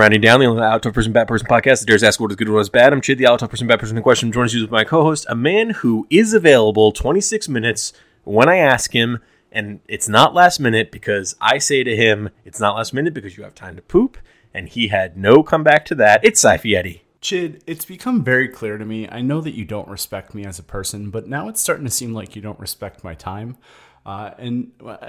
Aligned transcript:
Rounding 0.00 0.22
Down, 0.22 0.40
the 0.40 0.46
only 0.46 0.62
out 0.62 0.82
tough 0.82 0.94
person, 0.94 1.12
bad 1.12 1.28
person 1.28 1.46
podcast 1.46 1.80
that 1.80 1.86
dares 1.86 2.02
ask 2.02 2.18
what 2.18 2.30
is 2.30 2.36
good 2.36 2.46
and 2.46 2.54
what 2.54 2.62
is 2.62 2.70
bad. 2.70 2.94
I'm 2.94 3.02
Chid, 3.02 3.18
the 3.18 3.26
out 3.26 3.40
tough 3.40 3.50
person, 3.50 3.66
bad 3.66 3.80
person 3.80 3.98
in 3.98 4.02
question. 4.02 4.32
Joins 4.32 4.54
you 4.54 4.62
with 4.62 4.70
my 4.70 4.82
co-host, 4.82 5.26
a 5.28 5.34
man 5.34 5.68
who 5.68 6.06
is 6.08 6.32
available 6.32 6.90
26 6.90 7.50
minutes 7.50 7.92
when 8.24 8.48
I 8.48 8.56
ask 8.56 8.94
him, 8.94 9.18
and 9.52 9.80
it's 9.86 10.08
not 10.08 10.32
last 10.32 10.58
minute 10.58 10.90
because 10.90 11.36
I 11.38 11.58
say 11.58 11.84
to 11.84 11.94
him, 11.94 12.30
it's 12.46 12.58
not 12.58 12.76
last 12.76 12.94
minute 12.94 13.12
because 13.12 13.36
you 13.36 13.44
have 13.44 13.54
time 13.54 13.76
to 13.76 13.82
poop, 13.82 14.16
and 14.54 14.70
he 14.70 14.88
had 14.88 15.18
no 15.18 15.42
comeback 15.42 15.84
to 15.86 15.94
that. 15.96 16.24
It's 16.24 16.40
Sai 16.40 16.58
Eddie. 16.64 17.02
Chid, 17.20 17.62
it's 17.66 17.84
become 17.84 18.24
very 18.24 18.48
clear 18.48 18.78
to 18.78 18.86
me. 18.86 19.06
I 19.06 19.20
know 19.20 19.42
that 19.42 19.52
you 19.52 19.66
don't 19.66 19.88
respect 19.88 20.34
me 20.34 20.46
as 20.46 20.58
a 20.58 20.62
person, 20.62 21.10
but 21.10 21.28
now 21.28 21.46
it's 21.48 21.60
starting 21.60 21.84
to 21.84 21.90
seem 21.90 22.14
like 22.14 22.34
you 22.34 22.40
don't 22.40 22.58
respect 22.58 23.04
my 23.04 23.12
time. 23.12 23.58
Uh, 24.06 24.30
and 24.38 24.72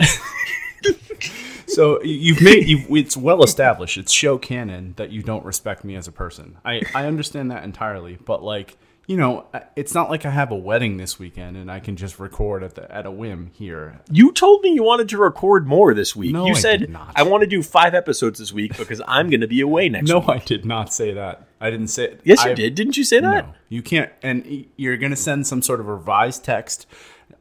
so 1.68 2.02
you've 2.04 2.42
made 2.42 2.68
you've, 2.68 2.86
it's 2.92 3.16
well 3.18 3.44
established. 3.44 3.98
It's 3.98 4.12
show 4.12 4.38
canon 4.38 4.94
that 4.98 5.12
you 5.12 5.22
don't 5.24 5.46
respect 5.46 5.84
me 5.84 5.96
as 5.96 6.08
a 6.08 6.12
person. 6.12 6.58
I 6.66 6.82
I 6.94 7.06
understand 7.06 7.52
that 7.52 7.64
entirely, 7.64 8.18
but 8.24 8.44
like 8.44 8.78
you 9.08 9.18
know, 9.18 9.48
it's 9.76 9.94
not 9.94 10.10
like 10.10 10.26
I 10.26 10.30
have 10.30 10.52
a 10.52 10.56
wedding 10.56 10.96
this 10.98 11.18
weekend 11.20 11.58
and 11.58 11.70
I 11.72 11.80
can 11.80 11.96
just 11.98 12.20
record 12.20 12.64
at 12.64 12.76
the 12.76 12.90
at 12.94 13.06
a 13.06 13.12
whim 13.12 13.50
here. 13.54 14.00
You 14.12 14.32
told 14.32 14.62
me 14.62 14.70
you 14.74 14.84
wanted 14.84 15.10
to 15.10 15.18
record 15.18 15.68
more 15.68 15.94
this 15.94 16.16
week. 16.16 16.32
No, 16.34 16.46
you 16.46 16.54
I 16.54 16.60
said 16.60 16.90
not. 16.90 17.12
I 17.16 17.24
want 17.24 17.42
to 17.42 17.48
do 17.48 17.62
five 17.64 17.94
episodes 17.94 18.40
this 18.40 18.54
week 18.54 18.78
because 18.78 19.02
I'm 19.08 19.30
going 19.30 19.42
to 19.42 19.48
be 19.48 19.60
away 19.60 19.90
next 19.90 20.08
No, 20.10 20.20
week. 20.20 20.30
I 20.30 20.38
did 20.38 20.66
not 20.66 20.94
say 20.94 21.14
that. 21.14 21.48
I 21.60 21.70
didn't 21.70 21.88
say. 21.90 22.06
It. 22.06 22.22
Yes, 22.24 22.46
you 22.46 22.52
I- 22.52 22.54
did. 22.54 22.76
Didn't 22.76 22.96
you 22.96 23.04
say 23.04 23.20
that? 23.20 23.48
No, 23.48 23.54
you 23.70 23.82
can't. 23.82 24.12
And 24.24 24.66
you're 24.78 24.98
going 24.98 25.12
to 25.12 25.18
send 25.18 25.46
some 25.46 25.62
sort 25.62 25.80
of 25.80 25.88
revised 25.88 26.46
text 26.46 26.86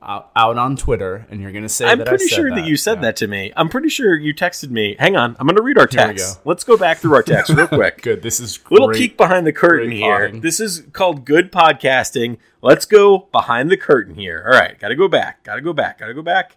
out, 0.03 0.31
out 0.35 0.57
on 0.57 0.77
Twitter, 0.77 1.27
and 1.31 1.41
you're 1.43 1.53
going 1.53 1.63
to 1.65 1.69
say 1.69 1.87
I'm 1.87 1.99
that 1.99 2.07
pretty 2.07 2.27
sure 2.27 2.49
that, 2.55 2.65
you 2.67 2.77
said 2.77 2.97
Yeah. 2.97 3.01
that 3.03 3.17
to 3.17 3.27
me. 3.27 3.53
I'm 3.57 3.69
pretty 3.69 3.89
sure 3.91 4.15
you 4.19 4.33
texted 4.35 4.71
me. 4.71 4.97
Hang 4.99 5.17
on, 5.17 5.37
I'm 5.39 5.47
going 5.47 5.57
to 5.57 5.63
read 5.63 5.77
our 5.79 5.87
text. 5.87 6.37
go. 6.37 6.49
Let's 6.49 6.65
go 6.65 6.77
back 6.77 6.99
through 6.99 7.15
our 7.15 7.23
text 7.23 7.51
real 7.53 7.67
quick. 7.69 8.01
Good. 8.03 8.23
This 8.23 8.41
is 8.41 8.59
Little 8.71 8.89
peek 8.91 9.17
behind 9.17 9.47
the 9.47 9.53
curtain 9.53 9.91
here. 9.91 10.27
potting. 10.27 10.41
This 10.41 10.59
is 10.61 10.85
called 10.93 11.25
good 11.25 11.53
podcasting. 11.53 12.39
Let's 12.63 12.87
go 12.87 13.19
behind 13.33 13.71
the 13.71 13.77
curtain 13.77 14.15
here. 14.15 14.43
All 14.47 14.59
right, 14.59 14.79
got 14.79 14.89
to 14.89 14.97
go 14.97 15.09
back. 15.09 15.43
Got 15.45 15.57
to 15.57 15.61
go 15.63 15.73
back. 15.73 15.99
Got 15.99 16.07
to 16.07 16.15
go 16.15 16.23
back. 16.23 16.57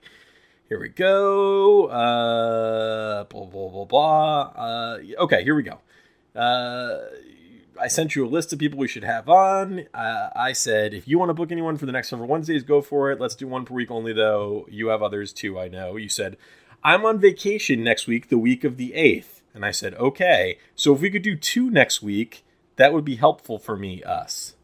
Here 0.69 0.79
we 0.79 0.89
go. 0.89 1.87
Uh, 1.87 3.23
blah 3.25 3.45
blah 3.45 3.69
blah 3.69 3.85
blah. 3.85 4.41
Uh, 4.55 4.99
okay, 5.19 5.43
here 5.43 5.53
we 5.55 5.63
go. 5.63 5.79
Uh, 6.39 7.09
I 7.79 7.87
sent 7.87 8.15
you 8.15 8.25
a 8.25 8.29
list 8.29 8.53
of 8.53 8.59
people 8.59 8.77
we 8.79 8.87
should 8.87 9.03
have 9.03 9.27
on. 9.27 9.85
Uh, 9.93 10.29
I 10.35 10.53
said 10.53 10.93
if 10.93 11.07
you 11.07 11.17
want 11.19 11.29
to 11.29 11.33
book 11.33 11.51
anyone 11.51 11.77
for 11.77 11.85
the 11.85 11.91
next 11.91 12.09
several 12.09 12.27
Wednesdays, 12.27 12.63
go 12.63 12.81
for 12.81 13.11
it. 13.11 13.19
Let's 13.19 13.35
do 13.35 13.47
one 13.47 13.65
per 13.65 13.73
week 13.73 13.89
only, 13.91 14.13
though. 14.13 14.65
You 14.69 14.87
have 14.87 15.01
others 15.01 15.33
too. 15.33 15.59
I 15.59 15.67
know. 15.67 15.95
You 15.95 16.09
said 16.09 16.37
I'm 16.83 17.05
on 17.05 17.19
vacation 17.19 17.83
next 17.83 18.07
week, 18.07 18.29
the 18.29 18.37
week 18.37 18.63
of 18.63 18.77
the 18.77 18.93
eighth, 18.93 19.41
and 19.53 19.65
I 19.65 19.71
said 19.71 19.93
okay. 19.95 20.57
So 20.75 20.93
if 20.93 21.01
we 21.01 21.09
could 21.09 21.23
do 21.23 21.35
two 21.35 21.69
next 21.71 22.01
week, 22.01 22.45
that 22.75 22.93
would 22.93 23.05
be 23.05 23.15
helpful 23.15 23.57
for 23.59 23.75
me. 23.77 24.03
Us. 24.03 24.55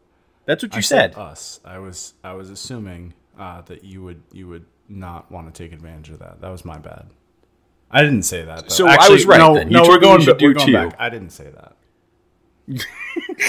That's 0.45 0.63
what 0.63 0.73
you 0.73 0.79
I 0.79 0.81
said. 0.81 1.15
us. 1.15 1.59
I 1.65 1.79
was 1.79 2.13
I 2.23 2.33
was 2.33 2.49
assuming 2.49 3.13
uh, 3.37 3.61
that 3.61 3.83
you 3.83 4.03
would 4.03 4.21
you 4.31 4.47
would 4.47 4.65
not 4.87 5.31
want 5.31 5.53
to 5.53 5.63
take 5.63 5.71
advantage 5.73 6.09
of 6.09 6.19
that. 6.19 6.41
That 6.41 6.49
was 6.49 6.65
my 6.65 6.77
bad. 6.77 7.07
I 7.91 8.01
didn't 8.03 8.23
say 8.23 8.43
that. 8.45 8.63
Though. 8.69 8.75
So 8.75 8.87
I 8.87 9.09
was 9.09 9.25
right 9.25 9.37
No, 9.39 9.63
no, 9.63 9.81
we're 9.83 9.95
we 9.95 9.99
going, 9.99 10.25
ba- 10.25 10.31
we're 10.39 10.53
do 10.53 10.53
going 10.53 10.67
two. 10.67 10.73
back. 10.73 10.95
I 10.99 11.09
didn't 11.09 11.31
say 11.31 11.45
that. 11.45 11.73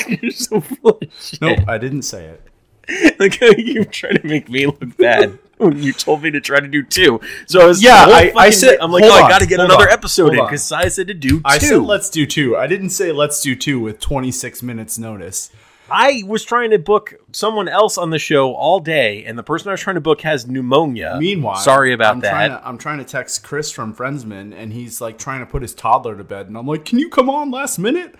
You're 0.09 0.31
so 0.33 0.61
full 0.61 0.99
of 1.03 1.13
shit. 1.21 1.41
No, 1.41 1.55
I 1.69 1.79
didn't 1.79 2.03
say 2.03 2.27
it. 2.27 2.43
like 3.21 3.41
you 3.41 3.85
trying 3.85 4.17
to 4.17 4.27
make 4.27 4.49
me 4.49 4.67
look 4.67 4.97
bad 4.97 5.39
when 5.59 5.81
you 5.83 5.93
told 5.93 6.23
me 6.23 6.31
to 6.33 6.41
try 6.41 6.59
to 6.59 6.67
do 6.67 6.83
two. 6.83 7.21
So 7.47 7.61
I 7.61 7.67
was 7.67 7.83
Yeah, 7.83 8.07
I- 8.09 8.33
I 8.35 8.51
said- 8.51 8.79
I'm 8.81 8.91
like, 8.91 9.05
oh, 9.05 9.11
I 9.13 9.29
got 9.29 9.41
to 9.41 9.47
get 9.47 9.61
another 9.61 9.87
on, 9.89 9.93
episode 9.93 10.35
in 10.35 10.45
because 10.45 10.65
Sai 10.65 10.89
said 10.89 11.07
to 11.09 11.15
do 11.15 11.37
two. 11.39 11.43
I 11.45 11.59
said 11.59 11.83
let's 11.83 12.11
do 12.11 12.27
two. 12.27 12.57
I 12.57 12.67
didn't 12.67 12.91
say 12.91 13.13
let's 13.13 13.41
do 13.41 13.55
two 13.55 13.79
with 13.81 14.01
26 14.01 14.63
minutes 14.63 14.99
notice. 14.99 15.51
I 15.93 16.23
was 16.25 16.45
trying 16.45 16.71
to 16.71 16.79
book 16.79 17.15
someone 17.33 17.67
else 17.69 17.99
on 17.99 18.11
the 18.11 18.19
show 18.19 18.55
all 18.55 18.79
day, 18.79 19.25
and 19.25 19.37
the 19.37 19.43
person 19.43 19.69
I 19.69 19.73
was 19.73 19.81
trying 19.81 19.97
to 19.97 20.01
book 20.01 20.21
has 20.21 20.47
pneumonia. 20.47 21.17
Meanwhile, 21.19 21.57
sorry 21.57 21.93
about 21.93 22.15
I'm 22.15 22.21
that. 22.21 22.31
Trying 22.31 22.51
to, 22.51 22.69
I'm 22.69 22.79
trying 22.79 22.99
to 22.99 23.05
text 23.05 23.43
Chris 23.43 23.73
from 23.73 23.93
Friendsman, 23.93 24.53
and 24.53 24.73
he's 24.73 25.01
like 25.01 25.19
trying 25.19 25.41
to 25.41 25.47
put 25.47 25.63
his 25.63 25.75
toddler 25.75 26.17
to 26.17 26.23
bed, 26.23 26.47
and 26.47 26.57
I'm 26.57 26.67
like, 26.69 26.85
"Can 26.85 27.01
you 27.01 27.09
come 27.09 27.29
on 27.29 27.51
last 27.51 27.77
minute?" 27.79 28.15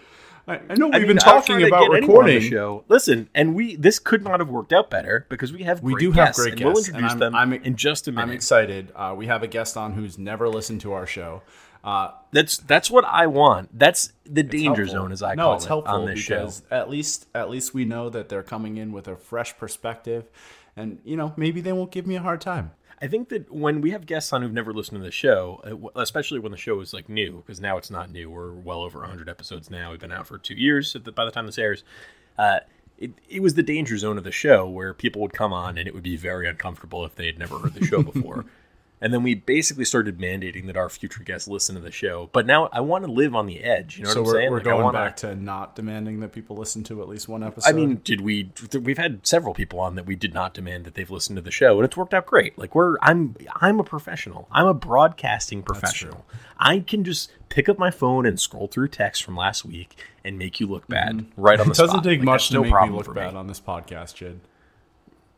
I, 0.51 0.61
I 0.69 0.75
know 0.75 0.87
we've 0.87 0.95
I 0.95 0.99
mean, 0.99 1.09
been 1.09 1.17
talking 1.19 1.63
about 1.63 1.89
get 1.91 1.97
anyone 1.99 2.01
the 2.01 2.07
recording. 2.35 2.41
show. 2.51 2.85
Listen, 2.89 3.29
and 3.35 3.55
we 3.55 3.77
this 3.77 3.99
could 3.99 4.23
not 4.25 4.41
have 4.41 4.49
worked 4.51 4.73
out 4.73 4.91
better 4.91 5.27
because 5.29 5.53
we 5.53 5.63
have 5.63 5.83
We 5.83 5.93
great 5.93 6.01
do 6.01 6.13
have 6.13 6.27
guests, 6.29 6.41
great 6.43 6.53
and 6.55 6.65
We'll 6.65 6.75
guests, 6.75 6.89
and 6.89 6.97
introduce 6.97 7.11
I'm- 7.13 7.19
them 7.21 7.35
I'm- 7.35 7.53
in 7.53 7.77
just 7.77 8.09
a 8.09 8.13
minute. 8.13 8.23
I'm 8.25 8.31
excited. 8.33 8.93
Uh, 8.95 9.15
we 9.17 9.27
have 9.27 9.43
a 9.43 9.47
guest 9.49 9.77
on 9.77 9.93
who's 9.93 10.19
never 10.19 10.49
listened 10.49 10.81
to 10.83 10.93
our 10.93 11.07
show. 11.07 11.43
Uh, 11.83 12.11
That's 12.33 12.59
that's 12.59 12.91
what 12.91 13.07
I 13.07 13.27
want. 13.27 13.71
That's 13.79 14.13
the 14.27 14.43
danger 14.43 14.85
helpful. 14.85 14.87
zone, 14.87 15.13
as 15.13 15.23
I 15.23 15.35
no, 15.35 15.45
call 15.45 15.55
it's 15.57 15.65
it 15.65 15.69
helpful 15.69 15.95
on 15.95 16.07
this 16.07 16.19
show. 16.19 16.51
at 16.71 16.91
least 16.91 17.27
at 17.35 17.49
least 17.49 17.73
we 17.73 17.87
know 17.87 18.11
that 18.11 18.29
they're 18.29 18.43
coming 18.43 18.77
in 18.77 18.93
with 18.93 19.09
a 19.09 19.17
fresh 19.17 19.57
perspective, 19.57 20.29
and 20.77 20.99
you 21.05 21.17
know 21.17 21.33
maybe 21.39 21.63
they 21.63 21.73
won't 21.73 21.91
give 21.91 22.07
me 22.07 22.17
a 22.17 22.21
hard 22.21 22.43
time. 22.43 22.73
I 23.03 23.07
think 23.07 23.31
that 23.31 23.51
when 23.51 23.81
we 23.81 23.93
have 23.93 24.05
guests 24.05 24.33
on 24.33 24.43
who've 24.43 24.53
never 24.53 24.75
listened 24.75 25.01
to 25.01 25.05
the 25.05 25.11
show, 25.11 25.61
uh, 25.65 26.01
especially 26.01 26.39
when 26.39 26.53
the 26.53 26.59
show 26.59 26.81
is 26.81 26.93
like 26.93 27.09
new, 27.09 27.37
because 27.37 27.61
now 27.61 27.79
it's 27.79 27.91
not 27.91 28.11
new. 28.11 28.29
We're 28.29 28.53
well 28.53 28.83
over 28.83 29.01
100 29.01 29.29
episodes 29.29 29.71
now. 29.71 29.91
We've 29.91 30.01
been 30.01 30.13
out 30.13 30.27
for 30.27 30.37
two 30.37 30.55
years 30.55 30.93
the, 30.93 31.11
by 31.11 31.25
the 31.25 31.31
time 31.31 31.47
this 31.47 31.59
airs. 31.59 31.83
Uh, 32.37 32.61
it, 32.99 33.13
it 33.29 33.41
was 33.41 33.55
the 33.55 33.63
danger 33.63 33.97
zone 33.97 34.19
of 34.19 34.25
the 34.25 34.33
show 34.33 34.69
where 34.69 34.93
people 34.93 35.23
would 35.23 35.33
come 35.33 35.53
on 35.53 35.79
and 35.79 35.89
it 35.89 35.95
would 35.95 36.03
be 36.03 36.17
very 36.17 36.47
uncomfortable 36.47 37.05
if 37.07 37.15
they 37.15 37.25
had 37.25 37.39
never 37.39 37.59
heard 37.59 37.75
the 37.75 37.87
show 37.87 38.03
before. 38.03 38.45
and 39.01 39.13
then 39.15 39.23
we 39.23 39.35
basically 39.35 39.85
started 39.85 40.19
mandating 40.19 40.67
that 40.67 40.77
our 40.77 40.89
future 40.89 41.23
guests 41.25 41.49
listen 41.49 41.75
to 41.75 41.81
the 41.81 41.91
show. 41.91 42.29
But 42.33 42.47
now 42.47 42.69
I 42.73 42.81
want 42.81 43.05
to 43.05 43.11
live 43.11 43.35
on 43.35 43.47
the 43.47 43.63
edge. 43.63 43.99
You 43.99 44.05
know 44.05 44.11
so 44.11 44.23
what 44.23 44.29
I'm 44.29 44.35
we're, 44.35 44.41
saying? 44.41 44.51
we're 44.51 44.57
Like, 44.59 44.65
going 44.65 44.83
wanna- 44.85 44.99
back 44.99 45.17
to 45.19 45.35
not 45.35 45.75
demanding 45.77 46.21
that 46.21 46.33
people 46.33 46.57
listen 46.57 46.85
to 46.85 47.01
at 47.03 47.09
least 47.09 47.29
one 47.29 47.43
episode. 47.43 47.69
I 47.69 47.73
mean, 47.73 48.01
did 48.05 48.21
we? 48.21 48.51
We've 48.81 48.99
had 48.99 49.27
several 49.27 49.55
people 49.55 49.81
on 49.81 49.95
that 49.95 50.07
we 50.07 50.17
did 50.17 50.35
not 50.35 50.55
demand 50.55 50.85
that 50.85 50.95
they've 50.95 51.11
listened 51.11 51.37
to 51.37 51.43
the 51.43 51.51
show, 51.51 51.77
and 51.77 51.85
it's 51.85 51.97
worked 51.97 52.15
out 52.15 52.27
great. 52.27 52.59
Like 52.59 52.75
we're, 52.75 52.97
I'm, 53.03 53.37
I'm 53.57 53.81
a 53.81 53.85
professional. 53.85 54.49
I'm 54.53 54.67
a 54.67 54.75
broadcasting 54.75 55.63
professional. 55.63 56.27
I 56.59 56.81
can 56.81 57.05
just 57.05 57.31
pick 57.49 57.69
up 57.69 57.79
my 57.79 57.91
phone 57.91 58.27
and 58.27 58.39
scroll 58.39 58.67
through 58.69 58.89
text 58.89 59.23
from 59.25 59.35
last 59.37 59.65
week 59.65 59.97
and 60.25 60.39
make 60.39 60.61
you 60.61 60.67
look 60.67 60.87
bad 60.89 61.17
mm-hmm. 61.17 61.41
right 61.41 61.59
on 61.59 61.67
the 61.69 61.73
it 61.73 61.77
doesn't 61.77 61.89
spot. 61.89 62.05
take 62.05 62.19
Like, 62.19 62.27
much 62.27 62.49
to 62.49 62.55
no 62.55 62.63
make 62.65 62.73
me 62.91 62.97
look 62.97 63.15
bad 63.15 63.35
on 63.35 63.47
this 63.47 63.61
podcast, 63.61 64.15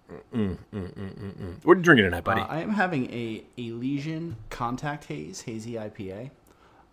Chid. 0.09 0.59
What 1.65 1.75
are 1.75 1.77
you 1.77 1.83
drinking 1.83 2.05
tonight, 2.05 2.25
buddy? 2.25 2.41
Uh, 2.43 2.47
I 2.47 2.61
am 2.61 2.71
having 2.71 3.11
a 3.13 3.45
Elysian 3.57 4.37
Contact 4.51 5.05
Haze 5.07 5.43
Hazy 5.43 5.75
IPA. 5.75 6.31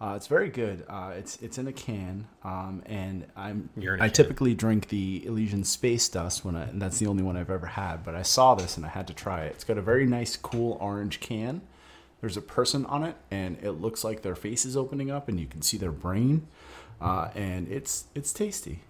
Uh, 0.02 0.14
it's 0.16 0.28
very 0.28 0.50
good. 0.50 0.86
Uh, 0.88 1.12
it's 1.18 1.38
it's 1.42 1.58
in 1.58 1.68
a 1.68 1.74
can, 1.74 2.26
um, 2.46 2.82
and 2.86 3.26
I'm 3.36 3.70
in 3.76 3.82
can. 4.06 4.14
typically 4.14 4.54
drink 4.54 4.88
the 4.88 5.26
Elysian 5.26 5.66
Space 5.66 6.08
Dust 6.08 6.46
when 6.46 6.56
I, 6.56 6.64
and 6.64 6.82
that's 6.82 7.00
the 7.00 7.08
only 7.08 7.22
one 7.22 7.36
I've 7.36 7.50
ever 7.50 7.66
had. 7.66 8.06
But 8.06 8.16
I 8.16 8.22
saw 8.22 8.56
this 8.56 8.78
and 8.78 8.86
I 8.86 8.90
had 8.90 9.08
to 9.08 9.14
try 9.14 9.44
it. 9.44 9.52
It's 9.56 9.66
got 9.66 9.78
a 9.78 9.82
very 9.82 10.06
nice, 10.06 10.38
cool 10.38 10.78
orange 10.80 11.20
can. 11.20 11.62
There's 12.22 12.38
a 12.38 12.42
person 12.42 12.86
on 12.86 13.04
it, 13.04 13.16
and 13.30 13.58
it 13.62 13.72
looks 13.72 14.04
like 14.06 14.22
their 14.22 14.36
face 14.36 14.66
is 14.66 14.78
opening 14.78 15.12
up, 15.12 15.28
and 15.28 15.38
you 15.38 15.48
can 15.48 15.62
see 15.62 15.78
their 15.78 15.92
brain, 15.92 16.48
uh, 17.02 17.30
and 17.36 17.68
it's 17.68 18.06
it's 18.16 18.32
tasty. 18.32 18.84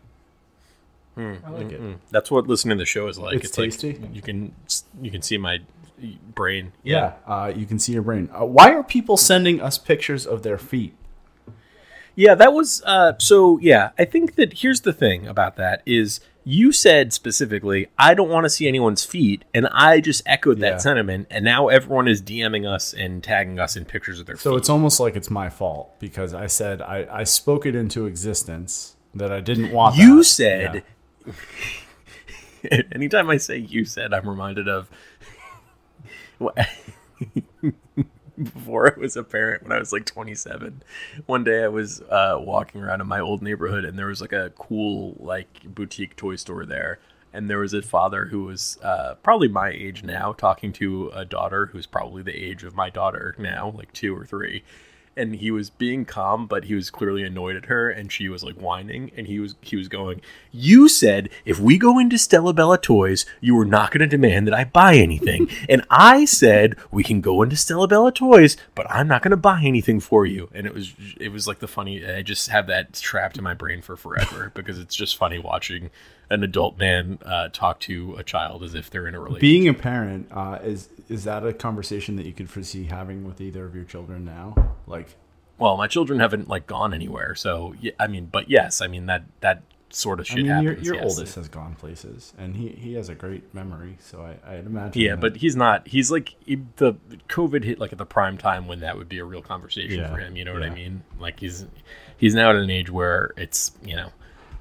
Hmm, 1.20 1.34
I 1.46 1.50
like 1.50 1.72
it. 1.72 1.82
That's 2.12 2.32
what 2.32 2.48
listening 2.48 2.78
to 2.78 2.82
the 2.82 2.86
show 2.86 3.08
is 3.08 3.20
like. 3.20 3.44
It's 3.44 3.58
like 3.58 3.72
tasty? 3.72 4.00
you 4.14 4.22
can 4.22 4.56
you 5.02 5.12
can 5.12 5.22
see 5.22 5.38
my 5.38 5.60
brain. 6.34 6.72
Yeah, 6.84 7.14
uh, 7.28 7.52
you 7.54 7.66
can 7.66 7.78
see 7.78 7.92
your 7.92 8.04
brain. 8.04 8.30
Uh, 8.34 8.46
why 8.46 8.72
are 8.74 8.84
people 8.84 9.18
sending 9.18 9.60
us 9.62 9.78
pictures 9.78 10.26
of 10.26 10.44
their 10.44 10.58
feet? 10.58 10.96
Yeah, 12.16 12.36
that 12.36 12.54
was 12.54 12.82
uh 12.86 13.14
so 13.18 13.60
yeah, 13.60 13.92
I 14.00 14.06
think 14.06 14.36
that 14.36 14.60
here's 14.60 14.82
the 14.82 14.94
thing 14.94 15.28
about 15.28 15.56
that 15.58 15.82
is 15.86 16.20
you 16.46 16.72
said 16.72 17.12
specifically, 17.14 17.88
I 17.98 18.14
don't 18.14 18.30
want 18.30 18.46
to 18.46 18.50
see 18.50 18.68
anyone's 18.68 19.04
feet, 19.06 19.44
and 19.54 19.68
I 19.68 20.00
just 20.00 20.24
echoed 20.26 20.60
that 20.60 20.72
Yeah. 20.74 20.78
sentiment, 20.78 21.28
and 21.30 21.44
now 21.46 21.68
everyone 21.68 22.08
is 22.08 22.22
DMing 22.22 22.66
us 22.66 22.94
and 22.94 23.22
tagging 23.24 23.60
us 23.60 23.76
in 23.76 23.84
pictures 23.86 24.20
of 24.22 24.26
their 24.26 24.36
So 24.38 24.40
feet. 24.40 24.54
So 24.54 24.56
it's 24.58 24.70
almost 24.70 25.00
like 25.02 25.16
it's 25.18 25.30
my 25.30 25.50
fault 25.50 25.94
because 26.00 26.34
I 26.34 26.48
said 26.48 26.82
I, 26.82 27.08
I 27.12 27.24
spoke 27.26 27.66
it 27.66 27.76
into 27.76 28.06
existence 28.06 28.96
that 29.14 29.32
I 29.32 29.42
didn't 29.42 29.72
want. 29.72 29.98
You 29.98 30.18
that. 30.20 30.24
said 30.24 30.74
Yeah. 30.76 30.82
anytime 32.92 33.30
I 33.30 33.38
say 33.38 33.58
you 33.58 33.86
said, 33.86 34.14
I'm 34.14 34.28
reminded 34.28 34.68
of 34.68 34.90
before 38.42 38.88
it 38.88 38.98
was 38.98 39.18
apparent 39.18 39.64
when 39.64 39.72
I 39.72 39.80
was 39.80 39.92
like 39.92 40.06
27. 40.06 40.82
One 41.26 41.44
day 41.44 41.64
I 41.64 41.68
was 41.68 42.02
uh, 42.02 42.38
walking 42.40 42.82
around 42.82 43.02
in 43.02 43.08
my 43.08 43.20
old 43.20 43.42
neighborhood 43.42 43.86
and 43.86 43.98
there 43.98 44.08
was 44.08 44.22
like 44.22 44.34
a 44.34 44.52
cool 44.58 45.16
like 45.20 45.64
boutique 45.66 46.16
toy 46.16 46.36
store 46.36 46.66
there. 46.66 47.00
And 47.32 47.48
there 47.48 47.60
was 47.60 47.76
a 47.76 47.84
father 47.84 48.26
who 48.26 48.46
was 48.46 48.80
uh, 48.82 49.14
probably 49.22 49.50
my 49.50 49.70
age 49.70 50.04
now 50.04 50.34
talking 50.34 50.74
to 50.74 51.12
a 51.14 51.26
daughter 51.26 51.68
who's 51.68 51.86
probably 51.86 52.24
the 52.24 52.36
age 52.36 52.64
of 52.64 52.76
my 52.76 52.90
daughter 52.90 53.36
now, 53.38 53.72
like 53.78 53.94
two 53.94 54.18
or 54.18 54.26
three. 54.26 54.64
And 55.16 55.36
he 55.36 55.52
was 55.52 55.70
being 55.70 56.06
calm, 56.06 56.48
but 56.48 56.66
he 56.66 56.76
was 56.76 56.90
clearly 56.90 57.24
annoyed 57.24 57.56
at 57.56 57.66
her, 57.66 57.90
and 57.90 58.12
she 58.12 58.30
was 58.30 58.44
like 58.44 58.56
whining, 58.56 59.12
and 59.18 59.28
he 59.28 59.40
was 59.40 59.56
he 59.62 59.76
was 59.76 59.88
going, 59.88 60.22
"You 60.52 60.88
said 60.88 61.30
if 61.46 61.60
we 61.60 61.78
go 61.78 62.00
into 62.00 62.16
Stellabella 62.16 62.82
Toys, 62.82 63.26
you 63.42 63.56
were 63.56 63.66
not 63.66 63.92
going 63.92 64.02
to 64.02 64.08
demand 64.08 64.48
that 64.48 64.54
I 64.54 64.64
buy 64.64 64.96
anything, 64.96 65.50
and 65.70 65.84
I 65.90 66.26
said 66.26 66.76
we 66.92 67.04
can 67.04 67.22
go 67.22 67.42
into 67.42 67.56
Stellabella 67.56 68.14
Toys, 68.14 68.56
but 68.76 68.90
I'm 68.90 69.08
not 69.08 69.22
going 69.22 69.32
to 69.32 69.38
buy 69.38 69.62
anything 69.64 70.00
for 70.00 70.26
you." 70.26 70.50
And 70.54 70.66
it 70.66 70.74
was 70.74 70.94
it 71.20 71.30
was 71.30 71.48
like 71.48 71.60
the 71.60 71.68
funny. 71.68 72.06
I 72.06 72.22
just 72.22 72.50
have 72.50 72.68
that 72.68 72.94
trapped 72.94 73.38
in 73.38 73.44
my 73.44 73.54
brain 73.54 73.82
for 73.82 73.98
forever 73.98 74.52
because 74.54 74.80
it's 74.80 74.96
just 74.96 75.18
funny 75.18 75.40
watching 75.40 75.90
an 76.30 76.44
adult 76.44 76.78
man 76.78 77.18
uh, 77.26 77.50
talk 77.52 77.80
to 77.82 78.16
a 78.18 78.24
child 78.24 78.64
as 78.64 78.76
if 78.76 78.90
they're 78.90 79.08
in 79.08 79.16
a 79.16 79.20
relationship. 79.20 79.42
Being 79.42 79.68
a 79.68 79.74
parent 79.74 80.28
uh, 80.32 80.60
is 80.64 80.90
is 81.08 81.24
that 81.24 81.46
a 81.46 81.54
conversation 81.54 82.16
that 82.18 82.26
you 82.26 82.34
could 82.34 82.50
foresee 82.50 82.86
having 82.86 83.26
with 83.26 83.42
either 83.42 83.66
of 83.66 83.76
your 83.76 83.86
children 83.86 84.26
now? 84.26 84.76
Like, 84.86 85.16
well, 85.58 85.76
my 85.78 85.88
children 85.88 86.20
haven't 86.20 86.48
like 86.48 86.68
gone 86.68 86.94
anywhere, 86.94 87.36
so 87.36 87.74
yeah, 87.82 87.94
I 88.00 88.08
mean, 88.08 88.28
but 88.32 88.50
yes, 88.50 88.82
I 88.82 88.88
mean 88.88 89.08
that 89.08 89.24
that 89.42 89.64
sort 89.92 90.20
of 90.20 90.28
shit 90.28 90.38
I 90.38 90.42
mean, 90.42 90.48
happens. 90.48 90.86
your, 90.86 90.96
your 90.96 91.04
yes. 91.04 91.12
oldest 91.12 91.36
has 91.36 91.48
gone 91.48 91.74
places, 91.76 92.34
and 92.38 92.56
he, 92.56 92.70
he 92.70 92.94
has 92.94 93.10
a 93.10 93.16
great 93.16 93.54
memory. 93.56 93.98
So 94.00 94.22
I 94.22 94.54
I'd 94.54 94.66
imagine. 94.66 95.02
Yeah, 95.02 95.12
that- 95.12 95.22
but 95.22 95.38
he's 95.38 95.56
not. 95.56 95.88
He's 95.88 96.12
like 96.12 96.36
he, 96.46 96.62
the 96.78 96.96
COVID 97.28 97.64
hit 97.64 97.80
like 97.80 97.92
at 97.92 97.98
the 97.98 98.06
prime 98.06 98.38
time 98.38 98.68
when 98.68 98.82
that 98.82 98.98
would 98.98 99.10
be 99.10 99.18
a 99.20 99.26
real 99.26 99.42
conversation 99.42 100.00
Yeah, 100.00 100.10
for 100.10 100.18
him. 100.18 100.36
You 100.36 100.46
know 100.46 100.54
what 100.54 100.64
I 100.64 100.70
mean? 100.70 101.04
Like 101.20 101.40
he's 101.40 101.66
he's 102.18 102.36
now 102.36 102.52
at 102.52 102.56
an 102.56 102.70
age 102.70 102.90
where 102.92 103.34
it's 103.36 103.72
you 103.84 103.96
know 103.96 104.10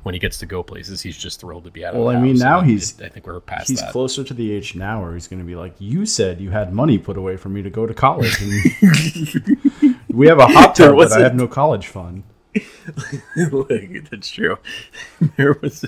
when 0.05 0.15
he 0.15 0.19
gets 0.19 0.39
to 0.39 0.47
go 0.47 0.63
places, 0.63 1.03
he's 1.03 1.17
just 1.19 1.41
thrilled 1.41 1.65
to 1.65 1.71
be 1.71 1.85
out. 1.85 1.95
of 1.95 2.01
Well, 2.01 2.17
I 2.17 2.21
mean, 2.21 2.37
now 2.39 2.61
and 2.61 2.71
he's- 2.71 3.01
I 3.03 3.09
think 3.09 3.27
we're 3.27 3.41
past 3.41 3.69
he's 3.69 3.81
that. 3.81 3.91
closer 3.93 4.23
to 4.25 4.33
the 4.33 4.53
age 4.53 4.75
now 4.75 5.03
where 5.03 5.13
he's 5.15 5.27
going 5.29 5.41
to 5.41 5.45
be 5.45 5.57
like, 5.57 5.75
"You 5.79 6.07
said 6.07 6.41
you 6.41 6.51
had 6.51 6.73
money 6.73 6.99
put 6.99 7.17
away 7.17 7.37
for 7.37 7.49
me 7.49 7.63
to 7.63 7.71
go 7.71 7.87
to 7.87 7.93
college, 7.95 8.41
and 8.41 9.97
we 10.09 10.27
have 10.29 10.39
a 10.39 10.47
hot 10.47 10.75
tub, 10.77 10.97
but 10.97 11.13
I 11.13 11.21
have 11.21 11.35
no 11.35 11.49
college 11.49 11.87
fund." 11.89 12.23
like, 13.37 14.09
that's 14.11 14.31
true. 14.31 14.59
there 15.37 15.57
was 15.61 15.85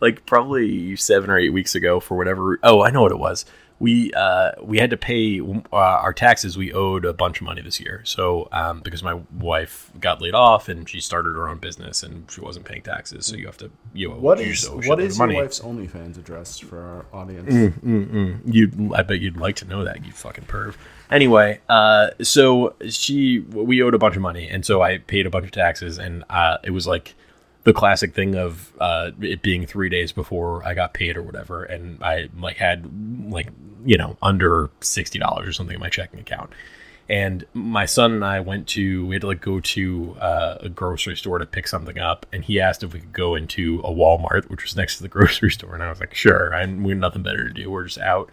like 0.00 0.24
probably 0.26 0.96
seven 0.96 1.30
or 1.30 1.38
eight 1.38 1.50
weeks 1.52 1.74
ago 1.74 2.00
for 2.00 2.16
whatever. 2.16 2.58
Oh, 2.62 2.82
I 2.82 2.90
know 2.90 3.02
what 3.02 3.12
it 3.12 3.18
was. 3.18 3.44
We 3.80 4.12
uh, 4.14 4.52
we 4.62 4.78
had 4.78 4.90
to 4.90 4.96
pay 4.96 5.40
uh, 5.40 5.56
our 5.76 6.12
taxes. 6.12 6.56
We 6.56 6.72
owed 6.72 7.04
a 7.04 7.12
bunch 7.12 7.40
of 7.40 7.44
money 7.44 7.60
this 7.60 7.80
year. 7.80 8.02
So 8.04 8.48
um, 8.52 8.80
because 8.80 9.02
my 9.02 9.20
wife 9.38 9.90
got 10.00 10.22
laid 10.22 10.34
off 10.34 10.68
and 10.68 10.88
she 10.88 11.00
started 11.00 11.34
her 11.34 11.48
own 11.48 11.58
business 11.58 12.02
and 12.04 12.30
she 12.30 12.40
wasn't 12.40 12.66
paying 12.66 12.82
taxes, 12.82 13.26
so 13.26 13.36
you 13.36 13.46
have 13.46 13.58
to 13.58 13.70
you 13.92 14.08
know 14.08 14.14
What 14.14 14.40
is 14.40 14.60
just 14.60 14.70
owe 14.70 14.74
a 14.74 14.76
what 14.76 14.98
shitload 15.00 15.08
your 15.08 15.16
money. 15.18 15.34
wife's 15.36 15.60
OnlyFans 15.60 16.16
address 16.18 16.58
for 16.58 16.78
our 17.12 17.20
audience? 17.20 17.52
Mm. 17.84 18.40
You, 18.46 18.94
I 18.94 19.02
bet 19.02 19.20
you'd 19.20 19.36
like 19.36 19.56
to 19.56 19.64
know 19.64 19.84
that, 19.84 20.04
you 20.04 20.12
fucking 20.12 20.44
perv. 20.44 20.76
Anyway, 21.10 21.60
uh, 21.68 22.10
so 22.22 22.74
she, 22.88 23.40
we 23.40 23.82
owed 23.82 23.94
a 23.94 23.98
bunch 23.98 24.16
of 24.16 24.22
money, 24.22 24.48
and 24.48 24.64
so 24.64 24.82
I 24.82 24.98
paid 24.98 25.26
a 25.26 25.30
bunch 25.30 25.44
of 25.46 25.50
taxes, 25.52 25.98
and 25.98 26.24
uh, 26.30 26.58
it 26.64 26.70
was 26.70 26.86
like 26.86 27.14
the 27.64 27.72
classic 27.72 28.14
thing 28.14 28.34
of 28.34 28.72
uh, 28.78 29.10
it 29.20 29.42
being 29.42 29.66
three 29.66 29.88
days 29.88 30.12
before 30.12 30.66
I 30.66 30.74
got 30.74 30.94
paid 30.94 31.16
or 31.16 31.22
whatever, 31.22 31.64
and 31.64 32.02
I 32.02 32.28
like 32.38 32.56
had 32.56 32.90
like 33.30 33.48
you 33.84 33.96
know 33.96 34.16
under 34.22 34.70
sixty 34.80 35.18
dollars 35.18 35.48
or 35.48 35.52
something 35.52 35.74
in 35.74 35.80
my 35.80 35.88
checking 35.88 36.20
account. 36.20 36.50
And 37.08 37.44
my 37.52 37.84
son 37.84 38.12
and 38.12 38.24
I 38.24 38.40
went 38.40 38.66
to 38.68 39.06
we 39.06 39.14
had 39.14 39.22
to 39.22 39.26
like 39.26 39.40
go 39.40 39.60
to 39.60 40.16
uh, 40.20 40.58
a 40.60 40.68
grocery 40.68 41.16
store 41.16 41.38
to 41.38 41.46
pick 41.46 41.66
something 41.66 41.98
up, 41.98 42.26
and 42.32 42.44
he 42.44 42.60
asked 42.60 42.82
if 42.82 42.92
we 42.92 43.00
could 43.00 43.12
go 43.12 43.34
into 43.34 43.80
a 43.80 43.90
Walmart, 43.90 44.48
which 44.48 44.62
was 44.62 44.76
next 44.76 44.98
to 44.98 45.02
the 45.02 45.08
grocery 45.10 45.50
store, 45.50 45.74
and 45.74 45.82
I 45.82 45.88
was 45.88 46.00
like, 46.00 46.14
sure. 46.14 46.54
I, 46.54 46.66
we 46.66 46.90
had 46.90 47.00
nothing 47.00 47.22
better 47.22 47.48
to 47.48 47.52
do. 47.52 47.70
We're 47.70 47.84
just 47.84 47.98
out, 47.98 48.30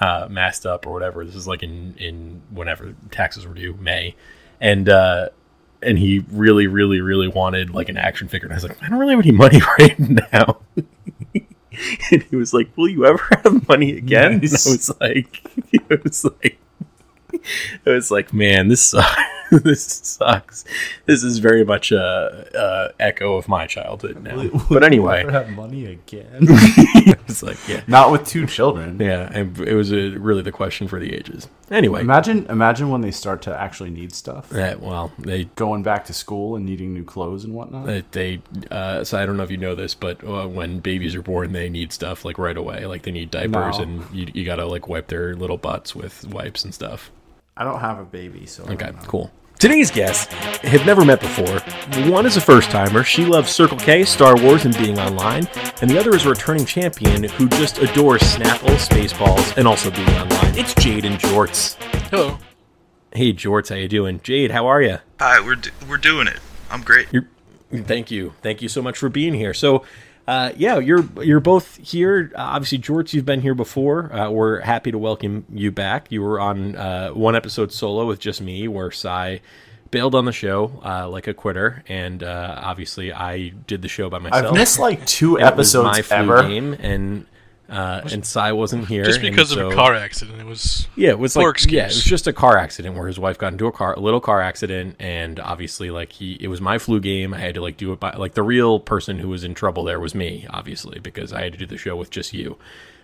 uh, 0.00 0.28
masked 0.30 0.66
up 0.66 0.86
or 0.86 0.92
whatever. 0.92 1.24
This 1.24 1.34
is 1.36 1.48
like 1.48 1.62
in 1.62 1.94
in 1.98 2.42
whenever 2.50 2.94
taxes 3.10 3.46
were 3.46 3.54
due, 3.54 3.74
May, 3.74 4.14
and 4.60 4.88
uh, 4.88 5.28
and 5.84 5.98
he 5.98 6.24
really, 6.30 6.66
really, 6.66 7.00
really 7.00 7.28
wanted 7.28 7.70
like 7.70 7.88
an 7.88 7.96
action 7.96 8.28
figure, 8.28 8.46
and 8.46 8.52
I 8.52 8.56
was 8.56 8.64
like, 8.64 8.82
I 8.82 8.88
don't 8.88 8.98
really 8.98 9.14
have 9.14 9.24
any 9.24 9.32
money 9.32 9.60
right 9.78 9.98
now. 9.98 10.60
and 12.10 12.22
he 12.22 12.36
was 12.36 12.54
like, 12.54 12.68
Will 12.76 12.88
you 12.88 13.06
ever 13.06 13.22
have 13.42 13.68
money 13.68 13.96
again? 13.96 14.38
Nice. 14.38 14.66
And 14.66 14.74
I 14.74 14.76
was 14.76 15.00
like, 15.00 15.64
it 15.72 16.04
was 16.04 16.24
like. 16.24 16.58
It 17.84 17.90
was 17.90 18.10
like, 18.10 18.32
man, 18.32 18.68
this 18.68 18.82
sucks. 18.82 19.20
this 19.50 19.84
sucks. 19.84 20.64
This 21.06 21.22
is 21.22 21.38
very 21.38 21.64
much 21.64 21.92
a, 21.92 22.48
a 22.54 23.02
echo 23.02 23.36
of 23.36 23.46
my 23.46 23.66
childhood 23.66 24.22
now. 24.22 24.36
Will- 24.36 24.50
will 24.50 24.60
But 24.70 24.82
anyway, 24.84 25.30
have 25.30 25.50
money 25.50 25.84
again? 25.86 26.38
it's 26.48 27.42
like, 27.42 27.58
yeah, 27.68 27.82
Not 27.86 28.10
with 28.10 28.26
two 28.26 28.46
children. 28.46 28.98
yeah. 28.98 29.30
And 29.32 29.58
it 29.60 29.74
was 29.74 29.92
a, 29.92 30.10
really 30.18 30.42
the 30.42 30.50
question 30.52 30.88
for 30.88 30.98
the 30.98 31.12
ages. 31.14 31.48
Anyway, 31.70 32.00
Imagine 32.00 32.46
imagine 32.46 32.88
when 32.90 33.00
they 33.02 33.10
start 33.10 33.42
to 33.42 33.54
actually 33.58 33.90
need 33.90 34.12
stuff. 34.14 34.48
yeah, 34.54 34.74
well, 34.74 35.12
they 35.18 35.44
Going 35.56 35.82
back 35.82 36.04
to 36.06 36.12
school 36.14 36.56
and 36.56 36.64
needing 36.64 36.92
new 36.94 37.04
clothes 37.04 37.44
and 37.44 37.54
whatnot. 37.54 37.86
they, 37.86 38.02
they 38.12 38.42
uh, 38.70 39.04
so 39.04 39.18
I 39.18 39.26
don't 39.26 39.36
know 39.36 39.42
if 39.44 39.50
you 39.50 39.56
know 39.58 39.74
this, 39.74 39.94
but 39.94 40.22
uh, 40.24 40.46
when 40.48 40.80
babies 40.80 41.14
are 41.14 41.22
born, 41.22 41.52
they 41.52 41.68
need 41.68 41.92
stuff 41.92 42.24
like 42.24 42.38
right 42.38 42.56
away. 42.56 42.86
Like 42.86 43.02
they 43.02 43.10
need 43.12 43.30
diapers, 43.30 43.78
No. 43.78 43.82
and 43.84 44.04
you, 44.12 44.26
you 44.34 44.44
gotta 44.44 44.66
like 44.66 44.88
wipe 44.88 45.08
their 45.08 45.34
little 45.36 45.58
butts 45.58 45.94
with 45.94 46.26
wipes 46.28 46.64
and 46.64 46.74
stuff. 46.74 47.10
I 47.56 47.64
don't 47.64 47.80
have 47.80 47.98
a 48.00 48.04
baby, 48.04 48.46
so 48.46 48.64
Okay, 48.64 48.90
cool. 49.06 49.30
Today's 49.60 49.90
guests 49.90 50.32
have 50.64 50.84
never 50.84 51.04
met 51.04 51.20
before. 51.20 51.60
One 52.10 52.26
is 52.26 52.36
a 52.36 52.40
first 52.40 52.70
timer. 52.70 53.04
She 53.04 53.24
loves 53.24 53.50
Circle 53.52 53.78
K, 53.78 54.04
Star 54.04 54.36
Wars, 54.42 54.64
and 54.64 54.76
being 54.76 54.98
online. 54.98 55.46
And 55.80 55.88
the 55.88 55.96
other 55.98 56.14
is 56.14 56.26
a 56.26 56.30
returning 56.30 56.66
champion 56.66 57.22
who 57.22 57.48
just 57.50 57.78
adores 57.78 58.22
Snapple, 58.22 58.74
Spaceballs, 58.76 59.56
and 59.56 59.68
also 59.68 59.90
being 59.92 60.08
online. 60.08 60.58
It's 60.58 60.74
Jade 60.74 61.04
and 61.04 61.16
Jorts. 61.18 61.76
Hello. 62.10 62.38
Hey, 63.12 63.32
Jorts, 63.32 63.68
how 63.68 63.76
you 63.76 63.86
doing? 63.88 64.20
Jade, 64.24 64.50
how 64.50 64.66
are 64.66 64.82
you? 64.82 64.98
Hi, 65.20 65.40
we're 65.40 65.54
do- 65.54 65.70
we're 65.88 65.96
doing 65.98 66.26
it. 66.26 66.40
I'm 66.68 66.82
great. 66.82 67.06
You're, 67.12 67.28
thank 67.72 68.10
you, 68.10 68.32
thank 68.42 68.60
you 68.60 68.68
so 68.68 68.82
much 68.82 68.98
for 68.98 69.08
being 69.08 69.34
here. 69.34 69.54
So, 69.54 69.84
uh, 70.26 70.52
yeah, 70.56 70.78
you're 70.78 71.04
you're 71.22 71.40
both 71.40 71.76
here. 71.76 72.32
Uh, 72.34 72.40
obviously, 72.40 72.78
Jorts, 72.78 73.12
you've 73.12 73.26
been 73.26 73.40
here 73.42 73.54
before. 73.54 74.12
Uh, 74.12 74.30
we're 74.30 74.60
happy 74.60 74.90
to 74.90 74.98
welcome 74.98 75.44
you 75.52 75.70
back. 75.70 76.10
You 76.10 76.22
were 76.22 76.40
on 76.40 76.76
uh, 76.76 77.10
one 77.10 77.36
episode 77.36 77.72
solo 77.72 78.06
with 78.06 78.20
just 78.20 78.40
me, 78.40 78.66
where 78.68 78.90
Sai 78.90 79.40
bailed 79.90 80.14
on 80.14 80.24
the 80.24 80.32
show 80.32 80.80
uh, 80.84 81.08
like 81.08 81.26
a 81.26 81.34
quitter, 81.34 81.84
and 81.88 82.22
uh, 82.22 82.58
obviously 82.62 83.12
I 83.12 83.50
did 83.66 83.82
the 83.82 83.88
show 83.88 84.08
by 84.10 84.18
myself. 84.18 84.46
I've 84.46 84.52
missed 84.54 84.78
like 84.78 85.04
two 85.06 85.36
And 85.36 85.46
it 85.48 85.56
was 85.56 85.74
episodes 85.74 86.10
ever. 86.10 86.42
game, 86.42 86.74
and 86.80 87.26
uh, 87.68 88.02
and 88.12 88.24
Sai 88.26 88.52
wasn't 88.52 88.86
here 88.88 89.04
Just 89.04 89.20
and 89.20 89.30
because 89.30 89.50
of 89.52 89.58
so- 89.58 89.70
a 89.70 89.74
car 89.74 89.94
accident. 89.94 90.40
It 90.40 90.46
was 90.46 90.86
yeah, 90.96 91.10
it 91.10 91.18
was 91.18 91.34
Poor 91.34 91.48
like 91.52 91.70
yeah, 91.70 91.84
it 91.84 91.86
was 91.86 92.04
just 92.04 92.26
a 92.26 92.32
car 92.32 92.58
accident 92.58 92.94
where 92.96 93.06
his 93.06 93.18
wife 93.18 93.38
got 93.38 93.52
into 93.52 93.66
a 93.66 93.72
car, 93.72 93.94
a 93.94 94.00
little 94.00 94.20
car 94.20 94.40
accident, 94.40 94.96
and 94.98 95.40
obviously 95.40 95.90
like 95.90 96.12
he, 96.12 96.36
it 96.40 96.48
was 96.48 96.60
my 96.60 96.78
flu 96.78 97.00
game. 97.00 97.32
I 97.32 97.38
had 97.38 97.54
to 97.54 97.60
like 97.62 97.76
do 97.76 97.92
it 97.92 98.00
by 98.00 98.12
like 98.12 98.34
the 98.34 98.42
real 98.42 98.80
person 98.80 99.18
who 99.18 99.28
was 99.28 99.44
in 99.44 99.54
trouble 99.54 99.84
there 99.84 99.98
was 100.00 100.14
me, 100.14 100.46
obviously 100.50 100.98
because 100.98 101.32
I 101.32 101.42
had 101.42 101.52
to 101.52 101.58
do 101.58 101.66
the 101.66 101.78
show 101.78 101.96
with 101.96 102.10
just 102.10 102.34
you. 102.34 102.58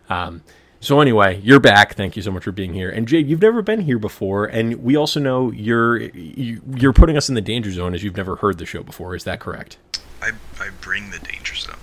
Um, 0.09 0.43
so 0.83 1.01
anyway, 1.01 1.39
you're 1.43 1.61
back. 1.61 1.95
Thank 1.95 2.17
you 2.17 2.23
so 2.23 2.31
much 2.31 2.45
for 2.45 2.53
being 2.53 2.73
here. 2.73 2.89
And 2.89 3.07
Jade, 3.07 3.29
you've 3.29 3.43
never 3.43 3.61
been 3.61 3.81
here 3.83 3.99
before, 3.99 4.47
and 4.47 4.83
we 4.83 4.97
also 4.97 5.21
know 5.21 5.51
you're 5.53 5.99
you, 6.01 6.63
you're 6.75 6.93
putting 6.95 7.17
us 7.17 7.29
in 7.29 7.35
the 7.35 7.41
danger 7.43 7.71
zone 7.71 7.95
as 7.95 8.03
you've 8.03 8.17
never 8.17 8.37
heard 8.37 8.59
the 8.59 8.67
show 8.67 8.83
before. 8.83 9.15
Is 9.15 9.25
that 9.25 9.41
correct? 9.41 9.77
I 10.23 10.31
I 10.59 10.71
bring 10.81 11.11
the 11.11 11.19
danger 11.19 11.55
zone. 11.55 11.77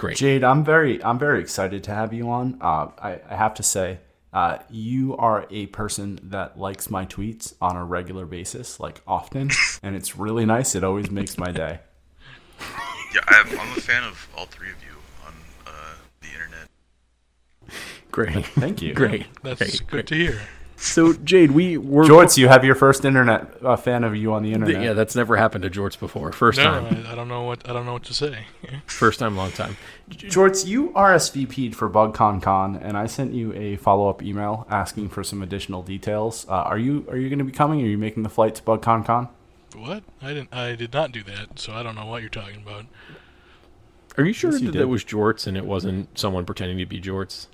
Yeah. 0.00 0.06
Great. 0.06 0.16
Jade, 0.16 0.44
I'm 0.44 0.64
very 0.64 1.02
I'm 1.04 1.18
very 1.18 1.40
excited 1.40 1.84
to 1.84 1.94
have 1.94 2.12
you 2.12 2.30
on. 2.30 2.56
Uh, 2.60 2.88
I, 2.98 3.20
I 3.28 3.36
have 3.36 3.54
to 3.54 3.62
say, 3.62 3.98
uh, 4.32 4.58
you 4.70 5.16
are 5.16 5.46
a 5.50 5.66
person 5.66 6.18
that 6.24 6.58
likes 6.58 6.88
my 6.90 7.04
tweets 7.04 7.54
on 7.60 7.76
a 7.76 7.84
regular 7.84 8.24
basis, 8.26 8.80
like 8.80 9.00
often, 9.06 9.50
and 9.82 9.94
it's 9.96 10.16
really 10.16 10.46
nice. 10.46 10.74
It 10.74 10.84
always 10.84 11.10
makes 11.10 11.36
my 11.38 11.50
day. 11.52 11.80
Yeah, 13.12 13.22
I'm, 13.26 13.58
I'm 13.58 13.76
a 13.76 13.80
fan 13.80 14.04
of 14.04 14.28
all 14.38 14.46
three 14.46 14.70
of 14.70 14.76
you 14.84 14.94
on 15.26 15.34
uh, 15.66 15.70
the 16.20 16.28
internet. 16.28 16.68
Great. 18.12 18.46
Thank 18.54 18.80
you. 18.82 18.94
Great. 18.94 19.26
that's 19.42 19.58
Great. 19.58 19.78
good 19.80 19.88
Great. 19.88 20.06
to 20.06 20.14
hear. 20.14 20.40
So 20.82 21.12
Jade, 21.12 21.50
we 21.50 21.76
were 21.76 22.04
Jorts, 22.04 22.38
you 22.38 22.48
have 22.48 22.64
your 22.64 22.74
first 22.74 23.04
internet 23.04 23.62
uh, 23.62 23.76
fan 23.76 24.02
of 24.02 24.16
you 24.16 24.32
on 24.32 24.42
the 24.42 24.54
internet. 24.54 24.82
Yeah, 24.82 24.92
that's 24.94 25.14
never 25.14 25.36
happened 25.36 25.62
to 25.64 25.68
Jorts 25.70 25.98
before. 25.98 26.32
First 26.32 26.56
No, 26.58 26.64
time. 26.64 27.04
I, 27.06 27.12
I 27.12 27.14
don't 27.14 27.28
know 27.28 27.42
what 27.42 27.68
I 27.68 27.74
don't 27.74 27.84
know 27.84 27.92
what 27.92 28.04
to 28.04 28.14
say. 28.14 28.46
First 28.86 29.18
time, 29.18 29.36
long 29.36 29.50
time. 29.52 29.76
Jorts, 30.10 30.66
you 30.66 30.88
RSVP'd 30.90 31.76
for 31.76 31.90
BugCon 31.90 32.42
Con, 32.42 32.76
and 32.76 32.96
I 32.96 33.04
sent 33.06 33.34
you 33.34 33.52
a 33.52 33.76
follow 33.76 34.08
up 34.08 34.22
email 34.22 34.66
asking 34.70 35.10
for 35.10 35.22
some 35.22 35.42
additional 35.42 35.82
details. 35.82 36.46
Uh, 36.48 36.52
are 36.62 36.78
you 36.78 37.04
are 37.10 37.16
you 37.18 37.28
going 37.28 37.40
to 37.40 37.44
be 37.44 37.52
coming? 37.52 37.82
Are 37.82 37.86
you 37.86 37.98
making 37.98 38.22
the 38.22 38.30
flight 38.30 38.54
to 38.54 38.62
BugCon 38.62 39.04
Con? 39.04 39.28
what? 39.76 40.02
I 40.22 40.28
didn't. 40.28 40.52
I 40.54 40.74
did 40.76 40.94
not 40.94 41.12
do 41.12 41.22
that, 41.24 41.58
so 41.58 41.74
I 41.74 41.82
don't 41.82 41.94
know 41.94 42.06
what 42.06 42.22
you're 42.22 42.30
talking 42.30 42.62
about. 42.62 42.86
Are 44.16 44.24
you 44.24 44.32
sure 44.32 44.50
Yes, 44.50 44.60
you 44.62 44.66
that 44.68 44.72
did. 44.72 44.80
that 44.82 44.88
was 44.88 45.04
Jorts 45.04 45.46
and 45.46 45.56
it 45.58 45.66
wasn't 45.66 46.18
someone 46.18 46.44
pretending 46.46 46.78
to 46.78 46.86
be 46.86 47.00
Jorts? 47.00 47.46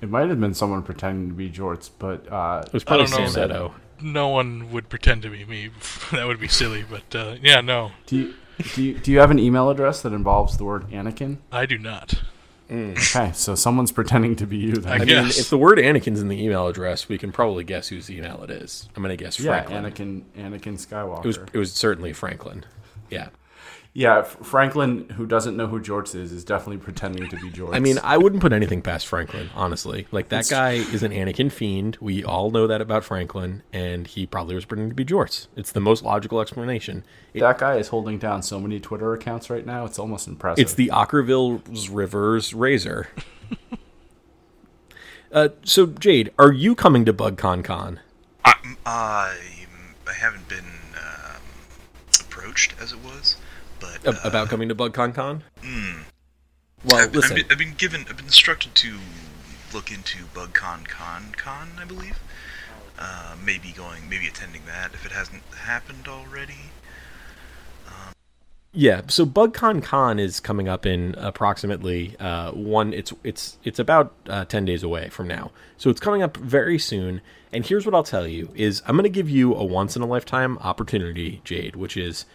It 0.00 0.08
might 0.10 0.28
have 0.28 0.40
been 0.40 0.54
someone 0.54 0.82
pretending 0.82 1.28
to 1.28 1.34
be 1.34 1.50
Jorts, 1.50 1.90
but 1.98 2.30
uh, 2.32 2.62
It 2.66 2.72
was 2.72 2.84
probably 2.84 3.06
don't. 3.06 3.28
Sam 3.28 3.50
Edo. 3.50 3.74
No 4.00 4.28
one 4.28 4.70
would 4.72 4.88
pretend 4.88 5.22
to 5.22 5.30
be 5.30 5.44
me. 5.44 5.70
that 6.12 6.26
would 6.26 6.40
be 6.40 6.48
silly. 6.48 6.84
But 6.88 7.14
uh, 7.14 7.36
yeah, 7.42 7.60
no, 7.60 7.92
do 8.06 8.16
you, 8.16 8.34
do 8.74 8.82
you 8.82 8.98
do 8.98 9.12
you 9.12 9.18
have 9.18 9.30
an 9.30 9.38
email 9.38 9.68
address 9.68 10.00
that 10.02 10.12
involves 10.12 10.56
the 10.56 10.64
word 10.64 10.88
Anakin? 10.90 11.38
I 11.52 11.66
do 11.66 11.76
not. 11.76 12.14
Okay, 12.72 13.32
so 13.34 13.56
someone's 13.56 13.90
pretending 13.90 14.36
to 14.36 14.46
be 14.46 14.56
you 14.56 14.76
then. 14.76 14.92
I 14.92 14.96
I 14.96 15.04
mean, 15.04 15.26
if 15.26 15.50
the 15.50 15.58
word 15.58 15.78
Anakin's 15.78 16.20
in 16.20 16.28
the 16.28 16.40
email 16.40 16.68
address, 16.68 17.08
we 17.08 17.18
can 17.18 17.32
probably 17.32 17.64
guess 17.64 17.88
whose 17.88 18.08
email 18.08 18.44
it 18.44 18.50
is. 18.50 18.88
I'm 18.94 19.02
gonna 19.02 19.16
guess 19.16 19.40
yeah, 19.40 19.64
Franklin. 19.64 19.84
Anakin 19.84 20.22
Anakin 20.38 20.86
Skywalker. 20.86 21.24
It 21.24 21.26
was 21.26 21.38
it 21.52 21.58
was 21.58 21.72
certainly 21.72 22.12
Franklin. 22.12 22.64
Yeah. 23.10 23.30
Yeah, 23.92 24.22
Franklin, 24.22 25.08
who 25.16 25.26
doesn't 25.26 25.56
know 25.56 25.66
who 25.66 25.80
George 25.80 26.14
is, 26.14 26.30
is 26.30 26.44
definitely 26.44 26.78
pretending 26.78 27.28
to 27.28 27.36
be 27.36 27.50
George. 27.52 27.74
I 27.74 27.80
mean, 27.80 27.98
I 28.04 28.18
wouldn't 28.18 28.40
put 28.40 28.52
anything 28.52 28.82
past 28.82 29.08
Franklin, 29.08 29.50
honestly. 29.54 30.06
Like 30.12 30.28
that 30.28 30.48
guy 30.48 30.72
is 30.74 31.02
an 31.02 31.10
Anakin 31.10 31.50
fiend. 31.50 31.98
We 32.00 32.22
all 32.22 32.52
know 32.52 32.68
that 32.68 32.80
about 32.80 33.02
Franklin, 33.02 33.64
and 33.72 34.06
he 34.06 34.26
probably 34.26 34.54
was 34.54 34.64
pretending 34.64 34.90
to 34.90 34.94
be 34.94 35.04
Jorts. 35.04 35.48
It's 35.56 35.72
the 35.72 35.80
most 35.80 36.04
logical 36.04 36.40
explanation. 36.40 37.02
It- 37.34 37.40
that 37.40 37.58
guy 37.58 37.76
is 37.78 37.88
holding 37.88 38.18
down 38.18 38.42
so 38.42 38.60
many 38.60 38.78
Twitter 38.78 39.12
accounts 39.12 39.50
right 39.50 39.66
now. 39.66 39.84
It's 39.86 39.98
almost 39.98 40.28
impressive. 40.28 40.62
it's 40.62 40.74
the 40.74 40.90
Okkervil 40.94 41.90
River's 41.92 42.54
Razor. 42.54 43.08
uh, 45.32 45.48
so 45.64 45.86
Jade, 45.86 46.30
are 46.38 46.52
you 46.52 46.76
coming 46.76 47.04
to 47.04 47.12
BugCon 47.12 47.64
Con? 47.64 47.98
I, 48.44 48.54
I, 48.86 49.36
I 50.08 50.12
haven't 50.12 50.48
been 50.48 50.64
um, 50.96 51.42
approached, 52.20 52.74
as 52.80 52.92
it 52.92 52.98
was, 53.00 53.36
but 53.36 53.39
A- 53.39 53.39
about 54.04 54.48
coming 54.48 54.68
to 54.68 54.74
BugCon 54.74 55.14
Con? 55.14 55.44
Well, 56.84 57.04
I've, 57.04 57.14
listen. 57.14 57.36
I've, 57.36 57.48
been, 57.48 57.52
I've 57.52 57.58
been 57.58 57.74
given, 57.74 58.06
I've 58.08 58.16
been 58.16 58.26
instructed 58.26 58.74
to 58.76 58.98
look 59.74 59.90
into 59.90 60.24
BugCon 60.34 60.86
Con 60.88 61.32
Con, 61.36 61.70
I 61.78 61.84
believe. 61.84 62.18
Uh, 62.98 63.34
maybe 63.42 63.72
going, 63.72 64.08
maybe 64.08 64.26
attending 64.26 64.62
that 64.66 64.92
if 64.92 65.06
it 65.06 65.12
hasn't 65.12 65.42
happened 65.54 66.06
already. 66.06 66.70
Yeah, 68.72 69.02
so 69.08 69.26
BugCon 69.26 69.82
Con 69.82 70.20
is 70.20 70.38
coming 70.38 70.68
up 70.68 70.86
in 70.86 71.16
approximately 71.18 72.16
uh, 72.20 72.52
one. 72.52 72.92
It's 72.92 73.12
it's 73.24 73.58
it's 73.64 73.80
about 73.80 74.14
uh, 74.28 74.44
ten 74.44 74.64
days 74.64 74.84
away 74.84 75.08
from 75.08 75.26
now, 75.26 75.50
so 75.76 75.90
it's 75.90 75.98
coming 75.98 76.22
up 76.22 76.36
very 76.36 76.78
soon. 76.78 77.20
And 77.52 77.66
here's 77.66 77.84
what 77.84 77.96
I'll 77.96 78.04
tell 78.04 78.28
you: 78.28 78.50
is 78.54 78.80
I'm 78.86 78.94
going 78.94 79.02
to 79.02 79.08
give 79.08 79.28
you 79.28 79.56
a 79.56 79.64
once 79.64 79.96
in 79.96 80.02
a 80.02 80.06
lifetime 80.06 80.56
opportunity, 80.58 81.40
Jade, 81.42 81.74
which 81.74 81.96
is 81.96 82.26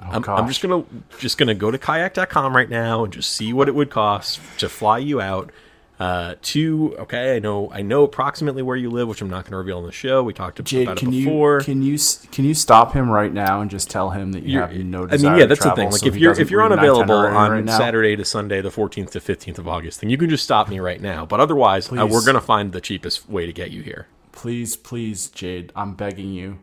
I'm, 0.00 0.24
I'm 0.28 0.48
just 0.48 0.60
gonna 0.60 0.84
just 1.18 1.38
gonna 1.38 1.54
go 1.54 1.70
to 1.70 1.78
kayak.com 1.78 2.54
right 2.54 2.68
now 2.68 3.04
and 3.04 3.12
just 3.12 3.32
see 3.32 3.52
what 3.52 3.68
it 3.68 3.74
would 3.74 3.90
cost 3.90 4.40
to 4.58 4.68
fly 4.68 4.98
you 4.98 5.20
out 5.20 5.50
uh, 5.98 6.34
to. 6.42 6.96
Okay, 7.00 7.36
I 7.36 7.38
know 7.38 7.70
I 7.72 7.82
know 7.82 8.02
approximately 8.02 8.62
where 8.62 8.76
you 8.76 8.90
live, 8.90 9.08
which 9.08 9.22
I'm 9.22 9.30
not 9.30 9.44
going 9.44 9.52
to 9.52 9.58
reveal 9.58 9.78
on 9.78 9.84
the 9.84 9.92
show. 9.92 10.22
We 10.22 10.32
talked 10.32 10.62
Jade, 10.64 10.88
about 10.88 10.96
can 10.98 11.08
it 11.08 11.12
before. 11.12 11.58
you 11.58 11.64
can 11.64 11.82
you 11.82 11.98
can 12.32 12.44
you 12.44 12.54
stop 12.54 12.92
him 12.92 13.08
right 13.08 13.32
now 13.32 13.60
and 13.60 13.70
just 13.70 13.90
tell 13.90 14.10
him 14.10 14.32
that 14.32 14.42
you 14.42 14.58
You're- 14.58 14.74
have 14.74 14.84
no 14.84 15.04
I 15.08 15.16
mean, 15.16 15.38
yeah, 15.38 15.46
that's 15.46 15.62
the 15.62 15.72
thing. 15.72 15.90
Like, 15.90 16.00
so 16.00 16.06
if 16.06 16.16
you're 16.16 16.38
if 16.38 16.50
you're 16.50 16.64
unavailable 16.64 17.14
on 17.14 17.50
right? 17.50 17.70
Saturday 17.70 18.16
to 18.16 18.24
Sunday, 18.24 18.60
the 18.60 18.70
14th 18.70 19.10
to 19.10 19.20
15th 19.20 19.58
of 19.58 19.68
August, 19.68 20.00
then 20.00 20.10
you 20.10 20.18
can 20.18 20.28
just 20.28 20.44
stop 20.44 20.68
me 20.68 20.80
right 20.80 21.00
now. 21.00 21.24
But 21.24 21.40
otherwise, 21.40 21.90
uh, 21.92 22.06
we're 22.10 22.24
gonna 22.24 22.40
find 22.40 22.72
the 22.72 22.80
cheapest 22.80 23.28
way 23.28 23.46
to 23.46 23.52
get 23.52 23.70
you 23.70 23.82
here. 23.82 24.06
please, 24.32 24.76
please, 24.76 25.28
Jade, 25.28 25.72
I'm 25.76 25.94
begging 25.94 26.32
you. 26.32 26.58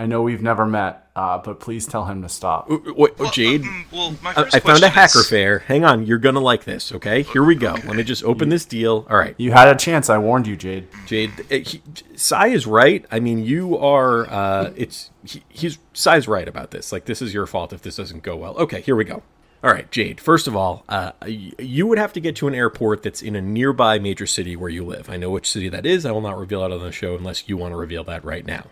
I 0.00 0.06
know 0.06 0.22
we've 0.22 0.40
never 0.40 0.64
met, 0.66 1.08
uh, 1.14 1.36
but 1.38 1.60
please 1.60 1.86
tell 1.86 2.06
him 2.06 2.22
to 2.22 2.28
stop. 2.30 2.70
Wait, 2.70 2.96
wait, 2.96 3.18
Well, 3.18 3.30
Jade, 3.30 3.62
mm, 3.62 3.84
well, 3.92 4.16
my 4.22 4.30
I, 4.30 4.34
first 4.34 4.54
I 4.56 4.60
found 4.60 4.82
a 4.82 4.88
hacker 4.88 5.18
is- 5.20 5.28
fair. 5.28 5.58
Hang 5.58 5.84
on, 5.84 6.06
you're 6.06 6.16
gonna 6.18 6.40
like 6.40 6.64
this. 6.64 6.90
Okay, 6.90 7.22
here 7.22 7.44
we 7.44 7.54
go. 7.54 7.72
Let 7.72 7.96
me 7.96 8.02
just 8.02 8.24
open 8.24 8.48
this 8.48 8.64
deal. 8.64 9.06
All 9.10 9.18
right, 9.18 9.34
You 9.36 9.52
had 9.52 9.68
a 9.68 9.76
chance. 9.76 10.08
I 10.08 10.16
warned 10.16 10.46
you, 10.46 10.56
Jade. 10.56 10.88
Jade. 11.06 11.30
uh, 11.50 11.56
He, 11.56 11.82
Sai 12.16 12.46
is 12.46 12.66
right. 12.66 13.04
I 13.12 13.20
mean, 13.20 13.44
you 13.44 13.76
are. 13.76 14.26
Uh, 14.30 14.72
it's 14.74 15.10
he, 15.24 15.42
he's 15.50 15.78
Sai's 15.92 16.26
right 16.26 16.48
about 16.48 16.70
this. 16.70 16.92
Like, 16.92 17.04
this 17.04 17.20
is 17.20 17.34
your 17.34 17.46
fault 17.46 17.74
if 17.74 17.82
this 17.82 17.96
doesn't 17.96 18.22
go 18.22 18.36
well. 18.36 18.56
Okay, 18.56 18.80
here 18.80 18.96
we 18.96 19.04
go. 19.04 19.22
All 19.62 19.70
right, 19.70 19.90
Jade. 19.90 20.18
First 20.18 20.46
of 20.48 20.56
all, 20.56 20.84
uh, 20.88 21.12
you 21.26 21.86
would 21.86 21.98
have 21.98 22.14
to 22.14 22.20
get 22.20 22.34
to 22.36 22.48
an 22.48 22.54
airport 22.54 23.02
that's 23.02 23.20
in 23.20 23.36
a 23.36 23.42
nearby 23.42 23.98
major 23.98 24.26
city 24.26 24.56
where 24.56 24.70
you 24.70 24.82
live. 24.86 25.10
I 25.10 25.18
know 25.18 25.28
which 25.28 25.50
city 25.50 25.68
that 25.68 25.84
is. 25.84 26.06
I 26.06 26.12
will 26.12 26.22
not 26.22 26.38
reveal 26.38 26.64
it 26.64 26.72
on 26.72 26.80
the 26.80 26.90
show 26.90 27.14
unless 27.16 27.46
you 27.50 27.58
want 27.58 27.72
to 27.72 27.76
reveal 27.76 28.02
that 28.04 28.24
right 28.24 28.46
now. 28.46 28.64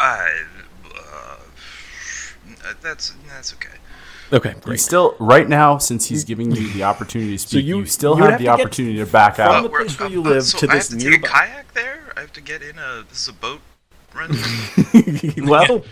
I, 0.00 0.44
uh, 0.96 1.36
that's 2.82 3.12
that's 3.28 3.52
okay. 3.54 3.68
Okay, 4.32 4.50
You 4.54 4.60
great. 4.60 4.80
still, 4.80 5.16
right 5.18 5.48
now, 5.48 5.78
since 5.78 6.06
he's 6.06 6.22
giving 6.24 6.52
you 6.54 6.72
the 6.72 6.84
opportunity 6.84 7.32
to 7.32 7.38
speak, 7.38 7.64
you- 7.64 7.78
you, 7.78 7.86
still 7.86 8.16
you 8.16 8.22
have 8.22 8.30
have 8.32 8.38
the 8.40 8.46
to 8.46 8.50
opportunity 8.52 8.96
to 8.98 9.06
back 9.06 9.36
from 9.36 9.48
out. 9.48 9.62
the 9.64 9.68
we're- 9.68 9.84
place 9.84 9.98
where 9.98 10.08
uh, 10.08 10.12
you 10.12 10.20
uh, 10.24 10.28
live 10.30 10.44
so 10.44 10.58
to 10.58 10.68
I 10.70 10.74
this 10.76 10.88
have 10.90 10.98
to 11.00 11.04
nearby- 11.04 11.16
take 11.16 11.26
a 11.26 11.32
kayak 11.32 11.74
there. 11.74 12.12
I 12.16 12.20
have 12.20 12.32
to 12.34 12.40
get 12.40 12.62
in 12.62 12.78
a. 12.78 13.02
This 13.08 13.22
is 13.22 13.28
a 13.28 13.32
boat 13.32 13.60
rental. 13.60 13.69
well, 15.44 15.84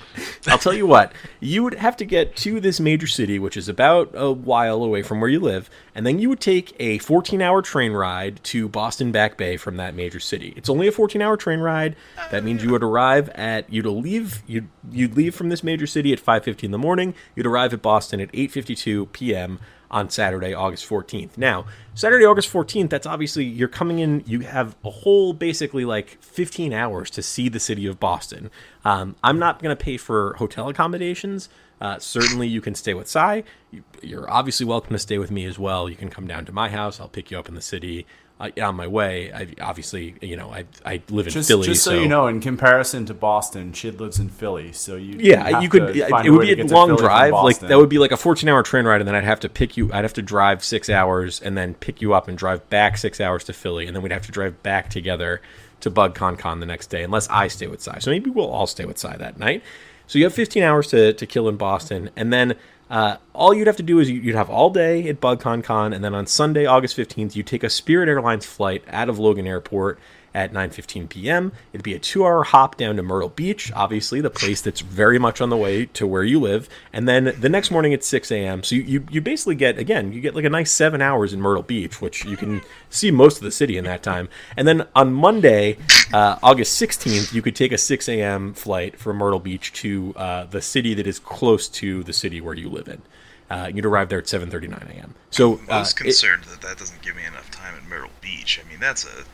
I'll 0.47 0.59
tell 0.59 0.75
you 0.75 0.87
what. 0.87 1.13
You 1.41 1.63
would 1.63 1.75
have 1.75 1.97
to 1.99 2.05
get 2.05 2.37
to 2.37 2.61
this 2.61 2.81
major 2.81 3.07
city, 3.07 3.39
which 3.39 3.57
is 3.57 3.69
about 3.69 4.11
a 4.15 4.33
while 4.33 4.83
away 4.83 5.03
from 5.03 5.21
where 5.21 5.31
you 5.31 5.41
live, 5.41 5.71
and 5.95 6.07
then 6.07 6.19
you 6.19 6.29
would 6.29 6.41
take 6.41 6.75
a 6.79 6.99
14-hour 6.99 7.63
train 7.63 7.93
ride 7.93 8.43
to 8.45 8.69
Boston 8.69 9.13
Back 9.13 9.37
Bay 9.37 9.57
from 9.57 9.77
that 9.77 9.95
major 9.95 10.21
city. 10.21 10.53
It's 10.57 10.69
only 10.69 10.89
a 10.89 10.93
14-hour 10.93 11.37
train 11.37 11.61
ride. 11.61 11.97
That 12.31 12.45
means 12.45 12.63
you 12.65 12.71
would 12.71 12.83
arrive 12.83 13.29
at 13.31 13.73
you'd 13.73 13.87
leave 13.87 14.43
you'd 14.47 14.69
you'd 14.91 15.17
leave 15.17 15.35
from 15.35 15.49
this 15.49 15.63
major 15.63 15.87
city 15.87 16.13
at 16.13 16.25
5:50 16.25 16.65
in 16.65 16.71
the 16.71 16.79
morning. 16.79 17.15
You'd 17.35 17.47
arrive 17.47 17.73
at 17.73 17.83
Boston 17.83 18.21
at 18.21 18.33
8:52 18.33 19.13
p.m. 19.13 19.59
on 19.91 20.11
Saturday, 20.11 20.53
August 20.53 20.89
14th. 20.89 21.37
Now, 21.37 21.67
Saturday, 21.95 22.25
August 22.25 22.53
14th, 22.53 22.91
that's 22.91 23.07
obviously 23.07 23.45
you're 23.45 23.69
coming 23.69 23.99
in, 23.99 24.23
you 24.27 24.41
have 24.41 24.77
a 24.85 24.91
whole 24.91 25.33
basically 25.33 25.85
like 25.85 26.23
15 26.23 26.73
hours 26.73 27.11
to 27.11 27.23
see 27.23 27.49
the 27.49 27.61
city 27.61 27.87
of 27.87 27.99
Boston. 27.99 28.51
Um, 28.85 29.17
I'm 29.23 29.39
not 29.39 29.63
going 29.63 29.75
to 29.77 29.83
pay 29.83 29.97
for 29.97 30.35
hotel 30.35 30.69
accommodations. 30.69 31.49
Uh, 31.81 31.99
certainly, 31.99 32.49
you 32.49 32.61
can 32.61 32.75
stay 32.75 32.93
with 32.93 33.09
Sai. 33.09 33.45
You, 33.71 33.85
you're 34.03 34.29
obviously 34.31 34.67
welcome 34.67 34.95
to 34.95 34.99
stay 34.99 35.19
with 35.19 35.31
me 35.31 35.45
as 35.45 35.59
well. 35.59 35.89
You 35.89 35.97
can 35.97 36.11
come 36.11 36.27
down 36.27 36.45
to 36.47 36.53
my 36.53 36.69
house. 36.69 37.01
I'll 37.01 37.09
pick 37.09 37.31
you 37.31 37.39
up 37.39 37.49
in 37.49 37.55
the 37.55 37.61
city. 37.63 38.05
Uh, 38.41 38.51
on 38.63 38.77
my 38.77 38.87
way, 38.87 39.33
I 39.33 39.49
obviously, 39.61 40.15
you 40.21 40.37
know, 40.37 40.53
I, 40.53 40.65
I 40.87 41.03
live 41.11 41.27
in 41.27 41.33
Just, 41.33 41.49
Philly, 41.49 41.67
just 41.67 41.83
so, 41.83 41.95
you 41.95 42.07
know, 42.07 42.29
in 42.29 42.41
comparison 42.41 43.05
to 43.07 43.15
Boston, 43.15 43.73
Chid 43.73 44.01
lives 44.01 44.21
in 44.21 44.29
Philly, 44.29 44.73
so 44.73 44.95
you 44.95 45.19
Yeah, 45.19 45.59
you 45.59 45.69
could. 45.69 45.97
It, 45.97 46.31
would 46.31 46.43
be 46.43 46.61
a 46.61 46.65
long 46.67 46.95
drive. 46.95 47.33
Like 47.33 47.59
that 47.59 47.77
would 47.77 47.89
be 47.89 47.99
like 47.99 48.13
a 48.13 48.17
14-hour 48.17 48.63
train 48.63 48.85
ride, 48.85 49.01
and 49.01 49.09
then 49.09 49.17
I'd 49.17 49.25
have 49.25 49.41
to 49.41 49.49
pick 49.49 49.77
you. 49.77 49.93
I'd 49.93 50.05
have 50.05 50.13
to 50.15 50.23
drive 50.23 50.63
six 50.63 50.89
hours, 50.89 51.41
and 51.41 51.59
then 51.59 51.75
pick 51.75 52.01
you 52.01 52.15
up 52.15 52.29
and 52.29 52.39
drive 52.39 52.69
back 52.71 52.97
six 52.97 53.21
hours 53.21 53.43
to 53.45 53.53
Philly, 53.53 53.89
and 53.89 53.97
then 53.97 54.05
we'd 54.05 54.13
have 54.13 54.27
to 54.27 54.33
drive 54.33 54.63
back 54.63 54.89
together 54.89 55.41
to 55.81 55.91
Bug 55.91 56.15
Con 56.15 56.37
Con 56.37 56.61
the 56.61 56.67
next 56.67 56.89
day, 56.89 57.03
unless 57.03 57.29
I 57.29 57.49
stay 57.49 57.67
with 57.67 57.83
Sai. 57.83 57.99
So 57.99 58.13
maybe 58.13 58.31
we'll 58.31 58.51
all 58.51 58.69
stay 58.69 58.85
with 58.85 58.99
Sai 58.99 59.17
that 59.17 59.39
night. 59.39 59.65
So 60.07 60.19
you 60.19 60.25
have 60.25 60.35
15 60.35 60.63
hours 60.63 60.87
to, 60.89 61.13
to 61.13 61.27
kill 61.27 61.49
in 61.49 61.57
Boston, 61.57 62.11
and 62.17 62.33
then 62.33 62.55
uh, 62.91 63.17
all 63.35 63.53
you'd 63.55 63.67
have 63.67 63.77
to 63.77 63.83
do 63.83 63.99
is 64.01 64.09
you- 64.11 64.21
you'd 64.21 64.35
have 64.35 64.49
all 64.51 64.71
day 64.71 65.09
at 65.09 65.21
BugCon 65.21 65.63
Con, 65.63 65.93
and 65.93 66.03
then 66.03 66.15
on 66.15 66.27
Sunday, 66.27 66.65
August 66.67 66.97
15th, 66.97 67.37
you 67.37 67.43
take 67.43 67.63
a 67.63 67.71
Spirit 67.71 68.09
Airlines 68.09 68.47
flight 68.47 68.83
out 68.89 69.09
of 69.09 69.19
Logan 69.19 69.47
Airport 69.47 69.99
at 70.35 70.53
9:15 70.53 71.09
p.m. 71.09 71.53
It'd 71.73 71.83
be 71.85 71.95
a 71.95 71.99
two-hour 71.99 72.45
hop 72.45 72.77
down 72.77 72.97
to 72.97 73.03
Myrtle 73.03 73.31
Beach, 73.31 73.73
obviously 73.73 74.21
the 74.21 74.31
place 74.31 74.61
that's 74.61 74.81
very 74.81 75.19
much 75.19 75.41
on 75.41 75.51
the 75.51 75.57
way 75.57 75.87
to 75.87 76.07
where 76.07 76.25
you 76.25 76.41
live, 76.41 76.69
and 76.93 77.09
then 77.09 77.35
the 77.39 77.49
next 77.49 77.71
morning 77.71 77.93
at 77.95 78.05
6 78.05 78.31
a.m. 78.31 78.63
So 78.63 78.75
you, 78.77 78.83
you 78.83 79.07
you 79.11 79.21
basically 79.21 79.55
get 79.55 79.79
again 79.79 80.13
you 80.13 80.21
get 80.21 80.35
like 80.35 80.45
a 80.45 80.51
nice 80.51 80.71
seven 80.71 81.01
hours 81.01 81.33
in 81.33 81.41
Myrtle 81.41 81.63
Beach, 81.63 82.01
which 82.01 82.25
you 82.25 82.37
can 82.37 82.61
see 82.91 83.11
most 83.11 83.39
of 83.39 83.43
the 83.43 83.51
city 83.51 83.77
in 83.77 83.85
that 83.85 84.03
time, 84.03 84.29
and 84.57 84.67
then 84.69 84.87
on 84.95 85.13
Monday, 85.13 85.79
uh, 86.13 86.39
August 86.43 86.81
16th, 86.81 87.33
you 87.33 87.43
could 87.43 87.57
take 87.57 87.73
a 87.73 87.79
6 87.79 88.09
a.m. 88.09 88.55
flight 88.55 88.99
from 88.99 89.17
Myrtle 89.17 89.39
Beach 89.41 89.73
to 89.75 90.15
uh, 90.17 90.45
the 90.45 90.63
city 90.63 90.95
that 90.95 91.07
is 91.07 91.19
close 91.19 91.69
to 91.69 92.03
the 92.05 92.13
city 92.13 92.41
where 92.41 92.55
you 92.55 92.69
live 92.69 92.89
in. 92.89 93.03
Uh, 93.51 93.71
you'd 93.73 93.87
arrive 93.87 94.11
there 94.11 94.19
at 94.19 94.27
7:39 94.27 94.91
a.m. 94.97 95.15
So 95.31 95.55
uh, 95.71 95.79
Most 95.79 95.99
it- 96.01 96.05
concerned 96.05 96.45
that 96.45 96.61
that 96.61 96.77
doesn't 96.79 97.01
give 97.01 97.17
me 97.17 97.25
enough 97.25 97.51
time 97.51 97.75
in 97.83 97.89
Myrtle 97.89 98.11
Beach. 98.21 98.61
I 98.63 98.69
mean, 98.69 98.79
that's 98.79 99.05
a. 99.07 99.25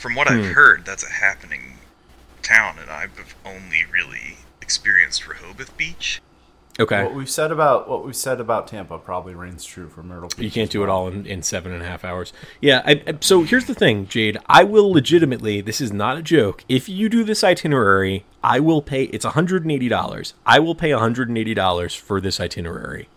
From 0.00 0.14
what 0.14 0.28
Hmm. 0.28 0.34
I've 0.40 0.46
heard, 0.54 0.84
that's 0.86 1.04
a 1.04 1.10
happening 1.12 1.74
town, 2.42 2.76
and 2.80 2.90
I've 2.90 3.36
only 3.44 3.84
really 3.92 4.38
experienced 4.62 5.28
Rehoboth 5.28 5.76
Beach. 5.76 6.20
okay. 6.78 7.02
What 7.04 7.14
we've 7.14 7.28
said 7.28 7.52
about 7.52 7.88
what 7.90 8.06
we've 8.06 8.16
said 8.16 8.40
about 8.40 8.66
Tampa 8.68 8.96
probably 8.98 9.34
reigns 9.34 9.64
true 9.64 9.88
for 9.90 10.02
Myrtle 10.02 10.30
Beach. 10.30 10.38
You 10.44 10.50
can't 10.50 10.70
do 10.70 10.82
it 10.82 10.88
all 10.88 11.08
in, 11.08 11.26
in 11.26 11.42
seven 11.42 11.72
and 11.72 11.82
a 11.82 11.86
half 11.86 12.04
hours. 12.04 12.32
Yeah. 12.62 12.80
I, 12.86 13.02
I- 13.06 13.14
so 13.20 13.42
here's 13.42 13.66
the 13.66 13.74
thing, 13.74 14.06
Jade. 14.06 14.38
I 14.46 14.64
will 14.64 14.90
legitimately. 14.90 15.60
This 15.60 15.80
is 15.82 15.92
not 15.92 16.16
a 16.16 16.22
joke. 16.22 16.64
If 16.68 16.88
you 16.88 17.10
do 17.10 17.22
this 17.22 17.44
itinerary, 17.44 18.24
I 18.42 18.60
will 18.60 18.80
pay. 18.80 19.04
It's 19.04 19.26
180 19.26 19.88
dollars. 19.88 20.32
I 20.46 20.58
will 20.60 20.74
pay 20.74 20.94
180 20.94 21.52
dollars 21.52 21.94
for 21.94 22.18
this 22.22 22.40
itinerary. 22.40 23.08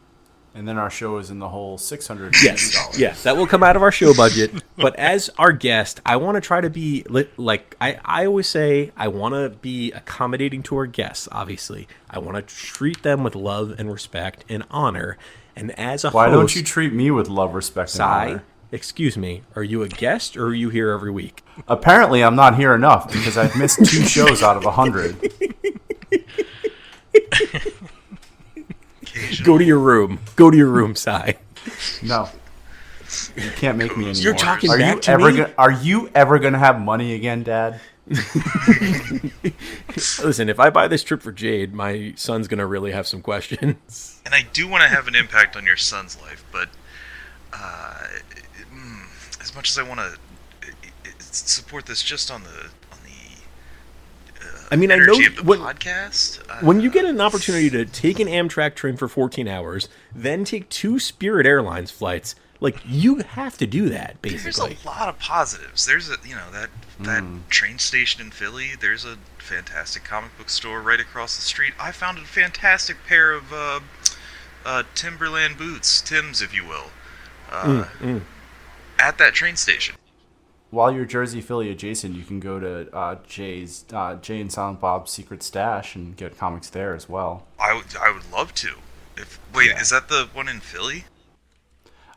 And 0.55 0.67
then 0.67 0.77
our 0.77 0.89
show 0.91 1.17
is 1.17 1.31
in 1.31 1.39
the 1.39 1.49
whole 1.49 1.79
six 1.79 2.07
hundred 2.07 2.35
Yes, 2.43 2.73
dollars. 2.75 2.99
yes, 2.99 3.23
that 3.23 3.35
will 3.35 3.47
come 3.47 3.63
out 3.63 3.75
of 3.75 3.81
our 3.81 3.91
show 3.91 4.13
budget. 4.13 4.51
But 4.77 4.95
as 4.97 5.29
our 5.39 5.51
guest, 5.51 5.99
I 6.05 6.15
want 6.17 6.35
to 6.35 6.41
try 6.41 6.61
to 6.61 6.69
be 6.69 7.03
like 7.37 7.75
I, 7.81 7.99
I 8.05 8.25
always 8.27 8.47
say. 8.47 8.91
I 8.95 9.07
want 9.07 9.33
to 9.33 9.49
be 9.49 9.91
accommodating 9.93 10.61
to 10.63 10.75
our 10.75 10.85
guests. 10.85 11.27
Obviously, 11.31 11.87
I 12.07 12.19
want 12.19 12.35
to 12.37 12.55
treat 12.55 13.01
them 13.01 13.23
with 13.23 13.33
love 13.35 13.73
and 13.79 13.91
respect 13.91 14.45
and 14.47 14.63
honor. 14.69 15.17
And 15.55 15.71
as 15.71 16.03
a 16.03 16.11
Why 16.11 16.25
host, 16.29 16.35
don't 16.37 16.55
you 16.55 16.63
treat 16.63 16.93
me 16.93 17.09
with 17.09 17.29
love, 17.29 17.55
respect, 17.55 17.89
and 17.91 17.97
Sai, 17.97 18.27
honor? 18.29 18.43
excuse 18.71 19.17
me, 19.17 19.41
are 19.55 19.63
you 19.63 19.81
a 19.81 19.87
guest 19.87 20.37
or 20.37 20.47
are 20.47 20.53
you 20.53 20.69
here 20.69 20.91
every 20.91 21.11
week? 21.11 21.43
Apparently, 21.67 22.23
I'm 22.23 22.35
not 22.35 22.55
here 22.57 22.75
enough 22.75 23.11
because 23.11 23.37
I've 23.37 23.55
missed 23.55 23.77
two 23.85 24.03
shows 24.07 24.43
out 24.43 24.57
of 24.57 24.65
a 24.65 24.71
hundred. 24.71 25.15
Occasionally. 29.15 29.45
Go 29.45 29.57
to 29.57 29.63
your 29.63 29.79
room. 29.79 30.19
Go 30.35 30.49
to 30.51 30.57
your 30.57 30.69
room, 30.69 30.95
Sai. 31.05 31.37
No, 32.01 32.29
You 33.35 33.51
can't 33.51 33.77
make 33.77 33.95
me 33.95 34.05
anymore. 34.09 34.21
You're 34.21 34.35
talking 34.35 34.69
are 34.71 34.77
back 34.77 34.95
you 34.95 35.01
to 35.01 35.11
ever 35.11 35.31
me? 35.31 35.37
Gonna, 35.37 35.53
are 35.57 35.71
you 35.71 36.09
ever 36.15 36.39
gonna 36.39 36.59
have 36.59 36.81
money 36.81 37.13
again, 37.13 37.43
Dad? 37.43 37.79
Listen, 39.95 40.49
if 40.49 40.59
I 40.59 40.69
buy 40.69 40.87
this 40.89 41.03
trip 41.03 41.21
for 41.21 41.31
Jade, 41.31 41.73
my 41.73 42.13
son's 42.17 42.47
gonna 42.47 42.65
really 42.65 42.91
have 42.91 43.07
some 43.07 43.21
questions. 43.21 44.09
And 44.25 44.33
I 44.33 44.43
do 44.53 44.69
want 44.69 44.83
to 44.83 44.87
have 44.87 45.09
an 45.09 45.15
impact 45.15 45.57
on 45.57 45.65
your 45.65 45.75
son's 45.75 46.17
life, 46.21 46.45
but 46.49 46.69
uh, 47.51 48.03
mm, 48.73 49.41
as 49.41 49.53
much 49.53 49.69
as 49.69 49.77
I 49.77 49.83
want 49.83 49.99
to 49.99 50.17
support 51.19 51.85
this 51.87 52.01
just 52.01 52.31
on 52.31 52.43
the 52.43 52.47
on 52.49 52.51
the 52.53 52.82
I 54.73 54.75
mean, 54.75 54.91
I 54.91 54.95
know 54.95 55.13
of 55.13 55.35
the 55.35 55.43
when- 55.43 55.59
podcast, 55.59 56.39
uh, 56.49 56.65
When 56.65 56.79
you 56.81 56.89
get 56.89 57.05
an 57.05 57.21
opportunity 57.21 57.69
to 57.69 57.85
take 57.85 58.19
an 58.19 58.27
Amtrak 58.27 58.73
train 58.73 58.97
for 58.97 59.07
14 59.07 59.47
hours, 59.47 59.87
then 60.15 60.43
take 60.45 60.67
two 60.69 60.97
Spirit 60.97 61.45
Airlines 61.45 61.91
flights, 61.91 62.33
like 62.59 62.77
you 62.83 63.17
have 63.17 63.55
to 63.59 63.67
do 63.67 63.89
that, 63.89 64.19
Basically, 64.23 64.69
There's 64.71 64.83
a 64.83 64.87
lot 64.87 65.09
of 65.09 65.19
positives. 65.19 65.85
There's 65.85 66.09
a 66.09 66.15
you 66.25 66.33
know 66.33 66.49
that 66.51 66.71
that 67.01 67.21
Hmm. 67.21 67.37
train 67.49 67.77
station 67.77 68.19
in 68.21 68.31
Philly. 68.31 68.71
There's 68.79 69.05
a 69.05 69.17
fantastic 69.37 70.03
comic 70.05 70.35
book 70.39 70.49
store 70.49 70.81
right 70.81 70.99
across 70.99 71.35
the 71.35 71.43
street. 71.43 71.73
I 71.79 71.91
found 71.91 72.17
a 72.17 72.21
fantastic 72.21 72.97
pair 73.05 73.31
of 73.31 73.53
uh, 73.53 73.79
uh, 74.65 74.83
Timberland 74.95 75.55
boots, 75.59 76.01
Tim's 76.01 76.41
if 76.41 76.51
you 76.51 76.65
will, 76.65 76.89
uh, 77.51 77.83
Hmm, 77.83 78.17
at 78.97 79.19
that 79.19 79.35
train 79.35 79.55
station. 79.55 79.93
While 80.73 80.91
you're 80.91 81.05
Jersey 81.05 81.39
Philly 81.39 81.69
adjacent, 81.69 82.15
you 82.15 82.23
can 82.23 82.39
go 82.39 82.59
to 82.59 82.91
uh, 82.95 83.15
Jay's 83.27 83.85
uh, 83.93 84.15
Jay 84.15 84.41
and 84.41 84.51
Silent 84.51 84.79
Bob's 84.81 85.11
Secret 85.11 85.43
Stash 85.43 85.95
and 85.95 86.17
get 86.17 86.35
comics 86.35 86.67
there 86.71 86.95
as 86.95 87.07
well. 87.07 87.45
I 87.59 87.75
would 87.75 87.85
I 88.01 88.11
would 88.11 88.29
love 88.31 88.55
to. 88.55 88.69
If 89.15 89.39
wait, 89.53 89.69
Yeah. 89.69 89.79
is 89.81 89.91
that 89.91 90.09
the 90.09 90.27
one 90.33 90.47
in 90.47 90.59
Philly? 90.61 91.03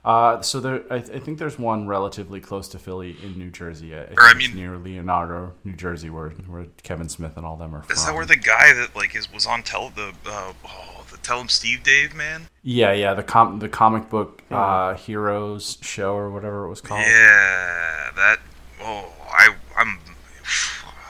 Uh, 0.03 0.41
so 0.41 0.61
there, 0.61 0.85
I, 0.89 0.97
I 0.99 1.01
think 1.01 1.39
there's 1.39 1.59
one 1.59 1.89
relatively 1.89 2.41
close 2.41 2.69
to 2.69 2.79
Philly 2.79 3.17
in 3.25 3.37
New 3.37 3.51
Jersey. 3.51 3.93
I, 3.95 4.03
Or, 4.17 4.21
I 4.23 4.35
mean- 4.35 4.55
near 4.55 4.79
Leonardo, 4.79 5.53
New 5.65 5.75
Jersey, 5.75 6.09
where 6.09 6.31
where 6.31 6.67
Kevin 6.83 7.09
Smith 7.11 7.37
and 7.37 7.45
all 7.45 7.57
them 7.57 7.75
are 7.75 7.83
from. 7.83 7.95
Is 7.95 8.07
that 8.07 8.15
where 8.15 8.25
the 8.25 8.37
guy 8.37 8.73
that 8.73 8.97
like 8.97 9.15
is 9.15 9.31
was 9.31 9.45
on 9.47 9.65
tell 9.65 9.91
the 9.91 10.15
uh, 10.25 10.53
oh 10.65 11.05
the 11.11 11.19
Tell 11.19 11.41
Him 11.41 11.49
Steve 11.51 11.83
Dave 11.83 12.15
man? 12.15 12.47
Yeah, 12.63 12.93
yeah, 12.93 13.13
the 13.13 13.23
com 13.23 13.59
the 13.59 13.69
comic 13.69 14.09
book 14.09 14.43
uh, 14.51 14.95
Heroes 14.95 15.77
show 15.83 16.15
or 16.15 16.31
whatever 16.31 16.65
it 16.65 16.69
was 16.71 16.81
called. 16.81 17.03
Yeah, 17.03 18.11
that. 18.17 18.39
Oh, 18.81 19.13
I 19.33 19.49
I'm. 19.77 19.99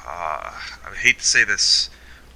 Uh, 0.06 0.52
I 0.88 0.95
hate 1.06 1.18
to 1.18 1.24
say 1.24 1.44
this 1.44 1.88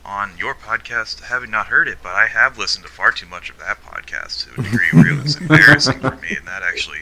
on 0.05 0.31
your 0.39 0.55
podcast, 0.55 1.21
having 1.25 1.51
not 1.51 1.67
heard 1.67 1.89
it, 1.89 1.99
but 2.03 2.15
I 2.15 2.29
have 2.29 2.57
listened 2.57 2.87
to 2.87 2.91
far 2.91 3.11
too 3.11 3.27
much 3.27 3.51
of 3.51 3.59
that 3.59 3.83
podcast 3.83 4.45
to 4.55 4.61
a 4.61 4.63
degree 4.65 4.87
where 4.93 5.13
it 5.13 5.23
was 5.23 5.37
embarrassing 5.41 5.99
for 5.99 6.15
me, 6.17 6.37
and 6.39 6.47
that 6.47 6.63
actually 6.63 7.01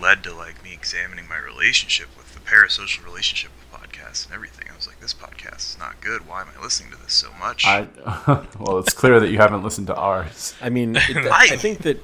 led 0.00 0.22
to 0.24 0.34
like 0.34 0.62
me 0.62 0.72
examining 0.74 1.26
my 1.26 1.38
relationship 1.38 2.08
with 2.18 2.34
the 2.34 2.40
parasocial 2.40 3.02
relationship 3.04 3.50
with 3.56 3.80
podcasts 3.80 4.26
and 4.26 4.34
everything. 4.34 4.66
I 4.70 4.76
was 4.76 4.86
like, 4.86 5.00
this 5.00 5.14
podcast 5.14 5.56
is 5.74 5.76
not 5.78 6.00
good. 6.02 6.28
Why 6.28 6.42
am 6.42 6.48
I 6.58 6.62
listening 6.62 6.92
to 6.92 6.98
this 7.02 7.14
so 7.14 7.28
much? 7.40 7.64
I 7.64 7.88
well, 8.58 8.78
it's 8.78 8.92
clear 8.92 9.18
that 9.20 9.30
you 9.30 9.38
haven't 9.38 9.62
listened 9.62 9.86
to 9.86 9.94
ours. 9.96 10.54
I 10.60 10.68
mean, 10.68 10.96
it, 10.96 11.16
I- 11.32 11.48
I 11.52 11.56
think 11.56 11.78
that 11.80 11.98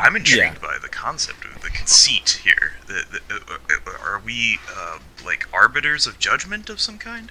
I'm 0.00 0.16
intrigued 0.16 0.60
by 0.62 0.78
the 0.80 0.88
concept 0.88 1.44
of 1.44 1.60
the 1.62 1.68
conceit 1.68 2.40
here. 2.42 2.72
The, 2.86 3.20
the, 3.28 3.34
uh, 3.34 3.58
uh, 3.86 3.90
are 4.02 4.22
we 4.24 4.58
uh, 4.74 4.98
like 5.24 5.46
arbiters 5.52 6.06
of 6.06 6.18
judgment 6.18 6.70
of 6.70 6.80
some 6.80 6.96
kind? 6.98 7.30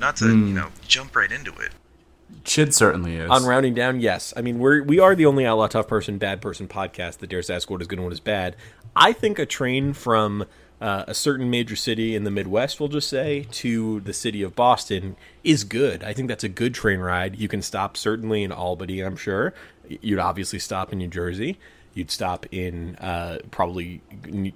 Not 0.00 0.16
to 0.16 0.24
Hmm. 0.24 0.48
you 0.48 0.54
know 0.54 0.68
jump 0.88 1.14
right 1.14 1.30
into 1.30 1.52
it. 1.56 1.70
Chid 2.44 2.74
certainly 2.74 3.16
is. 3.16 3.28
on 3.28 3.44
rounding 3.44 3.74
down, 3.74 4.00
yes. 4.00 4.32
I 4.36 4.40
mean, 4.42 4.58
we're 4.58 4.82
we 4.82 4.98
are 4.98 5.14
the 5.14 5.26
only 5.26 5.44
outlaw 5.46 5.66
tough 5.66 5.88
person, 5.88 6.16
bad 6.18 6.40
person 6.40 6.66
podcast 6.68 7.18
that 7.18 7.28
dares 7.28 7.48
to 7.48 7.54
ask 7.54 7.70
what 7.70 7.80
is 7.82 7.86
good 7.86 7.98
and 7.98 8.04
what 8.06 8.12
is 8.12 8.20
bad. 8.20 8.56
I 8.96 9.12
think 9.12 9.38
a 9.38 9.46
train 9.46 9.92
from 9.92 10.46
uh, 10.80 11.04
a 11.06 11.12
certain 11.14 11.50
major 11.50 11.76
city 11.76 12.16
in 12.16 12.24
the 12.24 12.30
Midwest, 12.30 12.80
we'll 12.80 12.88
just 12.88 13.08
say, 13.10 13.46
to 13.50 14.00
the 14.00 14.14
city 14.14 14.42
of 14.42 14.56
Boston 14.56 15.14
is 15.44 15.62
good. 15.64 16.02
I 16.02 16.14
think 16.14 16.28
that's 16.28 16.42
a 16.44 16.48
good 16.48 16.72
train 16.72 17.00
ride. 17.00 17.36
You 17.36 17.48
can 17.48 17.60
stop 17.60 17.96
certainly 17.98 18.42
in 18.42 18.50
Albany, 18.50 19.00
I'm 19.00 19.16
sure. 19.16 19.52
You'd 19.88 20.18
obviously 20.18 20.58
stop 20.58 20.90
in 20.92 20.98
New 20.98 21.08
Jersey. 21.08 21.58
You'd 21.92 22.10
stop 22.10 22.46
in 22.52 22.94
uh, 22.96 23.38
probably 23.50 24.00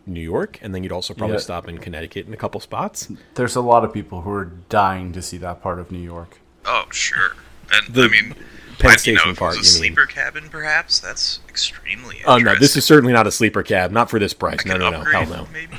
New 0.06 0.20
York, 0.20 0.58
and 0.62 0.74
then 0.74 0.82
you'd 0.84 0.92
also 0.92 1.14
probably 1.14 1.34
Yeah. 1.36 1.40
stop 1.42 1.68
in 1.68 1.78
Connecticut 1.78 2.26
in 2.26 2.32
a 2.32 2.36
couple 2.36 2.60
spots. 2.60 3.08
There's 3.34 3.56
a 3.56 3.60
lot 3.60 3.84
of 3.84 3.92
people 3.92 4.20
who 4.22 4.30
are 4.30 4.44
dying 4.68 5.12
to 5.12 5.20
see 5.22 5.36
that 5.38 5.60
part 5.62 5.78
of 5.80 5.90
New 5.90 5.98
York. 5.98 6.38
Oh 6.64 6.84
sure, 6.90 7.34
and 7.72 7.92
The 7.92 8.04
I 8.04 8.08
mean, 8.08 8.34
Penn 8.78 8.90
I- 8.90 8.92
you 8.94 8.98
Station 8.98 9.30
know, 9.30 9.34
part, 9.34 9.56
it 9.56 9.58
was 9.58 9.74
you 9.76 9.80
a 9.80 9.82
mean. 9.82 9.94
sleeper 9.96 10.06
cabin, 10.06 10.48
perhaps 10.48 11.00
that's 11.00 11.40
extremely. 11.48 12.22
Oh 12.24 12.38
no, 12.38 12.54
this 12.54 12.76
is 12.76 12.84
certainly 12.84 13.12
not 13.12 13.26
a 13.26 13.32
sleeper 13.32 13.62
cab. 13.64 13.90
Not 13.90 14.10
for 14.10 14.18
this 14.20 14.32
price. 14.32 14.58
Like 14.64 14.66
No, 14.66 14.76
no, 14.76 14.90
no, 14.90 15.04
hell 15.04 15.26
no. 15.26 15.48
Maybe. 15.52 15.76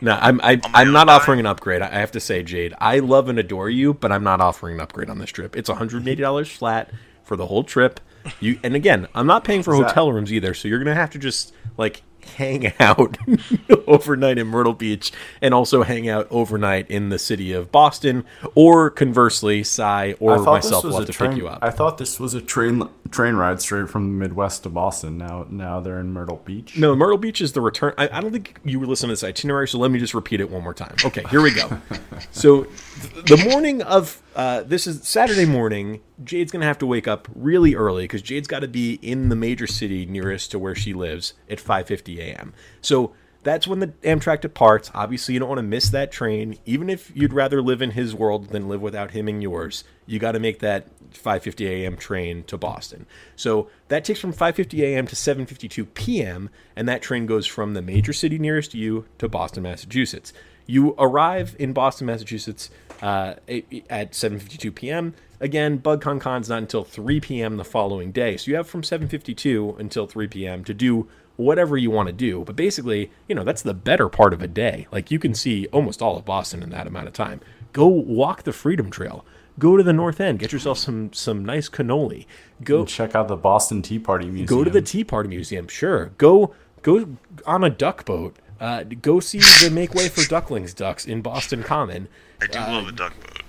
No, 0.00 0.18
I'm 0.20 0.40
I, 0.42 0.54
On 0.54 0.60
my 0.72 0.80
I'm 0.80 0.92
not 0.92 1.06
dime? 1.08 1.16
offering 1.16 1.40
an 1.40 1.46
upgrade. 1.46 1.80
I 1.82 1.88
have 2.00 2.12
to 2.12 2.20
say, 2.20 2.42
Jade, 2.42 2.74
I 2.78 2.98
love 2.98 3.28
and 3.28 3.38
adore 3.38 3.68
you, 3.70 3.94
but 3.94 4.12
I'm 4.12 4.24
not 4.24 4.40
offering 4.40 4.74
an 4.76 4.80
upgrade 4.80 5.08
on 5.10 5.18
this 5.18 5.30
trip. 5.30 5.56
It's 5.56 5.68
180 5.68 6.20
dollars 6.22 6.50
flat 6.50 6.90
for 7.22 7.36
the 7.36 7.46
whole 7.46 7.64
trip. 7.64 8.00
You 8.40 8.58
and 8.62 8.74
again, 8.74 9.08
I'm 9.14 9.26
not 9.26 9.44
paying 9.44 9.62
for 9.62 9.74
Is 9.74 9.80
that- 9.80 9.88
hotel 9.88 10.12
rooms 10.12 10.32
either, 10.32 10.54
so 10.54 10.68
you're 10.68 10.78
gonna 10.78 10.94
have 10.94 11.10
to 11.10 11.18
just 11.18 11.52
like 11.76 12.02
hang 12.36 12.72
out 12.80 13.16
overnight 13.86 14.36
in 14.38 14.48
Myrtle 14.48 14.72
Beach 14.72 15.12
and 15.40 15.54
also 15.54 15.82
hang 15.84 16.08
out 16.08 16.26
overnight 16.30 16.90
in 16.90 17.08
the 17.10 17.18
city 17.18 17.52
of 17.52 17.70
Boston, 17.70 18.24
or 18.54 18.90
conversely, 18.90 19.62
Sai 19.62 20.14
or 20.18 20.38
myself 20.40 20.82
will 20.84 20.96
have 20.96 21.06
to 21.06 21.12
train. 21.12 21.30
pick 21.30 21.38
you 21.38 21.48
up. 21.48 21.60
I 21.62 21.70
thought 21.70 21.98
this 21.98 22.18
was 22.18 22.34
a 22.34 22.40
train 22.40 22.88
train 23.16 23.34
ride 23.34 23.60
straight 23.62 23.88
from 23.88 24.06
the 24.06 24.26
Midwest 24.26 24.62
to 24.64 24.68
Boston. 24.68 25.16
Now 25.16 25.46
now 25.48 25.80
they're 25.80 25.98
in 25.98 26.12
Myrtle 26.12 26.42
Beach. 26.44 26.76
No, 26.76 26.94
Myrtle 26.94 27.16
Beach 27.16 27.40
is 27.40 27.52
the 27.52 27.62
return. 27.62 27.94
I, 27.96 28.08
I 28.12 28.20
don't 28.20 28.30
think 28.30 28.60
you 28.62 28.78
were 28.78 28.86
listening 28.86 29.08
to 29.08 29.12
this 29.12 29.24
itinerary, 29.24 29.66
so 29.66 29.78
let 29.78 29.90
me 29.90 29.98
just 29.98 30.12
repeat 30.12 30.40
it 30.40 30.50
one 30.50 30.62
more 30.62 30.74
time. 30.74 30.94
Okay, 31.02 31.24
here 31.30 31.40
we 31.40 31.52
go. 31.52 31.80
so, 32.30 32.64
th- 32.64 33.24
the 33.24 33.48
morning 33.50 33.80
of 33.82 34.22
uh, 34.36 34.62
this 34.64 34.86
is 34.86 35.02
Saturday 35.08 35.46
morning. 35.46 36.02
Jade's 36.22 36.52
gonna 36.52 36.66
have 36.66 36.78
to 36.78 36.86
wake 36.86 37.08
up 37.08 37.26
really 37.34 37.74
early 37.74 38.04
because 38.04 38.20
Jade's 38.20 38.46
got 38.46 38.60
to 38.60 38.68
be 38.68 38.94
in 39.02 39.30
the 39.30 39.36
major 39.36 39.66
city 39.66 40.04
nearest 40.04 40.50
to 40.50 40.58
where 40.58 40.74
she 40.74 40.92
lives 40.92 41.32
at 41.48 41.58
5:50 41.58 42.18
a.m. 42.18 42.52
So 42.82 43.14
that's 43.46 43.66
when 43.66 43.78
the 43.78 43.86
Amtrak 44.02 44.40
departs. 44.40 44.90
Obviously, 44.92 45.34
you 45.34 45.40
don't 45.40 45.48
want 45.48 45.60
to 45.60 45.62
miss 45.62 45.88
that 45.90 46.10
train. 46.10 46.58
Even 46.66 46.90
if 46.90 47.12
you'd 47.14 47.32
rather 47.32 47.62
live 47.62 47.80
in 47.80 47.92
his 47.92 48.12
world 48.12 48.48
than 48.48 48.68
live 48.68 48.82
without 48.82 49.12
him 49.12 49.28
in 49.28 49.40
yours, 49.40 49.84
you 50.04 50.18
got 50.18 50.32
to 50.32 50.40
make 50.40 50.58
that 50.58 50.88
5:50 51.18 51.66
a.m. 51.68 51.96
train 51.96 52.44
to 52.44 52.56
Boston. 52.56 53.06
So 53.34 53.68
that 53.88 54.04
takes 54.04 54.20
from 54.20 54.32
5:50 54.32 54.80
a.m. 54.80 55.06
to 55.06 55.16
7:52 55.16 55.86
p.m. 55.94 56.50
and 56.74 56.88
that 56.88 57.02
train 57.02 57.26
goes 57.26 57.46
from 57.46 57.74
the 57.74 57.82
major 57.82 58.12
city 58.12 58.38
nearest 58.38 58.74
you 58.74 59.06
to 59.18 59.28
Boston, 59.28 59.62
Massachusetts. 59.62 60.32
You 60.66 60.94
arrive 60.98 61.54
in 61.58 61.72
Boston, 61.72 62.08
Massachusetts 62.08 62.70
uh, 63.02 63.34
at 63.48 64.12
7:52 64.12 64.74
p.m. 64.74 65.14
Again, 65.38 65.78
BugCon 65.78 66.20
Con's 66.20 66.48
not 66.48 66.58
until 66.58 66.82
3 66.82 67.20
p.m. 67.20 67.56
the 67.56 67.64
following 67.64 68.10
day, 68.10 68.36
so 68.36 68.50
you 68.50 68.56
have 68.56 68.68
from 68.68 68.82
7:52 68.82 69.78
until 69.78 70.06
3 70.06 70.26
p.m. 70.28 70.64
to 70.64 70.74
do 70.74 71.08
whatever 71.36 71.76
you 71.76 71.90
want 71.90 72.08
to 72.08 72.12
do. 72.12 72.44
But 72.44 72.56
basically, 72.56 73.10
you 73.28 73.34
know, 73.34 73.44
that's 73.44 73.62
the 73.62 73.74
better 73.74 74.08
part 74.08 74.32
of 74.32 74.42
a 74.42 74.48
day. 74.48 74.86
Like 74.90 75.10
you 75.10 75.18
can 75.18 75.34
see 75.34 75.66
almost 75.68 76.02
all 76.02 76.16
of 76.16 76.24
Boston 76.24 76.62
in 76.62 76.70
that 76.70 76.86
amount 76.86 77.08
of 77.08 77.12
time. 77.12 77.40
Go 77.72 77.86
walk 77.86 78.44
the 78.44 78.52
Freedom 78.52 78.90
Trail. 78.90 79.24
Go 79.58 79.76
to 79.76 79.82
the 79.82 79.92
North 79.92 80.20
End. 80.20 80.38
Get 80.38 80.52
yourself 80.52 80.78
some 80.78 81.12
some 81.12 81.44
nice 81.44 81.68
cannoli. 81.68 82.26
Go 82.62 82.80
And 82.80 82.88
check 82.88 83.14
out 83.14 83.28
the 83.28 83.36
Boston 83.36 83.80
Tea 83.82 83.98
Party 83.98 84.26
Museum. 84.26 84.46
go 84.46 84.62
to 84.64 84.70
the 84.70 84.82
Tea 84.82 85.04
Party 85.04 85.28
Museum. 85.28 85.66
Sure. 85.68 86.06
Go 86.18 86.54
go 86.82 87.16
on 87.46 87.64
a 87.64 87.70
duck 87.70 88.04
boat. 88.04 88.36
Uh, 88.60 88.84
go 88.84 89.20
see 89.20 89.38
the 89.38 89.70
Make 89.72 89.92
Way 89.94 90.08
for 90.08 90.26
Ducklings 90.28 90.72
ducks 90.74 91.06
in 91.06 91.20
Boston 91.20 91.62
Common. 91.62 92.08
I 92.40 92.46
do 92.46 92.58
Uh, 92.58 92.72
love 92.72 92.88
a 92.88 92.92
duck 92.92 93.14
boat. 93.20 93.42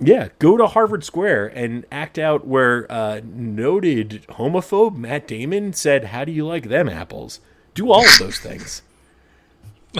Yeah, 0.00 0.28
go 0.40 0.56
to 0.56 0.66
Harvard 0.66 1.04
Square 1.04 1.48
and 1.54 1.84
act 1.92 2.18
out 2.18 2.44
where 2.46 2.90
uh, 2.90 3.20
noted 3.24 4.24
homophobe 4.30 4.96
Matt 4.96 5.28
Damon 5.28 5.72
said, 5.72 6.06
"How 6.06 6.24
do 6.24 6.32
you 6.32 6.44
like 6.46 6.68
them 6.68 6.88
apples?" 6.88 7.38
Do 7.74 7.90
all 7.92 8.04
of 8.04 8.18
those 8.18 8.38
things. 8.40 8.82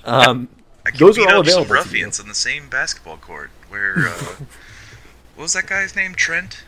Um, 0.04 0.48
I 0.84 0.90
can 0.90 0.98
those 0.98 1.16
beat 1.16 1.28
are 1.28 1.34
all 1.34 1.40
up 1.40 1.46
some 1.46 1.62
available 1.62 1.68
to 1.68 1.74
you. 1.74 1.74
ruffians 2.04 2.20
on 2.20 2.26
the 2.28 2.34
same 2.34 2.68
basketball 2.68 3.16
court. 3.18 3.50
Where 3.68 3.94
uh, 4.08 4.34
what 5.42 5.46
was 5.46 5.54
that 5.54 5.66
guy's 5.66 5.96
name? 5.96 6.14
Trent. 6.14 6.62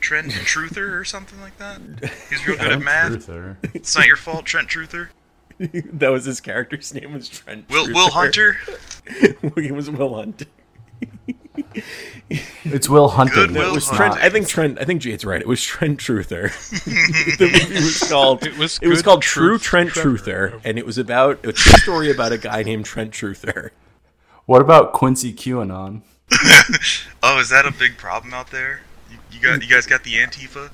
Trent 0.00 0.32
Truther 0.32 1.00
or 1.00 1.02
something 1.02 1.40
like 1.40 1.56
that. 1.56 1.80
He's 2.28 2.46
real 2.46 2.58
good 2.58 2.72
at 2.72 2.82
math. 2.82 3.12
Truther. 3.12 3.56
It's 3.72 3.96
not 3.96 4.06
your 4.06 4.16
fault, 4.16 4.44
Trent 4.44 4.68
Truther. 4.68 5.08
that 5.58 6.10
was 6.10 6.26
his 6.26 6.38
character's 6.38 6.92
name 6.92 7.14
was 7.14 7.30
Trent. 7.30 7.70
Will 7.70 7.86
Will 7.86 8.10
Hunter. 8.10 8.58
it 9.06 9.72
was 9.74 9.90
Will 9.90 10.14
Hunter. 10.14 10.44
It's 12.64 12.86
Will 12.86 13.08
Hunting. 13.08 13.34
Good 13.34 13.52
No, 13.52 13.60
Will 13.60 13.70
it 13.70 13.74
was 13.76 13.88
Hunter. 13.88 13.96
Trent. 13.96 14.14
I 14.22 14.28
think 14.28 14.46
Trent. 14.46 14.78
I 14.78 14.84
think 14.84 15.00
Jade's 15.00 15.24
right. 15.24 15.40
It 15.40 15.48
was 15.48 15.64
Trent 15.64 15.98
Truther. 15.98 16.50
the 17.38 17.46
movie 17.46 17.74
was 17.76 18.10
called. 18.10 18.42
It 18.42 18.58
was 18.58 18.78
It 18.82 18.88
was 18.88 18.98
good 18.98 19.04
called 19.06 19.22
True 19.22 19.52
Truth 19.52 19.62
Trent 19.62 19.88
Trevor. 19.88 20.18
Truther, 20.18 20.60
and 20.66 20.78
it 20.78 20.84
was 20.84 20.98
about 20.98 21.46
a 21.46 21.52
true 21.54 21.78
story 21.78 22.10
about 22.10 22.32
a 22.32 22.36
guy 22.36 22.62
named 22.62 22.84
Trent 22.84 23.12
Truther. 23.12 23.70
What 24.44 24.60
about 24.60 24.92
Quincy 24.92 25.32
QAnon? 25.32 26.02
Oh, 27.22 27.38
is 27.38 27.50
that 27.50 27.66
a 27.66 27.72
big 27.72 27.96
problem 27.96 28.34
out 28.34 28.50
there? 28.50 28.80
You, 29.10 29.18
you 29.30 29.40
got 29.40 29.62
you 29.62 29.68
guys 29.68 29.86
got 29.86 30.02
the 30.02 30.14
Antifa? 30.14 30.70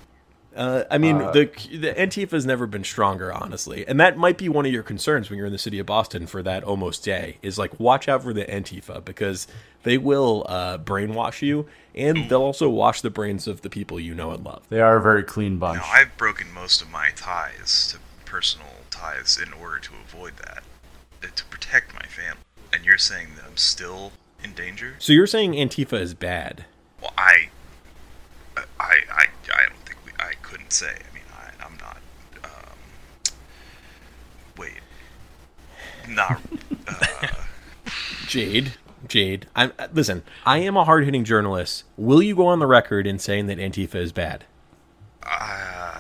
Uh, 0.56 0.84
I 0.90 0.98
mean, 0.98 1.18
the 1.18 1.50
the 1.70 1.94
Antifa 1.94 2.32
has 2.32 2.46
never 2.46 2.66
been 2.66 2.82
stronger, 2.82 3.32
honestly, 3.32 3.86
and 3.86 4.00
that 4.00 4.16
might 4.16 4.38
be 4.38 4.48
one 4.48 4.66
of 4.66 4.72
your 4.72 4.82
concerns 4.82 5.28
when 5.28 5.36
you're 5.36 5.46
in 5.46 5.52
the 5.52 5.58
city 5.58 5.78
of 5.78 5.86
Boston 5.86 6.26
for 6.26 6.42
that 6.42 6.64
almost 6.64 7.04
day. 7.04 7.36
Is 7.42 7.58
like 7.58 7.78
watch 7.78 8.08
out 8.08 8.22
for 8.22 8.32
the 8.32 8.44
Antifa 8.44 9.04
because 9.04 9.46
they 9.82 9.98
will 9.98 10.46
uh, 10.48 10.78
brainwash 10.78 11.42
you, 11.42 11.66
and 11.94 12.28
they'll 12.30 12.42
also 12.42 12.68
wash 12.68 13.02
the 13.02 13.10
brains 13.10 13.46
of 13.46 13.60
the 13.60 13.70
people 13.70 14.00
you 14.00 14.14
know 14.14 14.30
and 14.32 14.42
love. 14.44 14.62
They 14.68 14.80
are 14.80 14.96
a 14.96 15.02
very 15.02 15.22
clean 15.22 15.58
bunch. 15.58 15.80
Now, 15.80 15.88
I've 15.92 16.16
broken 16.16 16.52
most 16.52 16.80
of 16.80 16.90
my 16.90 17.10
ties 17.14 17.92
to 17.92 17.98
personal 18.24 18.68
ties 18.90 19.38
in 19.40 19.52
order 19.52 19.78
to 19.78 19.92
avoid 20.04 20.38
that, 20.38 20.64
uh, 21.22 21.26
to 21.34 21.44
protect 21.44 21.94
my 21.94 22.06
family. 22.06 22.42
And 22.72 22.84
you're 22.84 22.98
saying 22.98 23.28
that 23.36 23.44
I'm 23.44 23.56
still 23.56 24.12
in 24.42 24.52
danger? 24.54 24.96
So 24.98 25.12
you're 25.12 25.26
saying 25.26 25.52
Antifa 25.52 26.00
is 26.00 26.14
bad? 26.14 26.64
Well, 27.00 27.12
I, 27.16 27.48
I, 28.56 28.62
I, 28.80 29.26
I 29.54 29.66
don't 29.66 29.78
think 29.84 29.98
we. 30.04 30.12
I 30.18 30.32
couldn't 30.42 30.72
say. 30.72 30.90
I 30.90 31.14
mean, 31.14 31.24
I, 31.32 31.64
I'm 31.64 31.76
not. 31.78 31.98
Um, 32.44 32.78
wait. 34.56 34.80
Not. 36.08 36.40
Uh, 36.86 37.26
Jade, 38.26 38.74
Jade, 39.06 39.46
I'm 39.54 39.72
uh, 39.78 39.88
listen. 39.92 40.22
I 40.44 40.58
am 40.58 40.76
a 40.76 40.84
hard 40.84 41.04
hitting 41.04 41.24
journalist. 41.24 41.84
Will 41.96 42.22
you 42.22 42.34
go 42.36 42.46
on 42.46 42.58
the 42.58 42.66
record 42.66 43.06
in 43.06 43.18
saying 43.18 43.46
that 43.46 43.58
Antifa 43.58 43.96
is 43.96 44.12
bad? 44.12 44.44
I. 45.22 45.97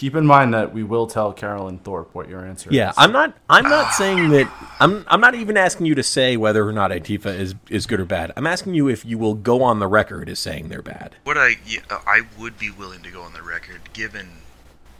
Keep 0.00 0.16
in 0.16 0.24
mind 0.24 0.54
that 0.54 0.72
we 0.72 0.82
will 0.82 1.06
tell 1.06 1.30
Carolyn 1.30 1.76
Thorpe 1.76 2.14
what 2.14 2.26
your 2.26 2.42
answer 2.42 2.70
Yeah, 2.72 2.88
is. 2.88 2.96
Yeah, 2.96 3.04
I'm 3.04 3.12
not. 3.12 3.36
I'm 3.50 3.64
not 3.64 3.92
saying 3.92 4.30
that. 4.30 4.50
I'm. 4.80 5.04
I'm 5.08 5.20
not 5.20 5.34
even 5.34 5.58
asking 5.58 5.84
you 5.84 5.94
to 5.94 6.02
say 6.02 6.38
whether 6.38 6.66
or 6.66 6.72
not 6.72 6.90
Antifa 6.90 7.38
is 7.38 7.54
is 7.68 7.84
good 7.84 8.00
or 8.00 8.06
bad. 8.06 8.32
I'm 8.34 8.46
asking 8.46 8.72
you 8.72 8.88
if 8.88 9.04
you 9.04 9.18
will 9.18 9.34
go 9.34 9.62
on 9.62 9.78
the 9.78 9.86
record 9.86 10.30
as 10.30 10.38
saying 10.38 10.70
they're 10.70 10.80
bad. 10.80 11.16
What 11.24 11.36
I 11.36 11.56
yeah, 11.66 11.80
uh, 11.90 11.98
I 12.06 12.22
would 12.38 12.58
be 12.58 12.70
willing 12.70 13.02
to 13.02 13.10
go 13.10 13.20
on 13.20 13.34
the 13.34 13.42
record, 13.42 13.92
given 13.92 14.26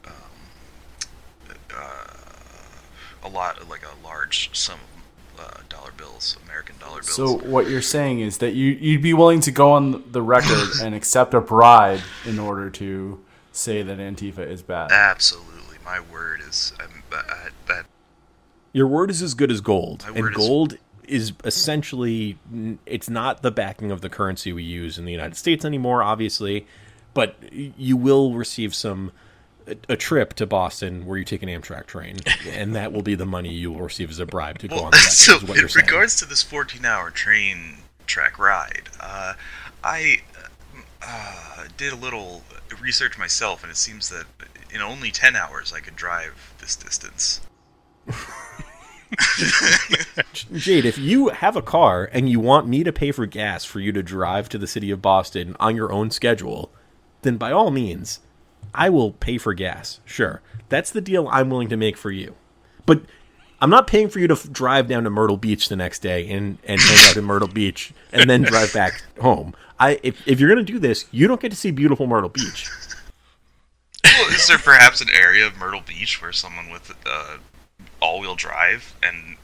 um, 0.04 0.12
uh, 1.74 2.04
a 3.22 3.28
lot, 3.30 3.70
like 3.70 3.84
a 3.84 4.06
large 4.06 4.54
sum 4.54 4.80
of 5.38 5.46
uh, 5.46 5.60
dollar 5.70 5.92
bills, 5.96 6.36
American 6.44 6.76
dollar 6.78 7.00
bills. 7.00 7.14
So 7.14 7.38
what 7.38 7.70
you're 7.70 7.80
saying 7.80 8.20
is 8.20 8.36
that 8.36 8.52
you 8.52 8.66
you'd 8.72 9.00
be 9.00 9.14
willing 9.14 9.40
to 9.40 9.50
go 9.50 9.72
on 9.72 10.12
the 10.12 10.20
record 10.20 10.68
and 10.82 10.94
accept 10.94 11.32
a 11.32 11.40
bribe 11.40 12.00
in 12.26 12.38
order 12.38 12.68
to 12.68 13.24
say 13.52 13.82
that 13.82 13.98
Antifa 13.98 14.46
is 14.46 14.62
bad. 14.62 14.90
absolutely, 14.92 15.76
my 15.84 16.00
word 16.00 16.40
is 16.48 16.72
um, 16.82 17.02
uh, 17.12 17.22
that 17.68 17.86
Your 18.72 18.86
word 18.86 19.10
is 19.10 19.22
as 19.22 19.34
good 19.34 19.50
as 19.50 19.60
gold, 19.60 20.04
and 20.06 20.16
word 20.16 20.32
is- 20.32 20.36
gold 20.36 20.76
is 21.06 21.32
essentially. 21.44 22.38
It's 22.86 23.10
not 23.10 23.42
the 23.42 23.50
backing 23.50 23.90
of 23.90 24.00
the 24.00 24.08
currency 24.08 24.52
we 24.52 24.62
use 24.62 24.96
in 24.98 25.04
the 25.04 25.12
United 25.12 25.36
States 25.36 25.64
anymore, 25.64 26.02
obviously, 26.02 26.66
but 27.14 27.36
you 27.52 27.96
will 27.96 28.34
receive 28.34 28.74
some. 28.74 29.12
A, 29.88 29.94
trip 29.96 30.34
to 30.34 30.46
Boston 30.46 31.06
where 31.06 31.16
you 31.16 31.24
take 31.24 31.44
an 31.44 31.48
Amtrak 31.48 31.86
train, 31.86 32.16
and 32.48 32.74
that 32.74 32.92
will 32.92 33.02
be 33.02 33.14
the 33.14 33.26
money 33.26 33.52
you 33.52 33.70
will 33.70 33.82
receive 33.82 34.10
as 34.10 34.18
a 34.18 34.26
bribe 34.26 34.58
to 34.60 34.66
go 34.68 34.74
Well, 34.76 34.84
on 34.86 34.90
the 34.90 34.96
record. 34.96 35.10
so 35.12 35.36
in 35.54 35.66
regards 35.84 36.16
to 36.16 36.24
this 36.24 36.42
14-hour 36.42 37.10
train 37.12 37.76
track 38.06 38.36
ride, 38.40 38.88
uh, 38.98 39.34
I 39.84 40.22
uh, 41.02 41.64
did 41.76 41.92
a 41.92 41.96
little 41.96 42.42
research 42.80 43.18
myself, 43.18 43.62
and 43.62 43.70
it 43.70 43.76
seems 43.76 44.08
that 44.10 44.24
in 44.72 44.80
only 44.80 45.10
10 45.10 45.36
hours 45.36 45.72
I 45.72 45.80
could 45.80 45.96
drive 45.96 46.54
this 46.58 46.76
distance. 46.76 47.40
Jade, 50.52 50.84
if 50.84 50.98
you 50.98 51.28
have 51.28 51.56
a 51.56 51.62
car 51.62 52.08
and 52.12 52.28
you 52.28 52.38
want 52.38 52.68
me 52.68 52.84
to 52.84 52.92
pay 52.92 53.10
for 53.12 53.26
gas 53.26 53.64
for 53.64 53.80
you 53.80 53.92
to 53.92 54.02
drive 54.02 54.48
to 54.50 54.58
the 54.58 54.66
city 54.66 54.90
of 54.90 55.02
Boston 55.02 55.56
on 55.58 55.74
your 55.74 55.92
own 55.92 56.10
schedule, 56.10 56.70
then 57.22 57.36
by 57.36 57.50
all 57.50 57.70
means, 57.70 58.20
I 58.74 58.88
will 58.88 59.12
pay 59.12 59.38
for 59.38 59.52
gas. 59.54 60.00
Sure. 60.04 60.42
That's 60.68 60.90
the 60.90 61.00
deal 61.00 61.28
I'm 61.28 61.50
willing 61.50 61.68
to 61.70 61.76
make 61.76 61.96
for 61.96 62.10
you. 62.10 62.34
But 62.86 63.02
I'm 63.60 63.70
not 63.70 63.86
paying 63.86 64.08
for 64.08 64.18
you 64.18 64.26
to 64.28 64.34
f- 64.34 64.50
drive 64.50 64.88
down 64.88 65.04
to 65.04 65.10
Myrtle 65.10 65.36
Beach 65.36 65.68
the 65.68 65.76
next 65.76 65.98
day 66.00 66.30
and, 66.30 66.58
and 66.64 66.80
hang 66.80 67.10
out 67.10 67.16
in 67.16 67.24
Myrtle 67.24 67.48
Beach 67.48 67.92
and 68.12 68.28
then 68.28 68.42
drive 68.42 68.72
back 68.72 69.02
home. 69.20 69.54
I 69.78 70.00
if, 70.02 70.26
if 70.26 70.40
you're 70.40 70.48
going 70.48 70.64
to 70.64 70.72
do 70.72 70.78
this, 70.78 71.06
you 71.10 71.28
don't 71.28 71.40
get 71.40 71.50
to 71.50 71.56
see 71.56 71.70
beautiful 71.70 72.06
Myrtle 72.06 72.30
Beach. 72.30 72.68
Well, 74.04 74.28
is 74.30 74.48
there 74.48 74.58
perhaps 74.58 75.00
an 75.00 75.08
area 75.14 75.46
of 75.46 75.58
Myrtle 75.58 75.82
Beach 75.86 76.22
where 76.22 76.32
someone 76.32 76.70
with 76.70 76.94
uh, 77.06 77.36
all-wheel 78.00 78.34
drive 78.34 78.94
and 79.02 79.36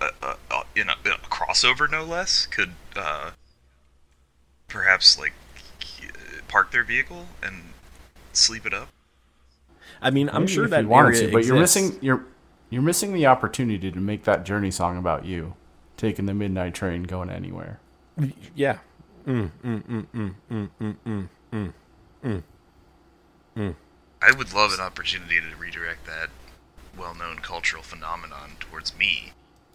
uh, 0.00 0.08
uh, 0.22 0.34
uh, 0.50 0.62
in, 0.74 0.88
a, 0.88 0.94
in 1.04 1.12
a 1.12 1.16
crossover, 1.28 1.90
no 1.90 2.04
less, 2.04 2.46
could 2.46 2.72
uh, 2.96 3.30
perhaps 4.68 5.18
like 5.18 5.32
park 6.48 6.72
their 6.72 6.84
vehicle 6.84 7.26
and 7.42 7.62
sleep 8.32 8.66
it 8.66 8.74
up? 8.74 8.88
I 10.02 10.10
mean, 10.10 10.28
I'm 10.30 10.42
Maybe 10.42 10.52
sure 10.52 10.64
if 10.64 10.70
that 10.70 10.82
you 10.82 10.88
wanted 10.88 11.16
area 11.16 11.26
to, 11.26 11.32
but 11.32 11.44
you're 11.44 11.58
missing 11.58 11.98
you're 12.00 12.24
you're 12.70 12.82
missing 12.82 13.12
the 13.12 13.26
opportunity 13.26 13.90
to 13.90 13.98
make 13.98 14.24
that 14.24 14.44
journey 14.44 14.70
song 14.70 14.96
about 14.96 15.24
you, 15.24 15.54
taking 15.96 16.26
the 16.26 16.34
midnight 16.34 16.74
train, 16.74 17.02
going 17.02 17.28
anywhere. 17.28 17.80
Yeah. 18.54 18.78
I 19.26 19.50
would 24.36 24.54
love 24.54 24.72
an 24.72 24.80
opportunity 24.80 25.40
to 25.40 25.56
redirect 25.58 26.06
that 26.06 26.30
well-known 26.96 27.38
cultural 27.38 27.82
phenomenon 27.82 28.52
towards 28.60 28.96
me. 28.96 29.32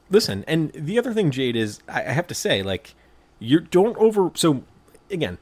Listen, 0.10 0.46
and 0.48 0.72
the 0.74 1.00
other 1.00 1.14
thing, 1.14 1.32
Jade, 1.32 1.56
is 1.56 1.80
I, 1.88 2.02
I 2.02 2.12
have 2.12 2.28
to 2.28 2.36
say, 2.36 2.62
like, 2.62 2.94
you 3.40 3.60
don't 3.60 3.98
over. 3.98 4.32
So, 4.36 4.64
again, 5.10 5.38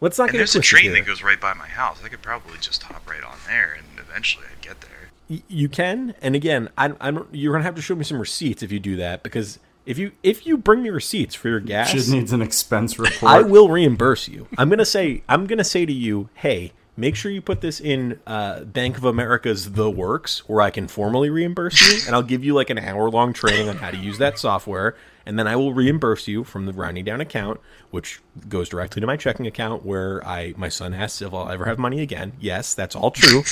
let's 0.00 0.18
not 0.18 0.24
And 0.24 0.32
get 0.32 0.36
it 0.36 0.38
there's 0.38 0.56
a 0.56 0.60
train 0.60 0.84
here. 0.84 0.94
that 0.94 1.06
goes 1.06 1.22
right 1.22 1.40
by 1.40 1.52
my 1.52 1.66
house. 1.66 2.00
I 2.02 2.08
could 2.08 2.22
probably 2.22 2.56
just 2.58 2.82
hop 2.82 3.08
right 3.08 3.22
on 3.22 3.36
there, 3.46 3.76
and 3.76 3.86
eventually 3.98 4.46
I'd 4.50 4.62
get 4.62 4.80
there. 4.80 4.90
You 5.28 5.68
can, 5.68 6.14
and 6.22 6.34
again, 6.34 6.70
I, 6.78 6.94
I 7.00 7.10
don't. 7.10 7.28
You're 7.34 7.52
gonna 7.52 7.64
have 7.64 7.74
to 7.74 7.82
show 7.82 7.94
me 7.94 8.04
some 8.04 8.18
receipts 8.18 8.62
if 8.62 8.72
you 8.72 8.80
do 8.80 8.96
that, 8.96 9.22
because 9.22 9.58
if 9.84 9.98
you 9.98 10.12
if 10.22 10.46
you 10.46 10.56
bring 10.56 10.82
me 10.82 10.88
receipts 10.88 11.34
for 11.34 11.48
your 11.48 11.60
gas, 11.60 11.90
Shit 11.90 12.08
needs 12.08 12.32
an 12.32 12.40
expense 12.40 12.98
report. 12.98 13.30
I 13.30 13.42
will 13.42 13.68
reimburse 13.68 14.28
you. 14.28 14.48
I'm 14.56 14.70
gonna 14.70 14.86
say 14.86 15.22
I'm 15.28 15.46
gonna 15.46 15.64
say 15.64 15.84
to 15.84 15.92
you, 15.92 16.30
hey, 16.34 16.72
make 16.96 17.14
sure 17.14 17.30
you 17.30 17.42
put 17.42 17.60
this 17.60 17.78
in 17.78 18.18
uh, 18.26 18.64
Bank 18.64 18.96
of 18.96 19.04
America's 19.04 19.72
The 19.72 19.90
Works, 19.90 20.48
where 20.48 20.62
I 20.62 20.70
can 20.70 20.88
formally 20.88 21.28
reimburse 21.28 21.80
you, 21.80 22.00
and 22.06 22.14
I'll 22.14 22.22
give 22.22 22.42
you 22.42 22.54
like 22.54 22.70
an 22.70 22.78
hour 22.78 23.10
long 23.10 23.34
training 23.34 23.68
on 23.68 23.76
how 23.76 23.90
to 23.90 23.98
use 23.98 24.16
that 24.18 24.38
software, 24.38 24.96
and 25.26 25.38
then 25.38 25.46
I 25.46 25.56
will 25.56 25.74
reimburse 25.74 26.26
you 26.26 26.42
from 26.42 26.64
the 26.64 26.72
rounding 26.72 27.04
down 27.04 27.20
account, 27.20 27.60
which 27.90 28.20
goes 28.48 28.70
directly 28.70 29.00
to 29.00 29.06
my 29.06 29.18
checking 29.18 29.46
account, 29.46 29.84
where 29.84 30.26
I 30.26 30.54
my 30.56 30.70
son 30.70 30.94
asks 30.94 31.20
if 31.20 31.34
I'll 31.34 31.50
ever 31.50 31.66
have 31.66 31.78
money 31.78 32.00
again. 32.00 32.32
Yes, 32.40 32.72
that's 32.72 32.96
all 32.96 33.10
true. 33.10 33.42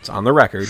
It's 0.00 0.08
on 0.08 0.24
the 0.24 0.32
record. 0.32 0.68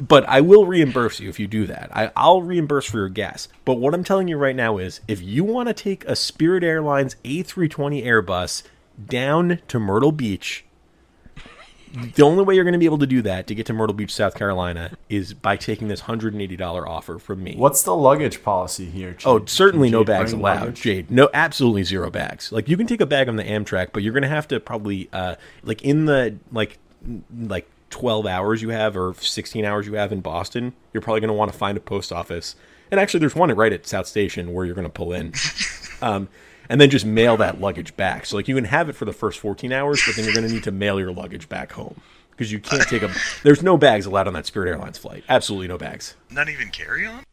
But 0.00 0.28
I 0.28 0.40
will 0.40 0.64
reimburse 0.64 1.18
you 1.18 1.28
if 1.28 1.40
you 1.40 1.46
do 1.46 1.66
that. 1.66 1.90
I, 1.92 2.12
I'll 2.16 2.42
reimburse 2.42 2.86
for 2.86 2.98
your 2.98 3.08
gas. 3.08 3.48
But 3.64 3.74
what 3.74 3.94
I'm 3.94 4.04
telling 4.04 4.28
you 4.28 4.36
right 4.36 4.54
now 4.54 4.78
is 4.78 5.00
if 5.08 5.20
you 5.20 5.42
want 5.42 5.68
to 5.68 5.74
take 5.74 6.04
a 6.04 6.14
Spirit 6.14 6.62
Airlines 6.62 7.16
A320 7.24 8.04
Airbus 8.04 8.62
down 9.06 9.60
to 9.66 9.80
Myrtle 9.80 10.12
Beach, 10.12 10.64
the 12.14 12.22
only 12.22 12.44
way 12.44 12.54
you're 12.54 12.64
going 12.64 12.74
to 12.74 12.78
be 12.78 12.84
able 12.84 12.98
to 12.98 13.06
do 13.06 13.22
that 13.22 13.46
to 13.46 13.54
get 13.54 13.66
to 13.66 13.72
Myrtle 13.72 13.94
Beach, 13.94 14.14
South 14.14 14.34
Carolina, 14.34 14.96
is 15.08 15.34
by 15.34 15.56
taking 15.56 15.88
this 15.88 16.02
$180 16.02 16.86
offer 16.86 17.18
from 17.18 17.42
me. 17.42 17.54
What's 17.56 17.82
the 17.82 17.94
luggage 17.96 18.42
policy 18.42 18.86
here? 18.86 19.12
Jade? 19.12 19.26
Oh, 19.26 19.44
certainly 19.46 19.90
no 19.90 20.04
bags 20.04 20.32
allowed, 20.32 20.60
luggage? 20.60 20.82
Jade. 20.82 21.10
No, 21.10 21.28
absolutely 21.34 21.84
zero 21.84 22.10
bags. 22.10 22.52
Like 22.52 22.68
you 22.68 22.76
can 22.76 22.86
take 22.86 23.00
a 23.00 23.06
bag 23.06 23.28
on 23.28 23.36
the 23.36 23.44
Amtrak, 23.44 23.88
but 23.92 24.02
you're 24.02 24.12
gonna 24.12 24.28
have 24.28 24.46
to 24.48 24.60
probably 24.60 25.08
uh 25.12 25.36
like 25.62 25.82
in 25.82 26.04
the 26.04 26.36
like 26.52 26.78
like 27.32 27.68
12 27.90 28.26
hours 28.26 28.62
you 28.62 28.70
have 28.70 28.96
or 28.96 29.14
16 29.14 29.64
hours 29.64 29.86
you 29.86 29.94
have 29.94 30.12
in 30.12 30.20
Boston, 30.20 30.74
you're 30.92 31.00
probably 31.00 31.20
gonna 31.20 31.32
want 31.32 31.52
to 31.52 31.58
find 31.58 31.76
a 31.76 31.80
post 31.80 32.12
office. 32.12 32.54
And 32.90 32.98
actually, 32.98 33.20
there's 33.20 33.36
one 33.36 33.50
right 33.50 33.72
at 33.72 33.86
South 33.86 34.06
Station 34.06 34.52
where 34.52 34.64
you're 34.64 34.74
gonna 34.74 34.88
pull 34.88 35.12
in, 35.12 35.32
um, 36.02 36.28
and 36.68 36.80
then 36.80 36.90
just 36.90 37.06
mail 37.06 37.36
that 37.38 37.60
luggage 37.60 37.96
back. 37.96 38.26
So 38.26 38.36
like 38.36 38.48
you 38.48 38.54
can 38.54 38.64
have 38.64 38.88
it 38.88 38.94
for 38.94 39.04
the 39.04 39.12
first 39.12 39.38
14 39.38 39.72
hours, 39.72 40.02
but 40.06 40.16
then 40.16 40.24
you're 40.24 40.34
gonna 40.34 40.48
need 40.48 40.64
to 40.64 40.72
mail 40.72 40.98
your 40.98 41.12
luggage 41.12 41.48
back 41.48 41.72
home 41.72 42.00
because 42.30 42.52
you 42.52 42.60
can't 42.60 42.82
take 42.82 43.02
a. 43.02 43.10
There's 43.42 43.62
no 43.62 43.76
bags 43.76 44.06
allowed 44.06 44.26
on 44.26 44.34
that 44.34 44.46
Spirit 44.46 44.70
Airlines 44.70 44.98
flight. 44.98 45.24
Absolutely 45.28 45.68
no 45.68 45.78
bags. 45.78 46.14
Not 46.30 46.48
even 46.48 46.70
carry 46.70 47.06
on? 47.06 47.24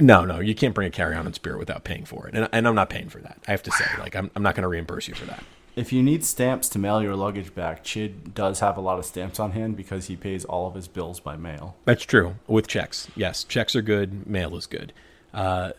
No, 0.00 0.24
no, 0.24 0.40
you 0.40 0.54
can't 0.54 0.74
bring 0.74 0.88
a 0.88 0.90
carry-on 0.90 1.26
in 1.26 1.32
Spirit 1.34 1.58
without 1.58 1.84
paying 1.84 2.04
for 2.04 2.26
it, 2.26 2.34
and, 2.34 2.48
and 2.52 2.66
I'm 2.66 2.74
not 2.74 2.90
paying 2.90 3.08
for 3.08 3.20
that. 3.20 3.38
I 3.46 3.52
have 3.52 3.62
to 3.62 3.70
say, 3.70 3.84
like, 4.00 4.16
I'm, 4.16 4.28
I'm 4.34 4.42
not 4.42 4.56
going 4.56 4.62
to 4.62 4.68
reimburse 4.68 5.06
you 5.06 5.14
for 5.14 5.24
that. 5.26 5.44
If 5.78 5.92
you 5.92 6.02
need 6.02 6.24
stamps 6.24 6.68
to 6.70 6.78
mail 6.80 7.00
your 7.00 7.14
luggage 7.14 7.54
back, 7.54 7.84
Chid 7.84 8.34
does 8.34 8.58
have 8.58 8.76
a 8.76 8.80
lot 8.80 8.98
of 8.98 9.04
stamps 9.04 9.38
on 9.38 9.52
hand 9.52 9.76
because 9.76 10.06
he 10.06 10.16
pays 10.16 10.44
all 10.44 10.66
of 10.66 10.74
his 10.74 10.88
bills 10.88 11.20
by 11.20 11.36
mail. 11.36 11.76
That's 11.84 12.02
true 12.02 12.34
with 12.48 12.66
checks. 12.66 13.06
Yes, 13.14 13.44
checks 13.44 13.76
are 13.76 13.82
good. 13.82 14.26
Mail 14.26 14.56
is 14.56 14.66
good. 14.66 14.92
Uh, 15.32 15.70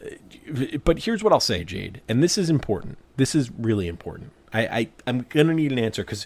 but 0.85 0.99
here's 0.99 1.21
what 1.21 1.33
I'll 1.33 1.41
say, 1.41 1.65
Jade, 1.65 1.99
and 2.07 2.23
this 2.23 2.38
is 2.38 2.49
important. 2.49 2.97
This 3.17 3.35
is 3.35 3.51
really 3.51 3.89
important. 3.89 4.31
I, 4.53 4.62
I 4.67 4.89
I'm 5.05 5.25
gonna 5.27 5.53
need 5.53 5.73
an 5.73 5.79
answer 5.79 6.03
because 6.03 6.25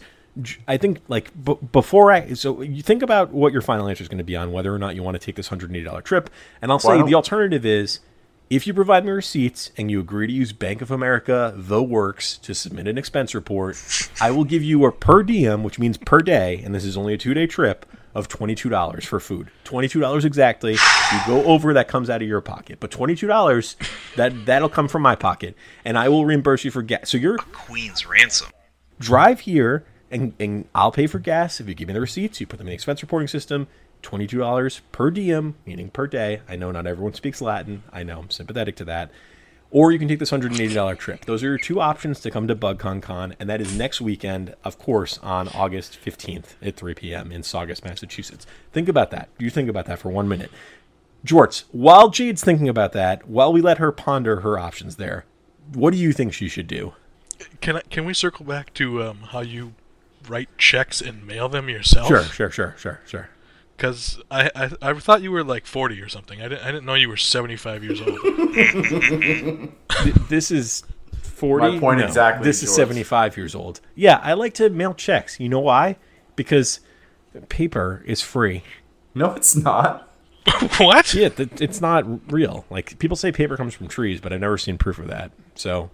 I 0.67 0.77
think 0.77 1.01
like 1.07 1.31
b- 1.43 1.57
before 1.71 2.11
I 2.11 2.33
so 2.33 2.61
you 2.61 2.83
think 2.83 3.01
about 3.01 3.31
what 3.31 3.53
your 3.53 3.63
final 3.63 3.87
answer 3.87 4.03
is 4.03 4.07
going 4.07 4.19
to 4.19 4.23
be 4.23 4.35
on 4.35 4.51
whether 4.51 4.73
or 4.73 4.77
not 4.77 4.93
you 4.93 5.01
want 5.01 5.15
to 5.15 5.19
take 5.19 5.35
this 5.35 5.47
hundred 5.47 5.71
eighty 5.71 5.83
dollar 5.83 6.01
trip, 6.01 6.29
and 6.61 6.71
I'll 6.71 6.77
Why 6.79 6.99
say 6.99 7.03
the 7.03 7.15
alternative 7.15 7.65
is 7.65 8.01
If 8.49 8.67
you 8.67 8.73
provide 8.73 9.05
me 9.05 9.11
receipts 9.11 9.71
and 9.77 9.89
you 9.89 9.99
agree 9.99 10.27
to 10.27 10.33
use 10.33 10.53
Bank 10.53 10.81
of 10.81 10.91
America 10.91 11.53
The 11.55 11.81
Works 11.81 12.37
to 12.39 12.53
submit 12.53 12.87
an 12.87 12.97
expense 12.97 13.33
report, 13.33 13.81
I 14.21 14.31
will 14.31 14.43
give 14.43 14.61
you 14.61 14.85
a 14.85 14.91
per 14.91 15.23
diem, 15.23 15.63
which 15.63 15.79
means 15.79 15.97
per 15.97 16.19
day, 16.19 16.61
and 16.63 16.75
this 16.75 16.85
is 16.85 16.95
only 16.95 17.13
a 17.13 17.17
two 17.17 17.33
day 17.33 17.47
trip, 17.47 17.85
of 18.13 18.27
$22 18.29 19.05
for 19.05 19.19
food. 19.19 19.49
$22 19.65 20.23
exactly. 20.23 20.73
You 20.73 21.19
go 21.25 21.43
over, 21.45 21.73
that 21.73 21.87
comes 21.87 22.11
out 22.11 22.21
of 22.21 22.27
your 22.27 22.41
pocket. 22.41 22.79
But 22.79 22.91
$22, 22.91 23.75
that, 24.17 24.45
that'll 24.45 24.69
come 24.69 24.87
from 24.87 25.01
my 25.01 25.15
pocket, 25.15 25.55
and 25.83 25.97
I 25.97 26.09
will 26.09 26.23
reimburse 26.25 26.63
you 26.63 26.69
for 26.69 26.83
gas. 26.83 27.09
So 27.09 27.17
you're 27.17 27.35
A 27.35 27.39
Queen's 27.39 28.05
ransom. 28.05 28.49
drive 28.99 29.39
here 29.41 29.83
and, 30.11 30.33
and 30.39 30.67
I'll 30.75 30.91
pay 30.91 31.07
for 31.07 31.17
gas 31.17 31.59
if 31.59 31.67
you 31.67 31.73
give 31.73 31.87
me 31.87 31.93
the 31.95 32.01
receipts. 32.01 32.39
You 32.39 32.45
put 32.45 32.57
them 32.57 32.67
in 32.67 32.71
the 32.71 32.75
expense 32.75 33.01
reporting 33.01 33.27
system. 33.27 33.67
Twenty-two 34.03 34.37
dollars 34.37 34.81
per 34.91 35.09
diem, 35.09 35.55
meaning 35.65 35.89
per 35.89 36.05
day. 36.05 36.41
I 36.47 36.55
know 36.55 36.71
not 36.71 36.85
everyone 36.85 37.15
speaks 37.15 37.41
Latin. 37.41 37.81
I 37.91 38.03
know 38.03 38.19
I'm 38.19 38.29
sympathetic 38.29 38.75
to 38.75 38.85
that. 38.85 39.09
Or 39.71 39.91
you 39.91 39.97
can 39.97 40.07
take 40.07 40.19
this 40.19 40.29
hundred 40.29 40.51
and 40.51 40.61
eighty 40.61 40.75
dollar 40.75 40.93
trip. 40.93 41.25
Those 41.25 41.41
are 41.41 41.47
your 41.47 41.57
two 41.57 41.81
options 41.81 42.19
to 42.19 42.29
come 42.29 42.47
to 42.47 42.55
BugCon 42.55 43.01
Con, 43.01 43.35
and 43.39 43.49
that 43.49 43.59
is 43.59 43.75
next 43.75 44.01
weekend, 44.01 44.53
of 44.63 44.77
course, 44.77 45.17
on 45.23 45.47
August 45.47 45.95
fifteenth 45.95 46.55
at 46.61 46.75
three 46.75 46.93
p.m. 46.93 47.31
in 47.31 47.41
Saugus, 47.41 47.83
Massachusetts. 47.83 48.45
Think 48.71 48.87
about 48.87 49.09
that. 49.09 49.29
You 49.39 49.49
think 49.49 49.69
about 49.69 49.87
that 49.87 49.97
for 49.97 50.09
one 50.09 50.27
minute. 50.27 50.51
Jorts, 51.25 51.63
while 51.71 52.09
Jade's 52.09 52.43
thinking 52.43 52.69
about 52.69 52.91
that, 52.91 53.27
while 53.27 53.51
we 53.51 53.61
let 53.61 53.79
her 53.79 53.91
ponder 53.91 54.41
her 54.41 54.59
options 54.59 54.97
there, 54.97 55.25
what 55.73 55.91
do 55.91 55.97
you 55.97 56.11
think 56.11 56.33
she 56.33 56.49
should 56.49 56.67
do? 56.67 56.93
Can 57.61 57.77
I, 57.77 57.81
can 57.89 58.05
we 58.05 58.13
circle 58.13 58.45
back 58.45 58.73
to 58.75 59.01
um, 59.01 59.17
how 59.29 59.39
you 59.39 59.73
write 60.27 60.49
checks 60.57 61.01
and 61.01 61.25
mail 61.25 61.49
them 61.49 61.67
yourself? 61.67 62.09
Sure, 62.09 62.23
sure, 62.23 62.51
sure, 62.51 62.75
sure, 62.77 62.99
sure. 63.07 63.29
Because 63.75 64.21
I, 64.31 64.49
I 64.55 64.69
I 64.81 64.93
thought 64.93 65.21
you 65.23 65.31
were 65.31 65.43
like 65.43 65.65
40 65.65 65.99
or 66.01 66.07
something. 66.09 66.41
I 66.41 66.47
didn't 66.47 66.63
I 66.63 66.67
didn't 66.71 66.85
know 66.85 66.93
you 66.93 67.09
were 67.09 67.17
75 67.17 67.83
years 67.83 68.01
old. 68.01 68.19
This 70.29 70.51
is 70.51 70.83
40 71.21 71.71
My 71.73 71.79
point 71.79 71.99
no, 71.99 72.05
exactly, 72.05 72.45
this 72.45 72.63
is 72.63 72.69
George. 72.69 72.75
75 72.77 73.37
years 73.37 73.53
old 73.55 73.81
yeah 73.95 74.19
i 74.23 74.31
like 74.33 74.53
to 74.55 74.69
mail 74.69 74.93
checks 74.93 75.39
you 75.41 75.49
know 75.49 75.59
why 75.59 75.97
because 76.37 76.79
paper 77.49 78.01
is 78.05 78.21
free 78.21 78.63
No, 79.13 79.33
it's 79.33 79.55
not. 79.55 80.09
what? 80.77 81.13
yeah 81.13 81.29
th- 81.29 81.61
it's 81.61 81.81
not 81.81 82.31
real 82.31 82.65
like 82.69 82.97
people 82.99 83.17
say 83.17 83.31
paper 83.31 83.57
comes 83.57 83.73
from 83.73 83.87
trees 83.87 84.21
but 84.21 84.31
i've 84.31 84.39
never 84.41 84.57
seen 84.57 84.77
proof 84.77 84.99
of 84.99 85.07
that 85.07 85.31
so 85.55 85.89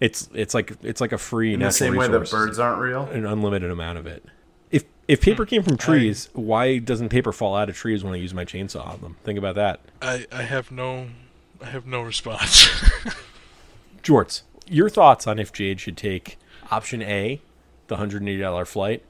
it's 0.00 0.28
it's 0.34 0.54
like 0.54 0.72
it's 0.82 1.00
like 1.00 1.12
a 1.12 1.18
free 1.18 1.54
In 1.54 1.60
the 1.60 1.66
natural 1.66 1.90
same 1.90 1.96
way 1.96 2.08
that 2.08 2.30
birds 2.30 2.58
aren't 2.58 2.80
real. 2.80 3.04
an 3.06 3.26
unlimited 3.26 3.70
amount 3.70 3.98
of 3.98 4.06
it 4.06 4.24
if 5.08 5.20
paper 5.20 5.44
hmm. 5.44 5.48
came 5.48 5.62
from 5.62 5.76
trees 5.76 6.28
why 6.32 6.78
doesn't 6.78 7.08
paper 7.08 7.32
fall 7.32 7.54
out 7.54 7.68
of 7.68 7.76
trees 7.76 8.02
when 8.04 8.14
i 8.14 8.16
use 8.16 8.34
my 8.34 8.44
chainsaw 8.44 8.86
on 8.86 9.00
them 9.00 9.16
think 9.24 9.38
about 9.38 9.54
that 9.54 9.80
I 10.02 10.26
I 10.30 10.42
have 10.42 10.70
no 10.70 11.08
I 11.64 11.70
have 11.70 11.86
no 11.86 12.02
response. 12.02 12.68
Jorts, 14.02 14.42
your 14.68 14.90
thoughts 14.90 15.26
on 15.26 15.38
if 15.38 15.52
Jade 15.52 15.80
should 15.80 15.96
take 15.96 16.38
option 16.70 17.00
A, 17.02 17.40
the 17.86 17.96
hundred 17.96 18.20
and 18.20 18.28
eighty 18.28 18.40
dollar 18.40 18.66
flight 18.66 19.02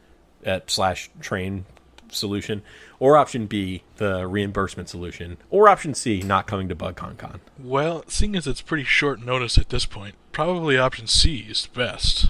at 0.44 0.70
slash 0.70 1.10
train 1.20 1.64
solution, 2.10 2.62
or 3.00 3.16
option 3.16 3.46
B, 3.46 3.82
the 3.96 4.26
reimbursement 4.28 4.88
solution, 4.88 5.36
or 5.50 5.68
option 5.68 5.94
C, 5.94 6.22
not 6.22 6.46
coming 6.46 6.68
to 6.68 6.76
BugCon 6.76 7.18
Con. 7.18 7.40
well, 7.58 8.04
seeing 8.06 8.36
as 8.36 8.46
it's 8.46 8.60
pretty 8.60 8.84
short 8.84 9.20
notice 9.20 9.58
at 9.58 9.70
this 9.70 9.86
point, 9.86 10.14
probably 10.30 10.78
option 10.78 11.08
C 11.08 11.46
is 11.48 11.66
best. 11.74 12.26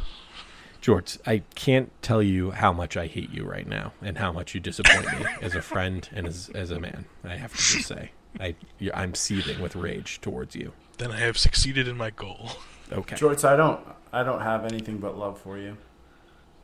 Jorts, 0.85 1.19
I 1.27 1.39
can't 1.55 1.91
tell 2.03 2.23
you 2.23 2.51
how 2.51 2.71
much 2.71 2.95
I 2.95 3.07
hate 3.07 3.31
you 3.31 3.45
right 3.45 3.67
now, 3.67 3.95
and 4.03 4.19
how 4.19 4.31
much 4.33 4.55
you 4.55 4.61
disappoint 4.61 5.07
me 5.19 5.25
as 5.41 5.55
a 5.55 5.63
friend 5.63 6.07
and 6.13 6.27
as 6.27 6.51
as 6.55 6.71
a 6.71 6.79
man. 6.79 7.07
I 7.25 7.37
have 7.37 7.53
to 7.53 7.57
just 7.57 7.89
say, 7.89 8.11
I 8.39 8.55
you're, 8.79 8.95
I'm 8.95 9.15
seething 9.15 9.63
with 9.63 9.77
rage 9.77 10.21
towards 10.21 10.55
you. 10.55 10.75
Then 10.99 11.11
I 11.11 11.21
have 11.21 11.39
succeeded 11.39 11.89
in 11.89 11.97
my 11.97 12.11
goal. 12.11 12.51
Okay. 12.93 13.17
Jorts, 13.17 13.49
I 13.49 13.57
don't. 13.57 13.81
I 14.13 14.23
don't 14.23 14.43
have 14.43 14.67
anything 14.67 14.99
but 14.99 15.17
love 15.17 15.41
for 15.41 15.57
you. 15.57 15.79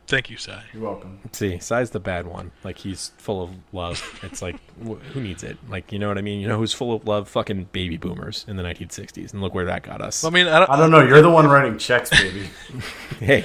Thank 0.06 0.28
you, 0.28 0.36
Sai. 0.36 0.64
You're 0.74 0.82
welcome. 0.82 1.20
See, 1.32 1.58
Sai's 1.58 1.90
the 1.90 2.00
bad 2.00 2.26
one. 2.26 2.50
Like 2.62 2.76
he's 2.76 3.12
full 3.16 3.42
of 3.42 3.50
love. 3.72 4.20
It's 4.22 4.42
like 4.42 4.56
wh- 4.86 5.00
who 5.12 5.22
needs 5.22 5.42
it? 5.42 5.56
Like 5.70 5.92
you 5.92 5.98
know 5.98 6.08
what 6.08 6.18
I 6.18 6.20
mean? 6.20 6.40
You 6.40 6.48
know 6.48 6.58
who's 6.58 6.74
full 6.74 6.92
of 6.92 7.06
love? 7.06 7.26
Fucking 7.30 7.68
baby 7.72 7.96
boomers 7.96 8.44
in 8.46 8.56
the 8.56 8.62
1960s, 8.64 9.32
and 9.32 9.40
look 9.40 9.54
where 9.54 9.64
that 9.64 9.82
got 9.82 10.02
us. 10.02 10.24
I 10.24 10.28
mean, 10.28 10.46
I 10.46 10.58
don't, 10.58 10.70
I 10.70 10.76
don't 10.76 10.90
know. 10.90 11.00
You're 11.00 11.22
the 11.22 11.30
one 11.30 11.46
writing 11.46 11.78
checks, 11.78 12.10
baby. 12.10 12.50
Hey, 13.18 13.44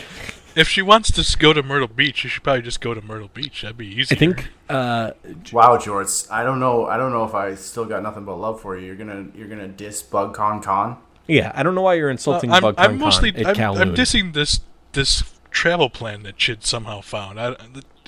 if 0.56 0.68
she 0.70 0.82
wants 0.82 1.12
to 1.12 1.38
go 1.38 1.54
to 1.54 1.62
Myrtle 1.62 1.88
Beach, 1.88 2.18
she 2.18 2.28
should 2.28 2.44
probably 2.44 2.62
just 2.62 2.82
go 2.82 2.94
to 2.94 3.02
Myrtle 3.02 3.30
Beach. 3.34 3.62
That'd 3.62 3.78
be 3.78 3.88
easier. 3.88 4.16
I 4.16 4.20
think 4.20 4.50
uh, 4.70 5.12
wow, 5.52 5.78
Jorts. 5.78 6.30
I 6.32 6.44
don't 6.44 6.60
know. 6.60 6.86
I 6.86 6.98
don't 6.98 7.12
know 7.12 7.26
if 7.26 7.34
I 7.36 7.56
still 7.56 7.86
got 7.86 8.02
nothing 8.04 8.26
but 8.26 8.36
love 8.36 8.62
for 8.62 8.78
you. 8.78 8.86
You're 8.86 8.96
gonna. 8.96 9.28
You're 9.36 9.48
gonna 9.48 9.68
diss 9.68 10.02
Bug 10.02 10.34
Con 10.34 10.62
Con. 10.62 10.98
yeah, 11.28 11.52
I 11.56 11.64
don't 11.64 11.76
know 11.76 11.82
why 11.82 11.96
you're 11.96 12.10
Uh, 12.10 12.14
insulting 12.14 12.52
I'm, 12.52 12.62
Bug 12.62 12.76
I'm 12.78 12.98
mostly 12.98 13.30
at 13.36 13.60
I'm, 13.60 13.78
I'm 13.78 13.96
dissing 13.96 14.34
this 14.34 14.62
this 14.94 15.24
travel 15.52 15.90
plan 15.90 16.24
that 16.24 16.38
Chid 16.38 16.64
somehow 16.64 17.02
found. 17.02 17.40
I, 17.40 17.56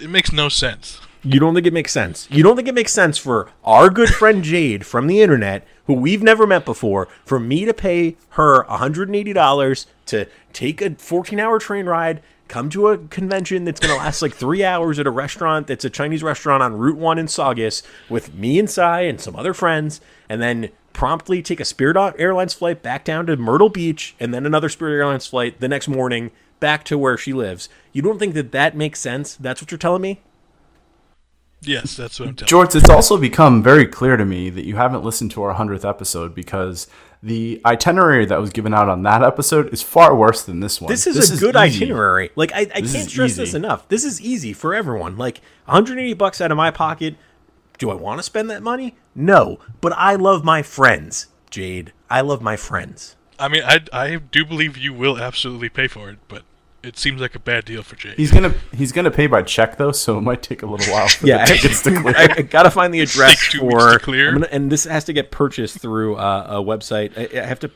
it 0.01 0.09
makes 0.09 0.31
no 0.31 0.49
sense. 0.49 0.99
You 1.23 1.39
don't 1.39 1.55
think 1.55 1.65
it 1.67 1.73
makes 1.73 1.91
sense? 1.91 2.27
You 2.31 2.43
don't 2.43 2.55
think 2.55 2.67
it 2.67 2.75
makes 2.75 2.93
sense 2.93 3.17
for 3.17 3.49
our 3.65 3.89
good 3.89 4.09
friend 4.09 4.43
Jade 4.43 4.85
from 4.85 5.07
the 5.07 5.21
internet, 5.21 5.65
who 5.85 5.93
we've 5.93 6.21
never 6.23 6.47
met 6.47 6.63
before, 6.63 7.07
for 7.25 7.39
me 7.39 7.65
to 7.65 7.73
pay 7.73 8.15
her 8.31 8.63
$180 8.65 9.85
to 10.05 10.27
take 10.53 10.81
a 10.81 10.91
14 10.95 11.39
hour 11.39 11.59
train 11.59 11.85
ride, 11.87 12.21
come 12.47 12.69
to 12.71 12.87
a 12.87 12.97
convention 12.97 13.65
that's 13.65 13.79
going 13.79 13.93
to 13.93 14.03
last 14.03 14.21
like 14.21 14.33
three 14.33 14.63
hours 14.63 14.99
at 14.99 15.07
a 15.07 15.11
restaurant 15.11 15.67
that's 15.67 15.85
a 15.85 15.89
Chinese 15.89 16.23
restaurant 16.23 16.63
on 16.63 16.77
Route 16.77 16.97
1 16.97 17.19
in 17.19 17.27
Saugus 17.27 17.83
with 18.09 18.33
me 18.33 18.59
and 18.59 18.69
Sai 18.69 19.01
and 19.01 19.19
some 19.19 19.35
other 19.35 19.53
friends, 19.53 20.01
and 20.29 20.41
then 20.41 20.69
promptly 20.93 21.41
take 21.41 21.59
a 21.59 21.65
Spirit 21.65 21.95
Airlines 22.17 22.53
flight 22.53 22.81
back 22.81 23.03
down 23.03 23.27
to 23.27 23.37
Myrtle 23.37 23.69
Beach 23.69 24.15
and 24.19 24.33
then 24.33 24.45
another 24.45 24.69
Spirit 24.69 24.97
Airlines 24.97 25.27
flight 25.27 25.59
the 25.59 25.67
next 25.67 25.87
morning 25.87 26.31
back 26.59 26.83
to 26.85 26.97
where 26.97 27.17
she 27.17 27.33
lives. 27.33 27.69
You 27.93 28.01
don't 28.01 28.17
think 28.19 28.33
that 28.33 28.51
that 28.51 28.75
makes 28.75 28.99
sense? 28.99 29.35
That's 29.35 29.61
what 29.61 29.71
you're 29.71 29.77
telling 29.77 30.01
me? 30.01 30.21
Yes, 31.61 31.95
that's 31.95 32.19
what 32.19 32.29
I'm 32.29 32.35
telling. 32.35 32.67
Jorts, 32.67 32.75
it's 32.75 32.89
also 32.89 33.17
become 33.17 33.63
very 33.63 33.87
clear 33.87 34.15
to 34.15 34.25
me 34.25 34.49
that 34.49 34.65
you 34.65 34.75
haven't 34.75 35.03
listened 35.03 35.31
to 35.31 35.43
our 35.43 35.53
hundredth 35.53 35.85
episode 35.85 36.35
because 36.35 36.87
the 37.23 37.61
itinerary 37.65 38.25
that 38.25 38.39
was 38.39 38.51
given 38.51 38.73
out 38.73 38.89
on 38.89 39.03
that 39.03 39.23
episode 39.23 39.73
is 39.73 39.81
far 39.81 40.15
worse 40.15 40.43
than 40.43 40.59
this 40.59 40.79
one. 40.79 40.89
This 40.89 41.07
is 41.07 41.31
a 41.31 41.37
good 41.37 41.55
easy. 41.55 41.83
itinerary. 41.85 42.29
Like 42.35 42.51
I, 42.53 42.61
I 42.61 42.65
can't 42.65 42.85
is 42.85 43.07
stress 43.07 43.35
this 43.35 43.53
enough. 43.53 43.87
This 43.87 44.03
is 44.03 44.21
easy 44.21 44.53
for 44.53 44.75
everyone. 44.75 45.17
Like 45.17 45.41
180 45.65 46.13
bucks 46.13 46.41
out 46.41 46.51
of 46.51 46.57
my 46.57 46.71
pocket. 46.71 47.15
Do 47.77 47.89
I 47.91 47.95
want 47.95 48.19
to 48.19 48.23
spend 48.23 48.49
that 48.49 48.63
money? 48.63 48.95
No, 49.13 49.59
but 49.81 49.93
I 49.93 50.15
love 50.15 50.43
my 50.43 50.61
friends, 50.63 51.27
Jade. 51.49 51.93
I 52.09 52.21
love 52.21 52.41
my 52.41 52.55
friends. 52.55 53.15
I 53.39 53.47
mean, 53.49 53.61
I, 53.63 53.81
I 53.93 54.15
do 54.15 54.45
believe 54.45 54.77
you 54.77 54.93
will 54.93 55.19
absolutely 55.19 55.69
pay 55.69 55.87
for 55.87 56.09
it, 56.09 56.17
but 56.27 56.43
it 56.87 56.97
seems 56.97 57.21
like 57.21 57.35
a 57.35 57.39
bad 57.39 57.65
deal 57.65 57.83
for 57.83 57.95
Jake. 57.95 58.15
He's 58.17 58.31
gonna 58.31 58.53
he's 58.73 58.91
gonna 58.91 59.11
pay 59.11 59.27
by 59.27 59.41
check 59.43 59.77
though, 59.77 59.91
so 59.91 60.17
it 60.17 60.21
might 60.21 60.41
take 60.41 60.63
a 60.63 60.65
little 60.65 60.91
while 60.93 61.07
for 61.07 61.27
Yeah, 61.27 61.45
the 61.45 61.53
tickets 61.53 61.81
to 61.83 61.91
clear. 62.01 62.15
I, 62.17 62.27
I 62.37 62.41
gotta 62.43 62.71
find 62.71 62.93
the 62.93 63.01
address 63.01 63.51
two 63.51 63.59
for, 63.59 63.65
weeks 63.67 63.93
to 63.93 63.99
clear. 63.99 64.27
I'm 64.29 64.33
gonna- 64.35 64.47
and 64.51 64.71
this 64.71 64.85
has 64.85 65.03
to 65.05 65.13
get 65.13 65.29
purchased 65.31 65.79
through 65.79 66.15
uh, 66.15 66.45
a 66.49 66.55
website. 66.63 67.11
I, 67.17 67.41
I 67.41 67.45
have 67.45 67.59
to 67.59 67.71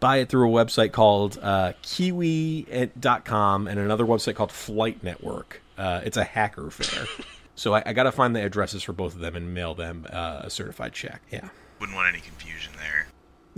buy 0.00 0.16
it 0.18 0.28
through 0.28 0.48
a 0.48 0.64
website 0.64 0.92
called 0.92 1.38
uh, 1.40 1.72
Kiwi.com 1.82 3.66
and 3.68 3.78
another 3.78 4.04
website 4.04 4.34
called 4.34 4.52
Flight 4.52 5.02
Network. 5.02 5.62
Uh, 5.78 6.00
it's 6.04 6.16
a 6.16 6.24
hacker 6.24 6.70
fare, 6.70 7.06
so 7.54 7.74
I, 7.74 7.82
I 7.86 7.92
gotta 7.92 8.12
find 8.12 8.34
the 8.34 8.42
addresses 8.44 8.82
for 8.82 8.92
both 8.92 9.14
of 9.14 9.20
them 9.20 9.36
and 9.36 9.52
mail 9.52 9.74
them 9.74 10.06
uh, 10.10 10.40
a 10.44 10.50
certified 10.50 10.92
check. 10.92 11.20
Yeah. 11.30 11.48
Wouldn't 11.80 11.94
want 11.96 12.08
any 12.08 12.20
confusion 12.22 12.72
there. 12.78 13.08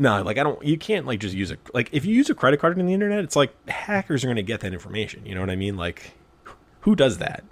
No, 0.01 0.23
like 0.23 0.39
I 0.39 0.45
don't. 0.45 0.65
You 0.65 0.79
can't 0.79 1.07
like 1.07 1.19
just 1.19 1.35
use 1.35 1.51
a 1.51 1.59
like 1.75 1.91
if 1.93 2.05
you 2.05 2.15
use 2.15 2.31
a 2.31 2.35
credit 2.35 2.61
card 2.61 2.79
on 2.79 2.87
the 2.87 2.95
internet, 2.95 3.19
it's 3.19 3.35
like 3.35 3.53
hackers 3.69 4.25
are 4.25 4.29
gonna 4.29 4.43
get 4.43 4.61
that 4.61 4.73
information. 4.73 5.27
You 5.27 5.35
know 5.35 5.41
what 5.41 5.51
I 5.51 5.57
mean? 5.57 5.77
Like, 5.77 6.13
who 6.83 6.95
does 6.95 7.19
that? 7.19 7.43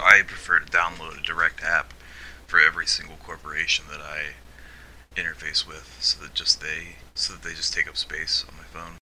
I 0.00 0.22
prefer 0.22 0.60
to 0.60 0.66
download 0.66 1.18
a 1.18 1.22
direct 1.22 1.62
app 1.62 1.92
for 2.46 2.60
every 2.60 2.86
single 2.86 3.16
corporation 3.16 3.84
that 3.90 4.00
I 4.00 4.34
interface 5.16 5.66
with, 5.66 5.96
so 6.00 6.22
that 6.22 6.34
just 6.34 6.60
they 6.60 6.96
so 7.14 7.32
that 7.32 7.42
they 7.42 7.52
just 7.52 7.74
take 7.74 7.88
up 7.88 7.96
space 7.96 8.44
on 8.48 8.56
my 8.56 8.64
phone. 8.64 8.96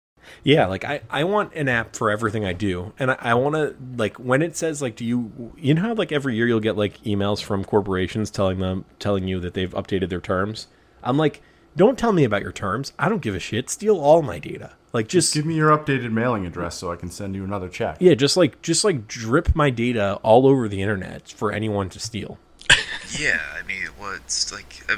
Yeah, 0.44 0.68
like 0.68 0.86
I, 0.86 1.02
I 1.10 1.26
want 1.26 1.54
an 1.54 1.68
app 1.68 1.98
for 1.98 2.10
everything 2.10 2.46
I 2.46 2.54
do, 2.54 2.94
and 2.98 3.12
I, 3.12 3.18
I 3.20 3.34
want 3.34 3.56
to 3.56 3.76
like 3.98 4.16
when 4.18 4.42
it 4.42 4.56
says 4.56 4.82
like, 4.82 4.96
do 4.96 5.04
you 5.04 5.54
you 5.58 5.74
know 5.74 5.82
how 5.82 5.94
like 5.96 6.14
every 6.14 6.38
year 6.38 6.48
you'll 6.48 6.62
get 6.62 6.78
like 6.78 7.04
emails 7.04 7.44
from 7.44 7.66
corporations 7.66 8.32
telling 8.32 8.60
them 8.60 8.86
telling 9.00 9.28
you 9.28 9.42
that 9.42 9.54
they've 9.54 9.74
updated 9.74 10.08
their 10.08 10.22
terms. 10.22 10.68
I'm 11.04 11.18
like, 11.18 11.42
don't 11.76 11.98
tell 11.98 12.12
me 12.12 12.24
about 12.24 12.42
your 12.42 12.52
terms. 12.52 12.94
I 13.00 13.10
don't 13.10 13.22
give 13.22 13.36
a 13.36 13.40
shit. 13.40 13.70
Steal 13.70 14.00
all 14.00 14.22
my 14.22 14.40
data. 14.40 14.72
Like 14.92 15.08
just 15.08 15.34
Give 15.34 15.46
me 15.46 15.56
your 15.56 15.70
updated 15.70 16.12
mailing 16.12 16.46
address 16.46 16.76
so 16.76 16.92
I 16.92 16.96
can 16.96 17.12
send 17.12 17.36
you 17.36 17.44
another 17.44 17.70
check. 17.70 17.98
yeah, 18.00 18.16
just 18.16 18.36
like 18.36 18.62
just 18.62 18.84
like 18.84 19.08
drip 19.08 19.56
my 19.56 19.70
data 19.70 20.16
all 20.24 20.48
over 20.48 20.68
the 20.68 20.82
internet 20.82 21.30
for 21.30 21.52
anyone 21.52 21.90
to 21.90 22.00
steal. 22.00 22.38
Yeah, 23.18 23.42
I 23.60 23.66
mean, 23.66 23.88
well, 24.00 24.14
it's 24.14 24.54
like 24.54 24.84
uh, 24.88 24.98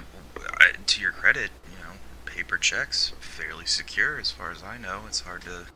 to 0.86 1.02
your 1.02 1.12
credit, 1.14 1.50
you 1.72 1.78
know, 1.82 1.92
paper 2.26 2.58
checks 2.58 3.14
fairly 3.22 3.66
secure 3.66 4.20
as 4.20 4.32
far 4.32 4.52
as 4.52 4.62
I 4.64 4.78
know. 4.78 5.04
It's 5.08 5.22
hard 5.22 5.44
to. 5.44 5.68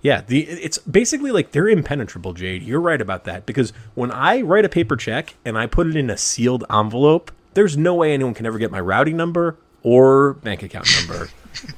Yeah, 0.00 0.20
the 0.24 0.42
it's 0.42 0.78
basically 0.78 1.32
like 1.32 1.50
they're 1.50 1.68
impenetrable, 1.68 2.32
Jade. 2.32 2.62
You're 2.62 2.80
right 2.80 3.00
about 3.00 3.24
that 3.24 3.44
because 3.44 3.72
when 3.94 4.12
I 4.12 4.40
write 4.40 4.64
a 4.64 4.68
paper 4.68 4.94
check 4.96 5.34
and 5.44 5.58
I 5.58 5.66
put 5.66 5.88
it 5.88 5.96
in 5.96 6.10
a 6.10 6.16
sealed 6.16 6.64
envelope, 6.70 7.32
there's 7.54 7.76
no 7.76 7.96
way 7.96 8.14
anyone 8.14 8.34
can 8.34 8.46
ever 8.46 8.58
get 8.58 8.70
my 8.70 8.80
routing 8.80 9.16
number 9.16 9.56
or 9.82 10.34
bank 10.34 10.62
account 10.62 10.88
number. 10.98 11.28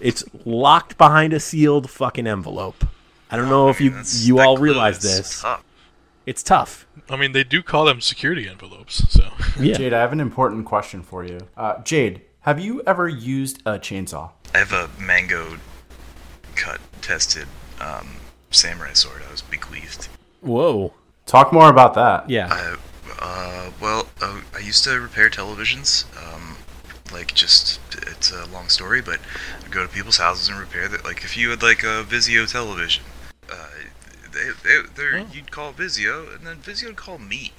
it's 0.00 0.24
locked 0.44 0.98
behind 0.98 1.32
a 1.32 1.40
sealed 1.40 1.90
fucking 1.90 2.26
envelope. 2.26 2.84
I 3.30 3.36
don't 3.36 3.48
know 3.48 3.68
if 3.68 3.80
you 3.80 3.94
you 4.18 4.40
all 4.40 4.58
realize 4.58 4.98
this. 5.00 5.40
tough. 5.40 5.64
It's 6.26 6.42
tough. 6.42 6.86
I 7.08 7.16
mean, 7.16 7.32
they 7.32 7.42
do 7.44 7.62
call 7.62 7.86
them 7.86 8.00
security 8.00 8.48
envelopes. 8.48 9.10
So 9.12 9.30
Yeah. 9.60 9.74
Jade, 9.74 9.92
I 9.92 10.00
have 10.00 10.12
an 10.12 10.20
important 10.20 10.66
question 10.66 11.02
for 11.02 11.24
you. 11.24 11.38
Uh, 11.56 11.80
Jade, 11.82 12.22
have 12.40 12.60
you 12.60 12.82
ever 12.86 13.08
used 13.08 13.60
a 13.66 13.78
chainsaw? 13.78 14.30
I 14.54 14.58
have 14.58 14.72
a 14.72 14.88
mango 15.00 15.58
cut 16.54 16.80
tested 17.00 17.46
um, 17.80 18.16
samurai 18.50 18.92
sword 18.92 19.22
I 19.26 19.30
was 19.32 19.42
bequeathed. 19.42 20.08
Whoa. 20.42 20.92
Talk 21.26 21.52
more 21.52 21.68
about 21.70 21.94
that. 21.94 22.28
Yeah. 22.28 22.48
I, 22.50 22.76
uh, 23.18 23.70
well, 23.80 24.06
uh, 24.20 24.40
I 24.54 24.58
used 24.58 24.84
to 24.84 25.00
repair 25.00 25.30
televisions. 25.30 26.04
Um, 26.34 26.51
like, 27.12 27.34
just 27.34 27.80
it's 27.92 28.32
a 28.32 28.46
long 28.46 28.68
story, 28.68 29.00
but 29.00 29.20
I'd 29.64 29.70
go 29.70 29.82
to 29.86 29.92
people's 29.92 30.18
houses 30.18 30.48
and 30.48 30.58
repair 30.58 30.88
that. 30.88 31.04
Like, 31.04 31.24
if 31.24 31.36
you 31.36 31.50
had 31.50 31.62
like 31.62 31.82
a 31.82 32.04
Vizio 32.04 32.50
television, 32.50 33.04
uh, 33.50 33.68
they, 34.32 34.50
they, 34.62 34.80
they're, 34.94 35.18
you'd 35.32 35.50
call 35.50 35.72
Vizio, 35.72 36.34
and 36.34 36.46
then 36.46 36.56
Vizio 36.56 36.86
would 36.86 36.96
call 36.96 37.18
me. 37.18 37.52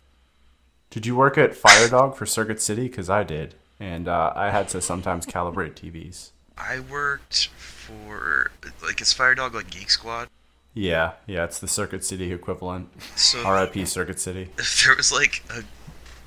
Did 0.90 1.06
you 1.06 1.16
work 1.16 1.38
at 1.38 1.54
Firedog 1.54 2.16
for 2.16 2.26
Circuit 2.26 2.62
City? 2.62 2.88
Because 2.88 3.10
I 3.10 3.24
did, 3.24 3.56
and 3.80 4.08
uh, 4.08 4.32
I 4.36 4.52
had 4.52 4.70
to 4.70 4.82
sometimes 4.82 5.26
calibrate 5.26 5.74
TVs. 5.74 6.32
I 6.58 6.80
worked 6.80 7.48
for 7.48 8.52
like 8.84 9.02
is 9.02 9.14
Firedog 9.14 9.54
like 9.54 9.72
Geek 9.72 9.90
Squad? 9.90 10.30
Yeah, 10.76 11.14
yeah, 11.28 11.46
it's 11.46 11.60
the 11.60 11.68
Circuit 11.68 12.04
City 12.04 12.32
equivalent. 12.32 12.90
So 13.16 13.44
R.I.P. 13.44 13.86
Circuit 13.86 14.20
City. 14.20 14.50
if 14.58 14.84
there 14.86 14.96
was 14.96 15.12
like 15.12 15.44
a 15.50 15.64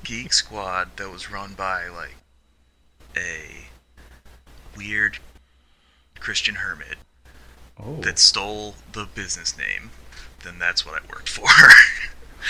geek 0.03 0.31
squad 0.31 0.89
that 0.97 1.09
was 1.11 1.31
run 1.31 1.53
by 1.53 1.87
like 1.89 2.15
a 3.17 4.77
weird 4.77 5.17
Christian 6.19 6.55
hermit 6.55 6.97
Oh, 7.79 7.95
that 8.01 8.17
stole 8.17 8.75
the 8.93 9.05
business 9.13 9.55
name, 9.57 9.91
then 10.43 10.57
that's 10.59 10.85
what 10.85 10.95
I 11.01 11.05
worked 11.07 11.29
for. 11.29 11.47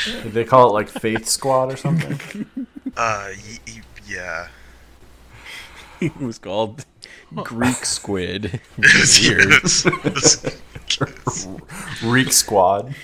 did 0.24 0.32
they 0.34 0.46
call 0.46 0.70
it 0.70 0.74
like 0.74 0.88
Faith 0.90 1.28
Squad 1.28 1.72
or 1.74 1.76
something? 1.78 2.46
uh, 2.98 3.32
y- 3.36 3.60
y- 3.68 3.82
yeah. 4.08 4.48
it 6.02 6.16
was 6.18 6.40
called 6.40 6.86
Greek 7.36 7.84
squid. 7.86 8.62
Weird. 8.78 9.52
It's- 9.52 9.86
it's- 9.86 11.48
Reek 12.02 12.32
Squad. 12.32 12.96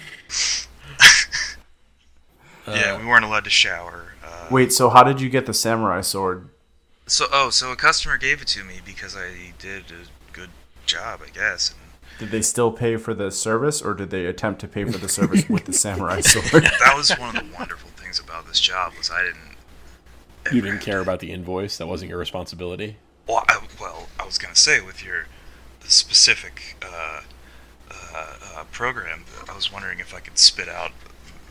yeah, 2.68 2.98
we 2.98 3.06
weren't 3.06 3.26
allowed 3.26 3.44
to 3.44 3.50
shower. 3.50 4.14
Uh, 4.24 4.48
Wait, 4.50 4.72
so 4.72 4.90
how 4.90 5.04
did 5.04 5.20
you 5.20 5.30
get 5.30 5.46
the 5.46 5.54
samurai 5.54 6.00
sword? 6.02 6.48
So 7.08 7.26
oh, 7.32 7.50
so 7.50 7.72
a 7.72 7.76
customer 7.76 8.18
gave 8.18 8.42
it 8.42 8.48
to 8.50 8.64
me 8.64 8.76
because 8.86 9.16
I 9.16 9.54
did 9.60 9.86
a 9.92 10.34
good 10.34 10.50
job, 10.86 11.22
I 11.26 11.30
guess. 11.30 11.72
And 11.72 11.80
Did 12.20 12.32
they 12.32 12.42
still 12.42 12.72
pay 12.72 12.98
for 12.98 13.14
the 13.14 13.32
service, 13.32 13.82
or 13.82 13.94
did 13.94 14.10
they 14.10 14.26
attempt 14.26 14.62
to 14.62 14.68
pay 14.68 14.86
for 14.86 14.98
the 14.98 15.10
service 15.10 15.48
with 15.50 15.66
the 15.66 15.74
samurai 15.74 16.22
sword? 16.22 16.64
that 16.64 16.94
was 16.96 17.12
one 17.12 17.36
of 17.36 17.44
the 17.44 17.56
wonderful 17.58 17.90
things 17.92 18.20
about 18.20 18.48
this 18.48 18.60
job 18.60 18.94
was 18.98 19.10
I 19.10 19.24
didn't. 19.24 19.58
You 20.52 20.62
didn't 20.62 20.82
care 20.82 21.00
about 21.00 21.20
the 21.22 21.32
invoice. 21.32 21.78
That 21.78 21.88
wasn't 21.88 22.10
your 22.10 22.20
responsibility. 22.20 22.98
Well, 23.28 23.46
I, 23.48 23.66
well, 23.80 24.10
I 24.20 24.26
was 24.26 24.38
gonna 24.38 24.56
say 24.56 24.82
with 24.82 25.04
your 25.04 25.28
specific 25.86 26.76
uh, 26.82 27.22
uh, 27.90 28.34
uh, 28.56 28.64
program, 28.72 29.24
I 29.50 29.56
was 29.56 29.72
wondering 29.72 30.00
if 30.00 30.14
I 30.14 30.20
could 30.20 30.38
spit 30.38 30.68
out 30.68 30.92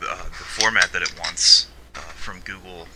uh, 0.06 0.24
the 0.24 0.30
format 0.30 0.92
that 0.92 1.00
it 1.02 1.14
wants 1.18 1.68
uh, 1.94 2.00
from 2.00 2.40
Google 2.40 2.86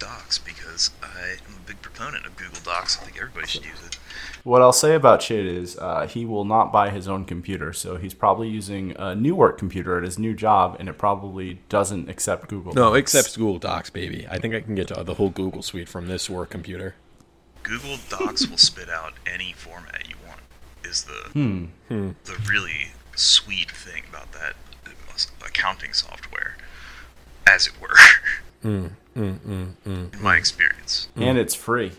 Docs 0.00 0.38
because 0.38 0.90
I 1.02 1.36
am 1.48 1.54
a 1.64 1.66
big 1.68 1.80
proponent 1.82 2.26
of 2.26 2.36
Google 2.36 2.58
Docs. 2.64 2.98
I 3.00 3.04
think 3.04 3.16
everybody 3.18 3.46
should 3.46 3.64
use 3.64 3.80
it. 3.86 3.98
What 4.42 4.62
I'll 4.62 4.72
say 4.72 4.94
about 4.94 5.20
Chid 5.20 5.46
is 5.46 5.78
uh, 5.78 6.06
he 6.08 6.24
will 6.24 6.44
not 6.44 6.72
buy 6.72 6.90
his 6.90 7.06
own 7.06 7.24
computer, 7.24 7.72
so 7.72 7.96
he's 7.96 8.14
probably 8.14 8.48
using 8.48 8.96
a 8.98 9.14
new 9.14 9.34
work 9.36 9.58
computer 9.58 9.96
at 9.98 10.02
his 10.02 10.18
new 10.18 10.34
job, 10.34 10.76
and 10.80 10.88
it 10.88 10.98
probably 10.98 11.60
doesn't 11.68 12.08
accept 12.08 12.48
Google. 12.48 12.72
No, 12.72 12.86
Docs. 12.94 12.98
except 13.14 13.36
Google 13.38 13.58
Docs, 13.58 13.90
baby. 13.90 14.26
I 14.28 14.38
think 14.38 14.54
I 14.54 14.60
can 14.60 14.74
get 14.74 14.88
to 14.88 15.04
the 15.04 15.14
whole 15.14 15.30
Google 15.30 15.62
suite 15.62 15.88
from 15.88 16.08
this 16.08 16.28
work 16.28 16.50
computer. 16.50 16.94
Google 17.62 17.98
Docs 18.08 18.48
will 18.48 18.56
spit 18.56 18.88
out 18.88 19.12
any 19.32 19.52
format 19.52 20.08
you 20.08 20.16
want. 20.26 20.40
Is 20.82 21.04
the 21.04 21.30
Hmm. 21.34 21.66
the 21.88 22.36
really 22.48 22.92
sweet 23.14 23.70
thing 23.70 24.02
about 24.08 24.32
that 24.32 24.54
accounting 25.44 25.92
software, 25.92 26.56
as 27.46 27.66
it 27.66 27.74
were. 27.80 27.94
Mm, 28.64 28.90
mm, 29.16 29.38
mm, 29.38 29.68
mm. 29.86 30.14
in 30.14 30.22
my 30.22 30.36
experience, 30.36 31.08
and 31.16 31.38
it's 31.38 31.54
free. 31.54 31.92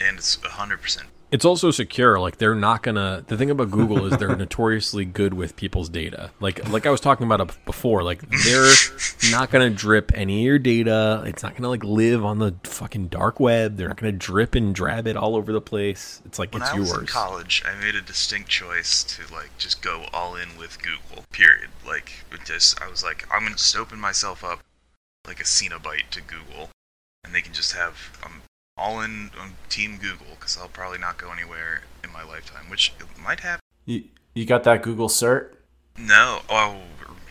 and 0.00 0.18
it's 0.18 0.36
hundred 0.44 0.80
percent. 0.82 1.08
It's 1.32 1.44
also 1.44 1.70
secure. 1.70 2.18
Like 2.18 2.38
they're 2.38 2.56
not 2.56 2.82
gonna. 2.82 3.24
The 3.24 3.36
thing 3.36 3.50
about 3.50 3.70
Google 3.70 4.04
is 4.06 4.18
they're 4.18 4.34
notoriously 4.44 5.04
good 5.04 5.32
with 5.32 5.54
people's 5.54 5.88
data. 5.88 6.32
Like 6.40 6.68
like 6.68 6.86
I 6.86 6.90
was 6.90 7.00
talking 7.00 7.24
about 7.24 7.56
before. 7.66 8.02
Like 8.02 8.20
they're 8.44 8.72
not 9.30 9.50
gonna 9.52 9.70
drip 9.70 10.10
any 10.12 10.40
of 10.40 10.44
your 10.44 10.58
data. 10.58 11.22
It's 11.26 11.44
not 11.44 11.54
gonna 11.54 11.68
like 11.68 11.84
live 11.84 12.24
on 12.24 12.40
the 12.40 12.56
fucking 12.64 13.08
dark 13.08 13.38
web. 13.38 13.76
They're 13.76 13.86
not 13.86 13.96
gonna 13.96 14.10
drip 14.10 14.56
and 14.56 14.74
drab 14.74 15.06
it 15.06 15.16
all 15.16 15.36
over 15.36 15.52
the 15.52 15.60
place. 15.60 16.20
It's 16.24 16.40
like 16.40 16.52
When 16.52 16.62
it's 16.62 16.72
I 16.72 16.78
was 16.80 16.90
in 16.90 16.96
yours. 16.96 17.10
college, 17.10 17.62
I 17.64 17.80
made 17.80 17.94
a 17.94 18.02
distinct 18.02 18.48
choice 18.48 19.04
to 19.04 19.32
like 19.32 19.56
just 19.56 19.82
go 19.82 20.06
all 20.12 20.34
in 20.34 20.56
with 20.58 20.78
Google. 20.82 21.24
Period. 21.30 21.68
Like 21.86 22.10
it 22.32 22.40
just, 22.44 22.82
I 22.82 22.88
was 22.90 23.04
like, 23.04 23.24
I'm 23.32 23.44
gonna 23.44 23.54
just 23.54 23.76
open 23.76 24.00
myself 24.00 24.42
up 24.42 24.58
like 25.26 25.40
a 25.40 25.44
Cenobite 25.44 26.10
to 26.10 26.20
Google, 26.20 26.70
and 27.24 27.34
they 27.34 27.40
can 27.40 27.52
just 27.52 27.72
have 27.72 28.18
um 28.24 28.42
all 28.76 29.00
in 29.00 29.30
on 29.40 29.54
Team 29.68 29.98
Google 29.98 30.34
because 30.38 30.56
I'll 30.56 30.68
probably 30.68 30.98
not 30.98 31.18
go 31.18 31.30
anywhere 31.32 31.82
in 32.02 32.12
my 32.12 32.24
lifetime, 32.24 32.70
which 32.70 32.92
might 33.22 33.40
happen. 33.40 33.60
You, 33.84 34.04
you 34.34 34.46
got 34.46 34.64
that 34.64 34.82
Google 34.82 35.08
cert? 35.08 35.54
No, 35.98 36.40
oh, 36.48 36.78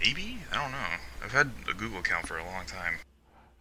maybe 0.04 0.39
I 0.52 0.62
don't 0.62 0.71
know. 0.71 0.78
I've 1.23 1.32
had 1.32 1.52
a 1.69 1.73
Google 1.73 1.99
account 1.99 2.28
for 2.28 2.38
a 2.38 2.45
long 2.45 2.65
time. 2.65 2.95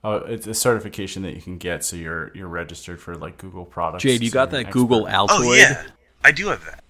Oh, 0.04 0.16
it's 0.16 0.46
a 0.46 0.54
certification 0.54 1.22
that 1.22 1.34
you 1.34 1.42
can 1.42 1.58
get, 1.58 1.84
so 1.84 1.96
you're 1.96 2.30
you're 2.34 2.48
registered 2.48 3.00
for 3.00 3.16
like 3.16 3.38
Google 3.38 3.64
products. 3.64 4.02
Jade, 4.02 4.22
you 4.22 4.30
so 4.30 4.34
got 4.34 4.52
you're 4.52 4.64
that 4.64 4.70
Google. 4.72 5.06
Altoid? 5.06 5.28
Oh 5.30 5.52
yeah, 5.54 5.84
I 6.22 6.30
do 6.30 6.48
have 6.48 6.64
that. 6.64 6.84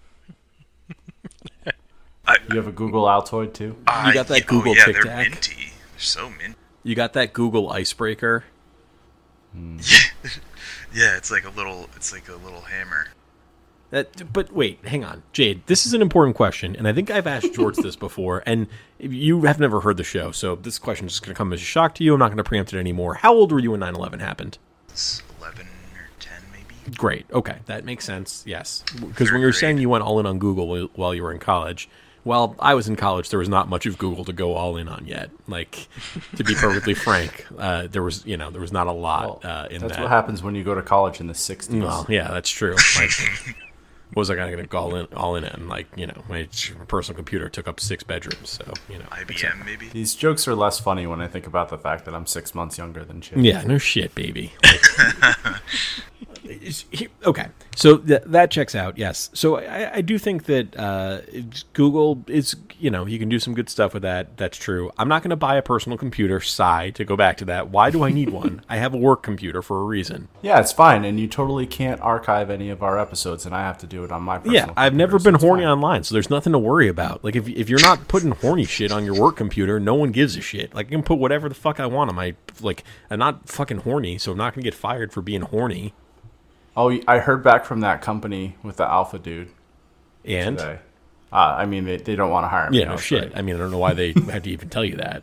I, 2.27 2.37
You 2.51 2.57
have 2.57 2.67
a 2.67 2.73
Google 2.73 3.05
Altoid 3.05 3.55
too. 3.55 3.77
I- 3.87 4.13
got 4.13 4.27
that 4.27 4.41
yeah, 4.41 4.45
Google 4.45 4.73
oh, 4.73 4.75
yeah, 4.75 4.85
Tic 4.85 5.03
they're 5.03 5.17
minty. 5.17 5.73
They're 5.93 5.99
so 5.99 6.29
minty. 6.29 6.55
You 6.83 6.95
got 6.95 7.13
that 7.15 7.33
Google 7.33 7.71
Icebreaker? 7.71 8.45
Yeah, 10.95 11.17
it's 11.17 11.31
like 11.31 11.45
a 11.45 11.51
little. 11.51 11.89
It's 11.97 12.13
like 12.13 12.29
a 12.29 12.37
little 12.37 12.63
hammer. 12.63 13.09
That, 13.91 14.33
but 14.33 14.53
wait, 14.53 14.85
hang 14.87 15.05
on, 15.05 15.23
Jade. 15.33 15.63
This 15.67 15.87
is 15.87 15.95
an 15.95 16.03
important 16.03 16.37
question, 16.37 16.77
and 16.77 16.87
I 16.87 16.93
think 16.93 17.11
I've 17.11 17.27
asked 17.27 17.55
George 17.55 17.77
this 17.83 17.97
before, 17.97 18.43
and 18.47 18.67
you 18.99 19.43
have 19.43 19.61
never 19.61 19.81
heard 19.81 19.97
the 19.97 20.05
show, 20.05 20.31
so 20.31 20.57
this 20.57 20.79
question 20.79 21.07
is 21.07 21.21
going 21.21 21.35
to 21.35 21.39
come 21.39 21.53
as 21.53 21.61
a 21.61 21.65
shock 21.65 21.95
to 21.97 22.05
you. 22.05 22.13
I'm 22.13 22.19
not 22.19 22.29
going 22.29 22.39
to 22.39 22.45
preempt 22.45 22.73
it 22.73 22.79
anymore. 22.79 23.15
How 23.15 23.35
old 23.35 23.53
were 23.53 23.59
you 23.59 23.71
when 23.73 23.81
9/11 23.81 24.21
happened? 24.21 24.59
It's 24.89 25.23
eleven 25.39 25.67
or 25.67 26.09
ten, 26.21 26.43
maybe. 26.53 26.97
Great. 26.97 27.27
Okay, 27.33 27.59
that 27.67 27.85
makes 27.85 28.05
sense. 28.05 28.43
Yes, 28.47 28.83
because 29.01 29.31
when 29.31 29.41
you 29.41 29.47
were 29.47 29.53
saying 29.53 29.79
you 29.79 29.89
went 29.89 30.05
all 30.05 30.19
in 30.21 30.27
on 30.27 30.39
Google 30.39 30.89
while 30.95 31.15
you 31.15 31.23
were 31.23 31.33
in 31.33 31.39
college, 31.39 31.89
well, 32.25 32.55
I 32.59 32.75
was 32.75 32.89
in 32.89 32.97
college. 32.97 33.31
There 33.31 33.39
was 33.39 33.49
not 33.49 33.69
much 33.69 33.87
of 33.87 33.99
Google 33.99 34.25
to 34.27 34.33
go 34.33 34.55
all 34.55 34.77
in 34.77 34.89
on 34.89 35.07
yet. 35.07 35.31
Like, 35.47 35.89
to 36.37 36.45
be 36.45 36.55
perfectly 36.55 36.95
frank, 37.07 37.47
uh, 37.59 37.87
there 37.89 38.03
was 38.03 38.25
you 38.27 38.37
know 38.37 38.51
there 38.51 38.61
was 38.61 38.73
not 38.73 38.87
a 38.87 38.93
lot 38.93 39.43
Well, 39.45 39.53
uh, 39.53 39.69
in 39.71 39.81
That's 39.81 39.95
that. 39.95 40.03
what 40.03 40.11
happens 40.11 40.43
when 40.43 40.55
you 40.55 40.65
go 40.65 40.75
to 40.75 40.83
college 40.83 41.21
in 41.21 41.27
the 41.27 41.33
'60s. 41.35 41.83
Well, 41.83 42.07
yeah, 42.09 42.29
that's 42.31 42.51
true. 42.51 42.75
Like, 42.97 43.11
what 44.15 44.21
was 44.23 44.31
I 44.31 44.37
going 44.37 44.57
to 44.57 44.63
go 44.67 44.79
all 44.79 44.95
in 44.97 45.07
all 45.15 45.37
in 45.37 45.45
And 45.45 45.69
Like, 45.69 45.87
you 45.95 46.07
know, 46.07 46.23
my 46.31 46.49
personal 46.87 47.15
computer 47.17 47.49
took 47.51 47.69
up 47.69 47.79
six 47.79 48.03
bedrooms, 48.03 48.49
so 48.51 48.73
you 48.89 48.99
know. 48.99 49.05
IBM, 49.11 49.65
maybe. 49.67 49.89
These 49.91 50.15
jokes 50.15 50.49
are 50.49 50.55
less 50.55 50.81
funny 50.81 51.07
when 51.07 51.21
I 51.21 51.29
think 51.29 51.47
about 51.47 51.69
the 51.69 51.77
fact 51.79 52.05
that 52.07 52.15
I'm 52.15 52.25
six 52.27 52.55
months 52.55 52.79
younger 52.79 53.05
than 53.05 53.21
Chid. 53.21 53.45
Yeah, 53.45 53.63
no 53.65 53.77
shit, 53.79 54.15
baby. 54.15 54.53
It's- 54.63 55.01
he- 56.19 56.28
okay, 57.25 57.47
so 57.77 57.99
th- 57.99 58.23
that 58.27 58.51
checks 58.51 58.75
out. 58.75 58.99
Yes, 58.99 59.31
so 59.35 59.57
I, 59.59 59.97
I 59.97 60.01
do 60.01 60.19
think 60.19 60.45
that 60.45 60.77
uh, 60.79 61.21
Google 61.73 62.25
is, 62.27 62.57
you 62.79 62.91
know, 62.91 63.07
you 63.07 63.19
can 63.19 63.29
do 63.29 63.39
some 63.39 63.55
good 63.55 63.69
stuff 63.69 63.95
with 63.95 64.03
that. 64.03 64.37
That's 64.37 64.57
true. 64.59 64.91
I'm 64.99 65.09
not 65.09 65.23
going 65.23 65.31
to 65.31 65.37
buy 65.37 65.57
a 65.57 65.63
personal 65.63 65.99
computer. 65.99 66.41
Sigh. 66.41 66.91
To 66.91 67.05
go 67.05 67.17
back 67.17 67.37
to 67.39 67.45
that, 67.47 67.71
why 67.71 67.91
do 67.91 68.03
I 68.05 68.11
need 68.11 68.31
one? 68.31 68.63
I 68.69 68.77
have 68.77 68.95
a 68.95 68.99
work 68.99 69.23
computer 69.23 69.63
for 69.63 69.81
a 69.81 69.85
reason. 69.85 70.29
Yeah, 70.43 70.61
it's 70.61 70.73
fine, 70.73 71.05
and 71.05 71.19
you 71.21 71.29
totally 71.29 71.67
can't 71.67 72.01
archive 72.01 72.51
any 72.51 72.71
of 72.71 72.83
our 72.83 72.99
episodes, 72.99 73.45
and 73.47 73.55
I 73.55 73.61
have 73.63 73.79
to 73.79 73.87
do 73.87 74.05
it 74.05 74.13
on 74.13 74.23
my 74.23 74.39
personal 74.39 74.55
Yeah, 74.55 74.73
I've 74.77 74.95
never 74.95 75.19
been 75.19 75.35
horny 75.35 75.63
fine. 75.63 75.73
online, 75.73 76.05
so 76.05 76.15
there's 76.15 76.31
nothing 76.31 76.53
to 76.53 76.59
worry 76.59 76.89
about. 76.89 77.23
Like 77.25 77.37
if 77.37 77.49
if 77.49 77.69
you're 77.69 77.81
not 77.83 78.09
putting 78.09 78.31
horny 78.33 78.65
shit 78.65 78.91
on 78.93 79.05
your 79.05 79.21
work 79.21 79.37
computer, 79.37 79.79
no 79.81 79.95
one 79.95 80.13
gives 80.13 80.37
a 80.37 80.41
shit. 80.41 80.75
Like 80.75 80.87
I 80.87 80.91
can 80.91 81.03
put 81.03 81.19
whatever 81.19 81.49
the 81.49 81.55
fuck 81.55 81.81
I 81.81 81.87
want 81.87 82.11
on 82.11 82.17
my 82.17 82.35
like. 82.61 82.85
I'm 83.11 83.19
not 83.19 83.49
fucking 83.49 83.79
horny, 83.79 84.19
so 84.19 84.33
I'm 84.33 84.39
not 84.39 84.55
gonna 84.55 84.63
get 84.65 84.75
fired 84.75 85.13
for 85.13 85.21
being 85.23 85.43
horny. 85.43 85.95
Oh, 86.81 86.97
I 87.09 87.19
heard 87.19 87.43
back 87.43 87.65
from 87.65 87.81
that 87.81 88.03
company 88.03 88.55
with 88.63 88.77
the 88.77 88.89
alpha 88.89 89.19
dude 89.19 89.49
And. 90.25 90.59
Uh, 90.61 90.77
I 91.33 91.67
mean, 91.67 91.85
they, 91.85 91.97
they 91.97 92.15
don't 92.17 92.31
want 92.31 92.45
to 92.45 92.49
hire 92.49 92.71
me. 92.71 92.79
yeah, 92.79 92.85
no 92.87 92.97
so- 92.97 93.03
shit. 93.03 93.33
I 93.35 93.43
mean, 93.43 93.57
I 93.57 93.59
don't 93.59 93.71
know 93.73 93.79
why 93.79 93.93
they 93.95 94.13
had 94.31 94.45
to 94.45 94.51
even 94.51 94.69
tell 94.71 94.85
you 94.85 94.97
that. 94.97 95.23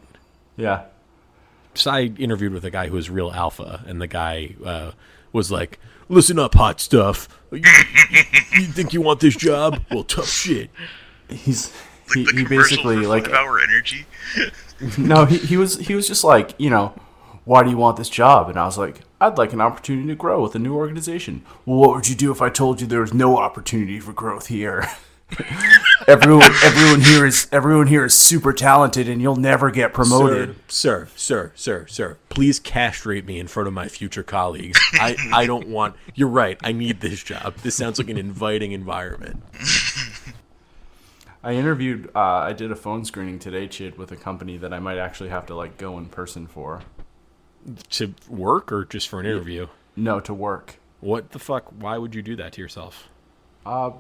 Yeah. 0.58 0.84
So 1.74 1.90
I 1.92 2.02
interviewed 2.18 2.54
with 2.54 2.64
a 2.66 2.70
guy 2.70 2.88
who 2.88 2.94
was 2.94 3.10
real 3.10 3.32
alpha, 3.32 3.84
and 3.88 4.00
the 4.02 4.08
guy 4.08 4.56
uh, 4.64 4.92
was 5.34 5.52
like, 5.52 5.80
"Listen 6.08 6.38
up, 6.40 6.54
hot 6.56 6.80
stuff. 6.80 7.28
You, 7.52 7.60
you 8.54 8.66
think 8.68 8.94
you 8.94 9.02
want 9.02 9.20
this 9.20 9.36
job? 9.36 9.82
Well, 9.92 10.04
tough 10.04 10.30
shit." 10.30 10.70
He's 11.30 11.74
Like 12.10 12.18
he, 12.18 12.24
the 12.26 12.32
he 12.38 12.44
commercial 12.46 12.78
basically 12.78 13.02
for 13.02 13.08
like 13.10 13.26
five 13.26 13.34
hour 13.34 13.60
energy. 13.60 14.06
no 14.98 15.26
he, 15.26 15.38
he 15.40 15.58
was 15.58 15.78
he 15.80 15.96
was 15.96 16.08
just 16.08 16.24
like 16.24 16.54
you 16.60 16.70
know 16.70 16.94
why 17.46 17.64
do 17.64 17.70
you 17.72 17.78
want 17.78 17.96
this 17.98 18.10
job 18.10 18.50
and 18.50 18.60
i 18.60 18.66
was 18.66 18.78
like 18.78 19.00
i'd 19.26 19.38
like 19.38 19.54
an 19.54 19.62
opportunity 19.62 20.08
to 20.08 20.16
grow 20.16 20.42
with 20.42 20.56
a 20.56 20.60
new 20.60 20.76
organization 20.76 21.44
well 21.66 21.78
what 21.80 21.96
would 21.96 22.08
you 22.08 22.16
do 22.16 22.32
if 22.32 22.42
i 22.42 22.50
told 22.50 22.82
you 22.82 22.88
there 22.88 23.02
was 23.02 23.14
no 23.14 23.38
opportunity 23.38 24.00
for 24.00 24.14
growth 24.14 24.48
here 24.48 24.88
everyone 26.08 26.52
everyone 26.64 27.02
here 27.02 27.26
is 27.26 27.48
everyone 27.52 27.88
here 27.88 28.06
is 28.06 28.16
super 28.16 28.54
talented 28.54 29.10
and 29.10 29.22
you'll 29.22 29.36
never 29.36 29.72
get 29.72 29.92
promoted 29.92 30.56
Sir, 30.68 31.08
sir, 31.08 31.08
sir, 31.16 31.52
sir, 31.56 31.88
sir, 31.88 32.18
please 32.30 32.60
castrate 32.60 33.26
me 33.26 33.40
in 33.40 33.48
front 33.48 33.68
of 33.68 33.74
my 33.74 33.88
future 33.88 34.22
colleagues. 34.24 34.80
I, 34.94 35.16
I 35.34 35.46
don't 35.48 35.68
want. 35.68 35.96
You're 36.14 36.28
right. 36.30 36.58
I 36.64 36.74
need 36.74 37.02
this 37.02 37.24
job. 37.24 37.56
This 37.58 37.76
sounds 37.76 37.98
like 37.98 38.10
an 38.10 38.18
inviting 38.18 38.72
environment. 38.72 39.42
i 41.44 41.54
interviewed 41.54 42.10
uh, 42.16 42.20
i 42.20 42.54
did 42.54 42.72
a 42.72 42.76
phone 42.76 43.04
screening 43.06 43.40
today 43.40 43.68
chid 43.68 43.98
with 43.98 44.12
a 44.12 44.16
company 44.16 44.58
that 44.58 44.74
i 44.74 44.80
might 44.80 44.98
actually 44.98 45.30
have 45.30 45.46
to 45.46 45.56
like 45.56 45.78
go 45.78 45.98
in 45.98 46.06
person 46.08 46.48
for 46.48 46.82
To 47.92 48.14
work 48.30 48.72
or 48.72 48.86
just 48.86 49.08
for 49.10 49.20
an 49.20 49.26
interview? 49.26 49.68
no 49.96 50.20
to 50.20 50.34
work 50.34 50.76
What 51.02 51.32
the 51.32 51.40
fuck? 51.40 51.66
Why 51.80 51.98
would 51.98 52.14
you 52.14 52.22
do 52.22 52.36
that 52.36 52.54
to 52.54 52.62
yourself? 52.62 53.10
uh 53.66 53.92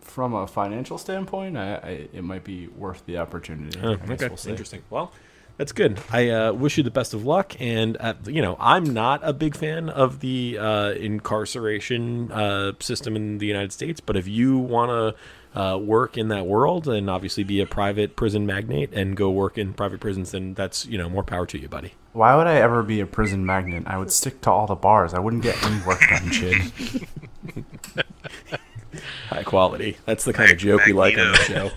from 0.00 0.34
a 0.34 0.46
financial 0.48 0.98
standpoint 0.98 1.56
I, 1.56 1.74
I 1.76 2.08
it 2.12 2.24
might 2.24 2.42
be 2.42 2.66
worth 2.66 3.06
the 3.06 3.18
opportunity 3.18 3.78
Oh, 3.80 3.92
I 3.92 3.96
guess 3.96 4.22
okay, 4.22 4.34
we'll 4.34 4.50
interesting. 4.50 4.82
Well, 4.90 5.12
that's 5.58 5.72
good. 5.72 5.98
I 6.12 6.28
uh, 6.28 6.52
wish 6.52 6.76
you 6.76 6.82
the 6.82 6.90
best 6.90 7.14
of 7.14 7.24
luck. 7.24 7.54
And 7.58 7.96
uh, 7.98 8.14
you 8.26 8.42
know, 8.42 8.56
I'm 8.60 8.84
not 8.92 9.20
a 9.22 9.32
big 9.32 9.56
fan 9.56 9.88
of 9.88 10.20
the 10.20 10.58
uh, 10.58 10.90
incarceration 10.90 12.30
uh, 12.30 12.72
system 12.80 13.16
in 13.16 13.38
the 13.38 13.46
United 13.46 13.72
States. 13.72 13.98
But 14.00 14.16
if 14.16 14.28
you 14.28 14.58
want 14.58 14.90
to 14.90 15.14
uh, 15.56 15.78
work 15.78 16.18
in 16.18 16.28
that 16.28 16.46
world 16.46 16.86
and 16.86 17.08
obviously 17.08 17.42
be 17.42 17.60
a 17.62 17.66
private 17.66 18.14
prison 18.14 18.44
magnate 18.44 18.92
and 18.92 19.16
go 19.16 19.30
work 19.30 19.56
in 19.56 19.72
private 19.72 20.00
prisons, 20.00 20.32
then 20.32 20.52
that's 20.52 20.84
you 20.84 20.98
know 20.98 21.08
more 21.08 21.24
power 21.24 21.46
to 21.46 21.58
you, 21.58 21.66
buddy. 21.66 21.94
Why 22.12 22.36
would 22.36 22.46
I 22.46 22.56
ever 22.56 22.82
be 22.82 23.00
a 23.00 23.06
prison 23.06 23.46
magnate? 23.46 23.84
I 23.86 23.96
would 23.96 24.12
stick 24.12 24.42
to 24.42 24.50
all 24.50 24.66
the 24.66 24.74
bars. 24.74 25.14
I 25.14 25.18
wouldn't 25.18 25.42
get 25.42 25.60
any 25.64 25.82
work 25.84 26.00
done, 26.10 26.30
Chid. 26.30 26.56
High 29.30 29.42
quality. 29.44 29.96
That's 30.04 30.24
the 30.24 30.34
kind 30.34 30.52
of 30.52 30.58
joke 30.58 30.84
we 30.84 30.92
like 30.92 31.16
on 31.18 31.32
the 31.32 31.38
show. 31.38 31.70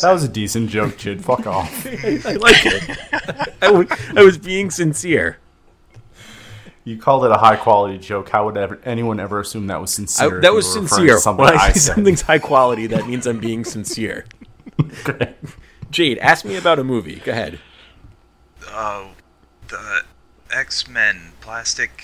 That 0.00 0.12
was 0.12 0.24
a 0.24 0.28
decent 0.28 0.70
joke, 0.70 0.96
Chid. 0.96 1.22
Fuck 1.22 1.46
off. 1.46 1.86
I 1.86 2.36
like 2.36 2.64
it. 2.64 3.54
I 3.60 3.70
was, 3.70 3.86
I 4.16 4.22
was 4.22 4.38
being 4.38 4.70
sincere. 4.70 5.38
You 6.84 6.98
called 6.98 7.24
it 7.24 7.30
a 7.30 7.38
high 7.38 7.56
quality 7.56 7.96
joke. 7.98 8.28
How 8.28 8.44
would 8.44 8.56
ever, 8.58 8.78
anyone 8.84 9.18
ever 9.18 9.40
assume 9.40 9.68
that 9.68 9.80
was 9.80 9.90
sincere? 9.92 10.36
if 10.36 10.42
that 10.42 10.52
was 10.52 10.66
were 10.66 10.82
referring 10.82 11.06
to 11.08 11.18
sincere. 11.18 11.32
When 11.34 11.48
I 11.48 11.54
I 11.54 11.72
say 11.72 11.94
something's 11.94 12.20
high 12.20 12.38
quality, 12.38 12.86
that 12.88 13.06
means 13.06 13.26
I'm 13.26 13.40
being 13.40 13.64
sincere. 13.64 14.26
Jade, 15.90 16.18
ask 16.18 16.44
me 16.44 16.56
about 16.56 16.78
a 16.78 16.84
movie. 16.84 17.16
Go 17.24 17.32
ahead. 17.32 17.58
Oh, 18.68 19.10
the 19.68 20.02
X 20.50 20.88
Men 20.88 21.32
plastic 21.40 22.02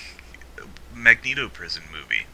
Magneto 0.95 1.49
prison 1.49 1.83
movie. 1.91 2.25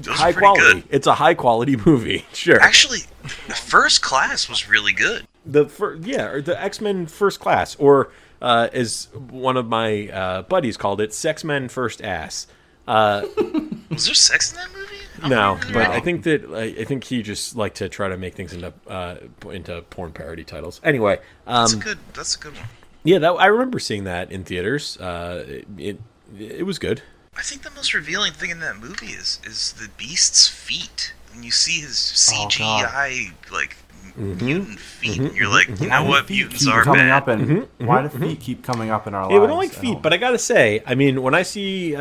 Those 0.00 0.16
high 0.16 0.32
quality. 0.32 0.80
good. 0.82 0.84
It's 0.90 1.06
a 1.06 1.14
high 1.14 1.34
quality 1.34 1.76
movie. 1.76 2.24
Sure. 2.32 2.60
Actually, 2.60 3.00
First 3.54 4.00
Class 4.02 4.48
was 4.48 4.68
really 4.68 4.92
good. 4.92 5.26
the 5.44 5.66
fir- 5.68 5.96
yeah, 5.96 6.26
or 6.26 6.40
the 6.42 6.60
X 6.62 6.80
Men 6.80 7.06
First 7.06 7.40
Class, 7.40 7.74
or 7.76 8.10
uh, 8.42 8.68
as 8.72 9.08
one 9.14 9.56
of 9.56 9.66
my 9.66 10.08
uh, 10.08 10.42
buddies 10.42 10.76
called 10.76 11.00
it, 11.00 11.12
Sex 11.14 11.44
Men 11.44 11.68
First 11.68 12.02
Ass. 12.02 12.46
Uh, 12.86 13.22
Was 13.90 14.06
there 14.06 14.14
sex 14.14 14.52
in 14.52 14.58
that 14.58 14.68
movie? 14.72 14.92
I 15.22 15.28
no, 15.28 15.58
don't 15.60 15.72
but. 15.72 15.86
I 15.90 16.00
think 16.00 16.22
that 16.24 16.44
I 16.54 16.80
I 16.82 16.84
think 16.84 17.04
he 17.04 17.22
just 17.22 17.56
liked 17.56 17.76
to 17.78 17.88
try 17.88 18.08
to 18.08 18.16
make 18.16 18.34
things 18.34 18.52
into 18.52 18.72
uh, 18.86 19.16
into 19.50 19.82
porn 19.90 20.12
parody 20.12 20.44
titles. 20.44 20.80
Anyway, 20.84 21.18
that's 21.46 21.72
um, 21.74 21.80
a 21.80 21.82
good. 21.82 21.98
That's 22.14 22.36
a 22.36 22.38
good 22.38 22.54
one. 22.54 22.66
yeah, 23.02 23.18
that 23.18 23.30
I 23.32 23.46
remember 23.46 23.78
seeing 23.78 24.04
that 24.04 24.30
in 24.30 24.44
theaters. 24.44 24.98
Uh, 24.98 25.44
it, 25.48 25.66
it 25.78 26.00
it 26.38 26.66
was 26.66 26.78
good. 26.78 27.02
I 27.36 27.42
think 27.42 27.62
the 27.62 27.70
most 27.70 27.92
revealing 27.94 28.32
thing 28.32 28.50
in 28.50 28.60
that 28.60 28.76
movie 28.78 29.06
is 29.12 29.40
is 29.44 29.72
the 29.72 29.88
Beast's 29.96 30.46
feet. 30.48 31.12
When 31.32 31.42
you 31.42 31.50
see 31.50 31.80
his 31.80 32.30
Oh, 32.34 32.48
God. 32.58 32.86
CGI 32.88 33.32
like 33.52 33.76
Mm-hmm. 34.12 34.44
mutant 34.46 34.78
feet, 34.80 35.18
and 35.18 35.34
you're 35.36 35.48
like, 35.48 35.68
you 35.68 35.88
know 35.88 35.88
Why 35.88 36.02
do 36.02 36.08
what? 36.08 36.30
Mutants 36.30 36.64
keep 36.64 36.74
are 36.74 36.84
coming 36.84 37.00
bad. 37.02 37.10
up 37.10 37.28
and 37.28 37.68
why 37.78 38.02
do 38.02 38.08
feet 38.08 38.40
keep 38.40 38.62
coming 38.64 38.90
up 38.90 39.06
in 39.06 39.14
our 39.14 39.22
Yeah, 39.24 39.28
lives? 39.38 39.40
we 39.40 39.46
don't 39.48 39.58
like 39.58 39.70
I 39.76 39.80
feet, 39.80 40.02
but 40.02 40.12
I 40.12 40.16
gotta 40.16 40.38
say, 40.38 40.82
I 40.86 40.94
mean, 40.94 41.22
when 41.22 41.34
I 41.34 41.42
see 41.42 41.94
uh, 41.96 42.00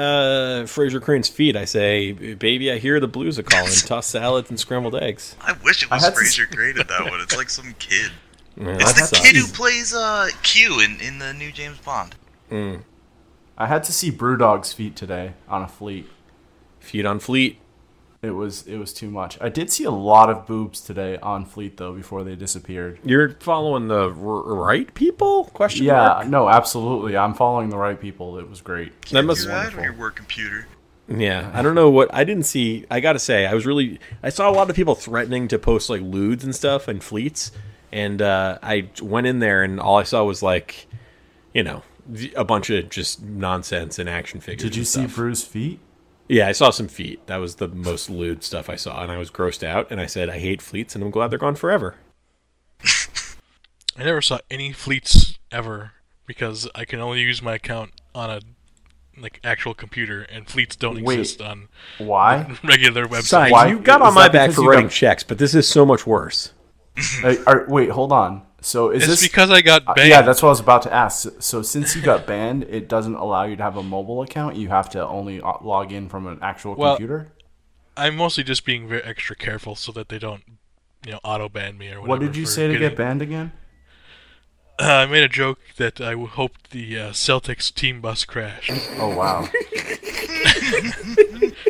Frasier 0.66 1.02
Crane's 1.02 1.28
feet, 1.30 1.56
I 1.56 1.66
say, 1.66 2.12
"Baby, 2.14 2.72
I 2.72 2.78
hear 2.78 3.00
the 3.00 3.08
blues 3.08 3.38
are 3.40 3.44
calling. 3.44 3.72
Toss 3.86 4.08
salads 4.08 4.50
and 4.50 4.60
scrambled 4.60 4.96
eggs." 4.96 5.36
I 5.42 5.54
wish 5.64 5.84
it 5.84 5.90
was 5.92 6.04
had 6.04 6.14
to 6.14 6.20
Frasier 6.22 6.50
Crane 6.56 6.80
in 6.80 6.88
that 6.88 7.10
one. 7.10 7.20
It's 7.22 7.36
like 7.36 7.50
some 7.50 7.74
kid. 7.80 8.12
Yeah, 8.58 8.76
It's 8.80 8.94
the 8.94 9.00
sucks. 9.08 9.20
kid 9.32 9.36
who 9.36 9.48
plays 9.48 9.94
uh, 9.94 10.30
Q 10.44 10.80
in, 10.80 11.00
in 11.02 11.20
the 11.20 11.34
new 11.34 11.52
James 11.52 11.78
Bond. 11.80 12.16
I 13.58 13.68
had 13.68 13.84
to 13.86 13.92
see 13.94 14.12
Brewdog's 14.12 14.74
feet 14.74 14.96
today 14.96 15.34
on 15.48 15.62
a 15.62 15.68
fleet. 15.68 16.10
Feet 16.80 17.06
on 17.06 17.20
fleet. 17.20 17.58
It 18.26 18.32
was 18.32 18.66
it 18.68 18.78
was 18.78 18.94
too 18.94 19.10
much. 19.10 19.38
I 19.42 19.50
did 19.50 19.72
see 19.72 19.84
a 19.84 19.92
lot 19.92 20.30
of 20.30 20.46
boobs 20.48 20.82
today 20.82 21.18
on 21.18 21.46
fleet 21.46 21.78
though 21.78 21.94
before 21.94 22.24
they 22.24 22.36
disappeared. 22.36 23.00
You're 23.04 23.30
following 23.40 23.88
the 23.88 24.10
r- 24.10 24.12
right 24.14 24.94
people? 24.94 25.46
Question 25.46 25.86
Yeah, 25.86 25.94
mark. 25.96 26.28
no, 26.28 26.50
absolutely. 26.50 27.16
I'm 27.16 27.34
following 27.34 27.70
the 27.70 27.78
right 27.78 28.00
people. 28.00 28.38
It 28.40 28.50
was 28.50 28.62
great. 28.62 29.00
That 29.04 29.08
Can't 29.10 29.28
must 29.28 29.44
do 29.44 29.48
that 29.50 29.76
on 29.76 29.84
your 29.84 29.94
work 29.94 30.16
computer. 30.16 30.68
Yeah, 31.08 31.52
I 31.54 31.62
don't 31.62 31.76
know 31.76 31.90
what 31.92 32.12
I 32.14 32.24
didn't 32.24 32.46
see. 32.46 32.86
I 32.90 33.00
gotta 33.00 33.20
say, 33.20 33.46
I 33.46 33.54
was 33.54 33.66
really 33.66 34.00
I 34.24 34.30
saw 34.30 34.50
a 34.50 34.54
lot 34.54 34.70
of 34.70 34.76
people 34.76 34.96
threatening 34.96 35.48
to 35.50 35.60
post 35.60 35.90
like 35.90 36.02
lewds 36.02 36.44
and 36.44 36.56
stuff 36.56 36.88
and 36.88 37.04
fleets, 37.04 37.52
and 37.92 38.22
uh, 38.22 38.58
I 38.64 38.90
went 39.02 39.28
in 39.28 39.40
there 39.40 39.62
and 39.64 39.80
all 39.80 39.98
I 39.98 40.04
saw 40.04 40.24
was 40.24 40.42
like, 40.42 40.88
you 41.54 41.62
know, 41.64 41.84
a 42.36 42.44
bunch 42.44 42.72
of 42.72 42.90
just 42.90 43.22
nonsense 43.22 44.00
and 44.00 44.10
action 44.10 44.40
figures. 44.40 44.64
Did 44.64 44.76
you 44.76 44.84
see 44.84 45.02
stuff. 45.02 45.16
Brew's 45.16 45.44
feet? 45.44 45.80
Yeah, 46.28 46.48
I 46.48 46.54
saw 46.54 46.72
some 46.72 46.88
feet. 46.88 47.26
That 47.28 47.38
was 47.38 47.56
the 47.56 47.68
most 47.68 48.10
lewd 48.10 48.44
stuff 48.44 48.70
I 48.70 48.76
saw, 48.76 49.04
and 49.04 49.12
I 49.12 49.18
was 49.18 49.30
grossed 49.30 49.64
out. 49.64 49.92
And 49.92 50.02
I 50.02 50.08
said, 50.08 50.30
I 50.30 50.40
hate 50.40 50.62
fleets, 50.62 50.96
and 50.96 51.04
I'm 51.04 51.12
glad 51.12 51.30
they're 51.30 51.38
gone 51.40 51.56
forever. 51.56 51.96
I 53.98 54.04
never 54.04 54.22
saw 54.22 54.40
any 54.52 54.72
fleets 54.74 55.38
ever 55.52 55.92
because 56.26 56.68
I 56.76 56.86
can 56.86 57.00
only 57.00 57.22
use 57.22 57.42
my 57.42 57.54
account 57.56 57.92
on 58.14 58.30
a 58.30 58.40
like 59.18 59.40
actual 59.46 59.74
computer, 59.74 60.24
and 60.24 60.46
fleets 60.48 60.76
don't 60.76 61.02
Wait. 61.02 61.20
exist 61.20 61.42
on 61.42 61.70
Why? 62.00 62.58
regular 62.64 63.06
websites. 63.06 63.24
Signs, 63.24 63.52
Why- 63.54 63.68
you 63.68 63.80
got 63.80 64.02
on 64.02 64.14
my 64.14 64.28
back 64.28 64.52
for 64.52 64.64
writing 64.64 64.86
got- 64.88 64.92
checks, 64.92 65.24
but 65.24 65.38
this 65.38 65.56
is 65.56 65.68
so 65.68 65.86
much 65.86 66.06
worse. 66.06 66.52
Uh, 67.24 67.36
are- 67.46 67.66
wait, 67.68 67.90
hold 67.90 68.12
on. 68.14 68.42
So 68.66 68.90
is 68.90 69.04
It's 69.04 69.22
this 69.22 69.22
because 69.30 69.52
I 69.52 69.62
got 69.62 69.84
Uh, 69.88 69.94
banned. 69.94 70.10
yeah, 70.10 70.24
that's 70.24 70.42
what 70.42 70.48
I 70.50 70.54
was 70.54 70.60
about 70.60 70.82
to 70.84 70.92
ask. 70.94 71.28
So 71.40 71.62
since 71.62 71.96
you 71.96 72.02
got 72.02 72.26
banned, 72.26 72.64
it 72.64 72.90
doesn't 72.90 73.14
allow 73.14 73.44
you 73.44 73.56
to 73.56 73.62
have 73.62 73.78
a 73.78 73.84
mobile 73.84 74.24
account. 74.24 74.56
You 74.56 74.70
have 74.70 74.90
to 74.90 75.08
only 75.08 75.40
uh, 75.40 75.54
log 75.62 75.92
in 75.92 76.10
from 76.10 76.26
an 76.26 76.40
actual 76.42 76.74
Well- 76.74 76.96
computer. 76.96 77.32
I'm 77.96 78.16
mostly 78.18 78.44
just 78.44 78.66
being 78.66 78.88
very 78.88 79.04
extra 79.04 79.36
careful 79.36 79.76
so 79.76 79.92
that 79.92 80.10
they 80.10 80.18
don't, 80.18 80.42
you 81.06 81.12
know, 81.14 81.20
auto 81.24 81.48
ban 81.48 81.78
me 81.78 81.90
or 81.92 82.02
whatever. 82.02 82.08
What 82.10 82.20
did 82.22 82.36
you 82.36 82.46
say 82.48 82.66
to 82.68 82.74
getting- 82.74 82.90
get 82.90 82.98
banned 82.98 83.22
again? 83.22 83.52
Uh, 84.80 84.92
I 84.92 85.06
made 85.06 85.24
a 85.24 85.30
joke 85.30 85.60
that 85.78 86.02
I 86.02 86.14
hoped 86.16 86.72
the 86.72 87.00
uh, 87.00 87.10
Celtics 87.12 87.72
team 87.74 88.02
bus 88.02 88.26
crashed. 88.26 88.72
Oh 89.00 89.16
wow. 89.16 89.48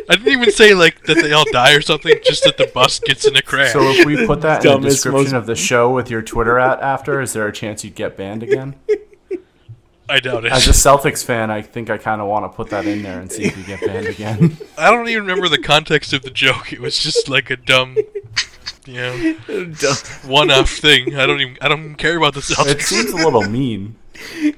I 0.08 0.14
didn't 0.16 0.28
even 0.28 0.52
say 0.52 0.74
like 0.74 1.02
that 1.04 1.14
they 1.14 1.32
all 1.32 1.44
die 1.50 1.74
or 1.74 1.80
something, 1.80 2.14
just 2.24 2.44
that 2.44 2.56
the 2.56 2.66
bus 2.72 2.98
gets 3.00 3.26
in 3.26 3.36
a 3.36 3.42
crash. 3.42 3.72
So 3.72 3.82
if 3.82 4.06
we 4.06 4.26
put 4.26 4.40
that 4.42 4.64
in 4.64 4.80
the 4.80 4.88
description 4.88 5.22
most- 5.24 5.32
of 5.32 5.46
the 5.46 5.56
show 5.56 5.90
with 5.92 6.10
your 6.10 6.22
Twitter 6.22 6.58
at 6.58 6.80
after, 6.80 7.20
is 7.20 7.32
there 7.32 7.46
a 7.46 7.52
chance 7.52 7.84
you'd 7.84 7.94
get 7.94 8.16
banned 8.16 8.42
again? 8.42 8.76
I 10.08 10.20
doubt 10.20 10.44
it. 10.44 10.52
As 10.52 10.68
a 10.68 10.70
Celtics 10.70 11.24
fan, 11.24 11.50
I 11.50 11.62
think 11.62 11.90
I 11.90 11.98
kind 11.98 12.20
of 12.20 12.28
want 12.28 12.44
to 12.44 12.48
put 12.56 12.70
that 12.70 12.86
in 12.86 13.02
there 13.02 13.18
and 13.20 13.30
see 13.30 13.42
if 13.44 13.56
you 13.58 13.64
get 13.64 13.80
banned 13.84 14.06
again. 14.06 14.56
I 14.78 14.92
don't 14.92 15.08
even 15.08 15.24
remember 15.24 15.48
the 15.48 15.58
context 15.58 16.12
of 16.12 16.22
the 16.22 16.30
joke. 16.30 16.72
It 16.72 16.78
was 16.80 16.96
just 16.96 17.28
like 17.28 17.50
a 17.50 17.56
dumb, 17.56 17.96
you 18.86 18.94
know, 18.94 19.34
one-off 20.24 20.70
thing. 20.70 21.16
I 21.16 21.26
don't 21.26 21.40
even. 21.40 21.58
I 21.60 21.66
don't 21.66 21.80
even 21.80 21.94
care 21.96 22.16
about 22.16 22.34
the 22.34 22.40
Celtics. 22.40 22.70
it 22.70 22.82
seems 22.82 23.10
a 23.10 23.16
little 23.16 23.42
mean. 23.42 23.96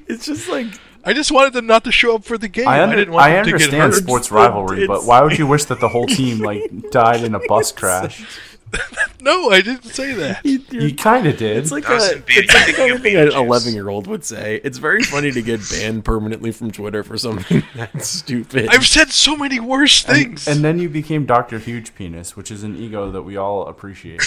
It's 0.07 0.25
just 0.25 0.47
like 0.49 0.67
I 1.05 1.13
just 1.13 1.31
wanted 1.31 1.53
them 1.53 1.65
not 1.67 1.83
to 1.85 1.91
show 1.91 2.15
up 2.15 2.23
for 2.23 2.37
the 2.37 2.47
game. 2.47 2.67
I, 2.67 2.83
I, 2.83 2.95
didn't 2.95 3.13
want 3.13 3.25
I 3.25 3.31
them 3.33 3.45
to 3.45 3.51
get 3.51 3.53
understand 3.61 3.93
hurt. 3.93 4.03
sports 4.03 4.27
It's- 4.27 4.31
rivalry, 4.31 4.85
but 4.87 5.05
why 5.05 5.21
would 5.21 5.37
you 5.37 5.47
wish 5.47 5.65
that 5.65 5.79
the 5.79 5.89
whole 5.89 6.05
team 6.19 6.39
like 6.39 6.91
died 6.91 7.23
in 7.23 7.35
a 7.35 7.39
bus 7.47 7.71
crash? 7.79 8.25
No, 9.21 9.49
I 9.49 9.61
didn't 9.61 9.83
say 9.85 10.13
that. 10.13 10.45
You 10.45 10.93
kind 10.95 11.25
of 11.25 11.37
did. 11.37 11.57
It's 11.57 11.71
like 11.71 11.85
That 11.87 12.13
a, 12.13 12.23
it's 12.27 12.53
like 12.53 12.67
the 12.67 12.73
kind 12.73 12.91
of 12.93 13.01
thing 13.01 13.15
an 13.17 13.31
eleven 13.33 13.73
year 13.73 13.89
old 13.89 14.05
would 14.05 14.23
say. 14.23 14.61
It's 14.63 14.77
very 14.77 15.01
funny 15.01 15.31
to 15.31 15.41
get 15.41 15.59
banned 15.71 16.05
permanently 16.05 16.51
from 16.51 16.69
Twitter 16.71 17.01
for 17.03 17.17
something 17.17 17.63
that 17.75 18.03
stupid. 18.03 18.69
I've 18.69 18.85
said 18.85 19.09
so 19.09 19.35
many 19.35 19.59
worse 19.59 20.03
things. 20.03 20.47
And 20.47 20.63
then 20.63 20.77
you 20.77 20.87
became 20.87 21.25
Dr. 21.25 21.57
Huge 21.57 21.95
Penis, 21.95 22.37
which 22.37 22.51
is 22.51 22.61
an 22.61 22.77
ego 22.77 23.09
that 23.11 23.23
we 23.23 23.37
all 23.37 23.67
appreciate. 23.67 24.21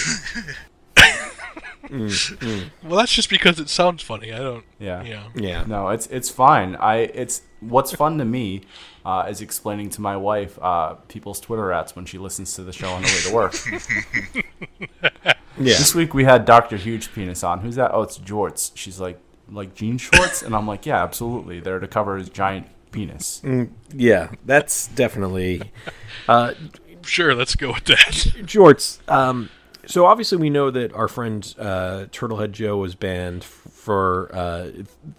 Well, 2.83 2.97
that's 2.97 3.13
just 3.13 3.29
because 3.29 3.59
it 3.59 3.69
sounds 3.69 4.01
funny. 4.03 4.31
I 4.33 4.37
don't. 4.39 4.63
Yeah. 4.79 5.03
Yeah. 5.03 5.23
Yeah. 5.35 5.63
No, 5.67 5.89
it's 5.89 6.07
it's 6.07 6.29
fine. 6.29 6.75
I 6.77 6.97
it's 6.97 7.41
what's 7.59 7.93
fun 7.93 8.17
to 8.19 8.25
me 8.25 8.61
uh, 9.05 9.25
is 9.29 9.41
explaining 9.41 9.89
to 9.91 10.01
my 10.01 10.15
wife 10.17 10.57
uh, 10.61 10.93
people's 11.07 11.39
Twitter 11.39 11.65
rats 11.65 11.95
when 11.95 12.05
she 12.05 12.17
listens 12.17 12.53
to 12.55 12.63
the 12.63 12.73
show 12.73 12.89
on 12.89 13.01
the 13.01 13.07
way 13.07 13.29
to 13.29 13.33
work. 13.33 14.43
Yeah. 15.55 15.77
This 15.77 15.93
week 15.93 16.15
we 16.15 16.23
had 16.23 16.45
Doctor 16.45 16.77
Huge 16.77 17.13
Penis 17.13 17.43
on. 17.43 17.59
Who's 17.59 17.75
that? 17.75 17.91
Oh, 17.93 18.01
it's 18.01 18.17
Jorts. 18.17 18.71
She's 18.73 18.99
like 18.99 19.19
like 19.51 19.75
jean 19.75 19.99
shorts, 19.99 20.41
and 20.41 20.55
I'm 20.55 20.65
like, 20.65 20.85
yeah, 20.87 21.03
absolutely. 21.03 21.59
They're 21.59 21.79
to 21.79 21.87
cover 21.87 22.17
his 22.17 22.27
giant 22.29 22.67
penis. 22.91 23.39
Yeah. 23.93 24.31
That's 24.45 24.87
definitely. 24.87 25.71
Uh, 26.27 26.53
Sure, 27.05 27.35
let's 27.35 27.55
go 27.55 27.73
with 27.73 27.83
that. 27.83 28.13
Jorts, 28.47 28.97
um, 29.11 29.49
so 29.85 30.05
obviously 30.05 30.37
we 30.37 30.49
know 30.49 30.71
that 30.71 30.93
our 30.93 31.07
friend 31.07 31.53
uh, 31.59 32.05
Turtlehead 32.11 32.51
Joe 32.51 32.77
was 32.77 32.95
banned 32.95 33.43
f- 33.43 33.47
for 33.71 34.29
uh, 34.33 34.69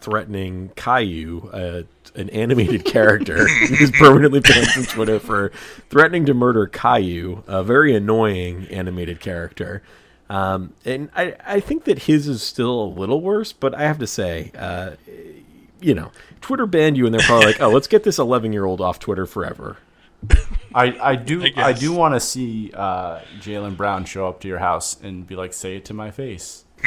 threatening 0.00 0.70
Caillou, 0.76 1.50
uh, 1.52 1.82
an 2.14 2.30
animated 2.30 2.84
character. 2.86 3.46
he 3.48 3.76
was 3.80 3.90
permanently 3.90 4.40
banned 4.40 4.68
from 4.68 4.84
Twitter 4.84 5.18
for 5.18 5.50
threatening 5.90 6.24
to 6.26 6.34
murder 6.34 6.66
Caillou, 6.66 7.42
a 7.46 7.62
very 7.62 7.94
annoying 7.94 8.66
animated 8.68 9.20
character. 9.20 9.82
Um, 10.30 10.72
and 10.84 11.10
I, 11.14 11.36
I 11.44 11.60
think 11.60 11.84
that 11.84 12.00
his 12.04 12.26
is 12.26 12.42
still 12.42 12.80
a 12.82 12.86
little 12.86 13.20
worse, 13.20 13.52
but 13.52 13.74
I 13.74 13.82
have 13.82 13.98
to 13.98 14.06
say, 14.06 14.50
uh, 14.56 14.92
you 15.80 15.94
know, 15.94 16.10
Twitter 16.40 16.64
banned 16.66 16.96
you, 16.96 17.04
and 17.04 17.14
they're 17.14 17.26
probably 17.26 17.46
like, 17.46 17.60
"Oh, 17.60 17.68
let's 17.68 17.86
get 17.86 18.04
this 18.04 18.18
11 18.18 18.52
year 18.52 18.64
old 18.64 18.80
off 18.80 18.98
Twitter 18.98 19.26
forever." 19.26 19.76
I, 20.74 20.96
I 21.00 21.16
do 21.16 21.44
I 21.44 21.52
I, 21.56 21.72
do 21.72 21.92
want 21.92 22.14
to 22.14 22.20
see 22.20 22.72
uh, 22.74 23.20
Jaylen 23.40 23.76
Brown 23.76 24.04
show 24.04 24.28
up 24.28 24.40
to 24.40 24.48
your 24.48 24.58
house 24.58 25.00
and 25.02 25.26
be 25.26 25.36
like, 25.36 25.52
say 25.52 25.76
it 25.76 25.84
to 25.86 25.94
my 25.94 26.10
face. 26.10 26.64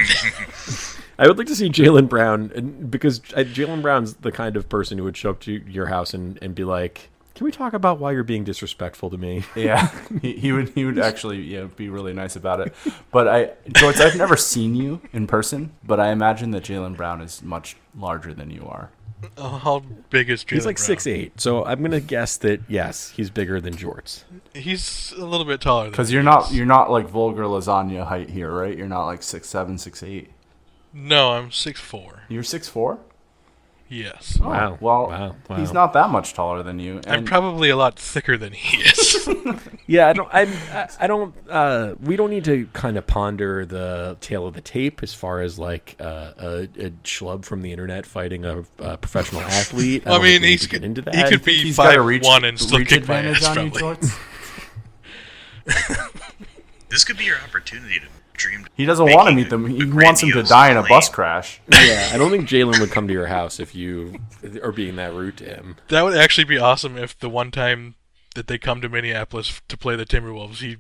I 1.20 1.28
would 1.28 1.38
like 1.38 1.48
to 1.48 1.56
see 1.56 1.70
Jaylen 1.70 2.08
Brown 2.10 2.52
and- 2.54 2.92
because 2.92 3.20
uh, 3.34 3.40
Jaylen 3.40 3.82
Brown's 3.82 4.16
the 4.16 4.32
kind 4.32 4.56
of 4.56 4.70
person 4.70 4.98
who 4.98 5.04
would 5.06 5.18
show 5.18 5.32
up 5.32 5.40
to 5.42 5.52
your 5.52 5.88
house 5.88 6.14
and, 6.14 6.38
and 6.42 6.54
be 6.54 6.64
like, 6.64 7.10
"Can 7.36 7.46
we 7.46 7.52
talk 7.52 7.74
about 7.74 7.98
why 8.00 8.12
you're 8.12 8.24
being 8.24 8.44
disrespectful 8.44 9.10
to 9.10 9.18
me?" 9.18 9.44
Yeah, 9.56 9.90
he, 10.22 10.34
he 10.34 10.52
would 10.52 10.70
he 10.70 10.86
would 10.86 11.00
actually 11.00 11.42
yeah 11.42 11.64
be 11.76 11.90
really 11.90 12.14
nice 12.14 12.36
about 12.36 12.60
it. 12.60 12.76
But 13.12 13.28
I 13.28 13.52
George, 13.74 13.98
I've 14.00 14.18
never 14.18 14.38
seen 14.38 14.76
you 14.76 15.02
in 15.14 15.26
person, 15.28 15.72
but 15.84 16.00
I 16.00 16.12
imagine 16.12 16.52
that 16.52 16.64
Jaylen 16.64 16.96
Brown 16.96 17.22
is 17.22 17.42
much 17.42 17.78
larger 17.98 18.34
than 18.34 18.52
you 18.52 18.68
are. 18.68 18.92
How 19.38 19.84
big 20.10 20.30
is 20.30 20.44
Jaylen 20.44 20.54
He's 20.54 20.66
like 20.66 20.78
six 20.78 21.08
eight, 21.08 21.40
so 21.42 21.66
I'm 21.66 21.82
gonna 21.82 22.00
guess 22.00 22.38
that 22.38 22.62
yes, 22.68 23.12
he's 23.12 23.30
bigger 23.30 23.60
than 23.60 23.76
Jorts. 23.76 24.24
He's 24.54 25.12
a 25.18 25.26
little 25.26 25.46
bit 25.46 25.60
taller. 25.60 25.90
Because 25.90 26.12
you're 26.12 26.24
not 26.24 26.52
you're 26.52 26.66
not 26.68 26.92
like 26.92 27.08
vulgar 27.08 27.44
lasagna 27.44 28.06
height 28.06 28.30
here, 28.30 28.52
right? 28.52 28.78
You're 28.78 28.88
not 28.88 29.06
like 29.06 29.24
six 29.24 29.48
seven, 29.50 29.78
six 29.78 30.04
eight. 30.04 30.32
No, 30.94 31.32
I'm 31.32 31.52
six 31.52 31.80
four. 31.80 32.24
You're 32.30 32.44
six 32.44 32.70
four. 32.70 33.00
Yes. 33.90 34.38
Wow. 34.40 34.78
Well, 34.82 35.08
Wow. 35.50 35.56
he's 35.56 35.72
not 35.72 35.94
that 35.94 36.10
much 36.10 36.34
taller 36.34 36.62
than 36.62 36.78
you. 36.80 37.00
I'm 37.08 37.24
probably 37.24 37.70
a 37.70 37.78
lot 37.78 37.98
thicker 37.98 38.38
than 38.38 38.54
he 38.54 38.78
is. 38.84 39.30
Yeah, 39.90 40.10
I 40.10 40.14
don't. 40.14 40.28
I'm, 40.34 40.50
I, 40.74 40.90
I 41.00 41.08
don't. 41.08 41.34
Uh, 41.50 41.96
we 42.02 42.18
don't 42.18 42.30
need 42.30 42.44
to 42.44 42.68
kind 42.74 42.98
of 42.98 43.08
ponder 43.08 43.66
the 43.66 44.18
tale 44.20 44.46
of 44.46 44.54
the 44.54 44.60
tape 44.60 45.02
as 45.02 45.14
far 45.14 45.40
as 45.40 45.58
like 45.58 45.96
uh, 46.02 46.34
a, 46.38 46.48
a 46.78 46.90
schlub 47.06 47.46
from 47.46 47.62
the 47.62 47.72
internet 47.72 48.06
fighting 48.06 48.44
a, 48.44 48.66
a 48.80 48.98
professional 48.98 49.42
athlete. 49.44 50.06
I 50.06 50.10
don't 50.10 50.24
mean, 50.24 50.32
think 50.34 50.42
we 50.42 50.50
he's 50.50 50.62
to 50.64 50.68
get 50.70 50.84
into 50.84 51.02
that. 51.04 51.16
he 51.16 51.24
could 51.24 51.46
be 51.46 51.64
he's 51.64 51.78
five 51.78 52.04
reach, 52.04 52.24
one 52.26 52.44
and 52.44 52.60
still 52.60 52.80
reach 52.80 52.90
kick 52.90 53.08
my 53.08 53.20
advantage 53.20 53.44
ass, 53.44 53.58
on 53.58 53.66
you, 53.68 53.72
probably. 53.72 54.10
This 56.90 57.04
could 57.04 57.18
be 57.18 57.26
your 57.26 57.38
opportunity 57.46 58.00
to 58.00 58.06
dream. 58.38 58.66
He 58.76 58.86
doesn't 58.86 59.06
want 59.12 59.30
to 59.30 59.36
meet 59.36 59.50
them. 59.50 59.66
He 59.68 59.86
wants 59.86 60.22
him 60.22 60.32
to 60.32 60.44
die 60.44 60.72
in 60.72 60.78
a 60.78 60.84
bus 60.84 61.10
crash. 61.10 61.60
yeah, 61.72 62.12
I 62.14 62.18
don't 62.18 62.32
think 62.32 62.48
Jaylen 62.48 62.80
would 62.80 62.92
come 62.92 63.08
to 63.08 63.14
your 63.14 63.28
house 63.28 63.60
if 63.60 63.76
you 63.76 64.20
are 64.64 64.72
being 64.72 64.96
that 64.96 65.14
rude 65.14 65.38
to 65.38 65.46
him. 65.46 65.76
That 65.90 66.04
would 66.04 66.18
actually 66.18 66.46
be 66.46 66.58
awesome 66.58 66.98
if 66.98 67.18
the 67.18 67.30
one 67.30 67.52
time 67.52 67.96
that 68.36 68.48
they 68.48 68.58
come 68.58 68.82
to 68.82 68.90
Minneapolis 68.90 69.62
to 69.68 69.78
play 69.78 69.96
the 69.96 70.06
Timberwolves, 70.06 70.58
he 70.58 70.78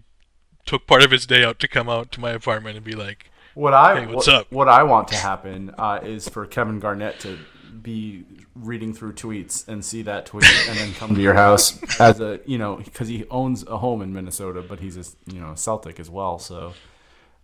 took 0.65 0.85
part 0.87 1.03
of 1.03 1.11
his 1.11 1.25
day 1.25 1.43
out 1.43 1.59
to 1.59 1.67
come 1.67 1.89
out 1.89 2.11
to 2.13 2.21
my 2.21 2.31
apartment 2.31 2.75
and 2.77 2.85
be 2.85 2.93
like, 2.93 3.31
What 3.55 3.73
I 3.73 4.01
Hey, 4.01 4.05
what's 4.05 4.27
what, 4.27 4.35
up? 4.35 4.51
what 4.51 4.69
I 4.69 4.83
want 4.83 5.07
to 5.09 5.15
happen 5.15 5.73
uh, 5.77 5.99
is 6.03 6.29
for 6.29 6.45
Kevin 6.45 6.79
Garnett 6.79 7.19
to 7.21 7.37
be 7.81 8.25
reading 8.55 8.93
through 8.93 9.13
tweets 9.13 9.67
and 9.67 9.83
see 9.85 10.01
that 10.01 10.25
tweet 10.25 10.45
and 10.67 10.77
then 10.77 10.93
come 10.93 11.13
to 11.13 11.21
your 11.21 11.35
house 11.35 11.79
as 11.99 12.19
a 12.19 12.39
you 12.45 12.57
know 12.57 12.77
because 12.77 13.07
he 13.07 13.25
owns 13.29 13.63
a 13.67 13.77
home 13.77 14.01
in 14.01 14.13
Minnesota, 14.13 14.61
but 14.61 14.79
he's 14.79 14.97
a 14.97 15.31
you 15.31 15.39
know 15.39 15.53
Celtic 15.55 15.99
as 15.99 16.09
well. 16.09 16.39
So 16.39 16.73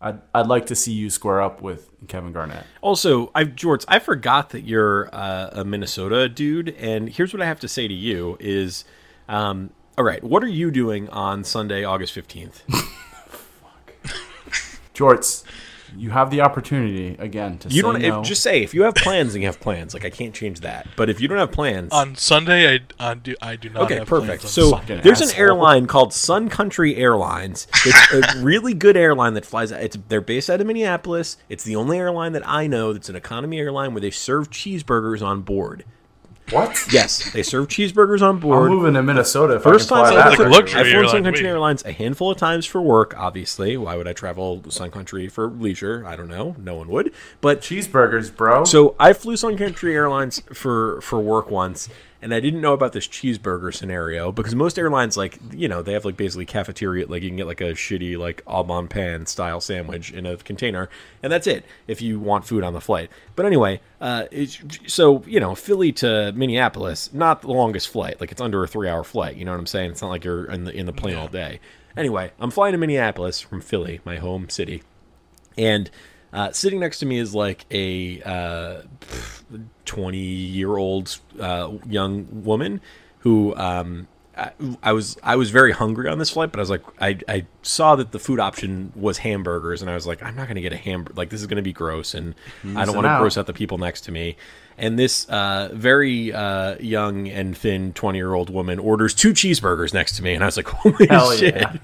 I'd 0.04 0.22
I'd 0.34 0.48
like 0.48 0.66
to 0.68 0.76
see 0.76 0.92
you 0.92 1.10
square 1.10 1.42
up 1.42 1.62
with 1.62 1.90
Kevin 2.08 2.34
Garnett. 2.34 2.66
Also, 2.82 3.32
I 3.34 3.46
George, 3.46 3.86
I 3.88 4.00
forgot 4.00 4.50
that 4.50 4.62
you're 4.62 5.10
uh, 5.14 5.50
a 5.54 5.64
Minnesota 5.64 6.28
dude, 6.28 6.70
and 6.78 7.08
here's 7.10 7.34
what 7.34 7.42
I 7.42 7.46
have 7.46 7.62
to 7.62 7.68
say 7.70 7.88
to 7.88 7.94
you: 7.94 8.38
is, 8.40 8.84
um, 9.30 9.70
all 9.98 10.04
right, 10.04 10.22
what 10.24 10.44
are 10.44 10.48
you 10.48 10.70
doing 10.72 11.08
on 11.10 11.44
Sunday, 11.46 11.86
August 11.86 12.14
fifteenth? 12.14 12.64
Jorts, 14.94 15.44
you 15.98 16.10
have 16.12 16.30
the 16.32 16.42
opportunity 16.42 17.16
again 17.20 17.58
to 17.60 17.70
You 17.70 17.76
say 17.76 17.82
don't 17.82 18.02
no. 18.02 18.22
if, 18.22 18.28
just 18.28 18.42
say 18.44 18.64
if 18.64 18.74
you 18.74 18.84
have 18.84 18.96
plans, 18.96 19.34
then 19.34 19.42
you 19.42 19.48
have 19.48 19.60
plans. 19.60 19.94
Like 19.94 20.06
I 20.06 20.10
can't 20.10 20.34
change 20.34 20.62
that. 20.62 20.88
But 20.96 21.10
if 21.10 21.20
you 21.22 21.28
don't 21.28 21.38
have 21.38 21.52
plans, 21.52 21.92
on 21.92 22.16
Sunday, 22.16 22.76
I, 23.00 23.12
I, 23.12 23.14
do, 23.16 23.36
I 23.42 23.56
do 23.56 23.70
not 23.70 23.84
okay, 23.84 23.96
have 23.96 24.08
perfect. 24.08 24.42
plans 24.42 24.46
on 24.46 24.50
So 24.50 24.72
Fucking 24.72 25.02
there's 25.02 25.22
an 25.22 25.36
airline 25.36 25.88
called 25.88 26.14
Sun 26.14 26.50
Country 26.50 26.96
Airlines. 26.96 27.68
It's 27.86 28.14
a 28.14 28.40
really 28.44 28.74
good 28.74 28.98
airline 28.98 29.34
that 29.36 29.46
flies. 29.46 29.72
It's 29.72 29.98
they're 30.08 30.22
based 30.22 30.50
out 30.50 30.62
of 30.62 30.68
Minneapolis. 30.68 31.38
It's 31.50 31.64
the 31.64 31.76
only 31.76 31.98
airline 31.98 32.34
that 32.34 32.48
I 32.48 32.68
know 32.68 32.94
that's 32.94 33.10
an 33.10 33.16
economy 33.16 33.60
airline 33.60 33.94
where 33.94 34.02
they 34.02 34.12
serve 34.12 34.50
cheeseburgers 34.50 35.22
on 35.22 35.42
board. 35.42 35.86
What? 36.52 36.78
Yes, 36.92 37.32
they 37.32 37.42
serve 37.44 37.68
cheeseburgers 37.68 38.22
on 38.22 38.40
board. 38.40 38.70
I'm 38.72 38.78
moving 38.78 38.94
to 38.96 39.04
Minnesota. 39.04 39.56
If 39.56 39.64
First 39.64 39.92
I 39.92 39.96
time 40.04 40.14
can 40.14 40.18
I've 40.18 40.24
fly 40.24 40.24
Sounds 40.24 40.38
that 40.38 40.50
like 40.52 40.68
flown- 40.70 40.80
I've 40.86 40.92
flown 40.92 41.08
Sun 41.08 41.24
to 41.24 41.30
Country 41.30 41.44
me. 41.44 41.50
Airlines 41.50 41.86
a 41.86 41.92
handful 41.92 42.32
of 42.32 42.38
times 42.38 42.66
for 42.66 42.82
work. 42.82 43.14
Obviously, 43.18 43.78
why 43.78 43.96
would 43.96 44.08
I 44.08 44.14
travel 44.14 44.64
Sun 44.70 44.92
Country 44.92 45.28
for 45.30 45.48
leisure? 45.48 46.04
I 46.06 46.16
don't 46.16 46.28
know. 46.30 46.56
No 46.60 46.76
one 46.76 46.90
would. 46.90 47.12
But 47.42 47.62
cheeseburgers, 47.62 48.36
bro. 48.36 48.64
so 48.66 48.96
I 49.00 49.14
flew 49.14 49.38
Sun 49.38 49.58
Country 49.58 49.96
Airlines 49.96 50.42
for 50.54 51.00
for 51.02 51.20
work 51.20 51.50
once, 51.50 51.90
and 52.24 52.34
I 52.34 52.40
didn't 52.40 52.62
know 52.62 52.74
about 52.74 52.94
this 52.94 53.08
cheeseburger 53.08 53.74
scenario 53.74 54.32
because 54.32 54.56
most 54.56 54.80
airlines, 54.80 55.18
like 55.18 55.38
you 55.52 55.68
know, 55.68 55.82
they 55.82 55.94
have 55.94 56.06
like 56.06 56.18
basically 56.18 56.46
cafeteria, 56.46 57.06
like 57.06 57.22
you 57.22 57.30
can 57.30 57.36
get 57.38 57.48
like 57.48 57.62
a 57.62 57.74
shitty 57.74 58.18
like 58.18 58.42
Au 58.48 58.64
Bon 58.64 58.88
Pain 58.88 59.26
style 59.26 59.60
sandwich 59.60 60.12
in 60.12 60.26
a 60.26 60.38
container, 60.38 60.90
and 61.22 61.32
that's 61.32 61.46
it 61.46 61.66
if 61.88 62.02
you 62.02 62.20
want 62.20 62.46
food 62.46 62.64
on 62.64 62.74
the 62.74 62.82
flight. 62.82 63.12
But 63.36 63.46
anyway, 63.46 63.82
uh, 64.00 64.26
it's, 64.32 64.60
so 64.88 65.24
you 65.28 65.40
know, 65.40 65.54
Philly 65.54 65.92
to 65.94 66.32
Minneapolis, 66.32 67.14
not 67.14 67.42
the 67.42 67.50
longest 67.50 67.90
flight, 67.90 68.22
like 68.22 68.32
it's 68.32 68.42
under 68.42 68.64
a 68.64 68.68
three 68.68 68.88
hour 68.88 69.04
flight. 69.04 69.36
You 69.36 69.44
know 69.46 69.52
what 69.52 69.60
I'm 69.60 69.68
saying? 69.68 69.92
It's 69.92 70.02
not 70.02 70.10
like 70.10 70.24
you're 70.24 70.46
in 70.46 70.64
the 70.64 70.72
in 70.72 70.86
the 70.86 70.94
plane 70.94 71.18
all 71.18 71.28
day. 71.28 71.60
Anyway, 71.98 72.32
I'm 72.40 72.50
flying 72.50 72.72
to 72.72 72.78
Minneapolis 72.78 73.42
from 73.42 73.62
Philly, 73.62 74.00
my 74.06 74.16
home 74.16 74.50
city 74.50 74.82
and 75.58 75.90
uh, 76.34 76.52
sitting 76.52 76.80
next 76.80 77.00
to 77.00 77.06
me 77.06 77.20
is 77.20 77.34
like 77.36 77.66
a 77.72 78.22
uh, 78.24 78.82
20 79.86 80.18
year 80.18 80.76
old 80.76 81.20
uh, 81.40 81.72
young 81.88 82.44
woman 82.44 82.82
who 83.20 83.56
um, 83.56 84.08
I, 84.36 84.52
I 84.82 84.94
was 84.94 85.18
I 85.22 85.36
was 85.36 85.52
very 85.52 85.72
hungry 85.72 86.10
on 86.10 86.18
this 86.18 86.32
flight, 86.32 86.52
but 86.52 86.60
I 86.60 86.62
was 86.62 86.70
like 86.72 86.82
I, 87.00 87.20
I 87.28 87.46
saw 87.62 87.96
that 87.96 88.12
the 88.12 88.20
food 88.20 88.40
option 88.40 88.92
was 88.96 89.20
hamburgers, 89.20 89.82
and 89.82 89.92
I 89.92 89.94
was 89.94 90.08
like 90.08 90.24
I'm 90.24 90.36
not 90.36 90.48
going 90.48 90.56
to 90.56 90.62
get 90.62 90.74
a 90.74 90.78
hamburger 90.78 91.16
like 91.16 91.30
this 91.30 91.42
is 91.42 91.48
going 91.48 91.58
to 91.58 91.64
be 91.64 91.74
gross, 91.74 92.16
and 92.16 92.34
I 92.76 92.86
don't 92.86 92.96
want 92.96 93.06
to 93.06 93.18
gross 93.20 93.38
out 93.38 93.46
the 93.46 93.54
people 93.54 93.78
next 93.78 94.02
to 94.02 94.12
me. 94.12 94.36
And 94.76 94.98
this 94.98 95.26
uh, 95.30 95.70
very 95.72 96.34
uh, 96.34 96.78
young 96.80 97.28
and 97.30 97.56
thin 97.56 97.94
20 97.94 98.18
year 98.18 98.34
old 98.34 98.50
woman 98.50 98.80
orders 98.80 99.14
two 99.14 99.34
cheeseburgers 99.34 99.94
next 99.94 100.16
to 100.18 100.24
me, 100.24 100.34
and 100.34 100.44
I 100.44 100.48
was 100.48 100.58
like, 100.58 100.68
holy 100.70 101.08
Hell 101.08 101.32
shit. 101.34 101.56
yeah. 101.56 101.78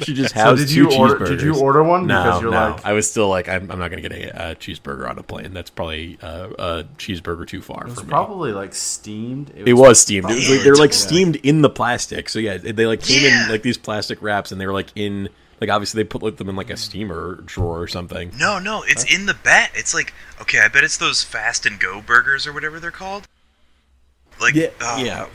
She 0.00 0.14
just 0.14 0.34
So 0.34 0.40
has 0.40 0.58
did 0.60 0.68
two 0.68 0.74
you 0.74 0.92
order? 0.92 1.24
Did 1.26 1.42
you 1.42 1.56
order 1.58 1.82
one? 1.82 2.06
No, 2.06 2.22
because 2.22 2.42
you're 2.42 2.50
no. 2.50 2.70
like, 2.70 2.84
I 2.84 2.92
was 2.92 3.10
still 3.10 3.28
like, 3.28 3.48
I'm, 3.48 3.70
I'm 3.70 3.78
not 3.78 3.90
going 3.90 4.02
to 4.02 4.08
get 4.08 4.12
a, 4.18 4.36
uh 4.40 4.54
cheeseburger 4.54 5.08
on 5.08 5.18
a 5.18 5.22
plane. 5.22 5.52
That's 5.52 5.70
probably 5.70 6.18
uh, 6.22 6.48
a 6.58 6.84
cheeseburger 6.98 7.46
too 7.46 7.62
far 7.62 7.82
it 7.82 7.90
was 7.90 7.98
for 8.00 8.04
me. 8.04 8.08
probably 8.10 8.52
like 8.52 8.74
steamed. 8.74 9.52
it 9.54 9.74
was 9.74 10.00
steamed. 10.00 10.30
It 10.30 10.34
was 10.34 10.50
like, 10.50 10.62
they 10.62 10.70
were 10.70 10.76
like 10.76 10.90
Yeah. 10.90 10.96
steamed 10.96 11.36
in 11.36 11.62
the 11.62 11.70
plastic. 11.70 12.28
So 12.28 12.38
yeah, 12.38 12.56
they 12.58 12.86
like 12.86 13.02
came 13.02 13.22
Yeah. 13.24 13.44
in 13.44 13.50
like 13.50 13.62
these 13.62 13.78
plastic 13.78 14.20
wraps, 14.22 14.52
and 14.52 14.60
they 14.60 14.66
were 14.66 14.72
like 14.72 14.88
in 14.96 15.28
like 15.60 15.70
obviously 15.70 16.02
they 16.02 16.08
put 16.08 16.22
like, 16.22 16.36
them 16.38 16.48
in 16.48 16.56
like 16.56 16.70
a 16.70 16.76
steamer 16.76 17.36
drawer 17.46 17.80
or 17.80 17.86
something. 17.86 18.32
No, 18.38 18.58
no, 18.58 18.82
it's 18.86 19.04
in 19.14 19.26
the 19.26 19.34
bat. 19.34 19.70
It's 19.74 19.94
like 19.94 20.12
okay, 20.40 20.58
I 20.60 20.68
bet 20.68 20.82
it's 20.82 20.96
those 20.96 21.22
fast 21.22 21.66
and 21.66 21.78
go 21.78 22.00
burgers 22.00 22.46
or 22.46 22.52
whatever 22.52 22.80
they're 22.80 22.90
called. 22.90 23.28
Like 24.40 24.54
Yeah, 24.54 24.68
oh, 24.80 25.02
yeah. 25.02 25.26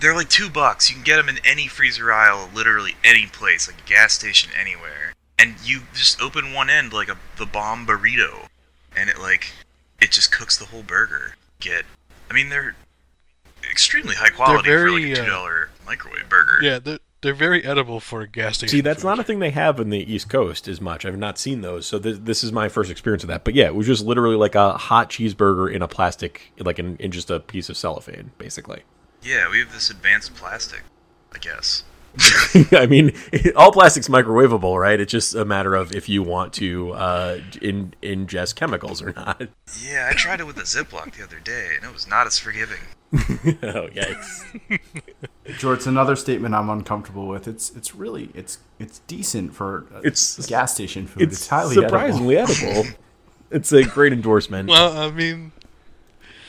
They're 0.00 0.14
like 0.14 0.28
two 0.28 0.50
bucks. 0.50 0.88
You 0.88 0.96
can 0.96 1.04
get 1.04 1.16
them 1.16 1.28
in 1.28 1.38
any 1.44 1.66
freezer 1.66 2.12
aisle, 2.12 2.48
literally 2.54 2.94
any 3.04 3.26
place, 3.26 3.68
like 3.68 3.80
a 3.80 3.88
gas 3.88 4.12
station, 4.12 4.50
anywhere. 4.58 5.14
And 5.38 5.54
you 5.64 5.82
just 5.92 6.20
open 6.20 6.52
one 6.52 6.70
end 6.70 6.92
like 6.92 7.08
a 7.08 7.16
the 7.36 7.46
bomb 7.46 7.86
burrito, 7.86 8.48
and 8.96 9.10
it 9.10 9.18
like 9.18 9.52
it 10.00 10.10
just 10.10 10.32
cooks 10.32 10.56
the 10.56 10.66
whole 10.66 10.82
burger. 10.82 11.34
Get, 11.60 11.84
I 12.30 12.34
mean 12.34 12.48
they're 12.48 12.76
extremely 13.70 14.14
high 14.14 14.30
quality 14.30 14.70
for 14.70 14.90
like 14.90 15.02
a 15.02 15.12
uh, 15.12 15.16
two 15.16 15.26
dollar 15.26 15.70
microwave 15.84 16.28
burger. 16.28 16.58
Yeah, 16.62 16.78
they're, 16.78 16.98
they're 17.22 17.34
very 17.34 17.64
edible 17.64 18.00
for 18.00 18.22
a 18.22 18.28
gas 18.28 18.58
station. 18.58 18.70
See, 18.70 18.80
that's 18.80 19.02
food. 19.02 19.08
not 19.08 19.18
a 19.18 19.24
thing 19.24 19.38
they 19.38 19.50
have 19.50 19.80
in 19.80 19.90
the 19.90 20.12
East 20.12 20.28
Coast 20.28 20.68
as 20.68 20.80
much. 20.80 21.04
I've 21.04 21.18
not 21.18 21.38
seen 21.38 21.60
those, 21.60 21.86
so 21.86 21.98
this, 21.98 22.18
this 22.18 22.44
is 22.44 22.52
my 22.52 22.68
first 22.68 22.90
experience 22.90 23.24
of 23.24 23.28
that. 23.28 23.44
But 23.44 23.54
yeah, 23.54 23.66
it 23.66 23.74
was 23.74 23.86
just 23.86 24.04
literally 24.04 24.36
like 24.36 24.54
a 24.54 24.72
hot 24.72 25.10
cheeseburger 25.10 25.72
in 25.72 25.82
a 25.82 25.88
plastic, 25.88 26.52
like 26.58 26.78
in, 26.78 26.96
in 26.98 27.10
just 27.10 27.30
a 27.30 27.40
piece 27.40 27.68
of 27.68 27.76
cellophane, 27.76 28.30
basically. 28.38 28.82
Yeah, 29.26 29.50
we 29.50 29.58
have 29.58 29.72
this 29.72 29.90
advanced 29.90 30.36
plastic, 30.36 30.82
I 31.34 31.38
guess. 31.38 31.82
I 32.72 32.86
mean, 32.86 33.12
all 33.56 33.72
plastic's 33.72 34.08
microwavable, 34.08 34.80
right? 34.80 35.00
It's 35.00 35.10
just 35.10 35.34
a 35.34 35.44
matter 35.44 35.74
of 35.74 35.92
if 35.94 36.08
you 36.08 36.22
want 36.22 36.52
to 36.54 36.92
uh, 36.92 37.40
in, 37.60 37.92
ingest 38.02 38.54
chemicals 38.54 39.02
or 39.02 39.12
not. 39.12 39.48
Yeah, 39.82 40.08
I 40.10 40.14
tried 40.14 40.40
it 40.40 40.46
with 40.46 40.56
a 40.58 40.62
Ziploc 40.62 41.16
the 41.16 41.24
other 41.24 41.40
day, 41.40 41.70
and 41.76 41.84
it 41.84 41.92
was 41.92 42.06
not 42.06 42.26
as 42.26 42.38
forgiving. 42.38 42.78
oh, 43.12 43.88
yikes. 43.88 44.80
George, 45.58 45.78
it's 45.78 45.86
another 45.86 46.16
statement 46.16 46.54
I'm 46.54 46.70
uncomfortable 46.70 47.26
with. 47.26 47.48
It's 47.48 47.70
it's 47.70 47.94
really 47.94 48.30
it's 48.32 48.58
it's 48.78 49.00
decent 49.00 49.54
for 49.54 49.86
uh, 49.92 49.98
It's- 49.98 50.46
gas 50.46 50.72
station 50.72 51.06
food. 51.06 51.24
It's, 51.24 51.38
It's, 51.38 51.48
highly 51.48 51.74
surprisingly 51.74 52.38
edible. 52.38 52.84
It's 53.50 53.72
a 53.72 53.84
great 53.84 54.12
endorsement. 54.12 54.68
Well, 54.68 54.96
I 54.96 55.10
mean, 55.10 55.52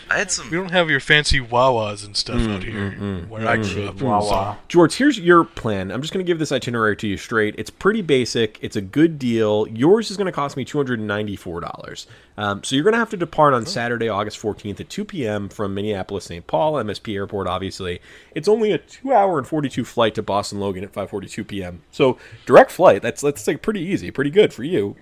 I 0.10 0.18
had 0.20 0.32
some. 0.32 0.50
we 0.50 0.58
don't 0.58 0.72
have 0.72 0.90
your 0.90 1.00
fancy 1.00 1.40
Wawas 1.40 2.06
and 2.06 2.16
stuff 2.16 2.38
Mm, 2.42 2.56
out 2.56 2.64
here 2.64 3.26
where 3.28 3.48
I 3.48 3.58
grew 3.58 3.84
up. 3.84 3.96
edible. 3.96 4.08
Wawa. 4.08 4.58
George, 4.68 4.96
here's 4.96 5.20
your 5.20 5.44
plan. 5.44 5.92
I'm 5.92 6.02
just 6.02 6.14
going 6.14 6.26
to 6.26 6.30
give 6.30 6.40
this 6.40 6.52
itinerary 6.52 6.96
to 6.98 7.08
you 7.08 7.18
straight. 7.18 7.56
It's 7.58 7.70
pretty 7.70 8.02
basic. 8.02 8.58
It's 8.62 8.76
a 8.76 8.82
good 8.82 9.20
deal. 9.20 9.68
Yours 9.68 10.10
is 10.10 10.18
going 10.18 10.26
to 10.28 10.32
cost 10.32 10.56
me 10.58 10.64
$294. 10.66 12.06
Um, 12.38 12.64
so 12.64 12.76
you're 12.76 12.84
going 12.84 12.94
to 12.94 13.00
have 13.00 13.10
to 13.12 13.18
depart 13.18 13.54
on 13.54 13.66
Saturday, 13.66 14.08
August 14.10 14.42
14th 14.42 14.80
at 14.80 14.90
2 14.90 15.06
p.m. 15.06 15.50
from 15.50 15.74
Minneapolis, 15.74 16.26
St. 16.26 16.46
Paul, 16.48 16.74
MSP 16.74 17.14
Airport, 17.16 17.48
obviously. 17.48 18.00
It's 18.36 18.48
only 18.48 18.72
a 18.72 18.78
2 18.78 19.12
hour 19.14 19.38
and 19.38 19.48
42 19.48 19.84
flight 19.86 20.16
to 20.16 20.22
Boston 20.24 20.60
Logan 20.60 20.84
at 20.84 20.94
5.42 20.94 21.48
p.m. 21.48 21.82
So 21.92 22.18
direct 22.46 22.72
flight, 22.72 23.02
that's, 23.02 23.22
that's 23.22 23.48
like 23.48 23.62
pretty 23.62 23.82
easy, 23.82 24.12
pretty 24.12 24.32
good 24.32 24.54
for 24.54 24.64
you. 24.64 24.96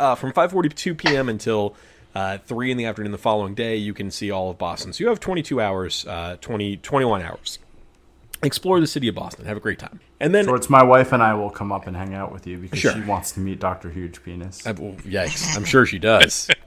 Uh, 0.00 0.14
from 0.14 0.32
5.42 0.32 0.96
p.m. 0.96 1.28
until 1.28 1.74
uh, 2.18 2.38
3 2.38 2.70
in 2.70 2.76
the 2.76 2.84
afternoon 2.86 3.12
the 3.12 3.18
following 3.18 3.54
day, 3.54 3.76
you 3.76 3.94
can 3.94 4.10
see 4.10 4.30
all 4.30 4.50
of 4.50 4.58
Boston. 4.58 4.92
So 4.92 5.04
you 5.04 5.08
have 5.08 5.20
22 5.20 5.60
hours, 5.60 6.06
uh, 6.06 6.36
20, 6.40 6.76
21 6.78 7.22
hours 7.22 7.58
explore 8.42 8.80
the 8.80 8.86
city 8.86 9.08
of 9.08 9.14
Boston, 9.14 9.44
have 9.46 9.56
a 9.56 9.60
great 9.60 9.78
time, 9.78 9.98
and 10.20 10.32
then 10.34 10.44
George, 10.44 10.68
my 10.70 10.82
wife 10.82 11.12
and 11.12 11.22
I 11.22 11.34
will 11.34 11.50
come 11.50 11.72
up 11.72 11.86
and 11.88 11.96
hang 11.96 12.14
out 12.14 12.32
with 12.32 12.46
you 12.46 12.56
because 12.58 12.78
Sure. 12.78 12.92
she 12.92 13.00
wants 13.00 13.32
to 13.32 13.40
meet 13.40 13.58
Doctor 13.58 13.90
Huge 13.90 14.22
Penis. 14.22 14.64
Uh, 14.66 14.74
well, 14.78 14.92
yikes, 14.98 15.56
I'm 15.56 15.64
sure 15.64 15.84
she 15.86 15.98
does. 15.98 16.48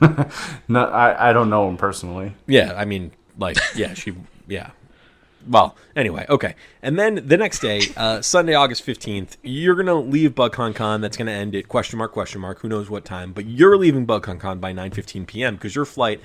No, 0.68 0.84
I, 0.84 1.30
I 1.30 1.32
don't 1.32 1.50
know 1.50 1.68
him 1.68 1.76
personally. 1.76 2.32
yeah, 2.46 2.74
I 2.76 2.84
mean, 2.84 3.10
like, 3.36 3.56
yeah, 3.74 3.94
she, 3.94 4.14
yeah. 4.46 4.70
Well, 5.48 5.74
anyway, 5.96 6.26
okay, 6.28 6.54
and 6.82 6.98
then 6.98 7.26
the 7.26 7.36
next 7.36 7.60
day, 7.60 7.80
uh, 7.96 8.20
Sunday, 8.20 8.54
August 8.54 8.82
fifteenth, 8.82 9.38
you're 9.42 9.74
gonna 9.74 9.94
leave 9.94 10.34
BugCon 10.34 10.74
Con. 10.74 11.00
That's 11.00 11.16
gonna 11.16 11.30
end 11.30 11.54
at 11.54 11.66
question 11.66 11.98
mark 11.98 12.12
question 12.12 12.40
mark. 12.42 12.60
Who 12.60 12.68
knows 12.68 12.90
what 12.90 13.04
time? 13.04 13.32
But 13.32 13.46
you're 13.46 13.76
leaving 13.78 14.06
BugCon 14.06 14.38
Con 14.38 14.58
by 14.58 14.72
nine 14.72 14.90
fifteen 14.90 15.24
p.m. 15.24 15.54
because 15.54 15.74
your 15.74 15.86
flight 15.86 16.20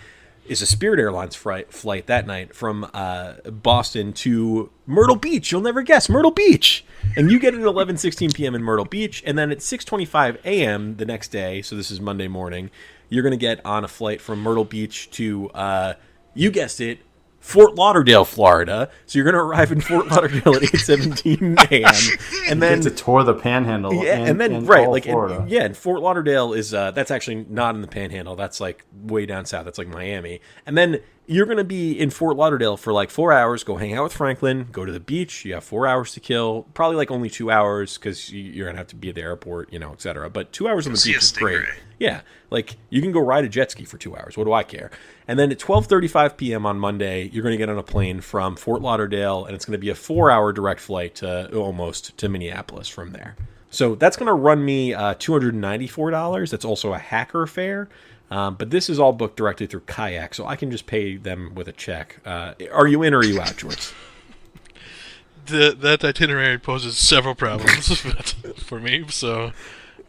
is 0.48 0.62
a 0.62 0.66
Spirit 0.66 1.00
Airlines 1.00 1.36
flight 1.36 1.74
flight 1.74 2.08
that 2.08 2.28
night 2.28 2.54
from 2.54 2.90
uh, 2.94 3.36
Boston 3.50 4.12
to 4.14 4.70
Myrtle 4.86 5.16
Beach. 5.16 5.52
You'll 5.52 5.62
never 5.62 5.82
guess 5.82 6.10
Myrtle 6.10 6.32
Beach, 6.32 6.84
and 7.16 7.32
you 7.32 7.40
get 7.40 7.54
it 7.54 7.62
at 7.62 7.66
eleven 7.66 7.98
sixteen 7.98 8.32
p.m. 8.32 8.54
in 8.54 8.62
Myrtle 8.62 8.86
Beach, 8.86 9.24
and 9.26 9.38
then 9.38 9.50
at 9.50 9.62
six 9.62 9.86
twenty 9.86 10.06
five 10.06 10.38
a.m. 10.44 10.98
the 10.98 11.06
next 11.06 11.30
day. 11.30 11.62
So 11.62 11.78
this 11.78 11.90
is 11.90 12.02
Monday 12.02 12.28
morning. 12.28 12.70
You're 13.08 13.24
gonna 13.24 13.38
get 13.38 13.66
on 13.66 13.86
a 13.86 13.88
flight 13.88 14.20
from 14.20 14.42
Myrtle 14.42 14.66
Beach 14.66 15.10
to 15.12 15.50
uh, 15.52 15.94
you 16.34 16.52
guessed 16.52 16.82
it. 16.82 17.00
Fort 17.46 17.76
Lauderdale, 17.76 18.26
Florida. 18.26 18.90
So 19.06 19.20
you're 19.20 19.24
going 19.24 19.36
to 19.36 19.40
arrive 19.40 19.72
in 19.72 19.80
Fort 19.80 20.08
Lauderdale 20.08 20.56
at 20.56 20.64
8:17 20.64 21.72
a.m. 21.72 22.20
and 22.50 22.60
then 22.62 22.82
Get 22.82 22.90
to 22.90 23.04
tour 23.04 23.24
the 23.24 23.36
Panhandle. 23.36 23.94
yeah, 23.94 24.16
and, 24.18 24.30
and 24.30 24.42
then 24.42 24.52
and 24.52 24.68
right, 24.68 24.90
like 24.90 25.06
and- 25.08 25.48
yeah, 25.48 25.64
and 25.64 25.78
Fort 25.78 26.02
Lauderdale 26.02 26.54
is 26.54 26.74
uh, 26.74 26.90
that's 26.90 27.12
actually 27.12 27.46
not 27.48 27.76
in 27.76 27.82
the 27.82 27.88
Panhandle. 27.88 28.36
That's 28.36 28.60
like 28.60 28.84
way 29.04 29.28
down 29.28 29.46
south. 29.46 29.66
That's 29.66 29.78
like 29.78 29.88
Miami. 29.88 30.42
And 30.66 30.76
then 30.76 31.02
you're 31.28 31.46
gonna 31.46 31.64
be 31.64 32.00
in 32.00 32.10
Fort 32.10 32.36
Lauderdale 32.38 32.78
for 32.78 32.94
like 32.94 33.10
four 33.10 33.32
hours. 33.32 33.64
Go 33.64 33.78
hang 33.78 33.94
out 33.94 34.04
with 34.04 34.14
Franklin. 34.14 34.68
Go 34.72 34.86
to 34.86 34.92
the 34.92 35.00
beach. 35.00 35.46
You 35.46 35.56
have 35.56 35.64
four 35.64 35.88
hours 35.88 36.14
to 36.14 36.20
kill. 36.20 36.68
Probably 36.74 36.98
like 36.98 37.12
only 37.12 37.30
two 37.30 37.52
hours 37.52 37.98
because 37.98 38.32
you're 38.32 38.68
gonna 38.68 38.78
have 38.78 38.88
to 38.88 38.96
be 38.96 39.10
at 39.10 39.16
the 39.16 39.22
airport, 39.22 39.72
you 39.72 39.80
know, 39.80 39.92
etc. 39.94 40.30
But 40.30 40.52
two 40.52 40.68
hours 40.68 40.88
on 40.88 40.94
the 40.94 41.02
beach 41.04 41.18
is 41.18 41.32
great. 41.32 41.66
Yeah, 42.00 42.22
like 42.50 42.78
you 42.90 43.02
can 43.02 43.12
go 43.12 43.20
ride 43.20 43.46
a 43.46 43.50
jet 43.50 43.72
ski 43.72 43.86
for 43.86 43.98
two 43.98 44.16
hours. 44.16 44.38
What 44.38 44.44
do 44.44 44.54
I 44.54 44.64
care? 44.64 44.92
And 45.28 45.40
then 45.40 45.52
at 45.52 45.60
12:35 45.60 46.38
p.m. 46.38 46.66
on 46.66 46.80
Monday, 46.80 47.30
you're 47.30 47.44
going 47.44 47.54
to 47.54 47.58
get 47.58 47.70
on 47.70 47.78
a 47.78 47.84
plane 47.84 48.22
from 48.22 48.56
Fort 48.56 48.82
Lauderdale, 48.82 49.46
and 49.46 49.56
it's 49.56 49.66
going 49.66 49.74
to 49.74 49.80
be 49.80 49.90
a 49.90 49.96
four-hour 49.96 50.54
direct 50.54 50.82
flight 50.82 51.16
to 51.16 51.56
almost 51.56 52.18
to 52.18 52.30
Minneapolis 52.30 52.88
from 52.88 53.12
there. 53.12 53.36
So 53.72 53.96
that's 53.96 54.16
going 54.16 54.28
to 54.28 54.34
run 54.34 54.64
me 54.64 54.94
uh, 54.94 55.16
$294. 55.16 56.50
That's 56.50 56.64
also 56.64 56.94
a 56.94 56.98
hacker 56.98 57.46
fare. 57.46 57.90
Um, 58.32 58.56
but 58.56 58.72
this 58.72 58.90
is 58.90 59.00
all 59.00 59.14
booked 59.14 59.38
directly 59.38 59.68
through 59.68 59.82
Kayak, 59.82 60.34
so 60.34 60.48
I 60.48 60.56
can 60.56 60.72
just 60.72 60.88
pay 60.88 61.16
them 61.16 61.54
with 61.54 61.68
a 61.68 61.72
check. 61.72 62.20
Uh, 62.26 62.54
are 62.74 62.88
you 62.88 63.04
in 63.04 63.14
or 63.14 63.20
are 63.20 63.24
you 63.24 63.40
out, 63.40 63.58
George? 63.58 63.94
The, 65.46 65.76
that 65.80 66.04
itinerary 66.04 66.58
poses 66.58 66.98
several 66.98 67.36
problems 67.36 68.00
for 68.58 68.80
me, 68.80 69.06
so 69.10 69.52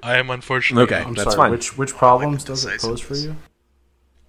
I 0.03 0.17
am 0.17 0.31
unfortunately. 0.31 0.85
Okay. 0.85 1.05
I'm 1.07 1.13
That's 1.13 1.35
sorry. 1.35 1.37
fine. 1.37 1.51
Which 1.51 1.77
which 1.77 1.95
problems 1.95 2.45
the 2.45 2.53
does 2.53 2.65
it 2.65 2.81
pose 2.81 3.01
for 3.01 3.17
you? 3.17 3.37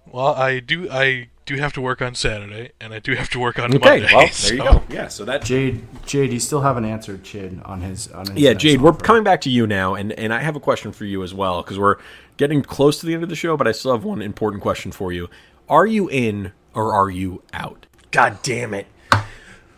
Well, 0.04 0.34
I 0.34 0.60
do. 0.60 0.90
I 0.90 1.28
do 1.46 1.56
have 1.56 1.72
to 1.72 1.80
work 1.80 2.02
on 2.02 2.14
Saturday, 2.14 2.72
and 2.78 2.92
I 2.92 2.98
do 2.98 3.14
have 3.14 3.30
to 3.30 3.38
work 3.38 3.58
on 3.58 3.70
Monday. 3.70 4.04
Okay, 4.04 4.14
Monday. 4.14 4.14
well, 4.14 4.30
there 4.42 4.54
you 4.54 4.62
go. 4.62 4.82
Yeah, 4.90 5.08
so 5.08 5.24
that 5.24 5.42
Jade, 5.44 5.82
Jade, 6.04 6.30
you 6.30 6.40
still 6.40 6.60
haven't 6.60 6.84
answered 6.84 7.24
Chid 7.24 7.62
on 7.64 7.80
his 7.80 8.08
on 8.12 8.26
his. 8.26 8.36
Yeah, 8.36 8.52
Jade, 8.52 8.82
we're 8.82 8.90
offer. 8.90 9.02
coming 9.02 9.24
back 9.24 9.40
to 9.42 9.50
you 9.50 9.66
now, 9.66 9.94
and, 9.94 10.12
and 10.12 10.34
I 10.34 10.40
have 10.40 10.56
a 10.56 10.60
question 10.60 10.92
for 10.92 11.06
you 11.06 11.22
as 11.22 11.32
well 11.32 11.62
because 11.62 11.78
we're 11.78 11.96
getting 12.38 12.62
close 12.62 12.98
to 13.00 13.06
the 13.06 13.12
end 13.12 13.22
of 13.22 13.28
the 13.28 13.36
show, 13.36 13.58
but 13.58 13.68
I 13.68 13.72
still 13.72 13.92
have 13.92 14.04
one 14.04 14.22
important 14.22 14.62
question 14.62 14.90
for 14.90 15.12
you. 15.12 15.28
Are 15.68 15.86
you 15.86 16.08
in 16.08 16.52
or 16.72 16.94
are 16.94 17.10
you 17.10 17.42
out? 17.52 17.84
God 18.10 18.38
damn 18.42 18.72
it! 18.72 18.86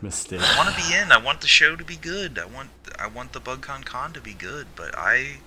mistake. 0.02 0.40
I 0.42 0.56
want 0.56 0.74
to 0.74 0.76
be 0.76 0.94
in. 0.94 1.12
I 1.12 1.18
want 1.18 1.40
the 1.40 1.46
show 1.46 1.76
to 1.76 1.84
be 1.84 1.96
good. 1.96 2.38
I 2.38 2.46
want 2.46 2.70
I 2.98 3.06
want 3.06 3.32
the 3.32 3.40
BugCon 3.40 3.84
Con 3.84 4.12
to 4.12 4.20
be 4.20 4.34
good, 4.34 4.66
but 4.76 4.96
I 4.96 5.38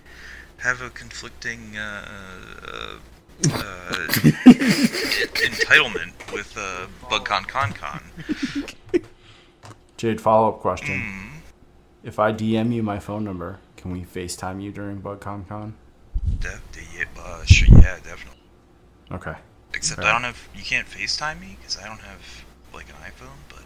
have 0.57 0.81
a 0.81 0.89
conflicting 0.89 1.77
uh, 1.77 2.05
uh, 2.67 2.97
uh, 3.45 3.89
entitlement 5.43 6.33
with 6.33 6.55
uh, 6.57 6.87
BugCon 7.09 7.47
Con 7.47 7.73
Con. 7.73 8.03
Jade, 9.97 10.21
follow 10.21 10.49
up 10.49 10.59
question. 10.59 11.01
Hmm. 11.01 11.29
If 12.03 12.19
I 12.19 12.33
DM 12.33 12.73
you 12.73 12.83
my 12.83 12.99
phone 12.99 13.23
number, 13.23 13.59
can 13.77 13.91
we 13.91 14.01
FaceTime 14.01 14.61
you 14.61 14.71
during 14.71 15.01
BugCon 15.01 15.47
Con? 15.47 15.75
Def- 16.39 16.61
yeah, 16.95 17.05
uh, 17.19 17.43
sure, 17.45 17.67
yeah, 17.71 17.95
definitely. 18.03 18.39
Okay. 19.11 19.33
Except 19.73 19.99
Okay. 19.99 20.07
I 20.07 20.11
don't 20.11 20.23
have. 20.23 20.37
You 20.55 20.63
can't 20.63 20.87
FaceTime 20.87 21.39
me 21.41 21.57
because 21.59 21.77
I 21.77 21.85
don't 21.87 21.99
have 22.01 22.43
like 22.73 22.85
an 22.89 22.95
iPhone. 23.03 23.35
But 23.49 23.63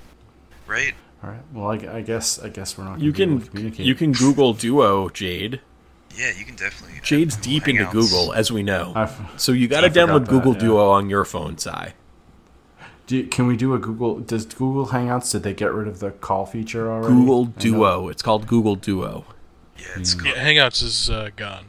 right, 0.68 0.94
All 1.24 1.30
right. 1.32 1.40
Well, 1.54 1.72
I, 1.72 1.98
I 1.98 2.02
guess 2.02 2.40
I 2.40 2.50
guess 2.50 2.78
we're 2.78 2.86
not. 2.86 2.94
Gonna 2.94 3.06
You 3.06 3.12
be 3.14 3.24
able 3.24 3.36
can 3.38 3.42
to 3.46 3.50
communicate. 3.52 3.86
you 3.86 3.96
can 3.96 4.12
Google 4.14 4.54
Duo, 4.54 5.10
Jade. 5.10 5.62
yeah, 6.16 6.32
you 6.38 6.46
can 6.46 6.56
definitely. 6.56 7.00
Jade's 7.04 7.36
have 7.36 7.44
deep 7.44 7.68
into 7.68 7.86
Google, 7.86 8.34
as 8.34 8.52
we 8.52 8.64
know. 8.64 8.94
I've- 8.96 9.14
So 9.38 9.52
you 9.52 9.68
got 9.68 9.82
to 9.82 9.90
download 9.90 10.22
that, 10.26 10.30
Google 10.30 10.54
yeah. 10.54 10.60
Duo 10.60 10.90
on 10.92 11.10
your 11.10 11.26
phone, 11.26 11.58
Si. 11.58 11.72
Do, 13.08 13.26
can 13.28 13.48
we 13.48 13.56
do 13.56 13.74
a 13.74 13.80
Google? 13.80 14.20
Does 14.20 14.46
Google 14.46 14.88
Hangouts? 14.88 15.32
Did 15.32 15.44
they 15.44 15.54
get 15.54 15.72
rid 15.72 15.88
of 15.88 16.00
the 16.00 16.12
call 16.12 16.46
feature 16.46 16.92
already? 16.92 17.14
Google 17.14 17.46
Duo. 17.46 18.10
It's 18.10 18.22
called 18.22 18.48
Google 18.48 18.76
Duo. 18.76 19.24
Yeah, 19.78 19.86
it's 19.96 20.14
cool. 20.14 20.28
Yeah, 20.32 20.44
Hangouts 20.46 20.82
is 20.84 21.10
uh, 21.10 21.30
gone. 21.36 21.66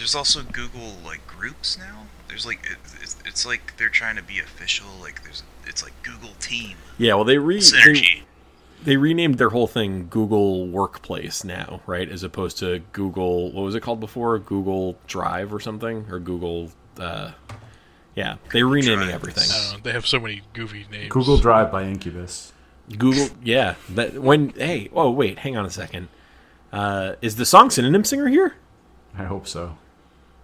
There's 0.00 0.14
also 0.14 0.42
Google 0.42 0.94
like 1.04 1.26
groups 1.26 1.76
now. 1.76 2.06
There's 2.26 2.46
like 2.46 2.60
it, 2.64 2.78
it's, 3.02 3.16
it's 3.26 3.44
like 3.44 3.76
they're 3.76 3.90
trying 3.90 4.16
to 4.16 4.22
be 4.22 4.38
official. 4.38 4.86
Like 4.98 5.22
there's 5.24 5.42
it's 5.66 5.82
like 5.82 5.92
Google 6.02 6.30
Team 6.40 6.78
Yeah, 6.96 7.14
well 7.14 7.24
they 7.24 7.36
re 7.36 7.56
they, 7.56 7.60
synergy. 7.60 8.22
they 8.82 8.96
renamed 8.96 9.36
their 9.36 9.50
whole 9.50 9.66
thing 9.66 10.06
Google 10.08 10.66
Workplace 10.68 11.44
now, 11.44 11.82
right? 11.86 12.08
As 12.08 12.22
opposed 12.22 12.56
to 12.60 12.78
Google 12.92 13.52
what 13.52 13.60
was 13.60 13.74
it 13.74 13.80
called 13.82 14.00
before? 14.00 14.38
Google 14.38 14.96
Drive 15.06 15.52
or 15.52 15.60
something 15.60 16.06
or 16.10 16.18
Google 16.18 16.72
uh 16.98 17.32
yeah, 18.14 18.36
they're 18.52 18.66
renaming 18.66 19.08
Drive. 19.08 19.14
everything. 19.14 19.44
I 19.50 19.62
don't 19.70 19.72
know. 19.74 19.82
They 19.84 19.92
have 19.92 20.06
so 20.06 20.18
many 20.18 20.40
goofy 20.54 20.86
names. 20.90 21.10
Google 21.10 21.36
Drive 21.36 21.70
by 21.70 21.84
Incubus. 21.84 22.52
Google, 22.96 23.28
yeah. 23.44 23.74
That 23.90 24.14
when 24.14 24.48
hey, 24.56 24.88
oh 24.94 25.10
wait, 25.10 25.40
hang 25.40 25.58
on 25.58 25.66
a 25.66 25.70
second. 25.70 26.08
Uh, 26.72 27.16
is 27.20 27.36
the 27.36 27.44
song 27.44 27.68
synonym 27.68 28.02
singer 28.04 28.28
here? 28.28 28.54
I 29.16 29.24
hope 29.24 29.46
so. 29.46 29.76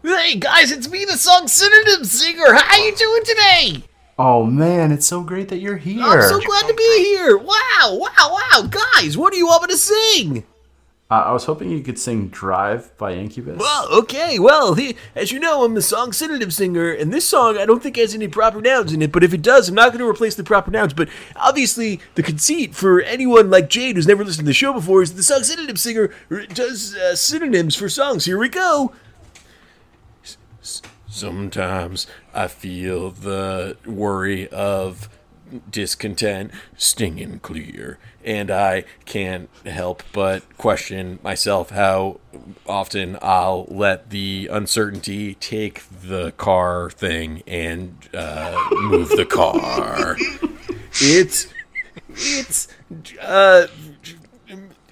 Hey 0.07 0.37
guys, 0.37 0.71
it's 0.71 0.89
me, 0.89 1.05
the 1.05 1.19
song 1.19 1.49
synonym 1.49 2.05
singer. 2.05 2.55
How 2.55 2.79
are 2.79 2.87
you 2.87 2.95
doing 2.95 3.23
today? 3.25 3.83
Oh 4.17 4.45
man, 4.45 4.93
it's 4.93 5.05
so 5.05 5.25
great 5.25 5.49
that 5.49 5.59
you're 5.59 5.79
here. 5.79 6.01
I'm 6.01 6.23
so 6.23 6.39
glad 6.39 6.69
to 6.69 6.75
be 6.75 6.99
here. 6.99 7.37
Wow, 7.37 7.99
wow, 7.99 8.09
wow, 8.31 8.71
guys, 8.71 9.19
what 9.19 9.33
do 9.33 9.37
you 9.37 9.49
want 9.49 9.63
me 9.63 9.75
to 9.75 9.77
sing? 9.77 10.45
Uh, 11.11 11.25
I 11.27 11.33
was 11.33 11.45
hoping 11.47 11.73
you 11.73 11.83
could 11.83 11.99
sing 11.99 12.29
"Drive" 12.29 12.97
by 12.99 13.15
Incubus. 13.15 13.59
Well, 13.59 13.89
okay. 13.99 14.39
Well, 14.39 14.75
he, 14.75 14.95
as 15.17 15.33
you 15.33 15.41
know, 15.41 15.65
I'm 15.65 15.75
the 15.75 15.83
song 15.83 16.13
synonym 16.13 16.53
singer, 16.53 16.93
and 16.93 17.13
this 17.13 17.27
song 17.27 17.59
I 17.59 17.67
don't 17.67 17.83
think 17.83 17.97
has 17.97 18.15
any 18.15 18.29
proper 18.29 18.61
nouns 18.61 18.93
in 18.93 19.03
it. 19.03 19.11
But 19.11 19.25
if 19.25 19.35
it 19.35 19.43
does, 19.43 19.69
I'm 19.69 19.75
not 19.75 19.89
going 19.89 19.99
to 19.99 20.09
replace 20.09 20.37
the 20.37 20.45
proper 20.45 20.71
nouns. 20.71 20.95
But 20.95 21.09
obviously, 21.35 22.01
the 22.15 22.23
conceit 22.23 22.77
for 22.77 23.01
anyone 23.01 23.51
like 23.51 23.69
Jade 23.69 23.97
who's 23.97 24.07
never 24.07 24.25
listened 24.25 24.47
to 24.47 24.51
the 24.51 24.55
show 24.55 24.73
before 24.73 25.03
is 25.03 25.15
the 25.15 25.25
song 25.25 25.43
synonym 25.43 25.77
singer 25.77 26.13
does 26.55 26.95
uh, 26.95 27.17
synonyms 27.17 27.75
for 27.75 27.89
songs. 27.89 28.25
Here 28.25 28.39
we 28.39 28.49
go. 28.49 28.93
Sometimes 31.17 32.07
I 32.35 32.47
feel 32.47 33.11
the 33.11 33.79
worry 33.87 34.49
of 34.51 35.09
discontent 35.71 36.51
stinging 36.77 37.39
clear, 37.39 37.99
and 38.23 38.51
I 38.51 38.85
can't 39.07 39.49
help 39.65 40.03
but 40.13 40.43
question 40.59 41.19
myself 41.23 41.71
how 41.71 42.21
often 42.67 43.17
I'll 43.23 43.65
let 43.71 44.11
the 44.11 44.51
uncertainty 44.53 45.37
take 45.37 45.85
the 45.89 46.33
car 46.33 46.91
thing 46.91 47.43
and 47.47 47.97
uh, 48.13 48.69
move 48.73 49.09
the 49.09 49.25
car. 49.25 50.19
It's 51.01 51.47
it's 52.11 52.69
uh 53.23 53.69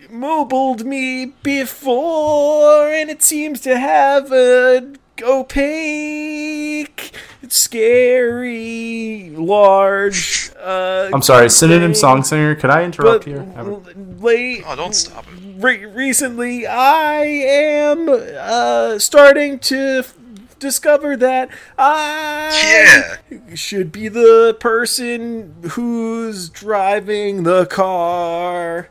mobiled 0.08 0.86
me 0.86 1.34
before, 1.42 2.88
and 2.88 3.10
it 3.10 3.22
seems 3.22 3.60
to 3.60 3.78
have 3.78 4.32
a 4.32 4.94
opaque, 5.22 7.12
scary, 7.48 9.30
large. 9.30 10.50
Uh, 10.60 11.10
I'm 11.12 11.22
sorry, 11.22 11.48
synonym 11.50 11.92
thing. 11.92 12.00
song 12.00 12.22
singer. 12.24 12.54
Could 12.54 12.70
I 12.70 12.84
interrupt 12.84 13.24
But 13.24 13.30
here? 13.30 13.42
Have 13.56 14.22
late, 14.22 14.62
Oh, 14.66 14.76
don't 14.76 14.94
stop 14.94 15.26
it. 15.26 15.38
re- 15.62 15.84
recently, 15.86 16.66
I 16.66 17.22
am 17.24 18.08
uh, 18.08 18.98
starting 18.98 19.58
to 19.60 19.98
f- 19.98 20.14
discover 20.58 21.16
that 21.18 21.50
I 21.76 23.18
should 23.54 23.92
be 23.92 24.08
the 24.08 24.56
person 24.58 25.54
who's 25.72 26.48
driving 26.48 27.42
the 27.42 27.66
car. 27.66 28.88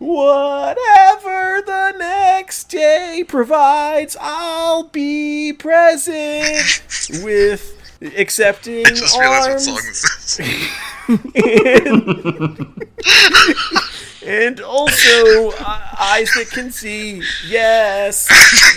Whatever 0.00 1.60
the 1.60 1.94
next 1.98 2.70
day 2.70 3.22
provides, 3.28 4.16
I'll 4.18 4.84
be 4.84 5.52
present 5.52 6.82
with 7.22 7.76
accepting 8.16 8.86
I 8.86 8.90
just 8.90 9.18
realized 9.20 9.68
what 9.68 9.84
arms 9.84 10.00
song 10.00 10.38
this 10.38 10.40
is. 10.40 10.70
and 14.26 14.60
also 14.64 15.50
uh, 15.50 15.94
eyes 16.00 16.32
that 16.32 16.48
can 16.50 16.70
see. 16.70 17.22
Yes, 17.46 18.26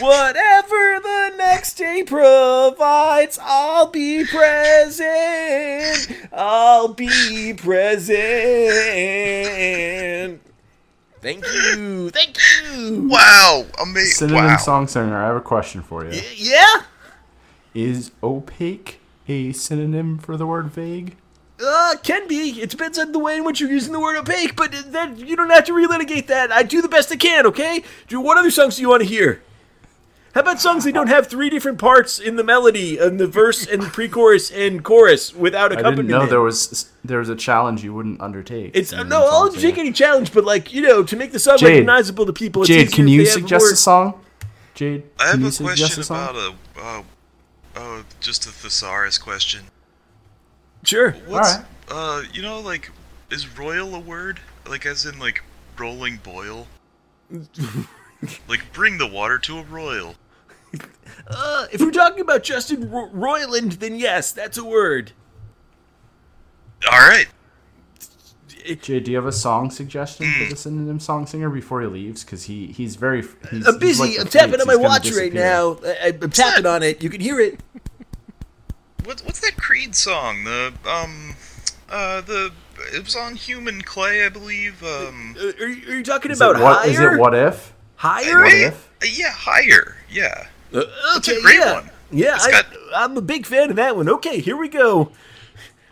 whatever 0.01 0.99
the 0.99 1.35
next 1.37 1.75
day 1.75 2.03
provides, 2.05 3.39
I'll 3.41 3.87
be 3.87 4.25
present. 4.25 6.09
I'll 6.33 6.89
be 6.89 7.53
present. 7.53 8.13
Thank 11.23 11.45
you. 11.47 12.09
Thank 12.11 12.37
you. 12.75 13.07
Wow, 13.09 13.65
amazing! 13.81 14.27
synonym 14.29 14.45
Wow. 14.45 14.57
song 14.57 14.87
singer. 14.87 15.17
I 15.23 15.27
have 15.27 15.35
a 15.37 15.41
question 15.41 15.81
for 15.81 16.05
you. 16.05 16.21
Yeah. 16.35 16.83
Is 17.73 18.11
opaque 18.21 18.99
a 19.27 19.51
synonym 19.53 20.19
for 20.19 20.37
the 20.37 20.45
word 20.45 20.67
vague? 20.67 21.15
Uh, 21.65 21.95
can 22.03 22.27
be. 22.27 22.61
It 22.61 22.69
depends 22.69 22.99
on 22.99 23.13
the 23.13 23.19
way 23.19 23.37
in 23.37 23.45
which 23.45 23.61
you're 23.61 23.69
using 23.71 23.93
the 23.93 23.99
word 23.99 24.17
opaque, 24.17 24.55
but 24.55 24.75
then 24.87 25.17
you 25.17 25.35
don't 25.35 25.49
have 25.49 25.63
to 25.65 25.71
relitigate 25.71 26.27
that. 26.27 26.51
I 26.51 26.63
do 26.63 26.81
the 26.81 26.89
best 26.89 27.11
I 27.11 27.15
can, 27.15 27.45
okay? 27.47 27.83
Do 28.07 28.19
what 28.19 28.37
other 28.37 28.51
songs 28.51 28.75
do 28.75 28.81
you 28.81 28.89
want 28.89 29.01
to 29.03 29.07
hear? 29.07 29.41
How 30.33 30.41
about 30.41 30.59
songs 30.59 30.83
that 30.85 30.93
don't 30.93 31.09
have 31.09 31.27
three 31.27 31.51
different 31.51 31.77
parts 31.77 32.17
in 32.17 32.37
the 32.37 32.43
melody 32.43 32.97
and 32.97 33.19
the 33.19 33.27
verse 33.27 33.67
and 33.67 33.83
the 33.83 33.89
pre-chorus 33.89 34.49
and 34.49 34.83
chorus 34.83 35.31
without 35.33 35.71
I 35.71 35.75
didn't 35.91 36.07
know 36.07 36.25
there 36.25 36.41
was 36.41 36.91
there 37.05 37.19
was 37.19 37.29
a 37.29 37.35
challenge 37.35 37.83
you 37.83 37.93
wouldn't 37.93 38.19
undertake. 38.19 38.71
It's 38.73 38.89
synonym 38.89 39.09
no, 39.09 39.27
I'll 39.27 39.51
singer. 39.51 39.61
take 39.61 39.77
any 39.77 39.91
challenge, 39.91 40.33
but 40.33 40.43
like 40.43 40.73
you 40.73 40.81
know, 40.81 41.03
to 41.03 41.15
make 41.15 41.33
the 41.33 41.39
song 41.39 41.59
Jade. 41.59 41.69
recognizable 41.69 42.25
to 42.25 42.33
people, 42.33 42.63
it's 42.63 42.69
Jade, 42.69 42.91
can 42.91 43.07
you 43.07 43.23
they 43.23 43.29
have 43.29 43.33
suggest 43.33 43.71
a 43.71 43.75
song? 43.75 44.21
Jade, 44.73 45.03
I 45.19 45.23
can 45.23 45.31
have 45.31 45.41
you 45.41 45.47
a 45.47 45.51
suggest 45.51 45.77
question 45.79 46.01
a 46.01 46.03
song? 46.03 46.29
about 46.29 46.35
a 46.35 46.81
uh, 46.81 47.03
oh, 47.75 48.05
just 48.19 48.47
a 48.47 48.49
thesaurus 48.49 49.19
question. 49.19 49.65
Sure. 50.83 51.11
What's 51.27 51.53
Alright. 51.53 51.67
uh, 51.89 52.23
you 52.33 52.41
know, 52.41 52.59
like, 52.59 52.89
is 53.29 53.57
royal 53.57 53.95
a 53.95 53.99
word? 53.99 54.39
Like, 54.67 54.85
as 54.85 55.05
in 55.05 55.19
like 55.19 55.43
rolling 55.77 56.17
boil? 56.17 56.67
like, 58.47 58.73
bring 58.73 58.97
the 58.97 59.07
water 59.07 59.37
to 59.39 59.59
a 59.59 59.63
royal. 59.63 60.15
Uh, 61.25 61.67
if 61.71 61.79
we're 61.79 61.89
talking 61.91 62.19
about 62.19 62.43
Justin 62.43 62.91
Ro- 62.91 63.09
Roiland, 63.09 63.79
then 63.79 63.95
yes, 63.95 64.33
that's 64.33 64.57
a 64.57 64.63
word. 64.65 65.13
All 66.91 66.99
right. 66.99 67.27
Jay, 68.81 68.99
do 68.99 69.09
you 69.11 69.15
have 69.17 69.25
a 69.25 69.31
song 69.31 69.71
suggestion 69.71 70.25
Hmm. 70.25 70.43
for 70.43 70.49
the 70.49 70.55
synonym 70.57 70.99
song 70.99 71.25
singer 71.25 71.49
before 71.49 71.81
he 71.81 71.87
leaves? 71.87 72.23
Because 72.25 72.43
he 72.43 72.67
he's 72.67 72.97
very 72.97 73.21
he's, 73.51 73.65
I'm 73.65 73.73
he's 73.75 73.99
busy. 73.99 74.03
like 74.17 74.19
I'm 74.19 74.27
tapping 74.27 74.51
Fates, 74.51 74.61
on 74.63 74.67
my 74.67 74.73
he's 74.73 74.77
gonna 74.81 74.89
watch 74.89 75.11
right 75.13 75.33
now. 75.33 75.77
I, 75.85 76.13
I'm 76.21 76.29
tapping 76.29 76.65
on 76.65 76.83
it. 76.83 77.01
You 77.01 77.09
can 77.09 77.21
hear 77.21 77.39
it. 77.39 77.59
What's 79.05 79.23
what's 79.23 79.39
that 79.39 79.55
Creed 79.57 79.95
song? 79.95 80.43
The 80.43 80.73
um, 80.85 81.35
uh, 81.89 82.19
the 82.21 82.51
it 82.93 83.03
was 83.03 83.15
on 83.15 83.35
Human 83.35 83.81
Clay, 83.81 84.25
I 84.25 84.29
believe. 84.29 84.83
Um, 84.83 85.35
are, 85.39 85.67
you, 85.67 85.91
are 85.93 85.95
you 85.97 86.03
talking 86.03 86.31
Is 86.31 86.39
about 86.41 86.57
it 86.57 86.63
what 86.63 86.79
higher? 86.79 86.89
is 86.89 86.99
it? 86.99 87.19
What 87.19 87.33
if? 87.33 87.73
higher? 87.95 88.39
What 88.41 88.53
if? 88.53 88.89
uh, 89.01 89.05
yeah, 89.09 89.31
higher. 89.31 89.95
Yeah. 90.09 90.47
Uh, 90.73 90.83
That's 91.13 91.29
okay, 91.29 91.37
a 91.37 91.41
great 91.41 91.59
yeah. 91.59 91.73
one. 91.73 91.89
Yeah, 92.11 92.35
It's 92.35 92.45
I, 92.45 92.51
got- 92.51 92.65
I'm 92.95 93.17
a 93.17 93.21
big 93.21 93.45
fan 93.45 93.69
of 93.69 93.75
that 93.77 93.95
one. 93.95 94.07
Okay, 94.09 94.39
here 94.39 94.57
we 94.57 94.69
go. 94.69 95.11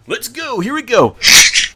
Let's 0.07 0.27
go. 0.27 0.59
Here 0.59 0.73
we 0.73 0.81
go. 0.81 1.15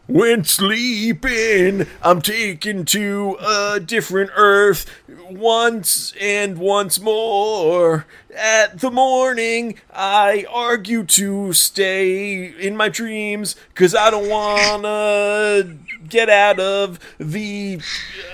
When 0.08 0.44
sleeping, 0.44 1.88
I'm 2.04 2.22
taken 2.22 2.86
to 2.86 3.38
a 3.40 3.80
different 3.80 4.30
earth 4.36 4.86
once 5.30 6.14
and 6.22 6.58
once 6.60 7.00
more. 7.00 8.06
At 8.38 8.80
the 8.82 8.92
morning, 8.92 9.76
I 9.92 10.46
argue 10.52 11.06
to 11.06 11.54
stay 11.54 12.46
in 12.46 12.76
my 12.78 12.90
dreams 12.90 13.56
because 13.70 13.96
I 13.96 14.12
don't 14.12 14.30
wanna 14.30 15.76
get 16.10 16.30
out 16.30 16.60
of 16.60 17.00
the 17.18 17.80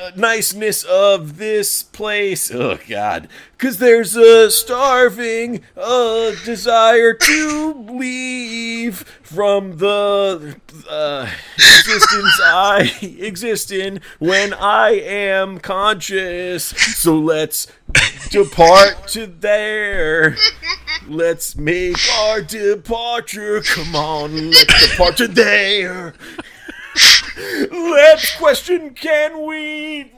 uh, 0.01 0.11
niceness 0.15 0.83
of 0.83 1.37
this 1.37 1.83
place. 1.83 2.51
Oh, 2.51 2.79
God. 2.87 3.27
Because 3.57 3.77
there's 3.77 4.15
a 4.15 4.49
starving 4.49 5.61
a 5.77 6.33
desire 6.43 7.13
to 7.13 7.73
leave 7.73 9.05
from 9.21 9.77
the 9.77 10.57
uh, 10.89 11.29
existence 11.55 12.39
I 12.43 12.91
exist 13.01 13.71
in 13.71 14.01
when 14.19 14.53
I 14.53 14.91
am 14.91 15.59
conscious. 15.59 16.65
So 16.65 17.17
let's 17.17 17.67
depart 18.29 19.07
to 19.09 19.27
there. 19.27 20.35
Let's 21.07 21.55
make 21.55 21.97
our 22.17 22.41
departure. 22.41 23.61
Come 23.61 23.95
on, 23.95 24.51
let's 24.51 24.91
depart 24.91 25.17
to 25.17 25.27
there. 25.27 26.13
Let's 27.37 28.35
question 28.37 28.93
can 28.93 29.45
we 29.45 30.11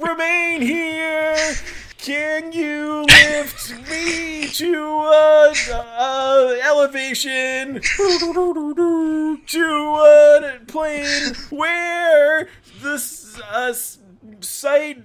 remain 0.00 0.60
here? 0.62 1.54
Can 1.98 2.52
you 2.52 3.02
lift 3.04 3.72
me 3.90 4.46
to 4.48 4.74
a, 4.74 5.52
a 5.72 6.60
elevation 6.64 7.80
to 7.80 9.68
a 10.04 10.58
plane 10.66 11.34
where 11.50 12.48
the 12.82 13.42
uh, 13.52 13.68
s- 13.70 13.98
sight 14.40 14.98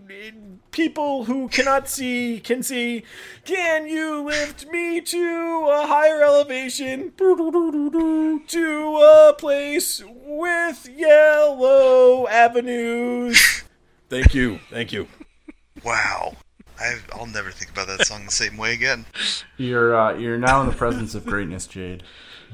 people 0.71 1.25
who 1.25 1.47
cannot 1.47 1.87
see 1.87 2.39
can 2.39 2.63
see? 2.63 3.03
Can 3.45 3.87
you 3.87 4.23
lift 4.23 4.67
me 4.67 5.01
to 5.01 5.69
a 5.71 5.87
higher 5.87 6.23
elevation 6.23 7.13
to 7.17 8.97
a 9.03 9.33
place 9.37 10.03
with 10.07 10.89
yellow 10.89 12.27
avenues? 12.27 13.63
Thank 14.09 14.33
you. 14.33 14.59
Thank 14.69 14.91
you. 14.91 15.07
Wow. 15.83 16.37
I 16.79 16.97
I'll 17.13 17.27
never 17.27 17.51
think 17.51 17.71
about 17.71 17.87
that 17.87 18.05
song 18.05 18.25
the 18.25 18.31
same 18.31 18.57
way 18.57 18.73
again. 18.73 19.05
You're 19.57 19.95
uh, 19.95 20.17
you're 20.17 20.37
now 20.37 20.61
in 20.61 20.67
the 20.67 20.75
presence 20.75 21.13
of 21.15 21.25
greatness, 21.25 21.67
Jade. 21.67 22.03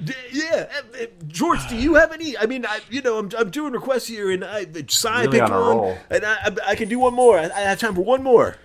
D- 0.03 0.13
Yeah, 0.31 0.67
uh, 0.71 1.03
uh, 1.03 1.05
George, 1.27 1.67
do 1.69 1.75
you 1.75 1.95
have 1.95 2.11
any? 2.11 2.37
I 2.37 2.45
mean, 2.45 2.65
I, 2.65 2.79
you 2.89 3.01
know, 3.01 3.17
I'm, 3.19 3.29
I'm 3.37 3.49
doing 3.49 3.73
requests 3.73 4.07
here, 4.07 4.31
and 4.31 4.43
I 4.45 4.65
sign 4.87 5.25
Really 5.27 5.39
picked 5.39 5.51
on 5.51 5.77
one, 5.77 5.97
and 6.09 6.25
I, 6.25 6.35
I, 6.45 6.55
I 6.71 6.75
can 6.75 6.87
do 6.89 6.99
one 6.99 7.13
more. 7.13 7.37
I, 7.39 7.45
I 7.45 7.59
have 7.61 7.79
time 7.79 7.95
for 7.95 8.03
one 8.03 8.23
more. 8.23 8.55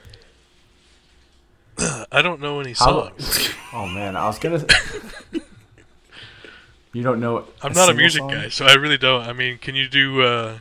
I 2.13 2.23
don't 2.23 2.41
know 2.41 2.61
any 2.61 2.73
How- 2.73 3.11
songs. 3.17 3.51
Oh 3.75 3.87
man, 3.87 4.17
I 4.17 4.27
was 4.27 4.39
gonna. 4.39 4.63
you 6.93 7.03
don't 7.03 7.21
know. 7.21 7.47
I'm 7.63 7.73
not 7.73 7.89
a 7.89 7.95
music 7.95 8.21
song? 8.21 8.31
guy, 8.31 8.49
so 8.51 8.67
I 8.67 8.75
really 8.75 8.99
don't. 8.99 9.27
I 9.27 9.33
mean, 9.33 9.57
can 9.57 9.75
you 9.75 9.89
do 9.89 10.21
uh, 10.21 10.59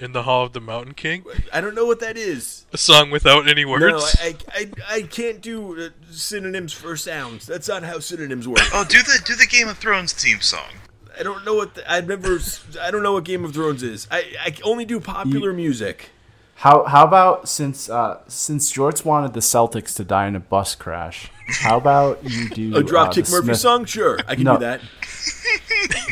In 0.00 0.12
the 0.12 0.22
Hall 0.22 0.44
of 0.44 0.52
the 0.52 0.60
Mountain 0.60 0.94
King, 0.94 1.24
I 1.52 1.60
don't 1.60 1.74
know 1.74 1.84
what 1.84 1.98
that 2.00 2.16
is. 2.16 2.66
a 2.72 2.78
song 2.78 3.10
without 3.10 3.48
any 3.48 3.64
words. 3.64 3.82
No, 3.84 3.98
I, 4.24 4.36
I, 4.54 4.70
I 4.88 5.02
can't 5.02 5.40
do 5.40 5.80
uh, 5.86 5.88
synonyms 6.12 6.72
for 6.72 6.96
sounds. 6.96 7.46
That's 7.46 7.66
not 7.68 7.82
how 7.82 7.98
synonyms 7.98 8.46
work. 8.46 8.60
Oh, 8.72 8.84
do 8.88 9.02
the 9.02 9.20
do 9.26 9.34
the 9.34 9.46
Game 9.46 9.66
of 9.66 9.78
Thrones 9.78 10.12
theme 10.12 10.40
song. 10.40 10.70
I 11.18 11.24
don't 11.24 11.44
know 11.44 11.54
what 11.54 11.74
the, 11.74 11.90
I've 11.92 12.06
never. 12.06 12.38
I 12.80 12.92
don't 12.92 13.02
know 13.02 13.14
what 13.14 13.24
Game 13.24 13.44
of 13.44 13.52
Thrones 13.52 13.82
is. 13.82 14.06
I, 14.08 14.24
I 14.40 14.54
only 14.62 14.84
do 14.84 15.00
popular 15.00 15.52
music. 15.52 16.10
How 16.56 16.84
how 16.84 17.04
about 17.04 17.48
since 17.48 17.90
uh, 17.90 18.20
since 18.28 18.72
Jorts 18.72 19.04
wanted 19.04 19.32
the 19.32 19.40
Celtics 19.40 19.96
to 19.96 20.04
die 20.04 20.28
in 20.28 20.36
a 20.36 20.40
bus 20.40 20.76
crash? 20.76 21.28
How 21.48 21.76
about 21.76 22.22
you 22.22 22.48
do 22.50 22.76
A 22.76 22.78
uh, 22.78 22.82
Dropkick 22.82 23.24
the 23.26 23.30
Murphy 23.32 23.44
Smith- 23.46 23.58
song? 23.58 23.84
Sure, 23.84 24.20
I 24.28 24.36
can 24.36 24.44
No. 24.44 24.54
do 24.54 24.60
that. 24.60 24.80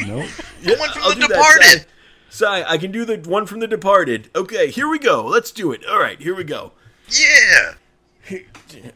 Nope. 0.06 0.26
Yeah, 0.62 0.78
one 0.78 0.90
from 0.90 1.02
I'll 1.02 1.08
The 1.10 1.14
do 1.14 1.20
that, 1.20 1.28
Departed. 1.28 1.86
Si. 2.36 2.44
Si, 2.44 2.46
I 2.66 2.76
can 2.76 2.92
do 2.92 3.06
the 3.06 3.16
one 3.16 3.46
from 3.46 3.60
The 3.60 3.66
Departed. 3.66 4.28
Okay, 4.34 4.70
here 4.70 4.88
we 4.88 4.98
go. 4.98 5.24
Let's 5.24 5.50
do 5.50 5.72
it. 5.72 5.86
All 5.86 5.98
right, 5.98 6.20
here 6.20 6.34
we 6.34 6.44
go. 6.44 6.72
Yeah. 7.08 7.74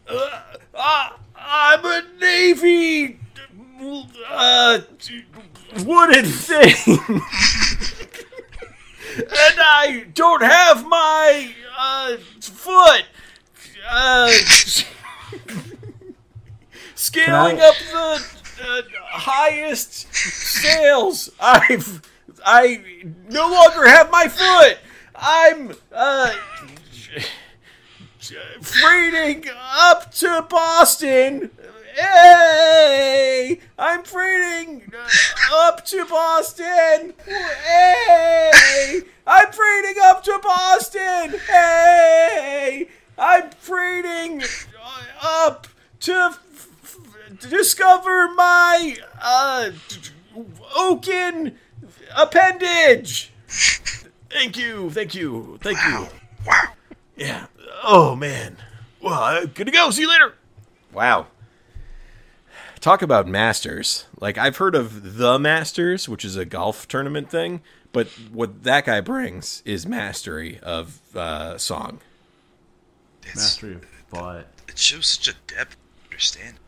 Uh, 0.07 0.43
uh, 0.75 1.11
I'm 1.37 1.85
a 1.85 2.03
Navy 2.21 3.19
uh, 4.29 4.81
wooden 5.85 6.27
thing. 6.27 6.99
and 9.17 9.59
I 9.59 10.07
don't 10.13 10.43
have 10.43 10.87
my 10.87 11.51
uh, 11.79 12.17
foot. 12.41 13.05
Uh, 13.89 14.31
scaling 16.95 17.59
I- 17.59 17.69
up 17.69 17.75
the 17.91 18.21
uh, 18.63 18.83
highest 19.07 20.15
sails. 20.15 21.31
I've 21.41 22.03
I 22.45 22.83
no 23.29 23.51
longer 23.51 23.87
have 23.87 24.11
my 24.11 24.29
foot. 24.29 24.79
I'm 25.15 25.75
uh 25.93 26.33
freighting 28.61 29.45
up 29.73 30.13
to 30.15 30.47
Boston. 30.49 31.51
Hey, 31.95 33.61
I'm 33.79 34.03
freighting 34.05 34.93
up 35.53 35.85
to 35.87 36.07
Boston. 36.07 37.15
Hey, 37.27 39.03
I'm 39.27 39.53
freighting 39.53 40.03
up 40.03 40.23
to 40.25 40.41
Boston. 40.43 41.41
Hey, 41.47 42.89
I'm 43.19 43.51
freighting 43.51 44.43
up 45.23 45.67
to 46.01 46.37
discover 47.49 48.33
my 48.35 48.97
uh 49.21 49.71
oaken 50.77 51.59
appendage. 52.17 53.33
Thank 54.31 54.57
you, 54.57 54.91
thank 54.91 55.15
you, 55.15 55.59
thank 55.61 55.79
you. 55.85 56.07
Wow. 56.47 56.63
Yeah. 57.17 57.47
Oh 57.83 58.15
man. 58.15 58.57
Well, 59.03 59.21
I'm 59.21 59.47
good 59.49 59.67
to 59.67 59.73
go. 59.73 59.91
See 59.91 60.03
you 60.03 60.09
later. 60.09 60.35
Wow. 60.93 61.27
Talk 62.81 63.03
about 63.03 63.27
masters. 63.27 64.07
Like 64.21 64.39
I've 64.39 64.57
heard 64.57 64.75
of 64.75 65.17
the 65.19 65.39
Masters, 65.39 66.09
which 66.09 66.25
is 66.25 66.37
a 66.37 66.45
golf 66.47 66.89
tournament 66.89 67.31
thing, 67.31 67.61
but 67.93 68.07
what 68.33 68.63
that 68.65 68.87
guy 68.87 69.01
brings 69.01 69.63
is 69.67 69.87
mastery 69.87 70.59
of 70.63 70.99
uh, 71.15 71.59
song. 71.59 72.01
It's, 73.23 73.37
Mastery 73.37 73.75
of 73.75 73.85
butt. 74.11 74.47
it 74.69 74.79
shows 74.79 75.07
such 75.07 75.29
a 75.29 75.35
depth 75.55 75.75
of 75.75 76.05
understanding. 76.07 76.59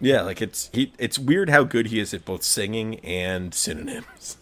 Yeah, 0.00 0.22
like 0.22 0.42
it's 0.42 0.70
he. 0.72 0.92
It's 0.98 1.18
weird 1.18 1.50
how 1.50 1.62
good 1.64 1.86
he 1.86 2.00
is 2.00 2.12
at 2.12 2.24
both 2.24 2.42
singing 2.42 2.98
and 3.00 3.54
synonyms. 3.54 4.36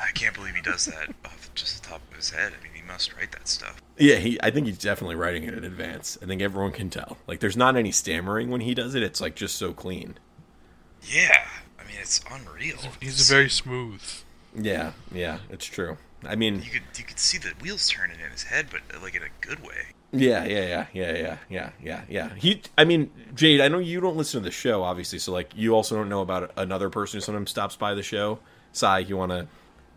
I 0.00 0.10
can't 0.12 0.34
believe 0.34 0.54
he 0.54 0.62
does 0.62 0.86
that 0.86 1.08
off 1.24 1.50
just 1.54 1.82
the 1.82 1.88
top 1.88 2.00
of 2.10 2.16
his 2.16 2.30
head. 2.30 2.52
I 2.58 2.62
mean, 2.62 2.72
he 2.74 2.82
must 2.82 3.14
write 3.16 3.32
that 3.32 3.48
stuff. 3.48 3.80
Yeah, 3.98 4.16
he. 4.16 4.38
I 4.42 4.50
think 4.50 4.66
he's 4.66 4.78
definitely 4.78 5.16
writing 5.16 5.44
it 5.44 5.54
in 5.54 5.64
advance. 5.64 6.16
I 6.22 6.26
think 6.26 6.40
everyone 6.40 6.72
can 6.72 6.90
tell. 6.90 7.18
Like, 7.26 7.40
there's 7.40 7.56
not 7.56 7.76
any 7.76 7.90
stammering 7.90 8.50
when 8.50 8.60
he 8.60 8.74
does 8.74 8.94
it. 8.94 9.02
It's 9.02 9.20
like 9.20 9.34
just 9.34 9.56
so 9.56 9.72
clean. 9.72 10.14
Yeah. 11.02 11.46
I 11.80 11.84
mean, 11.84 11.96
it's 12.00 12.20
unreal. 12.30 12.78
He's 13.00 13.28
very 13.28 13.50
smooth. 13.50 14.02
Yeah, 14.54 14.92
yeah, 15.12 15.38
it's 15.50 15.66
true. 15.66 15.98
I 16.24 16.34
mean, 16.34 16.62
You 16.62 16.70
could 16.70 16.82
you 16.96 17.04
could 17.04 17.18
see 17.18 17.38
the 17.38 17.52
wheels 17.62 17.88
turning 17.88 18.18
in 18.18 18.30
his 18.30 18.42
head, 18.44 18.66
but 18.70 18.80
like 19.02 19.14
in 19.14 19.22
a 19.22 19.28
good 19.40 19.60
way. 19.62 19.94
Yeah, 20.10 20.44
yeah, 20.44 20.66
yeah, 20.66 20.86
yeah, 20.92 21.12
yeah, 21.12 21.36
yeah, 21.50 21.70
yeah, 21.80 22.02
yeah. 22.08 22.34
He, 22.34 22.62
I 22.78 22.84
mean, 22.84 23.10
Jade, 23.34 23.60
I 23.60 23.68
know 23.68 23.78
you 23.78 24.00
don't 24.00 24.16
listen 24.16 24.40
to 24.40 24.44
the 24.44 24.50
show, 24.50 24.82
obviously, 24.82 25.18
so 25.18 25.32
like 25.32 25.52
you 25.54 25.74
also 25.74 25.96
don't 25.96 26.08
know 26.08 26.22
about 26.22 26.50
another 26.56 26.88
person 26.88 27.18
who 27.18 27.20
sometimes 27.20 27.50
stops 27.50 27.76
by 27.76 27.94
the 27.94 28.02
show. 28.02 28.38
Sai, 28.72 29.00
you 29.00 29.16
want 29.16 29.32
to? 29.32 29.46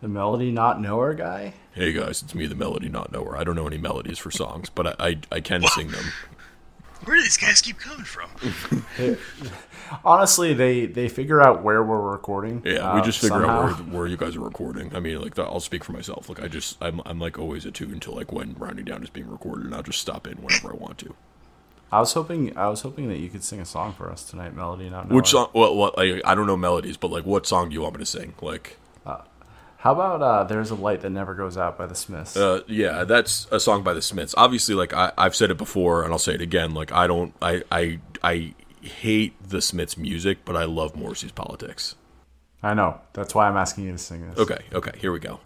The 0.01 0.07
melody 0.07 0.51
not 0.51 0.81
knower 0.81 1.13
guy. 1.13 1.53
Hey 1.73 1.93
guys, 1.93 2.23
it's 2.23 2.33
me, 2.33 2.47
the 2.47 2.55
melody 2.55 2.89
not 2.89 3.11
knower. 3.11 3.37
I 3.37 3.43
don't 3.43 3.55
know 3.55 3.67
any 3.67 3.77
melodies 3.77 4.17
for 4.17 4.31
songs, 4.31 4.67
but 4.67 4.99
I, 4.99 5.09
I, 5.09 5.17
I 5.31 5.39
can 5.41 5.61
sing 5.67 5.89
them. 5.89 6.05
Where 7.03 7.17
do 7.17 7.21
these 7.21 7.37
guys 7.37 7.61
keep 7.61 7.77
coming 7.77 8.03
from? 8.03 8.29
Honestly, 10.05 10.55
they 10.55 10.87
they 10.87 11.07
figure 11.07 11.39
out 11.39 11.63
where 11.63 11.83
we're 11.83 12.01
recording. 12.11 12.63
Yeah, 12.65 12.95
we 12.95 13.01
uh, 13.01 13.03
just 13.03 13.19
figure 13.19 13.41
somehow. 13.41 13.61
out 13.61 13.79
where, 13.79 13.99
where 13.99 14.07
you 14.07 14.17
guys 14.17 14.35
are 14.35 14.41
recording. 14.41 14.95
I 14.95 14.99
mean, 14.99 15.21
like 15.21 15.37
I'll 15.37 15.59
speak 15.59 15.83
for 15.83 15.91
myself. 15.91 16.29
Like 16.29 16.41
I 16.41 16.47
just, 16.47 16.77
I'm, 16.81 17.01
I'm 17.05 17.19
like 17.19 17.37
always 17.37 17.65
attuned 17.65 18.01
to 18.03 18.11
like 18.11 18.31
when 18.31 18.55
rounding 18.57 18.85
down 18.85 19.03
is 19.03 19.09
being 19.09 19.29
recorded, 19.29 19.65
and 19.65 19.75
I'll 19.75 19.83
just 19.83 19.99
stop 19.99 20.25
in 20.25 20.37
whenever 20.37 20.71
I 20.71 20.75
want 20.75 20.97
to. 20.99 21.15
I 21.91 21.99
was 21.99 22.13
hoping 22.13 22.57
I 22.57 22.69
was 22.69 22.81
hoping 22.81 23.07
that 23.09 23.17
you 23.17 23.29
could 23.29 23.43
sing 23.43 23.59
a 23.59 23.65
song 23.65 23.93
for 23.93 24.09
us 24.09 24.23
tonight, 24.27 24.55
melody 24.55 24.89
not 24.89 25.09
knower. 25.09 25.15
Which 25.17 25.29
song? 25.29 25.49
Well, 25.53 25.75
what? 25.75 25.97
Like, 25.97 26.21
I 26.25 26.33
don't 26.33 26.47
know 26.47 26.57
melodies, 26.57 26.97
but 26.97 27.11
like, 27.11 27.25
what 27.25 27.45
song 27.45 27.69
do 27.69 27.73
you 27.73 27.81
want 27.81 27.95
me 27.95 27.99
to 27.99 28.05
sing? 28.05 28.33
Like, 28.41 28.77
How 29.81 29.93
about 29.93 30.21
uh, 30.21 30.43
"There's 30.43 30.69
a 30.69 30.75
Light 30.75 31.01
That 31.01 31.09
Never 31.09 31.33
Goes 31.33 31.57
Out" 31.57 31.75
by 31.75 31.87
the 31.87 31.95
Smiths? 31.95 32.37
Uh, 32.37 32.61
yeah, 32.67 33.03
that's 33.03 33.47
a 33.51 33.59
song 33.59 33.81
by 33.81 33.93
the 33.95 34.01
Smiths. 34.01 34.35
Obviously, 34.37 34.75
like 34.75 34.93
I, 34.93 35.11
I've 35.17 35.35
said 35.35 35.49
it 35.49 35.57
before, 35.57 36.03
and 36.03 36.13
I'll 36.13 36.19
say 36.19 36.35
it 36.35 36.41
again. 36.41 36.75
Like 36.75 36.91
I 36.91 37.07
don't, 37.07 37.33
I, 37.41 37.63
I, 37.71 37.99
I 38.23 38.53
hate 38.81 39.33
the 39.41 39.59
Smiths' 39.59 39.97
music, 39.97 40.45
but 40.45 40.55
I 40.55 40.65
love 40.65 40.95
Morrissey's 40.95 41.31
politics. 41.31 41.95
I 42.61 42.75
know. 42.75 43.01
That's 43.13 43.33
why 43.33 43.47
I'm 43.47 43.57
asking 43.57 43.85
you 43.85 43.93
to 43.93 43.97
sing 43.97 44.29
this. 44.29 44.37
Okay, 44.37 44.59
okay, 44.71 44.91
here 44.99 45.11
we 45.11 45.19
go. 45.19 45.39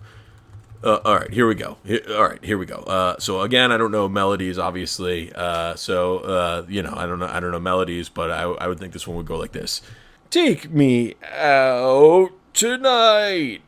Uh, 0.83 0.99
all 1.05 1.15
right, 1.15 1.31
here 1.31 1.47
we 1.47 1.55
go. 1.55 1.77
Here, 1.85 2.01
all 2.09 2.27
right, 2.27 2.43
here 2.43 2.57
we 2.57 2.65
go. 2.65 2.79
Uh, 2.79 3.17
so 3.19 3.39
again, 3.39 3.71
I 3.71 3.77
don't 3.77 3.91
know 3.91 4.09
melodies, 4.09 4.59
obviously. 4.59 5.31
Uh, 5.33 5.75
so 5.75 6.17
uh, 6.17 6.65
you 6.67 6.83
know, 6.83 6.93
I 6.93 7.05
don't 7.05 7.19
know, 7.19 7.27
I 7.27 7.39
don't 7.39 7.51
know 7.51 7.59
melodies, 7.61 8.09
but 8.09 8.31
I, 8.31 8.41
I 8.41 8.67
would 8.67 8.81
think 8.81 8.91
this 8.91 9.07
one 9.07 9.15
would 9.15 9.27
go 9.27 9.37
like 9.37 9.53
this: 9.53 9.81
Take 10.29 10.69
me 10.71 11.15
out 11.23 12.31
tonight, 12.53 13.61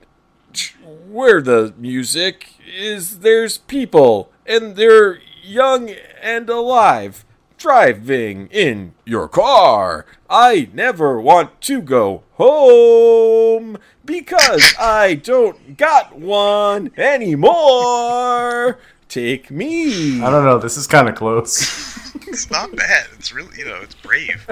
where 1.07 1.41
the 1.41 1.73
music 1.77 2.53
is. 2.65 3.19
There's 3.19 3.57
people, 3.57 4.31
and 4.45 4.75
they're 4.75 5.19
young 5.43 5.91
and 6.21 6.49
alive. 6.49 7.23
Driving 7.57 8.49
in 8.51 8.93
your 9.03 9.27
car. 9.27 10.05
I 10.29 10.69
never 10.73 11.19
want 11.19 11.59
to 11.61 11.81
go 11.81 12.21
home 12.33 13.79
because 14.05 14.75
I 14.79 15.15
don't 15.15 15.75
got 15.75 16.19
one 16.19 16.91
anymore. 16.97 18.77
Take 19.09 19.49
me. 19.49 20.21
I 20.21 20.29
don't 20.29 20.45
know. 20.45 20.59
This 20.59 20.77
is 20.77 20.85
kind 20.85 21.09
of 21.09 21.15
close. 21.15 21.95
It's 22.27 22.51
not 22.51 22.75
bad. 22.75 23.07
It's 23.13 23.33
really 23.33 23.57
you 23.57 23.65
know 23.65 23.79
it's 23.81 23.95
brave. 23.95 24.45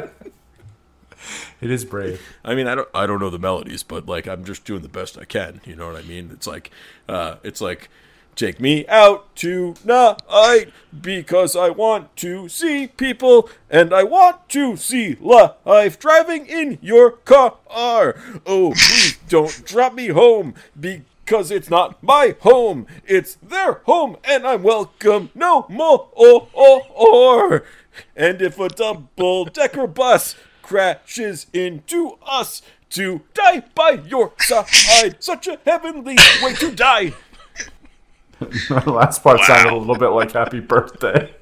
it 1.62 1.72
is 1.72 1.86
brave. 1.86 2.22
I 2.44 2.56
mean, 2.56 2.68
I 2.68 2.76
don't, 2.76 2.90
I 2.94 3.06
don't 3.06 3.20
know 3.20 3.30
the 3.30 3.40
melodies, 3.40 3.84
but 3.84 4.08
like, 4.08 4.28
I'm 4.28 4.44
just 4.44 4.66
doing 4.66 4.82
the 4.82 4.90
best 4.90 5.18
I 5.18 5.26
can. 5.26 5.62
You 5.66 5.76
know 5.76 5.88
what 5.88 5.96
I 5.96 6.04
mean? 6.04 6.30
It's 6.32 6.48
like, 6.48 6.72
uh, 7.08 7.36
it's 7.44 7.62
like, 7.62 7.90
take 8.36 8.60
me 8.60 8.86
out 8.88 9.34
to 9.38 9.74
tonight 9.74 10.66
because 11.00 11.56
I 11.56 11.70
want 11.70 12.16
to 12.18 12.50
see 12.50 12.88
people 12.88 13.50
and 13.70 13.94
I 13.94 14.04
want 14.04 14.50
to 14.50 14.76
see 14.76 15.16
life 15.16 15.98
driving 16.00 16.46
in 16.46 16.78
your 16.82 17.12
car. 17.12 17.56
Oh, 18.46 18.74
please 18.76 19.18
don't 19.30 19.66
drop 19.66 19.94
me 19.94 20.08
home 20.08 20.54
because 20.80 21.50
it's 21.50 21.70
not 21.70 22.02
my 22.04 22.36
home. 22.42 22.88
It's 23.06 23.36
their 23.36 23.76
home 23.86 24.18
and 24.24 24.46
I'm 24.46 24.64
welcome 24.64 25.30
no 25.34 25.66
more. 25.70 26.10
Or, 26.12 26.48
or, 26.54 26.82
or. 26.94 27.64
And 28.16 28.42
if 28.42 28.60
a 28.60 28.68
double 28.68 29.46
decker 29.46 29.88
bus 29.88 30.36
crashes 30.66 31.46
into 31.54 32.18
us 32.26 32.62
to 32.92 33.22
die 33.34 33.64
by 33.76 33.92
your 33.92 34.34
side, 34.40 35.16
such 35.24 35.48
a 35.48 35.60
heavenly 35.66 36.18
way 36.42 36.54
to 36.56 36.72
die. 36.72 37.14
the 38.40 38.84
last 38.92 39.24
part 39.24 39.40
sounded 39.42 39.72
a 39.72 39.78
little 39.78 39.96
bit 39.98 40.08
like 40.10 40.32
"Happy 40.32 40.60
Birthday." 40.60 41.34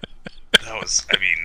That 0.64 0.80
was 0.82 1.06
I 1.12 1.18
mean, 1.20 1.38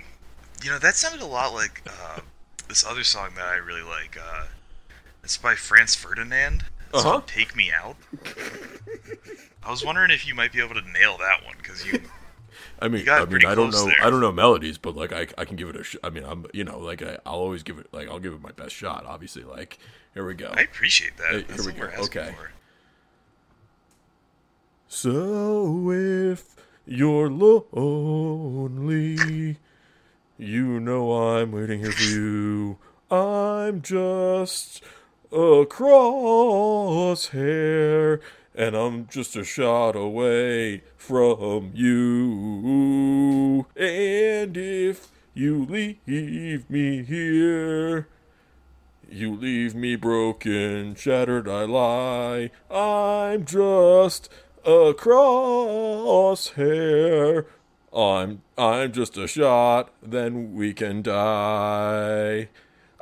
you 0.62 0.70
know 0.70 0.78
that 0.78 0.94
sounded 0.96 1.22
a 1.22 1.26
lot 1.26 1.54
like 1.54 1.82
uh, 1.86 2.20
this 2.68 2.84
other 2.84 3.04
song 3.04 3.30
that 3.36 3.46
I 3.46 3.56
really 3.56 3.82
like. 3.82 4.18
Uh, 4.20 4.44
it's 5.24 5.36
by 5.36 5.54
Franz 5.54 5.94
Ferdinand. 5.94 6.64
It's 6.88 6.98
Uh-huh. 7.00 7.10
called 7.12 7.26
Take 7.26 7.54
Me 7.56 7.70
Out. 7.72 7.96
I 9.62 9.70
was 9.70 9.84
wondering 9.84 10.10
if 10.10 10.26
you 10.26 10.34
might 10.34 10.52
be 10.52 10.60
able 10.62 10.74
to 10.74 10.90
nail 10.92 11.16
that 11.18 11.44
one 11.44 11.54
because 11.58 11.84
you 11.86 12.00
I 12.80 12.88
mean, 12.88 13.08
I 13.08 13.24
mean, 13.24 13.44
I 13.44 13.54
don't 13.54 13.70
know, 13.72 13.86
there. 13.86 13.96
I 14.02 14.10
don't 14.10 14.20
know 14.20 14.30
melodies, 14.32 14.78
but 14.78 14.94
like, 14.94 15.12
I, 15.12 15.26
I 15.36 15.44
can 15.44 15.56
give 15.56 15.68
it 15.68 15.76
a. 15.76 15.82
Sh- 15.82 15.96
I 16.02 16.10
mean, 16.10 16.24
I'm, 16.24 16.46
you 16.52 16.64
know, 16.64 16.78
like, 16.78 17.02
I, 17.02 17.18
I'll 17.26 17.40
always 17.40 17.62
give 17.62 17.78
it, 17.78 17.88
like, 17.92 18.08
I'll 18.08 18.20
give 18.20 18.32
it 18.32 18.40
my 18.40 18.52
best 18.52 18.74
shot. 18.74 19.04
Obviously, 19.06 19.42
like, 19.42 19.78
here 20.14 20.24
we 20.26 20.34
go. 20.34 20.52
I 20.56 20.62
appreciate 20.62 21.16
that. 21.16 21.30
Hey, 21.30 21.44
here 21.54 21.64
we 21.66 21.72
go. 21.72 21.88
Okay. 22.04 22.34
for. 22.38 22.52
So 24.88 25.90
if 25.90 26.56
you're 26.86 27.28
lonely, 27.28 27.56
you 30.38 30.80
know 30.80 31.12
I'm 31.36 31.52
waiting 31.52 31.80
here 31.80 31.92
for 31.92 32.02
you. 32.02 32.78
I'm 33.10 33.82
just 33.82 34.82
a 35.30 35.66
crosshair, 35.66 37.20
and 38.58 38.76
I'm 38.76 39.06
just 39.06 39.34
a 39.36 39.44
shot 39.44 39.94
away 39.94 40.82
from 40.96 41.70
you. 41.74 43.66
And 43.76 44.56
if 44.56 45.06
you 45.32 45.64
leave 45.64 46.68
me 46.68 47.04
here, 47.04 48.08
you 49.08 49.36
leave 49.36 49.76
me 49.76 49.94
broken, 49.94 50.96
shattered, 50.96 51.48
I 51.48 51.62
lie. 51.66 52.50
I'm 52.68 53.44
just 53.44 54.28
a 54.64 54.92
crosshair. 54.92 56.26
I'm 57.94 58.42
I'm 58.58 58.90
just 58.92 59.16
a 59.16 59.28
shot, 59.28 59.90
then 60.02 60.54
we 60.54 60.74
can 60.74 61.02
die. 61.02 62.48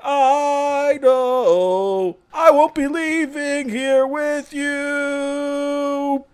I 0.09 1.00
know 1.02 2.18
I 2.32 2.52
won't 2.52 2.76
be 2.76 2.86
leaving 2.86 3.68
here 3.68 4.07
with 4.07 4.52
you. 4.52 6.24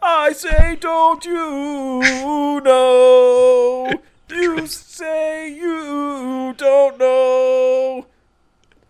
I 0.00 0.32
say, 0.32 0.76
don't 0.80 1.22
you 1.24 2.60
know? 2.64 3.92
You 4.30 4.66
say 4.66 5.52
you 5.52 6.54
don't 6.56 6.98
know. 6.98 8.06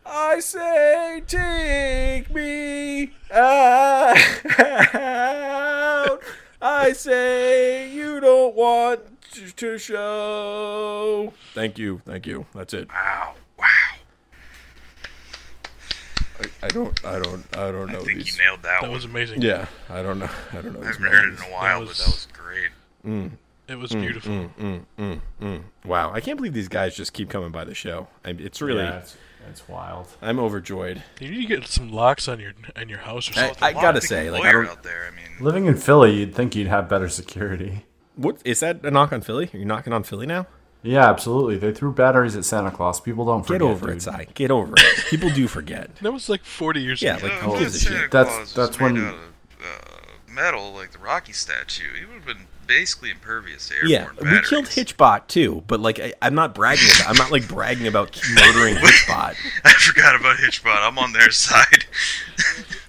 I 0.05 0.39
say, 0.41 1.23
take 1.27 2.33
me 2.33 3.11
out. 3.33 4.17
I 6.63 6.93
say, 6.93 7.91
you 7.91 8.21
don't 8.21 8.55
want 8.55 9.01
to 9.57 9.79
show. 9.79 11.33
Thank 11.55 11.79
you, 11.79 12.01
thank 12.07 12.27
you. 12.27 12.47
That's 12.55 12.73
it. 12.75 12.89
Wow. 12.89 13.35
Wow. 13.59 13.67
I, 16.67 16.69
I 16.69 16.71
don't, 16.71 17.05
I 17.05 17.19
don't, 17.19 17.45
I 17.57 17.71
don't 17.73 17.93
know 17.93 18.01
I 18.01 18.03
think 18.05 18.19
these. 18.19 18.37
you 18.39 18.45
nailed 18.45 18.63
that, 18.63 18.81
That 18.81 18.89
one. 18.89 18.93
was 18.93 19.05
amazing. 19.05 19.43
yeah, 19.43 19.67
I 19.89 20.03
don't 20.03 20.19
know. 20.19 20.29
I 20.53 20.61
don't 20.61 20.75
know. 20.75 20.83
I 20.83 20.87
haven't 20.87 21.03
heard 21.03 21.29
it 21.33 21.39
in 21.39 21.45
a 21.51 21.53
while, 21.53 21.81
was- 21.81 21.89
but 21.89 21.97
that 21.99 22.07
was 22.07 22.29
great. 22.33 22.71
Mm. 23.07 23.31
It 23.69 23.75
was 23.79 23.91
mm, 23.91 24.01
beautiful. 24.01 24.33
Mm, 24.61 25.21
mm, 25.41 25.63
Wow, 25.85 26.13
I 26.13 26.21
can't 26.21 26.37
believe 26.37 26.53
these 26.53 26.69
guys 26.69 26.95
just 26.97 27.13
keep 27.13 27.29
coming 27.29 27.51
by 27.51 27.65
the 27.65 27.75
show. 27.75 28.07
I, 28.25 28.31
it's 28.31 28.61
really, 28.63 28.83
Yeah, 28.85 28.99
it's, 28.99 29.17
it's 29.51 29.69
wild. 29.69 30.07
I'm 30.23 30.39
overjoyed. 30.39 31.03
You 31.21 31.31
need 31.31 31.43
to 31.43 31.47
get 31.57 31.67
some 31.67 31.91
locks 31.93 32.29
on 32.29 32.39
your 32.41 32.53
on 32.77 32.89
your 32.89 32.99
house 32.99 33.29
or 33.29 33.33
I- 33.41 33.47
something. 33.49 33.65
I 33.65 33.71
A 33.71 33.75
lot 33.75 33.83
gotta 33.83 34.01
say, 34.01 34.31
like, 34.31 34.45
I 34.45 34.53
don't- 34.53 34.69
out 34.69 34.83
there. 34.85 35.05
I 35.07 35.11
mean, 35.11 35.45
Living 35.45 35.67
in 35.67 35.77
Philly, 35.77 36.15
you'd 36.15 36.35
think 36.35 36.55
you'd 36.55 36.69
have 36.69 36.89
better 36.89 37.09
security. 37.09 37.85
What 38.15 38.39
is 38.45 38.61
that? 38.61 38.85
A 38.85 38.91
knock 38.91 39.13
on 39.13 39.21
Philly? 39.21 39.51
Are 39.53 39.59
you 39.59 39.65
knocking 39.65 39.93
on 39.93 40.03
Philly 40.05 40.27
now? 40.27 40.47
Yeah, 40.87 41.09
absolutely. 41.09 41.57
They 41.59 41.73
threw 41.73 41.93
batteries 41.93 42.37
at 42.37 42.45
Santa 42.45 42.71
Claus. 42.71 43.01
People 43.01 43.25
don't 43.27 43.43
forget. 43.43 43.61
Get 43.61 43.67
forget. 43.67 43.77
over 43.77 43.87
dude. 43.89 43.97
it, 43.97 44.03
Sai. 44.03 44.27
Get 44.35 44.51
over 44.51 44.75
it. 44.77 45.05
People 45.11 45.31
do 45.31 45.49
forget. 45.49 45.95
that 45.97 46.13
was 46.13 46.29
like 46.29 46.45
40 46.45 46.81
years 46.81 47.03
Yeah, 47.03 47.17
ago. 47.17 47.27
like, 47.27 47.43
uh, 47.43 47.51
who 47.51 47.59
gives 47.59 47.75
a 47.77 47.79
Santa 47.81 47.99
shit? 48.03 48.11
That's- 48.11 48.35
Claus 48.35 48.41
was 48.41 48.55
that's 48.55 48.81
made 48.81 48.93
when- 48.93 49.05
out 49.07 49.15
of 49.15 49.21
uh, 49.61 50.33
metal, 50.33 50.73
like 50.75 50.93
the 50.93 50.99
Rocky 50.99 51.33
statue. 51.33 51.93
He 51.99 52.05
would 52.07 52.15
have 52.17 52.27
been 52.27 52.47
basically 52.67 53.11
impervious 53.11 53.69
to 53.69 53.75
airborne 53.77 53.91
Yeah, 53.91 54.09
we 54.41 54.41
killed 54.47 54.65
Hitchbot 54.67 55.29
too, 55.29 55.63
but 55.69 55.79
like 55.81 56.01
I, 56.01 56.13
I'm 56.21 56.35
not 56.35 56.55
bragging. 56.55 56.89
About, 56.97 57.11
I'm 57.11 57.17
not 57.17 57.31
like 57.31 57.47
bragging 57.49 57.87
about 57.87 58.21
murdering 58.35 58.75
Hitchbot. 58.75 59.35
I 59.65 59.73
forgot 59.75 60.17
about 60.19 60.37
Hitchbot. 60.39 60.77
I'm 60.87 60.99
on 60.99 61.13
their 61.13 61.31
side. 61.31 61.87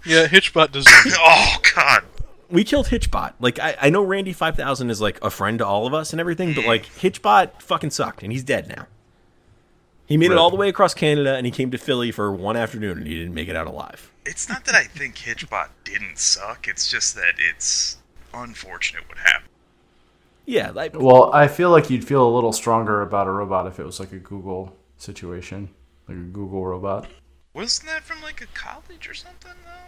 yeah, 0.06 0.26
Hitchbot 0.28 0.72
deserved 0.72 1.08
it. 1.08 1.14
oh 1.20 1.58
God. 1.76 2.04
We 2.50 2.64
killed 2.64 2.88
Hitchbot. 2.88 3.34
Like 3.40 3.60
I, 3.60 3.76
I 3.82 3.90
know 3.90 4.04
Randy 4.04 4.34
Five 4.34 4.56
Thousand 4.56 4.90
is 4.90 5.02
like 5.02 5.22
a 5.24 5.30
friend 5.30 5.60
to 5.60 5.66
all 5.66 5.86
of 5.86 5.94
us 5.94 6.12
and 6.14 6.20
everything, 6.20 6.54
but 6.54 6.66
like 6.66 6.86
Hitchbot 6.86 7.62
fucking 7.62 7.92
sucked, 7.92 8.24
and 8.24 8.32
he's 8.32 8.44
dead 8.44 8.68
now. 8.70 8.88
He 10.06 10.16
made 10.16 10.32
it 10.32 10.38
all 10.38 10.50
the 10.50 10.56
way 10.56 10.70
across 10.70 10.94
Canada, 10.94 11.36
and 11.36 11.46
he 11.46 11.52
came 11.52 11.70
to 11.72 11.78
Philly 11.78 12.12
for 12.12 12.32
one 12.32 12.56
afternoon, 12.56 13.00
and 13.00 13.08
he 13.08 13.16
didn't 13.16 13.34
make 13.34 13.50
it 13.50 13.58
out 13.58 13.68
alive. 13.68 14.10
It's 14.26 14.48
not 14.48 14.64
that 14.64 14.74
I 14.74 14.84
think 14.84 15.16
Hitchbot 15.16 15.68
didn't 15.84 16.18
suck. 16.18 16.68
It's 16.70 16.90
just 16.90 17.16
that 17.16 17.34
it's 17.38 17.98
unfortunate 18.34 19.08
what 19.10 19.18
happened. 19.18 19.50
Yeah, 20.46 20.72
like 20.72 20.98
Well, 20.98 21.30
I 21.34 21.50
feel 21.50 21.72
like 21.72 21.90
you'd 21.90 22.08
feel 22.08 22.26
a 22.26 22.34
little 22.34 22.54
stronger 22.54 23.02
about 23.02 23.28
a 23.28 23.32
robot 23.32 23.68
if 23.68 23.82
it 23.82 23.86
was 23.86 24.00
like 24.00 24.14
a 24.14 24.18
Google 24.18 24.74
situation, 24.96 25.70
like 26.08 26.18
a 26.18 26.22
Google 26.22 26.66
robot. 26.66 27.10
Wasn't 27.54 27.90
that 27.90 28.04
from 28.04 28.22
like 28.22 28.42
a 28.42 28.46
college 28.54 29.10
or 29.10 29.14
something 29.14 29.52
though? 29.66 29.87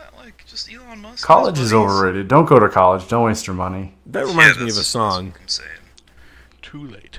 Wasn't 0.00 0.16
that 0.16 0.24
like 0.24 0.44
just 0.46 0.72
Elon 0.72 1.00
Musk? 1.00 1.24
College 1.26 1.58
is 1.58 1.72
overrated. 1.72 2.28
Don't 2.28 2.46
go 2.46 2.58
to 2.58 2.68
college. 2.68 3.06
Don't 3.08 3.24
waste 3.24 3.46
your 3.46 3.56
money. 3.56 3.94
that 4.06 4.20
Yeah, 4.24 4.30
reminds 4.30 4.58
me 4.58 4.64
of 4.70 4.76
a 4.76 4.84
song. 4.84 5.32
what 5.32 5.40
I'm 5.40 5.48
saying. 5.48 5.68
Too 6.62 6.86
late. 6.86 7.18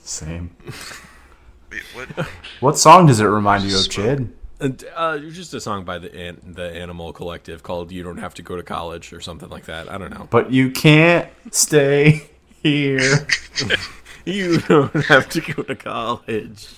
Same. 0.00 0.50
Wait, 1.70 1.82
what? 1.94 2.26
What 2.60 2.78
song 2.78 3.06
does 3.06 3.20
it 3.20 3.24
remind 3.26 3.64
you 3.64 3.76
of, 3.78 3.88
Chid? 3.90 4.32
And, 4.60 4.82
uh, 4.96 5.18
it 5.20 5.24
was 5.24 5.36
just 5.36 5.54
a 5.54 5.60
song 5.60 5.84
by 5.84 5.98
the 5.98 6.12
An- 6.16 6.40
the 6.54 6.68
Animal 6.74 7.12
Collective 7.12 7.62
called 7.62 7.92
"You 7.92 8.02
Don't 8.02 8.16
Have 8.18 8.34
to 8.34 8.42
Go 8.42 8.56
to 8.56 8.62
College" 8.62 9.12
or 9.12 9.20
something 9.20 9.48
like 9.50 9.66
that. 9.66 9.88
I 9.90 9.98
don't 9.98 10.10
know. 10.12 10.26
But 10.30 10.50
you 10.50 10.70
can't 10.70 11.28
stay 11.50 12.30
here. 12.62 13.26
You 14.24 14.58
don't 14.60 14.92
have 15.06 15.30
to 15.30 15.40
go 15.40 15.62
to 15.62 15.74
college. 15.74 16.77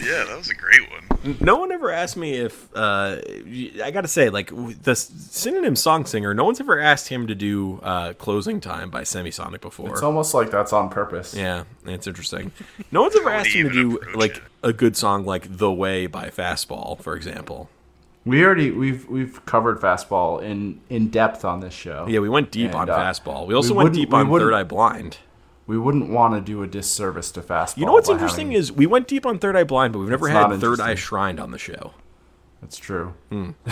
Yeah, 0.00 0.24
that 0.24 0.36
was 0.36 0.50
a 0.50 0.54
great 0.54 0.80
one. 0.90 1.36
No 1.40 1.56
one 1.56 1.70
ever 1.72 1.90
asked 1.90 2.16
me 2.16 2.34
if 2.34 2.68
uh, 2.74 3.18
I 3.82 3.90
got 3.92 4.00
to 4.00 4.08
say, 4.08 4.28
like 4.30 4.50
the 4.82 4.94
synonym 4.94 5.76
song 5.76 6.04
singer. 6.06 6.34
No 6.34 6.44
one's 6.44 6.60
ever 6.60 6.80
asked 6.80 7.08
him 7.08 7.26
to 7.28 7.34
do 7.34 7.78
uh, 7.82 8.12
"Closing 8.14 8.60
Time" 8.60 8.90
by 8.90 9.02
Semisonic 9.02 9.60
before. 9.60 9.90
It's 9.90 10.02
almost 10.02 10.34
like 10.34 10.50
that's 10.50 10.72
on 10.72 10.88
purpose. 10.88 11.34
yeah, 11.34 11.64
it's 11.86 12.06
interesting. 12.06 12.52
No 12.90 13.02
one's 13.02 13.16
ever 13.16 13.30
asked 13.30 13.50
him 13.50 13.68
to 13.70 13.72
do 13.72 14.00
like 14.14 14.36
it? 14.38 14.42
a 14.62 14.72
good 14.72 14.96
song 14.96 15.24
like 15.24 15.58
"The 15.58 15.72
Way" 15.72 16.06
by 16.06 16.28
Fastball, 16.30 17.00
for 17.00 17.14
example. 17.14 17.68
We 18.24 18.44
already 18.44 18.70
we've 18.70 19.08
we've 19.08 19.44
covered 19.46 19.80
fastball 19.80 20.40
in 20.42 20.80
in 20.88 21.08
depth 21.08 21.44
on 21.44 21.58
this 21.60 21.74
show. 21.74 22.06
Yeah, 22.08 22.20
we 22.20 22.28
went 22.28 22.50
deep 22.52 22.66
And, 22.66 22.76
on 22.76 22.90
uh, 22.90 22.96
Fastball. 22.96 23.46
We 23.48 23.54
also 23.54 23.74
we 23.74 23.78
went 23.84 23.94
deep 23.94 24.10
we 24.10 24.18
on 24.18 24.28
wouldn't- 24.28 24.48
Third 24.50 24.56
Eye 24.56 24.62
Blind. 24.62 25.18
We 25.66 25.78
wouldn't 25.78 26.10
want 26.10 26.34
to 26.34 26.40
do 26.40 26.62
a 26.62 26.66
disservice 26.66 27.30
to 27.32 27.40
fastball. 27.40 27.76
You 27.78 27.86
know 27.86 27.92
what's 27.92 28.08
interesting 28.08 28.48
having- 28.48 28.58
is 28.58 28.72
we 28.72 28.86
went 28.86 29.06
deep 29.08 29.24
on 29.24 29.38
Third 29.38 29.56
Eye 29.56 29.64
Blind, 29.64 29.92
but 29.92 30.00
we've 30.00 30.08
never 30.08 30.26
It's 30.28 30.36
had 30.36 30.48
Third 30.60 30.80
Eye 30.80 30.90
interesting. 30.90 30.96
Shrined 30.96 31.40
on 31.40 31.50
the 31.52 31.58
show. 31.58 31.94
that's 32.60 32.76
true. 32.78 33.14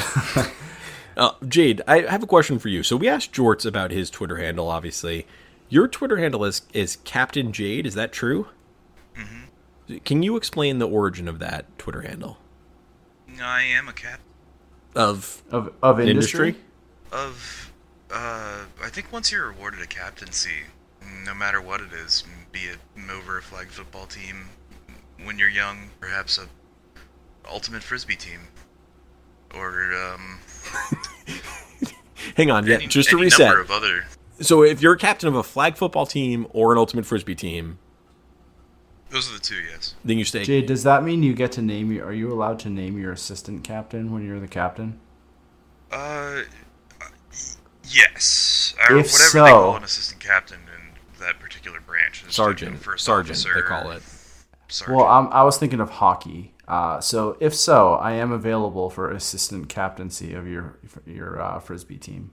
Uh, 1.16 1.32
Jade, 1.46 1.82
I 1.86 2.02
have 2.02 2.22
a 2.22 2.26
question 2.26 2.58
for 2.58 2.68
you. 2.68 2.82
So 2.82 2.96
we 2.96 3.08
asked 3.08 3.32
Jorts 3.32 3.66
about 3.66 3.90
his 3.90 4.08
Twitter 4.10 4.36
handle. 4.36 4.68
Obviously, 4.68 5.26
your 5.68 5.86
Twitter 5.88 6.16
handle 6.16 6.44
is 6.44 6.62
is 6.72 6.96
Captain 7.04 7.52
Jade. 7.52 7.84
Is 7.84 7.94
that 7.94 8.12
true? 8.12 8.46
Mm-hmm. 9.18 9.96
Can 10.04 10.22
you 10.22 10.36
explain 10.36 10.78
the 10.78 10.88
origin 10.88 11.28
of 11.28 11.38
that 11.40 11.66
Twitter 11.78 12.02
handle 12.02 12.38
I 13.42 13.62
am 13.62 13.88
a 13.88 13.92
cat 13.92 14.20
of 14.94 15.42
Of 15.50 15.72
of 15.82 16.00
industry. 16.00 16.48
industry? 16.50 16.64
of. 17.12 17.72
Uh, 18.10 18.60
I 18.82 18.88
think 18.88 19.12
once 19.12 19.30
you're 19.30 19.50
awarded 19.50 19.80
a 19.82 19.86
captaincy, 19.86 20.62
no 21.24 21.34
matter 21.34 21.60
what 21.60 21.80
it 21.80 21.92
is, 21.92 22.24
be 22.52 22.60
it 22.60 22.78
over 23.10 23.38
a 23.38 23.42
flag 23.42 23.68
football 23.68 24.06
team, 24.06 24.48
when 25.24 25.38
you're 25.38 25.48
young, 25.48 25.90
perhaps 26.00 26.38
a 26.38 26.46
ultimate 27.50 27.82
frisbee 27.82 28.16
team, 28.16 28.40
or 29.54 29.92
um, 29.94 30.38
Hang 32.36 32.50
on, 32.50 32.66
yeah, 32.66 32.76
any, 32.76 32.86
just 32.86 33.10
to 33.10 33.16
any 33.16 33.24
reset. 33.26 33.54
of 33.56 33.70
other. 33.70 34.04
So 34.40 34.62
if 34.62 34.80
you're 34.80 34.94
a 34.94 34.98
captain 34.98 35.28
of 35.28 35.34
a 35.34 35.42
flag 35.42 35.76
football 35.76 36.06
team 36.06 36.46
or 36.50 36.72
an 36.72 36.78
ultimate 36.78 37.04
frisbee 37.06 37.34
team, 37.34 37.78
Those 39.10 39.28
are 39.30 39.34
the 39.34 39.40
two, 39.40 39.56
yes. 39.56 39.94
then 40.04 40.18
you 40.18 40.24
stay. 40.24 40.44
Jade, 40.44 40.66
does 40.66 40.82
that 40.84 41.02
mean 41.02 41.22
you 41.22 41.34
get 41.34 41.52
to 41.52 41.62
name 41.62 41.90
your? 41.92 42.06
Are 42.06 42.12
you 42.12 42.32
allowed 42.32 42.58
to 42.60 42.70
name 42.70 42.98
your 42.98 43.12
assistant 43.12 43.64
captain 43.64 44.12
when 44.12 44.24
you're 44.24 44.40
the 44.40 44.48
captain? 44.48 44.98
Uh, 45.90 46.42
uh, 47.00 47.06
yes. 47.88 48.74
Or 48.88 48.96
If 48.96 49.12
whatever 49.12 49.28
so- 49.30 49.44
they 49.44 49.50
call 49.50 49.76
an 49.76 49.84
assistant 49.84 50.20
captain 50.20 50.60
in 50.60 50.66
that 50.66 50.69
particular 51.72 51.80
branch. 51.86 52.24
It's 52.26 52.36
Sergeant, 52.36 52.72
like 52.72 52.80
a 52.80 52.84
first 52.84 53.04
sergeant, 53.04 53.38
officer, 53.38 53.54
they 53.54 53.62
call 53.62 53.90
it. 53.90 54.02
Sergeant. 54.68 54.96
Well, 54.98 55.06
I'm, 55.06 55.28
I 55.32 55.42
was 55.42 55.58
thinking 55.58 55.80
of 55.80 55.90
hockey. 55.90 56.54
Uh, 56.68 57.00
so 57.00 57.36
if 57.40 57.54
so, 57.54 57.94
I 57.94 58.12
am 58.12 58.30
available 58.32 58.90
for 58.90 59.10
assistant 59.10 59.68
captaincy 59.68 60.34
of 60.34 60.46
your 60.46 60.78
your 61.06 61.40
uh, 61.40 61.58
frisbee 61.58 61.98
team. 61.98 62.30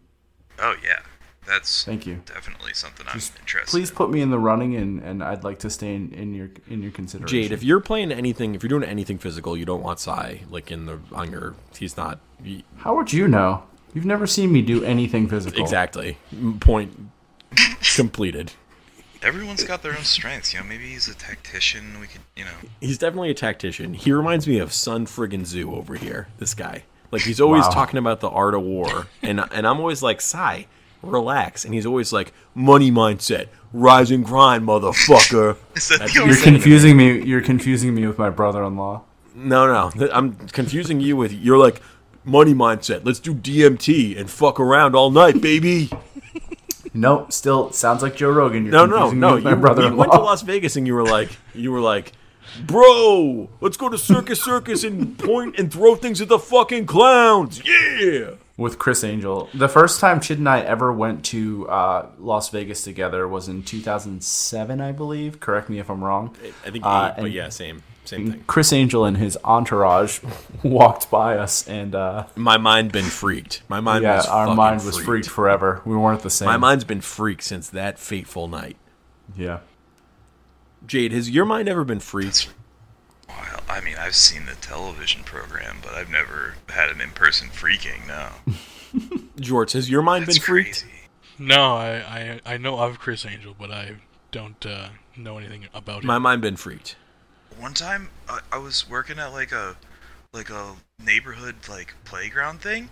oh 0.59 0.75
yeah, 0.83 0.99
that's 1.47 1.83
Thank 1.83 2.05
you. 2.05 2.21
definitely 2.27 2.73
something 2.75 3.07
Just 3.13 3.33
I'm 3.35 3.41
interested. 3.41 3.71
Please 3.71 3.89
in. 3.89 3.95
put 3.95 4.11
me 4.11 4.21
in 4.21 4.29
the 4.29 4.37
running, 4.37 4.75
and, 4.75 4.99
and 5.01 5.23
I'd 5.23 5.43
like 5.43 5.57
to 5.59 5.71
stay 5.71 5.95
in, 5.95 6.13
in 6.13 6.35
your 6.35 6.49
in 6.69 6.83
your 6.83 6.91
consideration. 6.91 7.41
Jade, 7.43 7.51
if 7.51 7.63
you're 7.63 7.79
playing 7.79 8.11
anything, 8.11 8.53
if 8.53 8.61
you're 8.61 8.69
doing 8.69 8.83
anything 8.83 9.17
physical, 9.17 9.57
you 9.57 9.65
don't 9.65 9.81
want 9.81 9.99
Sai 9.99 10.41
like 10.51 10.71
in 10.71 10.85
the 10.85 10.99
on 11.13 11.31
your. 11.31 11.55
He's 11.75 11.97
not 11.97 12.19
he- 12.43 12.63
how 12.77 12.95
would 12.95 13.11
you 13.11 13.27
know? 13.27 13.63
You've 13.95 14.05
never 14.05 14.27
seen 14.27 14.51
me 14.51 14.61
do 14.61 14.83
anything 14.83 15.27
physical. 15.27 15.59
exactly 15.63 16.19
point 16.59 16.95
completed. 17.95 18.51
Everyone's 19.23 19.63
got 19.63 19.81
their 19.83 19.91
own 19.97 20.03
strengths. 20.03 20.53
You 20.53 20.59
know, 20.59 20.65
maybe 20.65 20.87
he's 20.89 21.07
a 21.07 21.15
tactician. 21.15 21.99
We 21.99 22.07
could, 22.07 22.21
you 22.35 22.45
know. 22.45 22.51
He's 22.81 22.97
definitely 22.97 23.31
a 23.31 23.33
tactician. 23.35 23.93
He 23.93 24.11
reminds 24.11 24.47
me 24.47 24.59
of 24.59 24.71
Sun 24.73 25.05
Friggin' 25.07 25.43
Tzu 25.43 25.73
over 25.75 25.95
here. 25.95 26.27
This 26.37 26.53
guy. 26.53 26.83
Like 27.11 27.21
he's 27.23 27.39
always 27.39 27.63
Wow. 27.63 27.69
talking 27.71 27.97
about 27.97 28.19
the 28.19 28.29
art 28.29 28.53
of 28.53 28.61
war, 28.61 29.07
and 29.21 29.39
and 29.53 29.65
I'm 29.65 29.79
always 29.79 30.03
like, 30.03 30.19
Sai, 30.21 30.67
relax. 31.01 31.63
And 31.63 31.73
he's 31.73 31.85
always 31.85 32.11
like, 32.11 32.33
money 32.53 32.91
mindset, 32.91 33.47
rise 33.71 34.11
and 34.11 34.25
grind, 34.25 34.65
motherfucker. 34.67 35.55
Is 35.75 35.87
that 35.87 35.99
That's 35.99 36.13
the 36.13 36.19
your 36.19 36.27
You're 36.27 36.43
confusing 36.43 36.97
me. 36.97 37.21
You're 37.23 37.41
confusing 37.41 37.95
me 37.95 38.05
with 38.05 38.17
my 38.17 38.29
brother-in-law. 38.29 39.03
No, 39.35 39.67
no, 39.95 40.09
I'm 40.11 40.35
confusing 40.47 40.99
you 40.99 41.15
with 41.15 41.31
you're 41.31 41.57
like 41.57 41.81
money 42.25 42.53
mindset. 42.53 43.05
Let's 43.05 43.19
do 43.19 43.33
DMT 43.33 44.19
and 44.19 44.29
fuck 44.29 44.59
around 44.59 44.95
all 44.95 45.09
night, 45.11 45.39
baby. 45.41 45.89
Nope. 46.97 47.31
Still 47.31 47.71
sounds 47.71 48.01
like 48.01 48.15
Joe 48.15 48.31
Rogan. 48.31 48.63
You're 48.65 48.71
No, 48.73 48.85
no, 48.85 49.11
no. 49.11 49.35
You, 49.37 49.49
you 49.49 49.95
went 49.95 50.11
to 50.11 50.19
Las 50.19 50.41
Vegas 50.41 50.75
and 50.75 50.87
you 50.87 50.93
were 50.93 51.05
like, 51.05 51.29
you 51.53 51.71
were 51.71 51.79
like, 51.79 52.13
bro, 52.65 53.49
let's 53.61 53.77
go 53.77 53.89
to 53.89 53.97
Circus 53.97 54.41
Circus 54.43 54.83
and 54.83 55.17
point 55.17 55.57
and 55.59 55.71
throw 55.71 55.95
things 55.95 56.21
at 56.21 56.27
the 56.27 56.39
fucking 56.39 56.85
clowns. 56.85 57.61
Yeah. 57.65 58.31
with 58.57 58.79
Criss 58.79 59.03
Angel. 59.03 59.49
The 59.53 59.69
first 59.69 59.99
time 59.99 60.19
Chid 60.19 60.39
and 60.39 60.49
I 60.49 60.61
ever 60.61 60.91
went 60.91 61.23
to 61.25 61.67
uh, 61.69 62.07
Las 62.17 62.49
Vegas 62.49 62.83
together 62.83 63.27
was 63.27 63.47
in 63.47 63.61
2007, 63.63 64.81
I 64.81 64.91
believe. 64.91 65.39
Correct 65.39 65.69
me 65.69 65.79
if 65.79 65.89
I'm 65.89 66.03
wrong. 66.03 66.35
I 66.65 66.71
think 66.71 66.83
eight, 66.83 66.89
Uh, 66.89 67.13
but 67.17 67.31
yeah, 67.31 67.49
same, 67.49 67.83
same 68.07 68.31
thing. 68.31 68.43
Criss 68.47 68.71
Angel 68.73 69.05
and 69.05 69.17
his 69.17 69.37
entourage 69.43 70.19
walked 70.63 71.09
by 71.11 71.37
us, 71.37 71.67
and 71.67 71.93
uh, 71.95 72.25
My 72.35 72.57
mind 72.57 72.91
been 72.91 73.05
freaked. 73.05 73.61
My 73.67 73.79
mind 73.79 74.03
yeah, 74.03 74.17
was 74.17 74.27
our 74.27 74.55
mind 74.55 74.83
was 74.83 74.99
freaked 74.99 75.29
forever. 75.29 75.81
We 75.85 75.95
weren't 75.95 76.21
the 76.21 76.29
same. 76.29 76.47
My 76.47 76.57
mind's 76.57 76.83
been 76.83 77.01
freaked 77.01 77.43
since 77.43 77.69
that 77.69 77.99
fateful 77.99 78.47
night. 78.47 78.77
yeah. 79.35 79.59
Jade, 80.85 81.11
has 81.11 81.29
your 81.29 81.43
mind 81.43 81.67
ever 81.67 81.83
been 81.83 81.99
freaked? 81.99 82.49
Well, 83.27 83.59
I 83.67 83.81
mean, 83.81 83.95
I've 83.99 84.15
seen 84.15 84.45
the 84.45 84.55
television 84.55 85.23
program, 85.23 85.77
but 85.81 85.93
I've 85.93 86.09
never 86.09 86.55
had 86.69 86.89
an 86.89 87.01
in-person 87.01 87.49
freaking. 87.49 88.07
No, 88.07 88.29
Jorts, 89.37 89.73
has 89.73 89.89
your 89.89 90.01
mind 90.01 90.25
that's 90.27 90.37
been 90.37 90.45
freaked? 90.45 90.81
crazy. 90.83 90.93
No, 91.39 91.75
I, 91.75 92.39
I 92.45 92.53
I 92.53 92.57
know 92.57 92.79
of 92.79 92.99
Criss 92.99 93.25
Angel, 93.25 93.53
but 93.59 93.69
I 93.69 93.95
don't 94.31 94.65
uh, 94.65 94.89
know 95.17 95.37
anything 95.37 95.67
about 95.73 96.03
him. 96.03 96.07
My 96.07 96.19
mind 96.19 96.41
been 96.41 96.55
freaked. 96.55 96.95
One 97.57 97.73
time, 97.73 98.09
I, 98.29 98.39
I 98.51 98.57
was 98.57 98.87
working 98.89 99.19
at 99.19 99.33
like 99.33 99.51
a 99.51 99.77
like 100.33 100.49
a 100.49 100.75
neighborhood 100.99 101.67
like 101.69 101.95
playground 102.05 102.61
thing, 102.61 102.89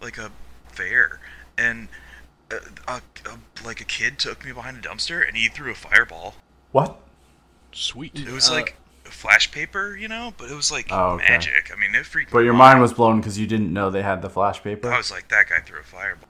like 0.00 0.18
a 0.18 0.32
fair, 0.68 1.20
and 1.56 1.88
a, 2.50 2.56
a, 2.88 3.02
a, 3.26 3.38
like 3.64 3.80
a 3.80 3.84
kid 3.84 4.18
took 4.18 4.44
me 4.44 4.52
behind 4.52 4.76
a 4.84 4.88
dumpster 4.88 5.26
and 5.26 5.36
he 5.36 5.48
threw 5.48 5.70
a 5.72 5.74
fireball. 5.74 6.36
What? 6.72 6.98
Sweet. 7.72 8.26
It 8.26 8.32
was 8.32 8.48
Uh, 8.48 8.54
like 8.54 8.76
flash 9.04 9.50
paper, 9.50 9.96
you 9.96 10.08
know, 10.08 10.34
but 10.36 10.50
it 10.50 10.54
was 10.54 10.70
like 10.72 10.90
Oh, 10.90 11.12
okay. 11.14 11.32
magic. 11.32 11.70
I 11.72 11.76
mean, 11.78 11.94
it 11.94 12.06
freaked 12.06 12.32
But 12.32 12.40
me 12.40 12.44
your 12.44 12.54
out. 12.54 12.58
mind 12.58 12.80
was 12.80 12.92
blown 12.92 13.20
because 13.20 13.38
you 13.38 13.46
didn't 13.46 13.72
know 13.72 13.90
they 13.90 14.02
had 14.02 14.22
the 14.22 14.30
flash 14.30 14.62
paper. 14.62 14.92
I 14.92 14.96
was 14.98 15.10
like, 15.10 15.28
that 15.28 15.48
guy 15.48 15.60
threw 15.60 15.80
a 15.80 15.84
fireball. 15.84 16.28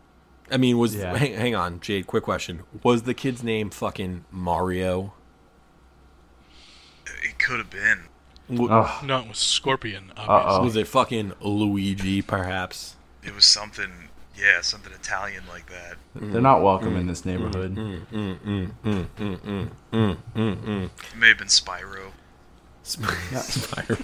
I 0.50 0.56
mean, 0.56 0.78
was 0.78 0.94
Yeah. 0.94 1.16
hang, 1.16 1.34
hang 1.34 1.54
on, 1.54 1.80
Jade. 1.80 2.06
Quick 2.06 2.24
question: 2.24 2.62
Was 2.82 3.02
the 3.04 3.14
kid's 3.14 3.42
name 3.42 3.70
fucking 3.70 4.24
Mario? 4.30 5.14
It 7.22 7.38
could 7.38 7.58
have 7.58 7.70
been. 7.70 8.04
W- 8.50 8.70
Ugh. 8.70 9.04
No, 9.04 9.20
it 9.20 9.28
was 9.28 9.38
Scorpion. 9.38 10.12
Uh-oh. 10.16 10.26
Obviously. 10.28 10.64
Was 10.64 10.76
it 10.76 10.88
fucking 10.88 11.32
Luigi, 11.40 12.22
perhaps? 12.22 12.96
It 13.22 13.34
was 13.34 13.44
something, 13.44 14.08
yeah, 14.36 14.60
something 14.60 14.92
Italian 14.92 15.44
like 15.48 15.66
that. 15.70 15.96
They're 16.14 16.40
not 16.40 16.62
welcome 16.62 16.96
in 16.96 17.04
mm. 17.04 17.08
this 17.08 17.24
neighborhood. 17.24 17.78
It 17.78 18.06
may 21.16 21.28
have 21.28 21.38
been 21.38 21.48
Spyro. 21.48 22.12
Spyro. 22.84 24.02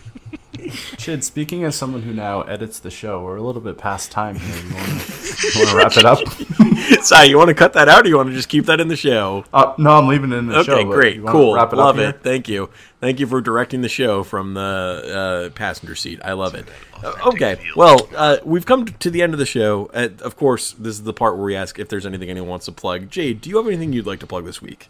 Chid, 0.96 1.24
speaking 1.24 1.64
as 1.64 1.76
someone 1.76 2.02
who 2.02 2.12
now 2.12 2.42
edits 2.42 2.78
the 2.78 2.90
show, 2.90 3.22
we're 3.22 3.36
a 3.36 3.42
little 3.42 3.61
bit 3.61 3.78
past 3.78 4.11
time 4.11 4.36
here. 4.36 4.56
You 4.56 4.74
want 4.74 5.70
to 5.70 5.76
wrap 5.76 5.96
it 5.96 6.04
up? 6.04 6.18
Sai, 7.04 7.24
you 7.24 7.38
want 7.38 7.48
to 7.48 7.54
cut 7.54 7.72
that 7.74 7.88
out, 7.88 8.04
or 8.04 8.09
you 8.09 8.16
want 8.16 8.28
to 8.28 8.34
just 8.34 8.48
keep 8.48 8.66
that 8.66 8.80
in 8.80 8.88
the 8.88 8.96
show? 8.96 9.44
Uh, 9.52 9.74
no, 9.78 9.98
I'm 9.98 10.09
leaving 10.09 10.32
it 10.32 10.36
in 10.36 10.46
the 10.46 10.62
show. 10.64 10.74
Okay, 10.74 10.84
great, 10.84 11.16
you 11.16 11.24
cool, 11.24 11.54
Wrap 11.54 11.72
it 11.72 11.76
love 11.76 11.96
up 11.96 12.00
it. 12.00 12.02
here? 12.02 12.12
Thank 12.12 12.48
you, 12.48 12.70
thank 13.00 13.20
you 13.20 13.26
for 13.26 13.40
directing 13.40 13.80
the 13.82 13.88
show 13.88 14.22
from 14.24 14.54
the 14.54 15.48
uh, 15.50 15.54
passenger 15.54 15.94
seat. 15.94 16.20
I 16.24 16.32
love 16.32 16.54
it. 16.54 16.66
Uh, 17.02 17.14
okay, 17.26 17.56
feel. 17.56 17.74
well, 17.76 18.09
uh, 18.16 18.38
we've 18.44 18.66
come 18.66 18.86
to 18.86 19.11
the 19.11 19.22
end 19.22 19.32
of 19.32 19.38
the 19.38 19.46
show. 19.46 19.90
Uh, 19.94 20.09
of 20.22 20.36
course, 20.36 20.72
this 20.72 20.94
is 20.94 21.04
the 21.04 21.12
part 21.12 21.36
where 21.36 21.44
we 21.44 21.54
ask 21.56 21.78
if 21.78 21.88
there's 21.88 22.06
anything 22.06 22.30
anyone 22.30 22.50
wants 22.50 22.66
to 22.66 22.72
plug. 22.72 23.11
Jade, 23.11 23.40
do 23.40 23.50
you 23.50 23.56
have 23.59 23.66
anything 23.66 23.92
you'd 23.92 24.06
like 24.06 24.20
to 24.20 24.26
plug 24.26 24.44
this 24.44 24.61
week? 24.61 24.88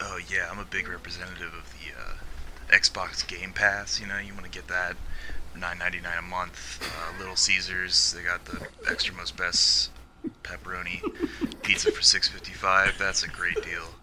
Oh 0.00 0.18
yeah, 0.28 0.48
I'm 0.50 0.58
a 0.58 0.64
big 0.66 0.88
representative 0.88 1.52
of 1.52 1.52
the 1.52 1.58
uh, 1.58 1.63
Xbox 2.74 3.26
Game 3.26 3.52
Pass. 3.52 4.00
You 4.00 4.06
know, 4.06 4.18
you 4.18 4.32
want 4.32 4.44
to 4.44 4.50
get 4.50 4.66
that, 4.66 4.96
nine 5.56 5.78
ninety 5.78 6.00
nine 6.00 6.18
a 6.18 6.22
month. 6.22 6.82
Uh, 6.82 7.18
Little 7.18 7.36
Caesars, 7.36 8.12
they 8.12 8.22
got 8.22 8.44
the 8.46 8.66
extra 8.90 9.14
most 9.14 9.36
best 9.36 9.90
pepperoni 10.42 11.00
pizza 11.62 11.92
for 11.92 12.02
six 12.02 12.28
fifty 12.28 12.52
five. 12.52 12.98
That's 12.98 13.22
a 13.22 13.28
great 13.28 13.62
deal. 13.62 13.94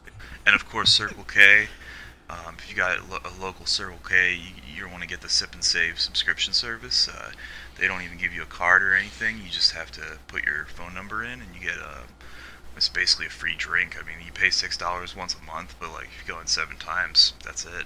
And 0.46 0.56
of 0.56 0.68
course, 0.70 0.92
Circle 0.92 1.26
K. 1.26 1.68
Um, 2.30 2.56
if 2.58 2.70
you 2.70 2.78
got 2.78 2.98
a, 2.98 3.42
local 3.42 3.66
Circle 3.66 4.00
K, 4.08 4.40
you, 4.74 4.88
want 4.88 5.02
to 5.02 5.08
get 5.08 5.20
the 5.20 5.28
Sip 5.28 5.54
and 5.54 5.64
Save 5.64 6.00
subscription 6.00 6.54
service. 6.54 7.10
Uh, 7.10 7.32
they 7.78 7.88
don't 7.88 8.04
even 8.04 8.18
give 8.18 8.34
you 8.34 8.42
a 8.42 8.46
card 8.46 8.84
or 8.84 8.94
anything. 8.94 9.40
You 9.44 9.50
just 9.50 9.74
have 9.74 9.92
to 9.92 10.18
put 10.28 10.46
your 10.46 10.66
phone 10.66 10.94
number 10.94 11.26
in, 11.26 11.42
and 11.42 11.54
you 11.54 11.60
get 11.60 11.78
a 11.78 12.04
it's 12.78 12.88
basically 12.88 13.26
a 13.26 13.30
free 13.30 13.56
drink. 13.58 13.98
I 14.02 14.08
mean, 14.08 14.26
you 14.26 14.32
pay 14.32 14.50
six 14.50 14.78
dollars 14.78 15.14
once 15.14 15.36
a 15.36 15.44
month, 15.44 15.76
but 15.78 15.92
like 15.92 16.06
if 16.06 16.26
you 16.26 16.34
go 16.34 16.40
in 16.40 16.48
seven 16.48 16.78
times, 16.78 17.34
that's 17.44 17.66
it. 17.66 17.86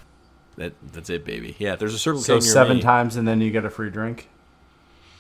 That 0.58 0.74
that's 0.94 1.10
it, 1.10 1.26
baby. 1.26 1.56
Yeah, 1.60 1.76
there's 1.76 1.94
a 1.94 2.00
Circle 2.00 2.22
K 2.22 2.26
So 2.26 2.40
seven 2.40 2.78
me. 2.78 2.84
times 2.84 3.16
and 3.16 3.28
then 3.28 3.42
you 3.42 3.52
get 3.52 3.66
a 3.66 3.70
free 3.70 3.90
drink. 3.90 4.30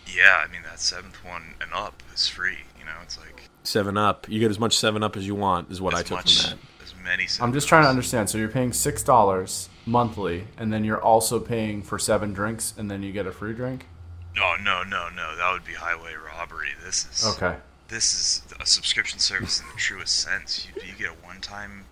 Yeah, 0.08 0.44
I 0.48 0.52
mean 0.52 0.62
that 0.64 0.80
seventh 0.80 1.24
one 1.26 1.56
and 1.62 1.72
up 1.74 2.02
is 2.14 2.28
free. 2.28 2.60
You 2.80 2.86
know, 2.86 2.92
it's 3.04 3.18
like 3.18 3.50
Seven 3.64 3.98
Up. 3.98 4.30
You 4.30 4.40
get 4.40 4.52
as 4.52 4.60
much 4.60 4.78
Seven 4.78 5.04
Up 5.04 5.18
as 5.18 5.26
you 5.28 5.36
want. 5.36 5.72
Is 5.72 5.82
what 5.82 5.94
I 5.94 6.04
took 6.04 6.18
much 6.20 6.42
from 6.50 6.60
that. 6.60 6.84
as 6.84 6.94
many. 7.04 7.28
I'm 7.42 7.52
just 7.54 7.68
trying 7.68 7.84
to 7.84 7.90
understand. 7.90 8.30
So 8.30 8.38
you're 8.38 8.48
paying 8.48 8.72
six 8.74 9.04
dollars 9.04 9.70
monthly, 9.86 10.48
and 10.58 10.72
then 10.72 10.84
you're 10.86 11.02
also 11.02 11.40
paying 11.40 11.82
for 11.82 11.98
seven 12.00 12.32
drinks, 12.34 12.74
and 12.78 12.90
then 12.90 13.02
you 13.04 13.12
get 13.12 13.26
a 13.26 13.32
free 13.32 13.54
drink. 13.54 13.88
No, 14.36 14.56
no, 14.58 14.84
no, 14.84 15.10
no. 15.10 15.36
That 15.36 15.52
would 15.54 15.66
be 15.66 15.74
highway 15.74 16.14
robbery. 16.14 16.70
This 16.84 17.08
is 17.12 17.26
Okay. 17.36 17.58
This 17.88 18.14
is 18.14 18.44
a 18.60 18.66
subscription 18.66 19.20
service 19.20 19.60
in 19.60 19.66
the 19.68 19.78
truest 19.78 20.16
sense. 20.18 20.68
You, 20.76 20.82
you 20.88 20.94
get 20.98 21.10
a 21.10 21.26
one-time 21.26 21.86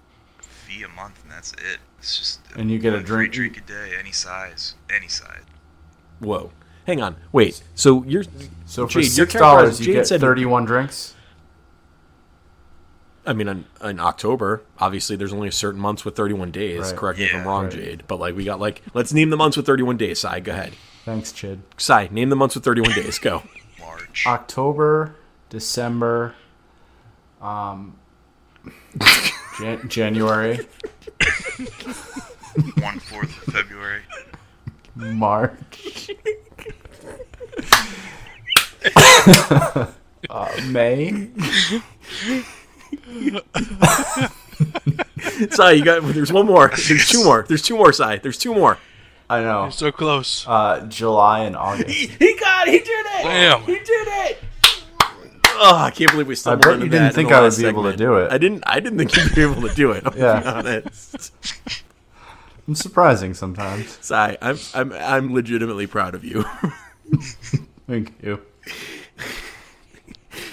fee 0.64 0.84
a 0.84 0.88
month, 0.90 1.22
and 1.24 1.32
that's 1.32 1.52
it. 1.54 1.80
It's 2.00 2.18
just 2.18 2.40
And 2.56 2.70
you 2.72 2.80
get 2.80 2.94
a 2.94 2.98
one 2.98 3.06
free 3.06 3.28
drink- 3.30 3.54
drink 3.54 3.58
a 3.58 3.62
day, 3.62 3.92
any 4.00 4.12
size, 4.12 4.76
any 4.94 5.08
size. 5.08 5.44
Whoa. 6.20 6.52
Hang 6.88 7.02
on. 7.02 7.16
Wait. 7.32 7.62
So 7.76 8.04
you're 8.04 8.24
So 8.66 8.88
for 8.88 8.94
Jade, 8.94 9.04
your 9.04 9.28
six 9.28 9.34
dollars, 9.34 9.80
you 9.80 9.86
Jade 9.88 9.94
get 9.96 10.08
said- 10.08 10.22
thirty-one 10.22 10.66
drinks. 10.66 11.16
I 13.26 13.32
mean, 13.32 13.48
in, 13.48 13.66
in 13.82 14.00
October, 14.02 14.64
obviously, 14.80 15.16
there's 15.16 15.32
only 15.32 15.48
a 15.48 15.52
certain 15.54 15.80
months 15.80 16.04
with 16.04 16.14
31 16.14 16.52
days. 16.52 16.82
Right. 16.82 16.96
Correct 16.98 17.20
me 17.20 17.24
if 17.26 17.34
I'm 17.34 17.48
wrong, 17.48 17.64
right. 17.66 17.72
Jade. 17.74 18.04
But 18.06 18.20
like, 18.20 18.36
we 18.36 18.44
got 18.44 18.60
like, 18.60 18.82
let's 18.94 19.14
name 19.14 19.30
the 19.30 19.38
months 19.38 19.56
with 19.56 19.66
31 19.66 19.96
days. 19.96 20.20
Sai, 20.20 20.42
go 20.42 20.52
ahead. 20.52 20.74
Thanks, 21.06 21.32
Chid. 21.32 21.62
Sai, 21.78 22.10
name 22.12 22.28
the 22.28 22.36
months 22.36 22.54
with 22.56 22.66
31 22.66 22.92
days. 22.92 23.20
Go. 23.20 23.44
March. 23.80 24.26
October, 24.28 25.16
December, 25.50 26.36
um, 27.42 27.96
Jan- 29.60 29.88
January, 29.90 30.58
One 32.80 33.00
fourth 33.00 33.48
of 33.48 33.54
February. 33.54 34.02
March, 34.96 36.10
uh, 40.30 40.52
May. 40.68 41.30
Sai, 45.50 45.72
you 45.72 45.84
got. 45.84 46.04
There's 46.04 46.32
one 46.32 46.46
more. 46.46 46.68
There's 46.88 47.08
two 47.08 47.24
more. 47.24 47.44
There's 47.48 47.62
two 47.64 47.76
more. 47.78 47.92
Sai, 47.92 48.18
there's 48.18 48.38
two 48.38 48.54
more. 48.54 48.78
I 49.30 49.42
know. 49.42 49.64
You're 49.64 49.72
so 49.72 49.92
close. 49.92 50.46
Uh, 50.48 50.86
July 50.88 51.46
and 51.46 51.56
August. 51.56 51.90
He 51.90 52.38
got. 52.40 52.68
He 52.68 52.78
did 52.80 52.88
it. 52.88 53.24
Damn. 53.24 53.62
He 53.62 53.74
did 53.74 54.08
it. 54.08 54.38
Oh, 55.56 55.76
I 55.78 55.92
can't 55.92 56.12
believe 56.12 56.28
we 56.28 56.36
stumbled 56.36 56.66
I 56.66 56.70
bet 56.70 56.74
into 56.76 56.86
you 56.86 56.92
didn't 56.92 57.04
that 57.04 57.10
in 57.12 57.16
think 57.16 57.30
the 57.30 57.36
I 57.36 57.40
would 57.40 57.46
last 57.46 57.60
be 57.60 57.66
able 57.68 57.84
to 57.84 57.96
do 57.96 58.16
it. 58.18 58.32
I 58.32 58.38
didn't. 58.38 58.64
I 58.66 58.80
didn't 58.80 58.98
think 58.98 59.16
you'd 59.16 59.36
be 59.36 59.42
able 59.44 59.68
to 59.68 59.74
do 59.76 59.92
it. 59.92 60.04
I'll 60.06 60.18
Yeah. 60.18 60.40
be 60.42 60.48
honest. 60.48 61.34
It's 62.66 62.80
surprising 62.80 63.34
sometimes. 63.34 63.98
Sai, 64.00 64.38
I'm. 64.42 64.58
I'm. 64.74 64.94
I'm 64.94 65.34
legitimately 65.34 65.86
proud 65.86 66.16
of 66.16 66.24
you. 66.24 66.44
Thank 67.88 68.14
you. 68.24 68.40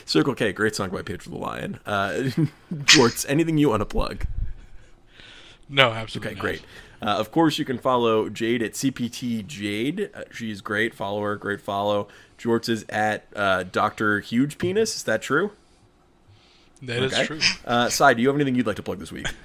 Circle 0.04 0.34
K, 0.34 0.52
great 0.52 0.74
song 0.74 0.90
by 0.90 1.02
Pedro 1.02 1.32
the 1.32 1.38
Lion. 1.38 1.78
Uh, 1.86 2.08
Jorts, 2.74 3.24
anything 3.28 3.58
you 3.58 3.68
want 3.70 3.80
to 3.82 3.86
plug? 3.86 4.26
No, 5.68 5.92
absolutely. 5.92 6.30
Okay, 6.30 6.34
not. 6.34 6.40
great. 6.40 6.62
Uh, 7.00 7.06
of 7.18 7.30
course, 7.30 7.58
you 7.60 7.64
can 7.64 7.78
follow 7.78 8.28
Jade 8.28 8.60
at 8.62 8.72
CPT 8.72 9.46
Jade. 9.46 10.10
Uh, 10.12 10.24
she's 10.32 10.60
great. 10.60 10.92
Follow 10.94 11.22
her. 11.22 11.36
Great 11.36 11.60
follow. 11.60 12.08
Jorts 12.40 12.68
is 12.70 12.84
at 12.88 13.26
uh, 13.36 13.62
Doctor 13.64 14.20
Huge 14.20 14.56
Penis. 14.58 14.96
Is 14.96 15.02
that 15.04 15.20
true? 15.22 15.52
That 16.82 17.02
is 17.02 17.12
Okay. 17.12 17.26
true. 17.26 17.40
Uh, 17.66 17.88
Sai, 17.90 18.14
do 18.14 18.22
you 18.22 18.28
have 18.28 18.36
anything 18.36 18.54
you'd 18.54 18.66
like 18.66 18.76
to 18.76 18.82
plug 18.82 18.98
this 18.98 19.12
week? 19.12 19.26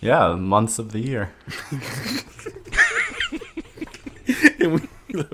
Yeah, 0.00 0.34
months 0.34 0.78
of 0.78 0.92
the 0.92 0.98
year. 0.98 1.32
we, 4.60 4.80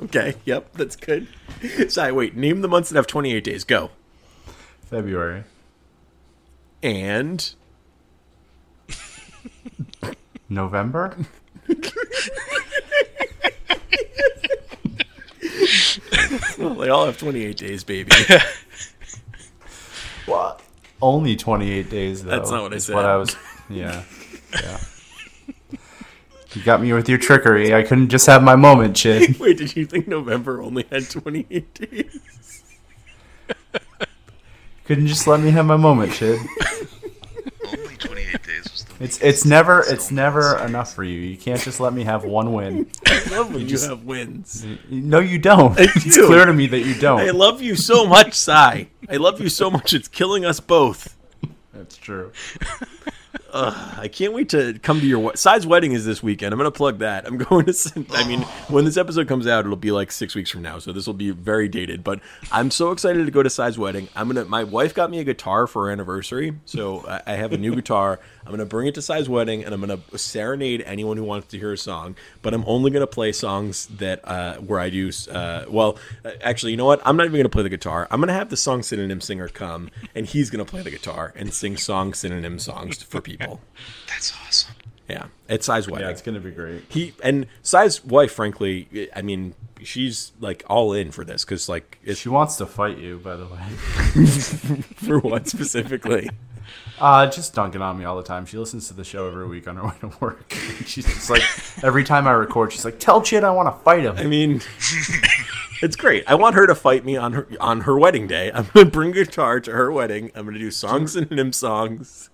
okay, 0.05 0.35
yep, 0.45 0.73
that's 0.75 0.95
good. 0.95 1.27
Sorry, 1.89 2.13
wait. 2.13 2.37
Name 2.37 2.61
the 2.61 2.69
months 2.69 2.89
that 2.91 2.97
have 2.97 3.09
28 3.09 3.43
days. 3.43 3.65
Go. 3.65 3.91
February. 4.89 5.43
And 6.85 7.53
November? 10.49 11.17
well, 16.31 16.41
they 16.79 16.89
all 16.89 17.07
have 17.07 17.19
28 17.19 17.57
days, 17.57 17.85
baby. 17.85 18.13
What? 20.27 20.61
Only 21.03 21.35
28 21.35 21.91
days, 21.91 22.23
though. 22.23 22.31
That's 22.31 22.51
not 22.51 22.63
what 22.63 22.73
I 22.73 22.79
said. 22.79 22.95
What 22.95 23.05
I 23.05 23.17
was. 23.17 23.35
Yeah. 23.69 24.05
Yeah. 24.53 24.79
You 26.53 26.63
got 26.63 26.81
me 26.81 26.93
with 26.93 27.09
your 27.09 27.19
trickery. 27.19 27.75
I 27.75 27.83
couldn't 27.83 28.11
just 28.11 28.27
have 28.27 28.43
my 28.43 28.55
moment, 28.55 28.97
Chid. 28.97 29.39
wait, 29.41 29.59
did 29.59 29.75
you 29.75 29.87
think 29.87 30.07
November 30.09 30.63
only 30.63 30.85
had 30.91 31.09
28 31.09 31.75
days? 31.75 32.63
Couldn't 34.85 35.07
just 35.07 35.27
let 35.27 35.41
me 35.41 35.51
have 35.53 35.67
my 35.67 35.77
moment, 35.77 36.13
Chid. 36.13 36.41
Only 37.67 37.97
28 37.97 38.43
days 38.43 38.65
was 38.71 38.85
the 38.85 38.90
It's 39.01 39.19
it's 39.23 39.47
never 39.47 39.83
it's 39.87 40.11
never 40.11 40.59
enough 40.59 40.95
for 40.95 41.03
you. 41.03 41.19
You 41.19 41.39
can't 41.39 41.59
just 41.59 41.81
let 41.81 41.95
me 41.95 42.05
have 42.05 42.23
one 42.23 42.53
win. 42.53 42.91
I 43.07 43.25
love 43.31 43.55
when 43.55 43.67
you, 43.67 43.79
have 43.79 44.05
wins. 44.05 44.67
No, 44.91 45.21
you 45.21 45.39
don't. 45.39 45.73
I 45.81 45.85
It's 45.85 46.19
clear 46.19 46.45
to 46.45 46.53
me 46.53 46.67
that 46.67 46.81
you 46.81 46.95
don't. 46.95 47.21
I 47.21 47.31
love 47.31 47.63
you 47.63 47.77
so 47.77 48.05
much, 48.05 48.35
Sai. 48.35 48.89
I 49.09 49.17
love 49.17 49.41
you 49.41 49.49
so 49.49 49.71
much. 49.71 49.95
It's 49.95 50.07
killing 50.07 50.45
us 50.45 50.61
both. 50.61 51.17
That's 51.73 51.97
true. 51.97 52.33
I 53.53 54.09
can't 54.09 54.33
wait 54.33 54.49
to 54.51 54.79
come 54.81 55.01
to 55.01 55.07
your 55.07 55.37
Sai's 55.37 55.67
wedding 55.67 55.93
is 55.93 56.05
this 56.05 56.23
weekend. 56.23 56.53
I'm 56.53 56.59
going 56.59 56.71
to 56.71 56.77
plug 56.77 56.99
that. 56.99 57.27
I'm 57.27 57.39
going 57.51 57.67
to. 57.67 58.05
I 58.13 58.27
mean, 58.27 58.43
when 58.69 58.85
this 58.85 58.97
episode 58.97 59.29
comes 59.29 59.47
out, 59.47 59.65
it'll 59.65 59.77
be 59.77 59.91
like 59.91 60.13
six 60.13 60.35
weeks 60.35 60.51
from 60.51 60.63
now, 60.63 60.79
so 60.79 60.93
this 60.93 61.07
will 61.07 61.15
be 61.15 61.31
very 61.31 61.69
dated. 61.69 62.05
But 62.05 62.21
I'm 62.53 62.71
so 62.71 62.93
excited 62.93 63.25
to 63.25 63.31
go 63.31 63.43
to 63.43 63.51
Sai's 63.51 63.79
wedding. 63.79 64.09
I'm 64.15 64.29
gonna. 64.29 64.45
My 64.45 64.65
wife 64.65 64.95
got 64.95 65.11
me 65.11 65.19
a 65.19 65.25
guitar 65.25 65.67
for 65.67 65.87
her 65.87 65.93
anniversary, 65.93 66.55
so 66.65 67.05
I, 67.07 67.23
I 67.27 67.33
have 67.35 67.53
a 67.53 67.59
new 67.59 67.75
guitar. 67.75 68.21
I'm 68.45 68.53
gonna 68.53 68.67
bring 68.67 68.89
it 68.89 68.95
to 68.97 69.03
Sai's 69.03 69.29
wedding, 69.29 69.65
and 69.65 69.75
I'm 69.75 69.81
gonna 69.81 70.01
serenade 70.17 70.83
anyone 70.87 71.17
who 71.17 71.25
wants 71.25 71.49
to 71.49 71.59
hear 71.59 71.73
a 71.73 71.79
song. 71.79 72.17
But 72.43 72.55
I'm 72.55 72.65
only 72.67 72.91
gonna 72.91 73.07
play 73.07 73.33
songs 73.33 73.87
that 73.99 74.21
uh, 74.27 74.57
where 74.57 74.81
I 74.81 74.91
do. 74.91 75.11
Uh, 75.31 75.65
well, 75.69 75.99
actually, 76.43 76.73
you 76.73 76.77
know 76.79 76.87
what? 76.87 77.01
I'm 77.05 77.17
not 77.17 77.27
even 77.27 77.39
gonna 77.39 77.49
play 77.49 77.63
the 77.63 77.69
guitar. 77.69 78.07
I'm 78.11 78.21
gonna 78.21 78.33
have 78.33 78.51
the 78.51 78.57
song 78.57 78.83
synonym 78.83 79.21
singer 79.21 79.49
come, 79.49 79.91
and 80.15 80.27
he's 80.27 80.51
gonna 80.51 80.65
play 80.65 80.83
the 80.83 80.91
guitar 80.91 81.33
and 81.37 81.53
sing 81.53 81.77
song 81.77 82.15
synonym 82.15 82.59
songs 82.59 83.03
for 83.03 83.21
people. 83.21 83.40
That's 84.09 84.33
awesome. 84.47 84.75
Yeah, 85.09 85.27
it's 85.49 85.67
Sai's 85.67 85.89
wedding. 85.89 86.07
Yeah, 86.07 86.13
it's 86.13 86.23
gonna 86.23 86.41
be 86.41 86.53
great. 86.53 86.85
he 86.89 87.15
and 87.23 87.47
Sai's 87.63 88.05
wife, 88.05 88.33
frankly, 88.33 89.09
I 89.15 89.23
mean, 89.23 89.55
she's 89.83 90.33
like 90.41 90.63
all 90.69 90.93
in 90.93 91.11
for 91.11 91.25
this 91.25 91.45
because 91.45 91.69
like 91.69 91.99
it's 92.05 92.21
She 92.21 92.29
wants 92.29 92.57
to 92.57 92.67
fight 92.67 92.99
you, 92.99 93.19
by 93.19 93.37
the 93.37 93.47
way. 93.47 93.59
for 94.95 95.19
what 95.19 95.49
specifically. 95.49 96.31
Uh, 97.01 97.27
just 97.27 97.55
dunking 97.55 97.81
on 97.81 97.99
me 97.99 98.05
all 98.05 98.17
the 98.17 98.23
time. 98.23 98.45
She 98.45 98.59
listens 98.59 98.87
to 98.89 98.95
the 98.95 99.03
show 99.05 99.27
every 99.27 99.49
week 99.49 99.67
on 99.67 99.77
her 99.77 99.87
way 99.87 99.95
to 100.03 100.13
work. 100.21 100.53
she's 100.85 101.07
just 101.07 101.31
like, 101.31 101.43
every 101.83 102.05
time 102.05 102.29
I 102.29 102.33
record, 102.33 102.73
she's 102.73 102.85
like, 102.85 103.01
"Tell 103.01 103.23
Chid 103.23 103.43
I 103.43 103.51
want 103.51 103.75
to 103.75 103.83
fight 103.83 104.05
him." 104.05 104.17
I 104.19 104.25
mean, 104.25 104.61
it's 105.83 105.97
great. 105.97 106.25
I 106.29 106.35
want 106.35 106.55
her 106.57 106.67
to 106.67 106.75
fight 106.75 107.05
me 107.05 107.17
on 107.17 107.33
her 107.33 107.49
on 107.59 107.81
her 107.83 107.99
wedding 107.99 108.27
day. 108.27 108.53
I'm 108.53 108.67
gonna 108.75 108.91
bring 108.91 109.11
a 109.11 109.25
guitar 109.25 109.61
to 109.61 109.73
her 109.73 109.91
wedding. 109.91 110.31
I'm 110.35 110.45
gonna 110.45 110.59
do 110.59 110.71
songs 110.71 111.17
and 111.17 111.29
hymn 111.31 111.53
songs. 111.53 112.29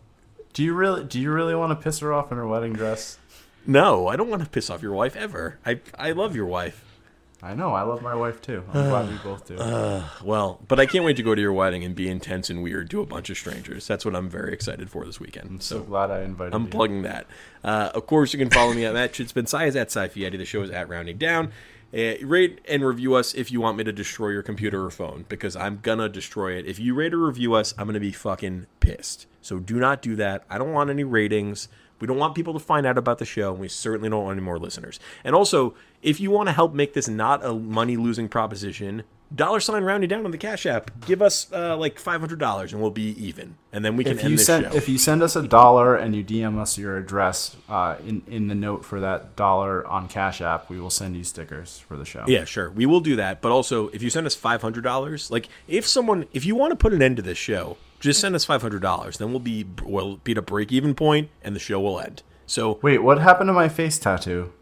Do 0.57 0.65
you 0.65 0.73
really? 0.73 1.05
Do 1.05 1.21
you 1.21 1.31
really 1.33 1.55
want 1.55 1.79
to 1.79 1.85
piss 1.85 1.99
her 1.99 2.15
off 2.15 2.33
in 2.33 2.39
her 2.39 2.47
wedding 2.47 2.73
dress? 2.73 3.19
No, 3.67 4.07
I 4.09 4.17
don't 4.17 4.31
want 4.31 4.43
to 4.43 4.49
piss 4.49 4.71
off 4.71 4.81
your 4.81 4.95
wife 4.95 5.15
ever. 5.15 5.59
I 5.67 5.81
I 5.99 6.13
love 6.13 6.35
your 6.35 6.47
wife. 6.47 6.83
I 7.43 7.53
know. 7.53 7.75
I 7.75 7.83
love 7.83 8.01
my 8.01 8.15
wife 8.15 8.41
too. 8.41 8.65
I'm 8.73 8.89
glad 8.89 9.11
we 9.11 9.17
both 9.19 9.47
do. 9.47 9.57
Well, 10.25 10.59
but 10.67 10.81
I 10.81 10.87
can't 10.87 11.05
wait 11.05 11.19
to 11.19 11.23
go 11.23 11.35
to 11.35 11.41
your 11.43 11.53
wedding 11.53 11.85
and 11.85 11.95
be 11.95 12.09
intense 12.09 12.49
and 12.49 12.63
weird 12.63 12.89
to 12.89 13.03
a 13.03 13.07
bunch 13.07 13.29
of 13.29 13.37
strangers. 13.37 13.87
That's 13.87 14.07
what 14.07 14.17
I'm 14.17 14.31
very 14.31 14.55
excited 14.55 14.89
for 14.89 15.05
this 15.05 15.21
weekend. 15.21 15.51
I'm 15.51 15.61
so 15.61 15.83
glad 15.83 16.11
I 16.11 16.23
invited 16.23 16.55
I'm 16.55 16.65
you. 16.65 16.71
plugging 16.71 17.03
that. 17.03 17.27
Uh, 17.63 17.91
of 17.95 18.07
course, 18.07 18.33
you 18.33 18.39
can 18.39 18.49
follow 18.49 18.73
me 18.73 18.87
at 18.87 18.95
Matt 18.95 19.13
Chitzman. 19.13 19.47
Sai 19.47 19.67
is 19.67 19.77
at 19.77 19.89
Sci 19.89 20.09
Fiati. 20.09 20.39
The 20.39 20.47
show 20.47 20.63
is 20.63 20.71
at 20.71 20.89
Rounding 20.89 21.19
Down. 21.19 21.53
Uh, 21.97 22.15
rate 22.27 22.61
and 22.69 22.85
review 22.85 23.15
us 23.15 23.33
if 23.33 23.51
you 23.51 23.59
want 23.59 23.79
me 23.79 23.83
to 23.83 23.93
destroy 23.93 24.29
your 24.29 24.43
computer 24.43 24.85
or 24.85 24.91
phone 24.91 25.25
because 25.31 25.57
I'm 25.57 25.79
gonna 25.81 26.11
destroy 26.11 26.53
it. 26.53 26.67
If 26.67 26.79
you 26.79 26.95
rate 26.95 27.15
or 27.15 27.19
review 27.25 27.55
us, 27.55 27.73
I'm 27.79 27.87
gonna 27.87 28.01
be 28.01 28.13
fucking 28.13 28.67
pissed. 28.81 29.27
So 29.41 29.59
do 29.59 29.77
not 29.77 30.03
do 30.03 30.15
that. 30.17 30.45
I 30.51 30.59
don't 30.59 30.73
want 30.73 30.91
any 30.91 31.05
ratings. 31.05 31.69
We 31.99 32.07
don't 32.07 32.19
want 32.19 32.35
people 32.35 32.53
to 32.53 32.59
find 32.59 32.85
out 32.85 32.99
about 32.99 33.17
the 33.17 33.25
show, 33.25 33.53
and 33.53 33.61
we 33.61 33.69
certainly 33.69 34.11
don't 34.11 34.25
want 34.25 34.37
any 34.37 34.45
more 34.45 34.59
listeners. 34.59 35.01
And 35.25 35.35
also, 35.35 35.75
if 36.03 36.21
you 36.21 36.31
want 36.31 36.49
to 36.49 36.53
help 36.53 36.75
make 36.75 36.93
this 36.93 37.09
not 37.09 37.43
a 37.43 37.55
money 37.55 37.97
losing 37.97 38.29
proposition, 38.29 39.05
dollar 39.35 39.61
sign 39.61 39.85
rounding 39.85 40.09
down 40.09 40.25
on 40.25 40.31
the 40.31 40.39
Cash 40.39 40.67
App. 40.67 40.91
Give 41.07 41.21
us 41.23 41.51
uh, 41.53 41.77
like 41.77 41.99
five 41.99 42.21
hundred 42.21 42.39
dollars, 42.39 42.73
and 42.73 42.81
we'll 42.81 42.91
be 42.91 43.11
even. 43.23 43.57
And 43.73 43.85
then 43.85 43.97
we 43.97 44.05
can 44.05 44.15
if 44.15 44.21
end 44.21 44.31
you 44.31 44.37
this 44.37 44.47
send 44.47 44.65
show. 44.67 44.77
if 44.77 44.89
you 44.89 44.99
send 44.99 45.23
us 45.23 45.37
a 45.37 45.43
dollar 45.43 45.97
and 45.97 46.15
you 46.15 46.25
DM 46.25 46.59
us 46.59 46.79
your 46.79 46.97
address 46.97 47.57
uh, 47.69 47.97
in 48.07 48.23
in 48.27 48.49
the 48.49 48.55
note 48.55 48.85
for 48.85 49.01
that 49.01 49.37
dollar 49.37 49.87
on 49.87 50.09
Cash 50.09 50.41
App, 50.41 50.71
we 50.71 50.81
will 50.81 50.91
send 50.91 51.17
you 51.17 51.25
stickers 51.25 51.79
for 51.79 51.97
the 51.97 52.05
show. 52.05 52.25
Yeah, 52.27 52.45
sure. 52.45 52.71
We 52.71 52.87
will 52.87 53.01
do 53.01 53.17
that. 53.17 53.41
But 53.41 53.53
also, 53.53 53.89
if 53.89 54.03
you 54.03 54.11
send 54.11 54.27
us 54.27 54.35
five 54.35 54.63
hundred 54.63 54.83
dollars, 54.83 55.31
like 55.31 55.49
if 55.69 55.87
someone, 55.87 56.27
if 56.33 56.45
you 56.45 56.55
want 56.55 56.71
to 56.73 56.77
put 56.77 56.93
an 56.93 57.03
end 57.03 57.17
to 57.17 57.23
this 57.23 57.39
show, 57.39 57.77
just 58.01 58.21
send 58.21 58.35
us 58.35 58.45
five 58.45 58.63
hundred 58.63 58.83
dollars. 58.83 59.19
Then 59.19 59.31
we'll 59.31 59.41
be 59.41 59.67
we'll 59.85 60.17
be 60.17 60.33
at 60.33 60.39
a 60.39 60.43
break 60.43 60.73
even 60.73 60.95
point, 60.95 61.31
and 61.43 61.55
the 61.55 61.61
show 61.61 61.81
will 61.81 62.01
end. 62.01 62.23
So, 62.47 62.79
Wait, 62.81 62.99
what 62.99 63.19
happened 63.19 63.49
to 63.49 63.53
my 63.53 63.69
face 63.69 63.99
tattoo? 63.99 64.53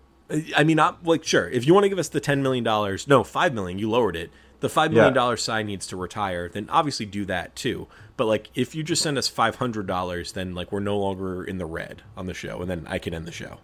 I 0.57 0.65
mean, 0.65 0.81
I'm 0.81 0.97
like, 1.05 1.23
sure. 1.23 1.49
If 1.51 1.67
you 1.67 1.75
want 1.75 1.85
to 1.85 1.91
give 1.91 1.99
us 1.99 2.09
the 2.09 2.21
ten 2.21 2.43
million 2.43 2.65
dollars, 2.65 3.07
no, 3.07 3.23
five 3.23 3.53
million, 3.53 3.79
you 3.79 3.91
lowered 3.91 4.17
it. 4.17 4.31
The 4.61 4.69
five 4.69 4.93
million 4.93 5.13
Yeah. 5.13 5.15
dollar 5.21 5.37
side 5.37 5.67
needs 5.67 5.87
to 5.89 5.97
retire. 5.97 6.49
Then 6.49 6.69
obviously 6.71 7.07
do 7.07 7.25
that 7.27 7.55
too. 7.57 7.87
But 8.17 8.27
like, 8.27 8.51
if 8.55 8.75
you 8.75 8.83
just 8.83 9.03
send 9.03 9.19
us 9.19 9.29
five 9.29 9.57
hundred 9.57 9.87
dollars, 9.87 10.33
then 10.33 10.55
like 10.55 10.73
we're 10.73 10.81
no 10.81 10.99
longer 10.99 11.45
in 11.45 11.59
the 11.59 11.67
red 11.67 12.03
on 12.17 12.27
the 12.27 12.35
show, 12.35 12.61
and 12.63 12.71
then 12.71 12.87
I 12.89 12.99
can 12.99 13.13
end 13.13 13.27
the 13.27 13.33
show. 13.33 13.59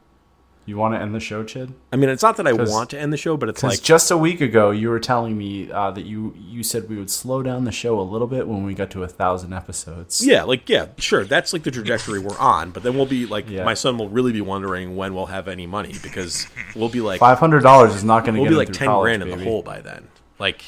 You 0.66 0.76
want 0.76 0.94
to 0.94 1.00
end 1.00 1.14
the 1.14 1.20
show, 1.20 1.42
Chid? 1.42 1.72
I 1.90 1.96
mean, 1.96 2.10
it's 2.10 2.22
not 2.22 2.36
that 2.36 2.46
I 2.46 2.52
want 2.52 2.90
to 2.90 2.98
end 3.00 3.12
the 3.12 3.16
show, 3.16 3.36
but 3.36 3.48
it's 3.48 3.62
like 3.62 3.80
just 3.82 4.10
a 4.10 4.16
week 4.16 4.40
ago, 4.42 4.70
you 4.70 4.90
were 4.90 5.00
telling 5.00 5.36
me 5.38 5.70
uh, 5.72 5.90
that 5.92 6.04
you 6.04 6.34
you 6.38 6.62
said 6.62 6.88
we 6.88 6.96
would 6.96 7.10
slow 7.10 7.42
down 7.42 7.64
the 7.64 7.72
show 7.72 7.98
a 7.98 8.02
little 8.02 8.26
bit 8.26 8.46
when 8.46 8.62
we 8.64 8.74
got 8.74 8.90
to 8.90 9.02
a 9.02 9.08
thousand 9.08 9.52
episodes. 9.54 10.24
Yeah, 10.24 10.42
like 10.42 10.68
yeah, 10.68 10.88
sure. 10.98 11.24
That's 11.24 11.52
like 11.52 11.62
the 11.62 11.70
trajectory 11.70 12.18
we're 12.18 12.38
on. 12.38 12.72
But 12.72 12.82
then 12.82 12.94
we'll 12.94 13.06
be 13.06 13.24
like, 13.26 13.48
Yeah. 13.48 13.64
my 13.64 13.74
son 13.74 13.96
will 13.98 14.10
really 14.10 14.32
be 14.32 14.42
wondering 14.42 14.96
when 14.96 15.14
we'll 15.14 15.26
have 15.26 15.48
any 15.48 15.66
money 15.66 15.94
because 16.02 16.46
we'll 16.76 16.90
be 16.90 17.00
like, 17.00 17.18
Five 17.20 17.38
hundred 17.38 17.62
dollars 17.62 17.94
is 17.94 18.04
not 18.04 18.24
going 18.24 18.34
to 18.34 18.40
we'll 18.42 18.50
get 18.50 18.54
be 18.54 18.58
like 18.58 18.72
ten 18.72 18.86
college, 18.88 19.04
grand 19.06 19.22
in 19.22 19.30
baby. 19.30 19.42
the 19.44 19.50
hole 19.50 19.62
by 19.62 19.80
then. 19.80 20.08
Like, 20.38 20.62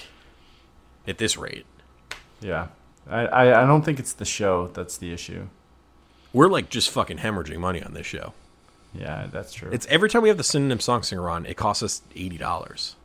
at 1.07 1.19
this 1.19 1.37
rate, 1.37 1.67
Yeah, 2.41 2.69
I, 3.09 3.27
I 3.27 3.63
I 3.63 3.67
don't 3.67 3.83
think 3.85 3.99
it's 3.99 4.13
the 4.13 4.25
show 4.25 4.69
that's 4.69 4.97
the 4.97 5.13
issue. 5.13 5.49
we're 6.33 6.49
like 6.49 6.69
just 6.71 6.91
fucking 6.91 7.19
hemorrhaging 7.19 7.59
money 7.59 7.83
on 7.83 7.95
this 7.95 8.07
show. 8.07 8.33
Yeah, 8.95 9.27
that's 9.31 9.53
true. 9.55 9.71
It's 9.73 9.87
every 9.87 10.09
time 10.11 10.23
we 10.23 10.29
have 10.29 10.37
the 10.39 10.45
synonym 10.45 10.79
song 10.81 11.03
singer 11.03 11.29
on, 11.31 11.47
it 11.47 11.57
costs 11.57 11.83
us 11.83 12.03
eighty 12.15 12.37
dollars. 12.39 12.97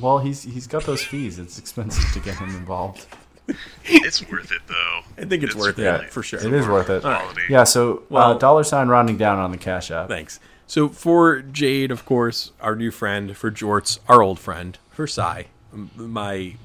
well, 0.00 0.18
he's 0.18 0.42
he's 0.42 0.66
got 0.66 0.84
those 0.84 1.02
fees. 1.04 1.38
It's 1.38 1.58
expensive 1.58 2.04
to 2.14 2.20
get 2.20 2.36
him 2.38 2.50
involved. 2.56 3.06
It's 3.84 4.28
worth 4.28 4.50
it 4.50 4.62
though. 4.66 5.00
I 5.16 5.24
think 5.24 5.44
it's, 5.44 5.54
worth 5.54 5.78
Yeah, 5.78 5.98
it 6.00 6.10
for 6.10 6.20
sure. 6.24 6.40
It 6.44 6.52
is 6.52 6.66
worth 6.66 6.90
it. 6.90 7.02
Quality. 7.02 7.42
Yeah. 7.48 7.62
So 7.62 8.02
Well- 8.10 8.32
uh, 8.32 8.38
dollar 8.38 8.64
sign 8.64 8.88
rounding 8.88 9.16
down 9.18 9.38
on 9.38 9.52
the 9.52 9.56
cash 9.56 9.92
app. 9.92 10.08
Thanks. 10.08 10.40
So 10.66 10.88
for 10.88 11.42
Jade, 11.42 11.92
of 11.92 12.04
course, 12.04 12.50
our 12.60 12.74
new 12.74 12.90
friend. 12.90 13.36
For 13.36 13.52
Jorts, 13.52 14.00
our 14.08 14.20
old 14.20 14.40
friend. 14.40 14.76
For 14.90 15.06
Sai, 15.06 15.46
my 15.94 16.56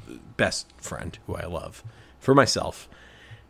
best 0.41 0.65
friend, 0.77 1.17
who 1.27 1.35
I 1.35 1.45
love. 1.45 1.83
For 2.19 2.33
myself, 2.33 2.89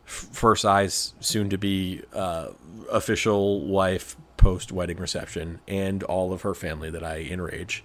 f- 0.05 0.27
for 0.34 0.55
Sai's 0.57 1.13
soon-to-be 1.22 2.01
uh, 2.13 2.49
official 2.91 3.61
wife 3.65 4.18
post-wedding 4.35 4.97
reception, 4.97 5.59
and 5.68 6.03
all 6.03 6.34
of 6.34 6.41
her 6.41 6.53
family 6.53 6.89
that 6.89 7.03
I 7.03 7.19
enrage. 7.22 7.84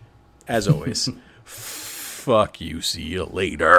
As 0.48 0.66
always, 0.66 1.08
fuck 1.44 2.60
you. 2.60 2.80
See 2.80 3.02
you 3.02 3.24
later. 3.26 3.70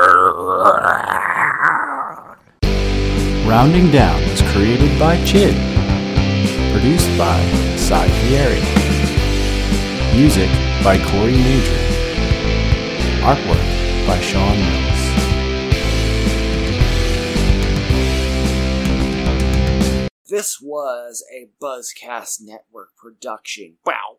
Rounding 3.46 3.92
Down 3.92 4.22
was 4.30 4.42
created 4.54 4.98
by 5.00 5.16
Chid. 5.26 5.56
Produced 6.72 7.10
by 7.18 7.40
Sai 7.76 8.08
Fieri. 8.22 8.62
Music 10.18 10.50
by 10.84 10.98
Corey 11.10 11.34
Major. 11.34 11.80
Artwork 13.24 13.68
by 14.08 14.20
Sean 14.22 14.58
Mills. 14.58 14.87
This 20.30 20.60
was 20.62 21.24
a 21.34 21.50
Buzzcast 21.62 22.42
Network 22.42 22.90
production. 22.98 23.78
Wow. 23.86 24.18